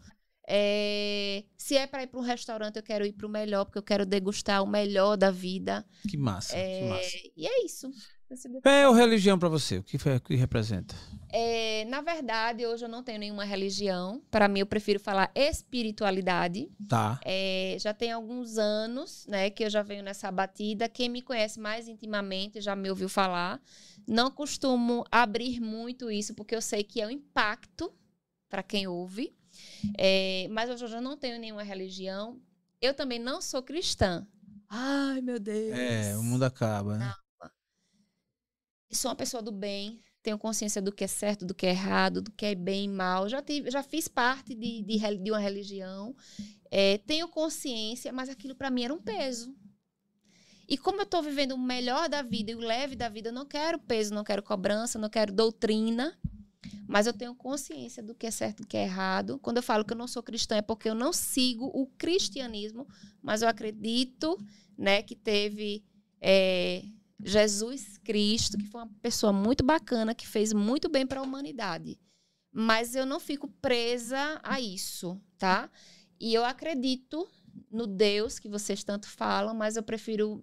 É, 0.46 1.44
se 1.56 1.76
é 1.76 1.86
para 1.86 2.02
ir 2.02 2.06
para 2.06 2.20
um 2.20 2.22
restaurante, 2.22 2.76
eu 2.76 2.82
quero 2.82 3.06
ir 3.06 3.12
para 3.12 3.26
o 3.26 3.30
melhor, 3.30 3.64
porque 3.64 3.78
eu 3.78 3.82
quero 3.82 4.04
degustar 4.04 4.62
o 4.62 4.66
melhor 4.66 5.16
da 5.16 5.30
vida. 5.30 5.86
Que 6.08 6.16
massa, 6.16 6.56
é, 6.56 6.80
que 6.80 6.84
massa. 6.88 7.16
E 7.36 7.46
é 7.46 7.64
isso. 7.64 7.90
É 8.64 8.84
a 8.84 8.92
religião 8.92 9.38
para 9.38 9.48
você? 9.48 9.78
O 9.78 9.82
que, 9.82 9.98
foi, 9.98 10.16
o 10.16 10.20
que 10.20 10.34
representa? 10.34 10.94
É, 11.30 11.84
na 11.86 12.00
verdade, 12.00 12.66
hoje 12.66 12.84
eu 12.84 12.88
não 12.88 13.02
tenho 13.02 13.18
nenhuma 13.18 13.44
religião. 13.44 14.22
Para 14.30 14.48
mim, 14.48 14.60
eu 14.60 14.66
prefiro 14.66 15.00
falar 15.00 15.30
espiritualidade. 15.34 16.70
Tá. 16.88 17.20
É, 17.24 17.76
já 17.80 17.92
tem 17.92 18.12
alguns 18.12 18.56
anos 18.56 19.26
né, 19.26 19.50
que 19.50 19.64
eu 19.64 19.70
já 19.70 19.82
venho 19.82 20.02
nessa 20.02 20.30
batida. 20.30 20.88
Quem 20.88 21.08
me 21.08 21.22
conhece 21.22 21.60
mais 21.60 21.88
intimamente 21.88 22.60
já 22.60 22.74
me 22.74 22.88
ouviu 22.88 23.08
falar. 23.08 23.60
Não 24.06 24.30
costumo 24.30 25.04
abrir 25.10 25.60
muito 25.60 26.10
isso, 26.10 26.34
porque 26.34 26.54
eu 26.54 26.62
sei 26.62 26.84
que 26.84 27.00
é 27.00 27.06
um 27.06 27.10
impacto 27.10 27.92
para 28.48 28.62
quem 28.62 28.86
ouve. 28.86 29.34
É, 29.98 30.46
mas 30.50 30.70
hoje 30.70 30.84
eu 30.84 30.88
já 30.88 31.00
não 31.00 31.16
tenho 31.16 31.38
nenhuma 31.38 31.62
religião. 31.62 32.40
Eu 32.80 32.94
também 32.94 33.18
não 33.18 33.40
sou 33.40 33.62
cristã. 33.62 34.26
Ai, 34.68 35.20
meu 35.20 35.38
Deus. 35.38 35.76
É, 35.76 36.16
o 36.16 36.22
mundo 36.22 36.44
acaba, 36.44 36.98
né? 36.98 37.06
Não. 37.06 37.23
Sou 38.94 39.10
uma 39.10 39.16
pessoa 39.16 39.42
do 39.42 39.50
bem, 39.50 40.00
tenho 40.22 40.38
consciência 40.38 40.80
do 40.80 40.92
que 40.92 41.04
é 41.04 41.06
certo, 41.06 41.44
do 41.44 41.54
que 41.54 41.66
é 41.66 41.70
errado, 41.70 42.22
do 42.22 42.30
que 42.30 42.46
é 42.46 42.54
bem 42.54 42.84
e 42.84 42.88
mal. 42.88 43.28
Já, 43.28 43.42
tive, 43.42 43.70
já 43.70 43.82
fiz 43.82 44.08
parte 44.08 44.54
de, 44.54 44.82
de, 44.82 45.18
de 45.18 45.30
uma 45.30 45.38
religião. 45.38 46.16
É, 46.70 46.98
tenho 46.98 47.28
consciência, 47.28 48.12
mas 48.12 48.28
aquilo 48.28 48.54
para 48.54 48.70
mim 48.70 48.84
era 48.84 48.94
um 48.94 49.00
peso. 49.00 49.54
E 50.66 50.78
como 50.78 50.98
eu 50.98 51.04
estou 51.04 51.22
vivendo 51.22 51.52
o 51.52 51.58
melhor 51.58 52.08
da 52.08 52.22
vida 52.22 52.52
e 52.52 52.54
o 52.54 52.60
leve 52.60 52.96
da 52.96 53.08
vida, 53.08 53.28
eu 53.28 53.32
não 53.34 53.44
quero 53.44 53.78
peso, 53.78 54.14
não 54.14 54.24
quero 54.24 54.42
cobrança, 54.42 54.98
não 54.98 55.10
quero 55.10 55.32
doutrina. 55.32 56.18
Mas 56.88 57.06
eu 57.06 57.12
tenho 57.12 57.34
consciência 57.34 58.02
do 58.02 58.14
que 58.14 58.26
é 58.26 58.30
certo 58.30 58.60
e 58.60 58.62
do 58.62 58.68
que 58.68 58.76
é 58.76 58.84
errado. 58.84 59.38
Quando 59.40 59.58
eu 59.58 59.62
falo 59.62 59.84
que 59.84 59.92
eu 59.92 59.96
não 59.96 60.08
sou 60.08 60.22
cristã, 60.22 60.56
é 60.56 60.62
porque 60.62 60.88
eu 60.88 60.94
não 60.94 61.12
sigo 61.12 61.66
o 61.66 61.86
cristianismo, 61.98 62.86
mas 63.22 63.42
eu 63.42 63.48
acredito 63.48 64.38
né, 64.76 65.02
que 65.02 65.14
teve 65.14 65.84
é, 66.20 66.82
Jesus 67.22 67.98
Cristo, 67.98 68.58
que 68.58 68.66
foi 68.66 68.82
uma 68.82 68.90
pessoa 69.00 69.32
muito 69.32 69.64
bacana, 69.64 70.14
que 70.14 70.26
fez 70.26 70.52
muito 70.52 70.88
bem 70.88 71.06
para 71.06 71.20
a 71.20 71.22
humanidade. 71.22 71.98
Mas 72.52 72.94
eu 72.94 73.04
não 73.04 73.18
fico 73.18 73.48
presa 73.60 74.40
a 74.42 74.60
isso, 74.60 75.20
tá? 75.38 75.70
E 76.20 76.32
eu 76.32 76.44
acredito 76.44 77.28
no 77.70 77.86
Deus 77.86 78.38
que 78.38 78.48
vocês 78.48 78.84
tanto 78.84 79.08
falam, 79.08 79.54
mas 79.54 79.76
eu 79.76 79.82
prefiro. 79.82 80.42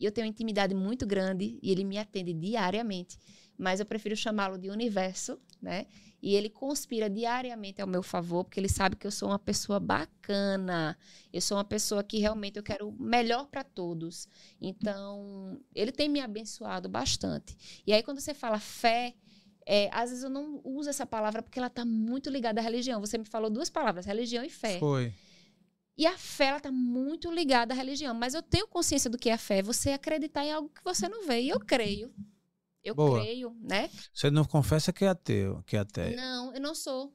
Eu 0.00 0.12
tenho 0.12 0.26
uma 0.26 0.30
intimidade 0.30 0.74
muito 0.74 1.04
grande 1.04 1.58
e 1.60 1.72
ele 1.72 1.82
me 1.82 1.98
atende 1.98 2.32
diariamente 2.32 3.18
mas 3.58 3.80
eu 3.80 3.86
prefiro 3.86 4.16
chamá-lo 4.16 4.56
de 4.56 4.70
universo, 4.70 5.38
né? 5.60 5.86
E 6.20 6.34
ele 6.34 6.50
conspira 6.50 7.08
diariamente 7.08 7.80
ao 7.80 7.86
meu 7.86 8.02
favor, 8.02 8.44
porque 8.44 8.58
ele 8.58 8.68
sabe 8.68 8.96
que 8.96 9.06
eu 9.06 9.10
sou 9.10 9.28
uma 9.28 9.38
pessoa 9.38 9.78
bacana. 9.78 10.98
Eu 11.32 11.40
sou 11.40 11.56
uma 11.56 11.64
pessoa 11.64 12.02
que 12.02 12.18
realmente 12.18 12.56
eu 12.56 12.62
quero 12.62 12.88
o 12.88 13.02
melhor 13.02 13.46
para 13.46 13.62
todos. 13.62 14.28
Então, 14.60 15.60
ele 15.74 15.92
tem 15.92 16.08
me 16.08 16.20
abençoado 16.20 16.88
bastante. 16.88 17.56
E 17.86 17.92
aí 17.92 18.02
quando 18.02 18.20
você 18.20 18.34
fala 18.34 18.58
fé, 18.58 19.14
é, 19.64 19.88
às 19.92 20.10
vezes 20.10 20.24
eu 20.24 20.30
não 20.30 20.60
uso 20.64 20.90
essa 20.90 21.06
palavra 21.06 21.42
porque 21.42 21.58
ela 21.58 21.68
está 21.68 21.84
muito 21.84 22.30
ligada 22.30 22.60
à 22.60 22.64
religião. 22.64 23.00
Você 23.00 23.16
me 23.16 23.24
falou 23.24 23.48
duas 23.48 23.70
palavras, 23.70 24.06
religião 24.06 24.42
e 24.42 24.50
fé. 24.50 24.78
Foi. 24.78 25.12
E 25.98 26.06
a 26.06 26.16
fé, 26.16 26.46
ela 26.46 26.58
está 26.58 26.70
muito 26.70 27.30
ligada 27.30 27.74
à 27.74 27.76
religião. 27.76 28.14
Mas 28.14 28.32
eu 28.32 28.40
tenho 28.40 28.68
consciência 28.68 29.10
do 29.10 29.18
que 29.18 29.28
é 29.28 29.34
a 29.34 29.38
fé. 29.38 29.62
Você 29.62 29.90
acreditar 29.90 30.44
em 30.44 30.52
algo 30.52 30.68
que 30.68 30.82
você 30.82 31.08
não 31.08 31.26
vê. 31.26 31.42
E 31.42 31.48
eu 31.48 31.60
creio. 31.60 32.14
Eu 32.84 32.94
Boa. 32.94 33.20
creio, 33.20 33.56
né? 33.60 33.90
Você 34.12 34.30
não 34.30 34.44
confessa 34.44 34.92
que 34.92 35.04
é 35.04 35.08
ateu, 35.08 35.62
que 35.66 35.76
é 35.76 35.80
ateia? 35.80 36.16
Não, 36.16 36.54
eu 36.54 36.60
não 36.60 36.74
sou. 36.74 37.12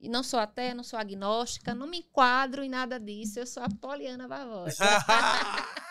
E 0.00 0.08
não 0.08 0.22
sou 0.22 0.38
ateia, 0.38 0.74
não 0.74 0.84
sou 0.84 0.98
agnóstica, 0.98 1.74
não 1.74 1.86
me 1.86 1.98
enquadro 1.98 2.62
em 2.62 2.68
nada 2.68 3.00
disso. 3.00 3.38
Eu 3.38 3.46
sou 3.46 3.62
a 3.62 3.68
Poliana 3.70 4.28
Barbosa. 4.28 4.76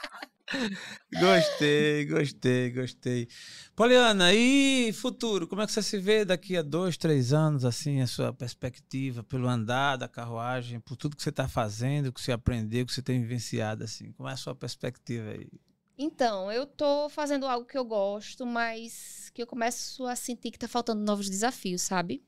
gostei, 1.19 2.05
gostei, 2.05 2.71
gostei. 2.71 3.27
Poliana, 3.75 4.31
e 4.33 4.93
futuro? 4.93 5.47
Como 5.47 5.61
é 5.63 5.65
que 5.65 5.71
você 5.71 5.81
se 5.81 5.97
vê 5.97 6.23
daqui 6.23 6.55
a 6.55 6.61
dois, 6.61 6.95
três 6.95 7.33
anos, 7.33 7.65
assim, 7.65 8.01
a 8.01 8.07
sua 8.07 8.31
perspectiva 8.31 9.23
pelo 9.23 9.47
andar 9.47 9.95
da 9.97 10.07
carruagem, 10.07 10.79
por 10.79 10.95
tudo 10.95 11.15
que 11.15 11.23
você 11.23 11.29
está 11.29 11.47
fazendo, 11.47 12.13
que 12.13 12.21
você 12.21 12.31
aprendeu, 12.31 12.85
que 12.85 12.93
você 12.93 13.01
tem 13.01 13.19
vivenciado, 13.19 13.83
assim? 13.83 14.11
Como 14.11 14.29
é 14.29 14.33
a 14.33 14.37
sua 14.37 14.53
perspectiva 14.53 15.31
aí? 15.31 15.49
Então, 15.97 16.51
eu 16.51 16.65
tô 16.65 17.07
fazendo 17.09 17.45
algo 17.45 17.65
que 17.65 17.77
eu 17.77 17.85
gosto, 17.85 18.45
mas 18.45 19.29
que 19.33 19.41
eu 19.41 19.47
começo 19.47 20.05
a 20.05 20.15
sentir 20.15 20.51
que 20.51 20.57
tá 20.57 20.67
faltando 20.67 21.03
novos 21.03 21.29
desafios, 21.29 21.81
sabe? 21.81 22.23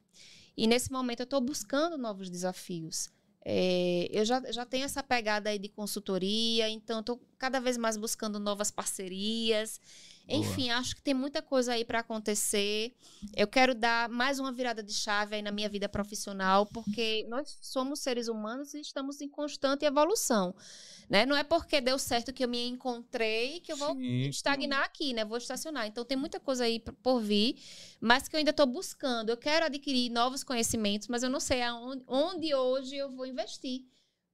E 0.55 0.67
nesse 0.67 0.91
momento 0.91 1.21
eu 1.21 1.25
tô 1.25 1.41
buscando 1.41 1.97
novos 1.97 2.29
desafios. 2.29 3.09
É, 3.43 4.07
eu 4.11 4.25
já, 4.25 4.41
já 4.51 4.65
tenho 4.65 4.85
essa 4.85 5.03
pegada 5.03 5.49
aí 5.49 5.59
de 5.59 5.69
consultoria, 5.69 6.67
então 6.69 6.99
estou 6.99 7.21
cada 7.37 7.59
vez 7.59 7.77
mais 7.77 7.97
buscando 7.97 8.39
novas 8.39 8.71
parcerias. 8.71 9.79
Enfim, 10.27 10.67
Boa. 10.67 10.77
acho 10.77 10.95
que 10.95 11.03
tem 11.03 11.13
muita 11.13 11.41
coisa 11.41 11.73
aí 11.73 11.85
para 11.85 11.99
acontecer. 11.99 12.93
Eu 13.35 13.47
quero 13.47 13.75
dar 13.75 14.09
mais 14.09 14.39
uma 14.39 14.51
virada 14.51 14.81
de 14.81 14.91
chave 14.91 15.35
aí 15.35 15.41
na 15.41 15.51
minha 15.51 15.69
vida 15.69 15.87
profissional, 15.87 16.65
porque 16.65 17.25
nós 17.29 17.57
somos 17.61 17.99
seres 17.99 18.27
humanos 18.27 18.73
e 18.73 18.81
estamos 18.81 19.21
em 19.21 19.29
constante 19.29 19.85
evolução. 19.85 20.55
Né? 21.07 21.25
Não 21.27 21.35
é 21.35 21.43
porque 21.43 21.79
deu 21.79 21.99
certo 21.99 22.33
que 22.33 22.43
eu 22.43 22.49
me 22.49 22.67
encontrei 22.67 23.59
que 23.59 23.71
eu 23.71 23.77
vou 23.77 23.93
Sim. 23.93 24.29
estagnar 24.29 24.83
aqui, 24.83 25.13
né? 25.13 25.23
Vou 25.23 25.37
estacionar. 25.37 25.85
Então 25.85 26.03
tem 26.03 26.17
muita 26.17 26.39
coisa 26.39 26.63
aí 26.63 26.79
por 26.79 27.19
vir, 27.21 27.61
mas 28.01 28.27
que 28.27 28.35
eu 28.35 28.39
ainda 28.39 28.49
estou 28.49 28.65
buscando. 28.65 29.29
Eu 29.29 29.37
quero 29.37 29.65
adquirir 29.65 30.09
novos 30.09 30.43
conhecimentos, 30.43 31.07
mas 31.07 31.21
eu 31.21 31.29
não 31.29 31.39
sei 31.39 31.61
aonde, 31.61 32.03
onde 32.07 32.55
hoje 32.55 32.95
eu 32.95 33.11
vou 33.11 33.27
investir. 33.27 33.85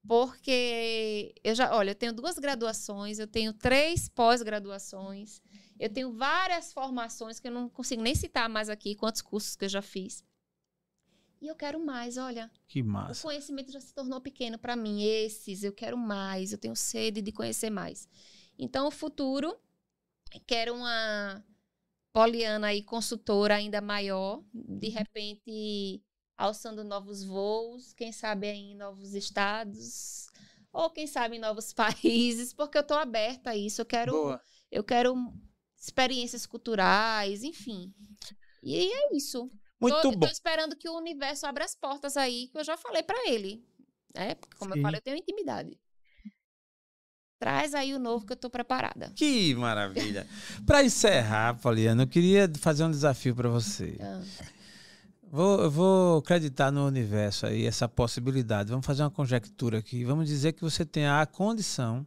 Porque 0.08 1.36
eu 1.44 1.54
já, 1.54 1.76
olha, 1.76 1.92
eu 1.92 1.96
tenho 1.96 2.14
duas 2.14 2.40
graduações, 2.40 3.20
eu 3.20 3.28
tenho 3.28 3.54
três 3.54 4.10
pós-graduações. 4.10 5.42
Eu 5.82 5.90
tenho 5.90 6.14
várias 6.14 6.72
formações 6.72 7.40
que 7.40 7.48
eu 7.48 7.52
não 7.52 7.68
consigo 7.68 8.04
nem 8.04 8.14
citar 8.14 8.48
mais 8.48 8.70
aqui, 8.70 8.94
quantos 8.94 9.20
cursos 9.20 9.56
que 9.56 9.66
eu 9.66 9.70
já 9.70 9.82
fiz. 9.82 10.24
E 11.42 11.48
eu 11.48 11.56
quero 11.56 11.84
mais, 11.84 12.18
olha. 12.18 12.52
Que 12.68 12.84
massa. 12.84 13.20
O 13.20 13.24
conhecimento 13.24 13.72
já 13.72 13.82
se 13.82 13.92
tornou 13.92 14.22
pequeno 14.22 14.60
para 14.60 14.76
mim. 14.76 15.02
Esses, 15.02 15.64
eu 15.64 15.74
quero 15.74 15.98
mais, 15.98 16.52
eu 16.52 16.60
tenho 16.60 16.76
sede 16.76 17.20
de 17.20 17.32
conhecer 17.32 17.72
mais. 17.72 18.08
Então, 18.60 18.86
o 18.86 18.92
futuro, 18.92 19.60
quero 20.46 20.76
uma 20.76 21.44
Poliana 22.14 22.68
aí, 22.68 22.84
consultora 22.84 23.56
ainda 23.56 23.82
maior, 23.82 24.44
de 24.54 24.90
repente 24.90 26.04
alçando 26.38 26.84
novos 26.84 27.24
voos, 27.24 27.92
quem 27.94 28.12
sabe 28.12 28.48
em 28.50 28.76
novos 28.76 29.16
estados, 29.16 30.28
ou 30.72 30.92
quem 30.92 31.08
sabe 31.08 31.38
em 31.38 31.40
novos 31.40 31.74
países, 31.74 32.54
porque 32.54 32.78
eu 32.78 32.84
estou 32.84 32.98
aberta 32.98 33.50
a 33.50 33.58
isso. 33.58 33.82
Eu 33.82 33.86
quero, 33.88 34.12
Boa. 34.12 34.42
eu 34.70 34.84
quero 34.84 35.16
experiências 35.82 36.46
culturais, 36.46 37.44
enfim. 37.44 37.92
E 38.62 38.78
é 38.78 39.16
isso. 39.16 39.50
Muito 39.80 40.00
tô, 40.02 40.12
bom. 40.12 40.20
Tô 40.20 40.28
esperando 40.28 40.76
que 40.76 40.88
o 40.88 40.96
universo 40.96 41.48
abra 41.48 41.66
as 41.66 41.74
portas 41.74 42.16
aí, 42.16 42.48
que 42.50 42.58
eu 42.58 42.64
já 42.64 42.78
falei 42.78 43.02
para 43.02 43.28
ele. 43.28 43.66
Né? 44.14 44.36
Como 44.60 44.74
Sim. 44.74 44.80
eu 44.80 44.84
falei, 44.84 45.00
eu 45.00 45.02
tenho 45.02 45.18
intimidade. 45.18 45.76
Traz 47.40 47.74
aí 47.74 47.96
o 47.96 48.00
novo 48.00 48.24
que 48.24 48.34
eu 48.34 48.38
tô 48.38 48.52
preparada. 48.52 49.12
Que 49.16 49.56
maravilha. 49.56 50.28
para 50.68 50.84
encerrar, 50.84 51.60
Poliana, 51.60 52.04
eu 52.04 52.08
queria 52.08 52.48
fazer 52.60 52.84
um 52.84 52.92
desafio 52.92 53.36
para 53.36 53.50
você. 53.50 53.98
Ah. 54.00 54.22
Vou, 55.24 55.62
eu 55.62 55.72
vou 55.72 56.20
acreditar 56.20 56.72
no 56.72 56.86
universo 56.86 57.48
aí, 57.48 57.66
essa 57.66 57.90
possibilidade. 57.90 58.70
Vamos 58.70 58.86
fazer 58.86 59.02
uma 59.02 59.10
conjectura 59.10 59.80
aqui. 59.80 60.04
Vamos 60.04 60.28
dizer 60.28 60.52
que 60.54 60.62
você 60.62 60.86
tem 60.86 61.08
a 61.08 61.26
condição 61.26 62.06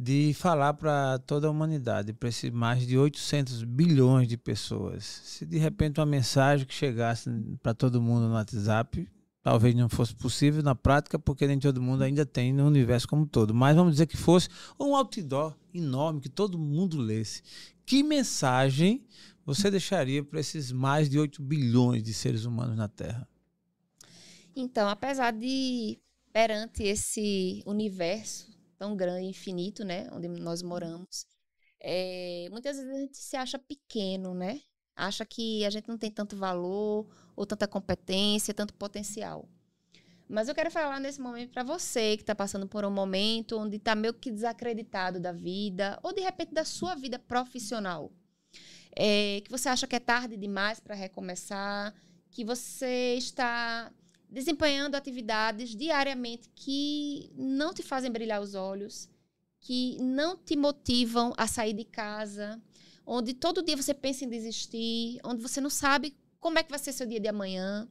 de 0.00 0.32
falar 0.32 0.74
para 0.74 1.18
toda 1.18 1.48
a 1.48 1.50
humanidade, 1.50 2.12
para 2.12 2.28
esses 2.28 2.52
mais 2.52 2.86
de 2.86 2.96
800 2.96 3.64
bilhões 3.64 4.28
de 4.28 4.36
pessoas. 4.36 5.02
Se 5.04 5.44
de 5.44 5.58
repente 5.58 5.98
uma 5.98 6.06
mensagem 6.06 6.64
que 6.64 6.72
chegasse 6.72 7.28
para 7.60 7.74
todo 7.74 8.00
mundo 8.00 8.28
no 8.28 8.34
WhatsApp, 8.34 9.08
talvez 9.42 9.74
não 9.74 9.88
fosse 9.88 10.14
possível 10.14 10.62
na 10.62 10.76
prática, 10.76 11.18
porque 11.18 11.48
nem 11.48 11.58
todo 11.58 11.82
mundo 11.82 12.04
ainda 12.04 12.24
tem 12.24 12.52
no 12.52 12.64
universo 12.64 13.08
como 13.08 13.26
todo. 13.26 13.52
Mas 13.52 13.74
vamos 13.74 13.94
dizer 13.94 14.06
que 14.06 14.16
fosse 14.16 14.48
um 14.78 14.94
outdoor 14.94 15.56
enorme 15.74 16.20
que 16.20 16.28
todo 16.28 16.56
mundo 16.56 16.96
lesse. 16.96 17.42
Que 17.84 18.04
mensagem 18.04 19.04
você 19.44 19.68
deixaria 19.68 20.22
para 20.22 20.38
esses 20.38 20.70
mais 20.70 21.10
de 21.10 21.18
8 21.18 21.42
bilhões 21.42 22.04
de 22.04 22.14
seres 22.14 22.44
humanos 22.44 22.76
na 22.76 22.86
Terra? 22.86 23.28
Então, 24.54 24.88
apesar 24.88 25.32
de 25.32 25.98
perante 26.32 26.84
esse 26.84 27.64
universo 27.66 28.57
tão 28.78 28.96
grande, 28.96 29.26
infinito, 29.26 29.84
né, 29.84 30.08
onde 30.12 30.28
nós 30.28 30.62
moramos, 30.62 31.26
é, 31.80 32.48
muitas 32.50 32.76
vezes 32.76 32.92
a 32.92 32.98
gente 33.00 33.16
se 33.16 33.36
acha 33.36 33.58
pequeno, 33.58 34.34
né? 34.34 34.60
Acha 34.96 35.24
que 35.24 35.64
a 35.64 35.70
gente 35.70 35.88
não 35.88 35.96
tem 35.96 36.10
tanto 36.10 36.36
valor, 36.36 37.06
ou 37.36 37.46
tanta 37.46 37.68
competência, 37.68 38.52
tanto 38.52 38.74
potencial. 38.74 39.48
Mas 40.28 40.48
eu 40.48 40.54
quero 40.54 40.70
falar 40.70 41.00
nesse 41.00 41.20
momento 41.20 41.50
para 41.50 41.62
você 41.62 42.16
que 42.16 42.22
está 42.22 42.34
passando 42.34 42.66
por 42.66 42.84
um 42.84 42.90
momento 42.90 43.56
onde 43.56 43.76
está 43.76 43.94
meio 43.94 44.12
que 44.12 44.30
desacreditado 44.30 45.20
da 45.20 45.32
vida, 45.32 45.98
ou 46.02 46.12
de 46.12 46.20
repente 46.20 46.52
da 46.52 46.64
sua 46.64 46.94
vida 46.94 47.18
profissional. 47.18 48.12
É, 48.94 49.40
que 49.44 49.50
você 49.50 49.68
acha 49.68 49.86
que 49.86 49.94
é 49.94 50.00
tarde 50.00 50.36
demais 50.36 50.80
para 50.80 50.94
recomeçar, 50.94 51.94
que 52.30 52.44
você 52.44 53.14
está 53.16 53.92
desempenhando 54.30 54.94
atividades 54.94 55.74
diariamente 55.74 56.48
que 56.54 57.30
não 57.34 57.72
te 57.72 57.82
fazem 57.82 58.10
brilhar 58.10 58.40
os 58.40 58.54
olhos, 58.54 59.08
que 59.60 59.96
não 60.00 60.36
te 60.36 60.56
motivam 60.56 61.32
a 61.36 61.46
sair 61.46 61.72
de 61.72 61.84
casa, 61.84 62.60
onde 63.06 63.34
todo 63.34 63.62
dia 63.62 63.76
você 63.76 63.94
pensa 63.94 64.24
em 64.24 64.28
desistir, 64.28 65.18
onde 65.24 65.42
você 65.42 65.60
não 65.60 65.70
sabe 65.70 66.14
como 66.38 66.58
é 66.58 66.62
que 66.62 66.70
vai 66.70 66.78
ser 66.78 66.92
seu 66.92 67.06
dia 67.06 67.20
de 67.20 67.28
amanhã. 67.28 67.88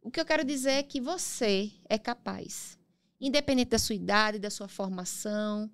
O 0.00 0.10
que 0.10 0.20
eu 0.20 0.24
quero 0.24 0.44
dizer 0.44 0.72
é 0.72 0.82
que 0.82 1.00
você 1.00 1.70
é 1.88 1.98
capaz, 1.98 2.78
independente 3.20 3.70
da 3.70 3.78
sua 3.78 3.94
idade, 3.94 4.38
da 4.38 4.50
sua 4.50 4.68
formação, 4.68 5.70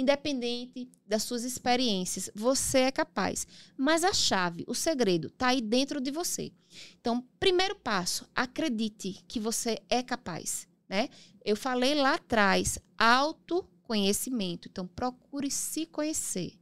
independente 0.00 0.88
das 1.06 1.22
suas 1.22 1.44
experiências, 1.44 2.30
você 2.34 2.78
é 2.80 2.90
capaz. 2.90 3.46
Mas 3.76 4.02
a 4.04 4.12
chave, 4.12 4.64
o 4.66 4.74
segredo, 4.74 5.28
está 5.28 5.48
aí 5.48 5.60
dentro 5.60 6.00
de 6.00 6.10
você. 6.10 6.52
Então, 7.00 7.24
primeiro 7.38 7.76
passo, 7.76 8.28
acredite 8.34 9.24
que 9.28 9.38
você 9.38 9.78
é 9.88 10.02
capaz. 10.02 10.66
Né? 10.88 11.08
Eu 11.44 11.56
falei 11.56 11.94
lá 11.94 12.14
atrás, 12.14 12.78
autoconhecimento. 12.98 14.68
Então, 14.68 14.86
procure 14.86 15.50
se 15.50 15.86
conhecer. 15.86 16.58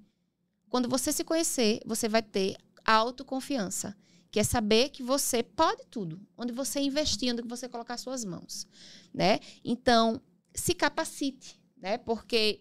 Quando 0.69 0.89
você 0.89 1.13
se 1.13 1.25
conhecer, 1.25 1.81
você 1.87 2.09
vai 2.09 2.23
ter 2.23 2.57
autoconfiança, 2.85 3.97
que 4.31 4.41
é 4.41 4.45
saber 4.45 4.91
que 4.91 5.03
você 5.03 5.43
pode 5.43 5.87
tudo, 5.91 6.21
onde 6.37 6.53
você 6.53 6.81
investir, 6.81 7.33
onde 7.33 7.43
você 7.43 7.69
colocar 7.69 7.97
suas 7.97 8.25
mãos, 8.25 8.67
né? 9.13 9.41
Então, 9.65 10.21
se 10.55 10.75
capacite, 10.75 11.59
né? 11.77 11.97
Porque 11.97 12.61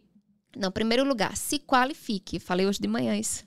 não, 0.55 0.71
primeiro 0.71 1.03
lugar, 1.03 1.35
se 1.35 1.59
qualifique. 1.59 2.39
Falei 2.39 2.65
hoje 2.65 2.79
de 2.79 2.87
manhã 2.87 3.15
isso. 3.15 3.45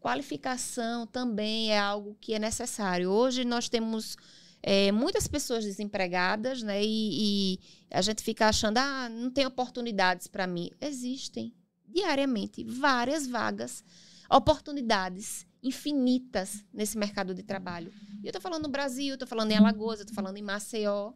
Qualificação 0.00 1.06
também 1.06 1.70
é 1.70 1.78
algo 1.78 2.16
que 2.20 2.34
é 2.34 2.38
necessário. 2.38 3.10
Hoje 3.10 3.44
nós 3.44 3.68
temos 3.68 4.16
é, 4.62 4.90
muitas 4.90 5.28
pessoas 5.28 5.64
desempregadas, 5.64 6.62
né? 6.62 6.82
E, 6.82 7.54
e, 7.54 7.60
a 7.90 8.02
gente 8.02 8.22
fica 8.22 8.48
achando, 8.48 8.78
ah, 8.78 9.08
não 9.08 9.30
tem 9.30 9.46
oportunidades 9.46 10.26
para 10.26 10.46
mim. 10.46 10.70
Existem 10.80 11.54
diariamente 11.86 12.64
várias 12.64 13.26
vagas, 13.26 13.84
oportunidades 14.30 15.46
infinitas 15.62 16.64
nesse 16.72 16.98
mercado 16.98 17.34
de 17.34 17.42
trabalho. 17.42 17.92
E 18.22 18.26
eu 18.26 18.30
estou 18.30 18.40
falando 18.40 18.64
no 18.64 18.68
Brasil, 18.68 19.14
estou 19.14 19.28
falando 19.28 19.52
em 19.52 19.56
Alagoas, 19.56 20.00
estou 20.00 20.14
falando 20.14 20.36
em 20.36 20.42
Maceió. 20.42 21.12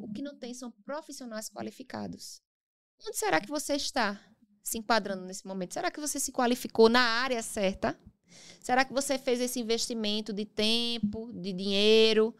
O 0.00 0.12
que 0.12 0.22
não 0.22 0.36
tem 0.36 0.54
são 0.54 0.70
profissionais 0.84 1.48
qualificados. 1.48 2.40
Onde 3.04 3.16
será 3.16 3.40
que 3.40 3.48
você 3.48 3.74
está 3.74 4.20
se 4.62 4.78
enquadrando 4.78 5.24
nesse 5.24 5.46
momento? 5.46 5.74
Será 5.74 5.90
que 5.90 6.00
você 6.00 6.18
se 6.18 6.32
qualificou 6.32 6.88
na 6.88 7.00
área 7.00 7.42
certa? 7.42 7.98
Será 8.60 8.84
que 8.84 8.92
você 8.92 9.18
fez 9.18 9.40
esse 9.40 9.60
investimento 9.60 10.32
de 10.32 10.44
tempo, 10.44 11.32
de 11.32 11.52
dinheiro, 11.52 12.34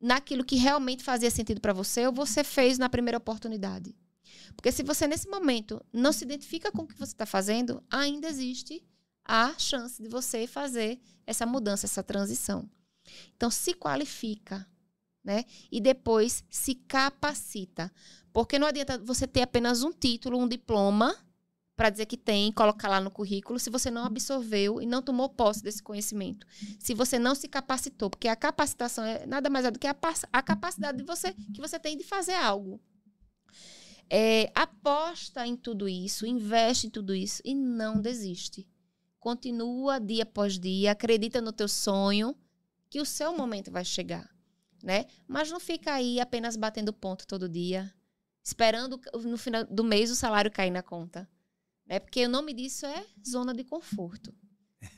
naquilo 0.00 0.44
que 0.44 0.56
realmente 0.56 1.02
fazia 1.02 1.30
sentido 1.30 1.60
para 1.60 1.72
você 1.72 2.06
ou 2.06 2.12
você 2.12 2.42
fez 2.42 2.78
na 2.78 2.88
primeira 2.88 3.18
oportunidade? 3.18 3.94
Porque 4.56 4.72
se 4.72 4.82
você, 4.82 5.06
nesse 5.06 5.28
momento, 5.28 5.84
não 5.92 6.12
se 6.12 6.24
identifica 6.24 6.70
com 6.70 6.82
o 6.82 6.86
que 6.86 6.98
você 6.98 7.12
está 7.12 7.26
fazendo, 7.26 7.82
ainda 7.90 8.28
existe 8.28 8.82
a 9.24 9.54
chance 9.58 10.02
de 10.02 10.08
você 10.08 10.46
fazer 10.46 11.00
essa 11.26 11.46
mudança, 11.46 11.86
essa 11.86 12.02
transição. 12.02 12.68
Então, 13.36 13.50
se 13.50 13.74
qualifica, 13.74 14.66
né? 15.22 15.44
E 15.70 15.80
depois 15.80 16.44
se 16.50 16.74
capacita. 16.74 17.92
Porque 18.34 18.58
não 18.58 18.66
adianta 18.66 18.98
você 18.98 19.28
ter 19.28 19.42
apenas 19.42 19.84
um 19.84 19.92
título, 19.92 20.36
um 20.36 20.48
diploma, 20.48 21.16
para 21.76 21.88
dizer 21.88 22.04
que 22.06 22.16
tem, 22.16 22.50
colocar 22.50 22.88
lá 22.88 23.00
no 23.00 23.08
currículo, 23.08 23.60
se 23.60 23.70
você 23.70 23.92
não 23.92 24.04
absorveu 24.04 24.82
e 24.82 24.86
não 24.86 25.00
tomou 25.00 25.28
posse 25.28 25.62
desse 25.62 25.80
conhecimento. 25.80 26.44
Se 26.80 26.94
você 26.94 27.16
não 27.16 27.36
se 27.36 27.46
capacitou, 27.46 28.10
porque 28.10 28.26
a 28.26 28.34
capacitação 28.34 29.04
é 29.04 29.24
nada 29.24 29.48
mais 29.48 29.64
é 29.64 29.70
do 29.70 29.78
que 29.78 29.86
a, 29.86 29.96
a 30.32 30.42
capacidade 30.42 30.98
de 30.98 31.04
você, 31.04 31.32
que 31.54 31.60
você 31.60 31.78
tem 31.78 31.96
de 31.96 32.02
fazer 32.02 32.34
algo. 32.34 32.80
É, 34.10 34.50
aposta 34.52 35.46
em 35.46 35.56
tudo 35.56 35.88
isso, 35.88 36.26
investe 36.26 36.88
em 36.88 36.90
tudo 36.90 37.14
isso 37.14 37.40
e 37.44 37.54
não 37.54 38.00
desiste. 38.00 38.68
Continua 39.20 40.00
dia 40.00 40.24
após 40.24 40.58
dia, 40.58 40.90
acredita 40.90 41.40
no 41.40 41.52
teu 41.52 41.68
sonho, 41.68 42.36
que 42.90 43.00
o 43.00 43.06
seu 43.06 43.36
momento 43.36 43.70
vai 43.70 43.84
chegar, 43.84 44.28
né? 44.82 45.06
Mas 45.24 45.52
não 45.52 45.60
fica 45.60 45.94
aí 45.94 46.18
apenas 46.18 46.56
batendo 46.56 46.92
ponto 46.92 47.28
todo 47.28 47.48
dia, 47.48 47.92
esperando 48.44 49.00
no 49.24 49.38
final 49.38 49.64
do 49.64 49.82
mês 49.82 50.10
o 50.10 50.16
salário 50.16 50.50
cair 50.50 50.70
na 50.70 50.82
conta. 50.82 51.28
Né? 51.86 51.98
Porque 51.98 52.26
o 52.26 52.28
nome 52.28 52.52
disso 52.52 52.84
é 52.84 53.06
zona 53.26 53.54
de 53.54 53.64
conforto. 53.64 54.34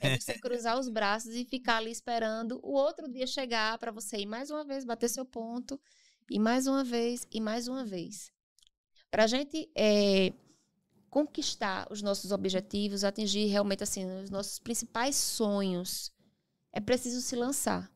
É 0.01 0.18
você 0.18 0.35
cruzar 0.40 0.78
os 0.78 0.89
braços 0.89 1.35
e 1.35 1.44
ficar 1.44 1.77
ali 1.77 1.93
esperando 1.93 2.59
o 2.62 2.73
outro 2.73 3.09
dia 3.09 3.27
chegar 3.27 3.78
para 3.78 3.93
você 3.93 4.18
ir 4.18 4.27
mais 4.27 4.51
uma 4.51 4.64
vez 4.64 4.85
bater 4.85 5.09
seu 5.09 5.24
ponto, 5.24 5.81
e 6.28 6.40
mais 6.40 6.66
uma 6.66 6.82
vez, 6.82 7.24
e 7.31 7.40
mais 7.40 7.68
uma 7.68 7.85
vez. 7.85 8.32
Para 9.10 9.24
a 9.24 9.27
gente 9.28 9.70
é, 9.77 10.32
conquistar 11.09 11.86
os 11.90 12.02
nossos 12.02 12.32
objetivos, 12.32 13.05
atingir 13.05 13.47
realmente 13.47 13.85
assim 13.85 14.05
os 14.23 14.28
nossos 14.28 14.59
principais 14.59 15.14
sonhos, 15.14 16.12
é 16.73 16.81
preciso 16.81 17.20
se 17.20 17.36
lançar. 17.36 17.90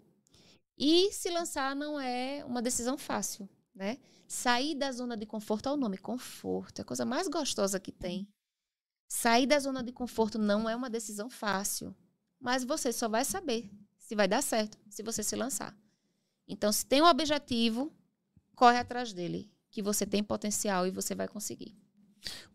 E 0.78 1.12
se 1.12 1.28
lançar 1.28 1.74
não 1.74 2.00
é 2.00 2.44
uma 2.44 2.62
decisão 2.62 2.96
fácil, 2.96 3.48
né? 3.74 3.98
Sair 4.32 4.76
da 4.76 4.92
zona 4.92 5.16
de 5.16 5.26
conforto 5.26 5.68
é 5.68 5.72
o 5.72 5.76
nome 5.76 5.98
conforto, 5.98 6.78
é 6.78 6.82
a 6.82 6.84
coisa 6.84 7.04
mais 7.04 7.26
gostosa 7.26 7.80
que 7.80 7.90
tem. 7.90 8.32
Sair 9.08 9.44
da 9.44 9.58
zona 9.58 9.82
de 9.82 9.90
conforto 9.90 10.38
não 10.38 10.70
é 10.70 10.76
uma 10.76 10.88
decisão 10.88 11.28
fácil, 11.28 11.92
mas 12.38 12.62
você 12.62 12.92
só 12.92 13.08
vai 13.08 13.24
saber 13.24 13.68
se 13.98 14.14
vai 14.14 14.28
dar 14.28 14.40
certo 14.40 14.78
se 14.88 15.02
você 15.02 15.24
se 15.24 15.34
lançar. 15.34 15.76
Então, 16.46 16.70
se 16.70 16.86
tem 16.86 17.02
um 17.02 17.06
objetivo, 17.06 17.92
corre 18.54 18.78
atrás 18.78 19.12
dele, 19.12 19.52
que 19.68 19.82
você 19.82 20.06
tem 20.06 20.22
potencial 20.22 20.86
e 20.86 20.92
você 20.92 21.12
vai 21.12 21.26
conseguir. 21.26 21.76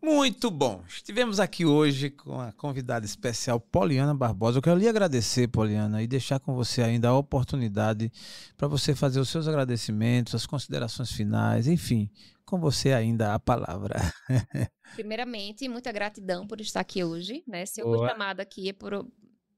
Muito 0.02 0.50
bom. 0.50 0.82
Estivemos 0.88 1.40
aqui 1.40 1.64
hoje 1.64 2.10
com 2.10 2.40
a 2.40 2.52
convidada 2.52 3.04
especial 3.04 3.58
Poliana 3.58 4.14
Barbosa. 4.14 4.58
Eu 4.58 4.62
quero 4.62 4.78
lhe 4.78 4.88
agradecer, 4.88 5.48
Poliana, 5.48 6.02
e 6.02 6.06
deixar 6.06 6.38
com 6.38 6.54
você 6.54 6.82
ainda 6.82 7.08
a 7.08 7.16
oportunidade 7.16 8.12
para 8.56 8.68
você 8.68 8.94
fazer 8.94 9.20
os 9.20 9.28
seus 9.28 9.48
agradecimentos, 9.48 10.34
as 10.34 10.46
considerações 10.46 11.10
finais, 11.10 11.66
enfim, 11.66 12.10
com 12.44 12.60
você 12.60 12.92
ainda 12.92 13.34
a 13.34 13.38
palavra. 13.38 13.96
Primeiramente, 14.94 15.68
muita 15.68 15.90
gratidão 15.90 16.46
por 16.46 16.60
estar 16.60 16.80
aqui 16.80 17.02
hoje, 17.02 17.42
né? 17.46 17.66
Se 17.66 17.80
eu 17.80 17.86
fui 17.92 18.08
chamada 18.08 18.42
aqui 18.42 18.68
é 18.68 18.72
por 18.72 19.06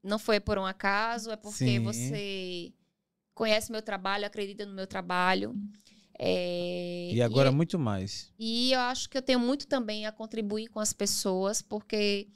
não 0.03 0.19
foi 0.19 0.41
por 0.41 0.59
um 0.59 0.65
acaso, 0.65 1.31
é 1.31 1.37
porque 1.37 1.59
Sim. 1.59 1.81
você 1.81 2.73
conhece 3.35 3.71
meu 3.71 3.83
trabalho, 3.83 4.27
acredita 4.27 4.65
no 4.65 4.75
meu 4.75 4.87
trabalho. 4.87 5.55
É, 6.19 7.13
e 7.13 7.23
agora 7.23 7.51
e, 7.51 7.53
muito 7.53 7.79
mais. 7.79 8.33
E 8.39 8.73
eu 8.73 8.81
acho 8.81 9.09
que 9.09 9.17
eu 9.17 9.23
tenho 9.23 9.39
muito 9.39 9.67
também 9.69 10.05
a 10.05 10.13
contribuir 10.13 10.69
com 10.69 10.81
as 10.81 10.93
pessoas, 10.93 11.63
porque 11.63 12.29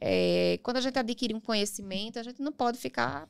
é, 0.00 0.58
quando 0.62 0.78
a 0.78 0.80
gente 0.80 0.98
adquire 0.98 1.34
um 1.34 1.40
conhecimento, 1.40 2.18
a 2.18 2.22
gente 2.22 2.40
não 2.40 2.52
pode 2.52 2.78
ficar 2.78 3.28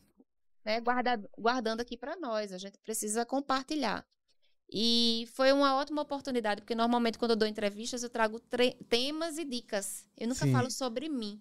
né, 0.64 0.80
guarda, 0.80 1.22
guardando 1.38 1.80
aqui 1.80 1.96
para 1.96 2.16
nós, 2.16 2.52
a 2.52 2.58
gente 2.58 2.76
precisa 2.78 3.24
compartilhar. 3.24 4.04
E 4.68 5.28
foi 5.32 5.52
uma 5.52 5.76
ótima 5.76 6.02
oportunidade, 6.02 6.60
porque 6.60 6.74
normalmente 6.74 7.18
quando 7.18 7.30
eu 7.30 7.36
dou 7.36 7.46
entrevistas, 7.46 8.02
eu 8.02 8.10
trago 8.10 8.40
temas 8.88 9.38
e 9.38 9.44
dicas. 9.44 10.08
Eu 10.16 10.26
nunca 10.26 10.44
Sim. 10.44 10.52
falo 10.52 10.70
sobre 10.70 11.08
mim. 11.08 11.40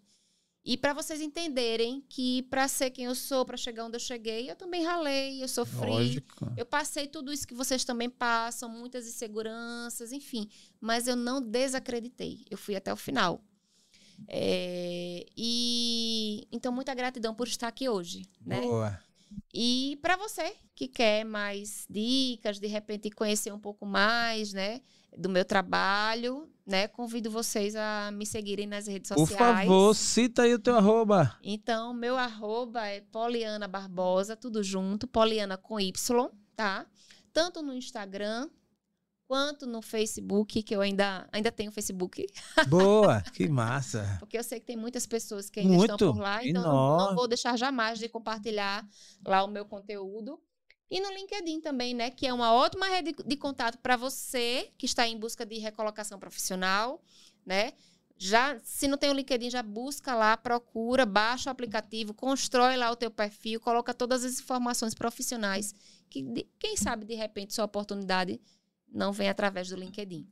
E 0.66 0.76
para 0.76 0.94
vocês 0.94 1.22
entenderem 1.22 2.04
que 2.10 2.42
para 2.44 2.68
ser 2.68 2.90
quem 2.90 3.06
eu 3.06 3.14
sou, 3.14 3.46
para 3.46 3.56
chegar 3.56 3.86
onde 3.86 3.98
eu 3.98 4.00
cheguei, 4.00 4.50
eu 4.50 4.56
também 4.56 4.84
ralei, 4.84 5.44
eu 5.44 5.48
sofri. 5.48 5.92
Lógico. 5.92 6.52
Eu 6.58 6.66
passei 6.66 7.06
tudo 7.06 7.32
isso 7.32 7.48
que 7.48 7.54
vocês 7.54 7.86
também 7.86 8.10
passam, 8.10 8.68
muitas 8.68 9.08
inseguranças, 9.08 10.12
enfim. 10.12 10.50
Mas 10.82 11.08
eu 11.08 11.16
não 11.16 11.40
desacreditei. 11.40 12.44
Eu 12.50 12.58
fui 12.58 12.76
até 12.76 12.92
o 12.92 12.98
final. 12.98 13.44
É, 14.28 15.26
e 15.38 16.48
então 16.52 16.72
muita 16.72 16.96
gratidão 16.96 17.36
por 17.36 17.48
estar 17.48 17.68
aqui 17.68 17.88
hoje, 17.88 18.26
né? 18.42 18.62
Boa. 18.62 19.00
E 19.54 20.00
para 20.02 20.16
você 20.16 20.56
que 20.74 20.88
quer 20.88 21.24
mais 21.26 21.86
dicas, 21.88 22.60
de 22.60 22.68
repente 22.68 23.12
conhecer 23.12 23.54
um 23.54 23.60
pouco 23.60 23.86
mais, 23.86 24.52
né, 24.52 24.82
do 25.16 25.30
meu 25.30 25.46
trabalho, 25.46 26.50
né, 26.66 26.88
convido 26.88 27.30
vocês 27.30 27.76
a 27.76 28.10
me 28.12 28.26
seguirem 28.26 28.66
nas 28.66 28.88
redes 28.88 29.10
sociais. 29.10 29.30
Por 29.30 29.38
favor, 29.38 29.96
cita 29.96 30.44
aí 30.44 30.54
o 30.54 30.60
teu 30.60 30.76
arroba. 30.76 31.38
Então, 31.44 31.94
meu 31.94 32.18
arroba 32.18 32.88
é 32.88 33.02
Poliana 33.02 33.68
Barbosa, 33.68 34.36
tudo 34.36 34.64
junto, 34.64 35.08
Poliana 35.08 35.58
com 35.58 35.80
Y, 35.80 36.30
tá? 36.56 36.86
Tanto 37.32 37.62
no 37.62 37.74
Instagram 37.74 38.50
quanto 39.28 39.66
no 39.66 39.82
Facebook, 39.82 40.62
que 40.64 40.76
eu 40.76 40.82
ainda, 40.82 41.28
ainda 41.32 41.52
tenho 41.52 41.72
Facebook. 41.72 42.26
Boa, 42.68 43.22
que 43.22 43.48
massa. 43.48 44.18
Porque 44.20 44.38
eu 44.38 44.44
sei 44.44 44.60
que 44.60 44.66
tem 44.66 44.78
muitas 44.78 45.06
pessoas 45.06 45.50
que 45.50 45.60
ainda 45.60 45.74
Muito, 45.74 45.92
estão 45.92 46.14
por 46.14 46.22
lá, 46.22 46.46
então 46.46 46.64
não, 46.64 46.98
não 46.98 47.16
vou 47.16 47.28
deixar 47.28 47.58
jamais 47.58 48.00
de 48.00 48.08
compartilhar 48.08 48.88
lá 49.26 49.44
o 49.44 49.48
meu 49.48 49.66
conteúdo. 49.66 50.40
E 50.90 51.00
no 51.00 51.12
LinkedIn 51.12 51.62
também, 51.62 51.94
né? 51.94 52.12
Que 52.12 52.28
é 52.28 52.34
uma 52.34 52.54
ótima 52.54 52.88
rede 52.88 53.16
de 53.26 53.36
contato 53.36 53.78
para 53.80 53.98
você 53.98 54.70
que 54.78 54.86
está 54.86 55.08
em 55.08 55.18
busca 55.18 55.46
de 55.46 55.58
recolocação 55.58 56.20
profissional, 56.20 57.02
né? 57.46 57.74
Já, 58.18 58.58
se 58.64 58.88
não 58.88 58.98
tem 58.98 59.10
o 59.10 59.14
LinkedIn, 59.14 59.50
já 59.50 59.62
busca 59.62 60.16
lá, 60.16 60.38
procura, 60.38 61.06
baixa 61.06 61.50
o 61.50 61.52
aplicativo, 61.52 62.14
constrói 62.14 62.78
lá 62.78 62.90
o 62.90 62.96
teu 62.96 63.12
perfil, 63.12 63.60
coloca 63.60 63.94
todas 63.94 64.24
as 64.24 64.40
informações 64.40 64.94
profissionais 64.94 65.76
que, 66.10 66.22
de, 66.22 66.48
quem 66.58 66.78
sabe, 66.78 67.06
de 67.06 67.14
repente, 67.14 67.54
sua 67.54 67.66
oportunidade 67.66 68.40
não 68.90 69.12
vem 69.12 69.28
através 69.28 69.68
do 69.68 69.76
LinkedIn. 69.76 70.26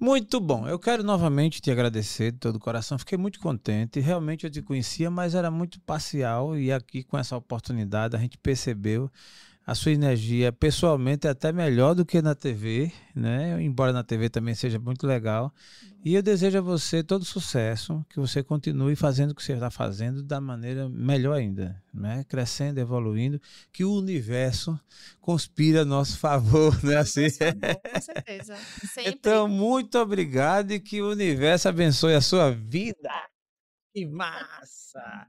Muito 0.00 0.40
bom. 0.40 0.66
Eu 0.66 0.80
quero 0.80 1.04
novamente 1.04 1.60
te 1.60 1.70
agradecer 1.70 2.32
de 2.32 2.38
todo 2.38 2.56
o 2.56 2.60
coração. 2.60 2.98
Fiquei 2.98 3.16
muito 3.16 3.38
contente. 3.38 4.00
Realmente 4.00 4.44
eu 4.44 4.50
te 4.50 4.60
conhecia, 4.60 5.08
mas 5.08 5.36
era 5.36 5.48
muito 5.48 5.80
parcial 5.82 6.56
e 6.58 6.72
aqui 6.72 7.04
com 7.04 7.16
essa 7.16 7.36
oportunidade 7.36 8.16
a 8.16 8.18
gente 8.18 8.36
percebeu 8.36 9.08
a 9.64 9.74
sua 9.74 9.92
energia 9.92 10.52
pessoalmente 10.52 11.26
é 11.26 11.30
até 11.30 11.52
melhor 11.52 11.94
do 11.94 12.04
que 12.04 12.20
na 12.20 12.34
TV, 12.34 12.92
né? 13.14 13.62
Embora 13.62 13.92
na 13.92 14.02
TV 14.02 14.28
também 14.28 14.54
seja 14.54 14.78
muito 14.78 15.06
legal. 15.06 15.54
E 16.04 16.14
eu 16.14 16.22
desejo 16.22 16.58
a 16.58 16.60
você 16.60 17.02
todo 17.02 17.24
sucesso, 17.24 18.04
que 18.10 18.18
você 18.18 18.42
continue 18.42 18.96
fazendo 18.96 19.30
o 19.30 19.34
que 19.36 19.42
você 19.42 19.52
está 19.52 19.70
fazendo 19.70 20.20
da 20.20 20.40
maneira 20.40 20.88
melhor 20.88 21.34
ainda, 21.34 21.80
né? 21.94 22.24
Crescendo, 22.28 22.78
evoluindo, 22.78 23.40
que 23.72 23.84
o 23.84 23.92
universo 23.92 24.78
conspira 25.20 25.82
a 25.82 25.84
nosso 25.84 26.18
favor, 26.18 26.82
né? 26.82 26.96
Assim. 26.96 27.28
Com 27.30 28.00
certeza. 28.02 28.56
Sempre. 28.92 29.12
Então, 29.12 29.46
muito 29.46 29.96
obrigado 29.96 30.72
e 30.72 30.80
que 30.80 31.00
o 31.00 31.12
universo 31.12 31.68
abençoe 31.68 32.14
a 32.14 32.20
sua 32.20 32.50
vida. 32.50 33.10
Que 33.94 34.06
massa! 34.06 35.28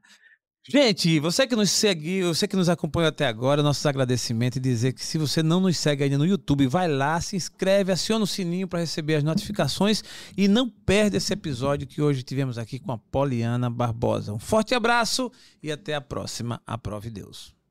Gente, 0.65 1.19
você 1.19 1.45
que 1.45 1.57
nos 1.57 1.69
seguiu, 1.71 2.33
você 2.33 2.47
que 2.47 2.55
nos 2.55 2.69
acompanhou 2.69 3.09
até 3.09 3.27
agora, 3.27 3.61
nossos 3.61 3.85
agradecimentos 3.85 4.55
e 4.57 4.61
dizer 4.61 4.93
que 4.93 5.03
se 5.03 5.17
você 5.17 5.43
não 5.43 5.59
nos 5.59 5.77
segue 5.77 6.05
ainda 6.05 6.17
no 6.17 6.25
YouTube, 6.25 6.67
vai 6.67 6.87
lá, 6.87 7.19
se 7.19 7.35
inscreve, 7.35 7.91
aciona 7.91 8.23
o 8.23 8.27
sininho 8.27 8.65
para 8.65 8.79
receber 8.79 9.15
as 9.15 9.23
notificações 9.25 10.01
e 10.37 10.47
não 10.47 10.69
perde 10.69 11.17
esse 11.17 11.33
episódio 11.33 11.85
que 11.85 12.01
hoje 12.01 12.23
tivemos 12.23 12.57
aqui 12.57 12.79
com 12.79 12.93
a 12.93 12.97
Poliana 12.97 13.69
Barbosa. 13.69 14.33
Um 14.33 14.39
forte 14.39 14.73
abraço 14.73 15.29
e 15.61 15.69
até 15.69 15.95
a 15.95 16.01
próxima. 16.01 16.61
Aprove 16.65 17.09
Deus. 17.09 17.62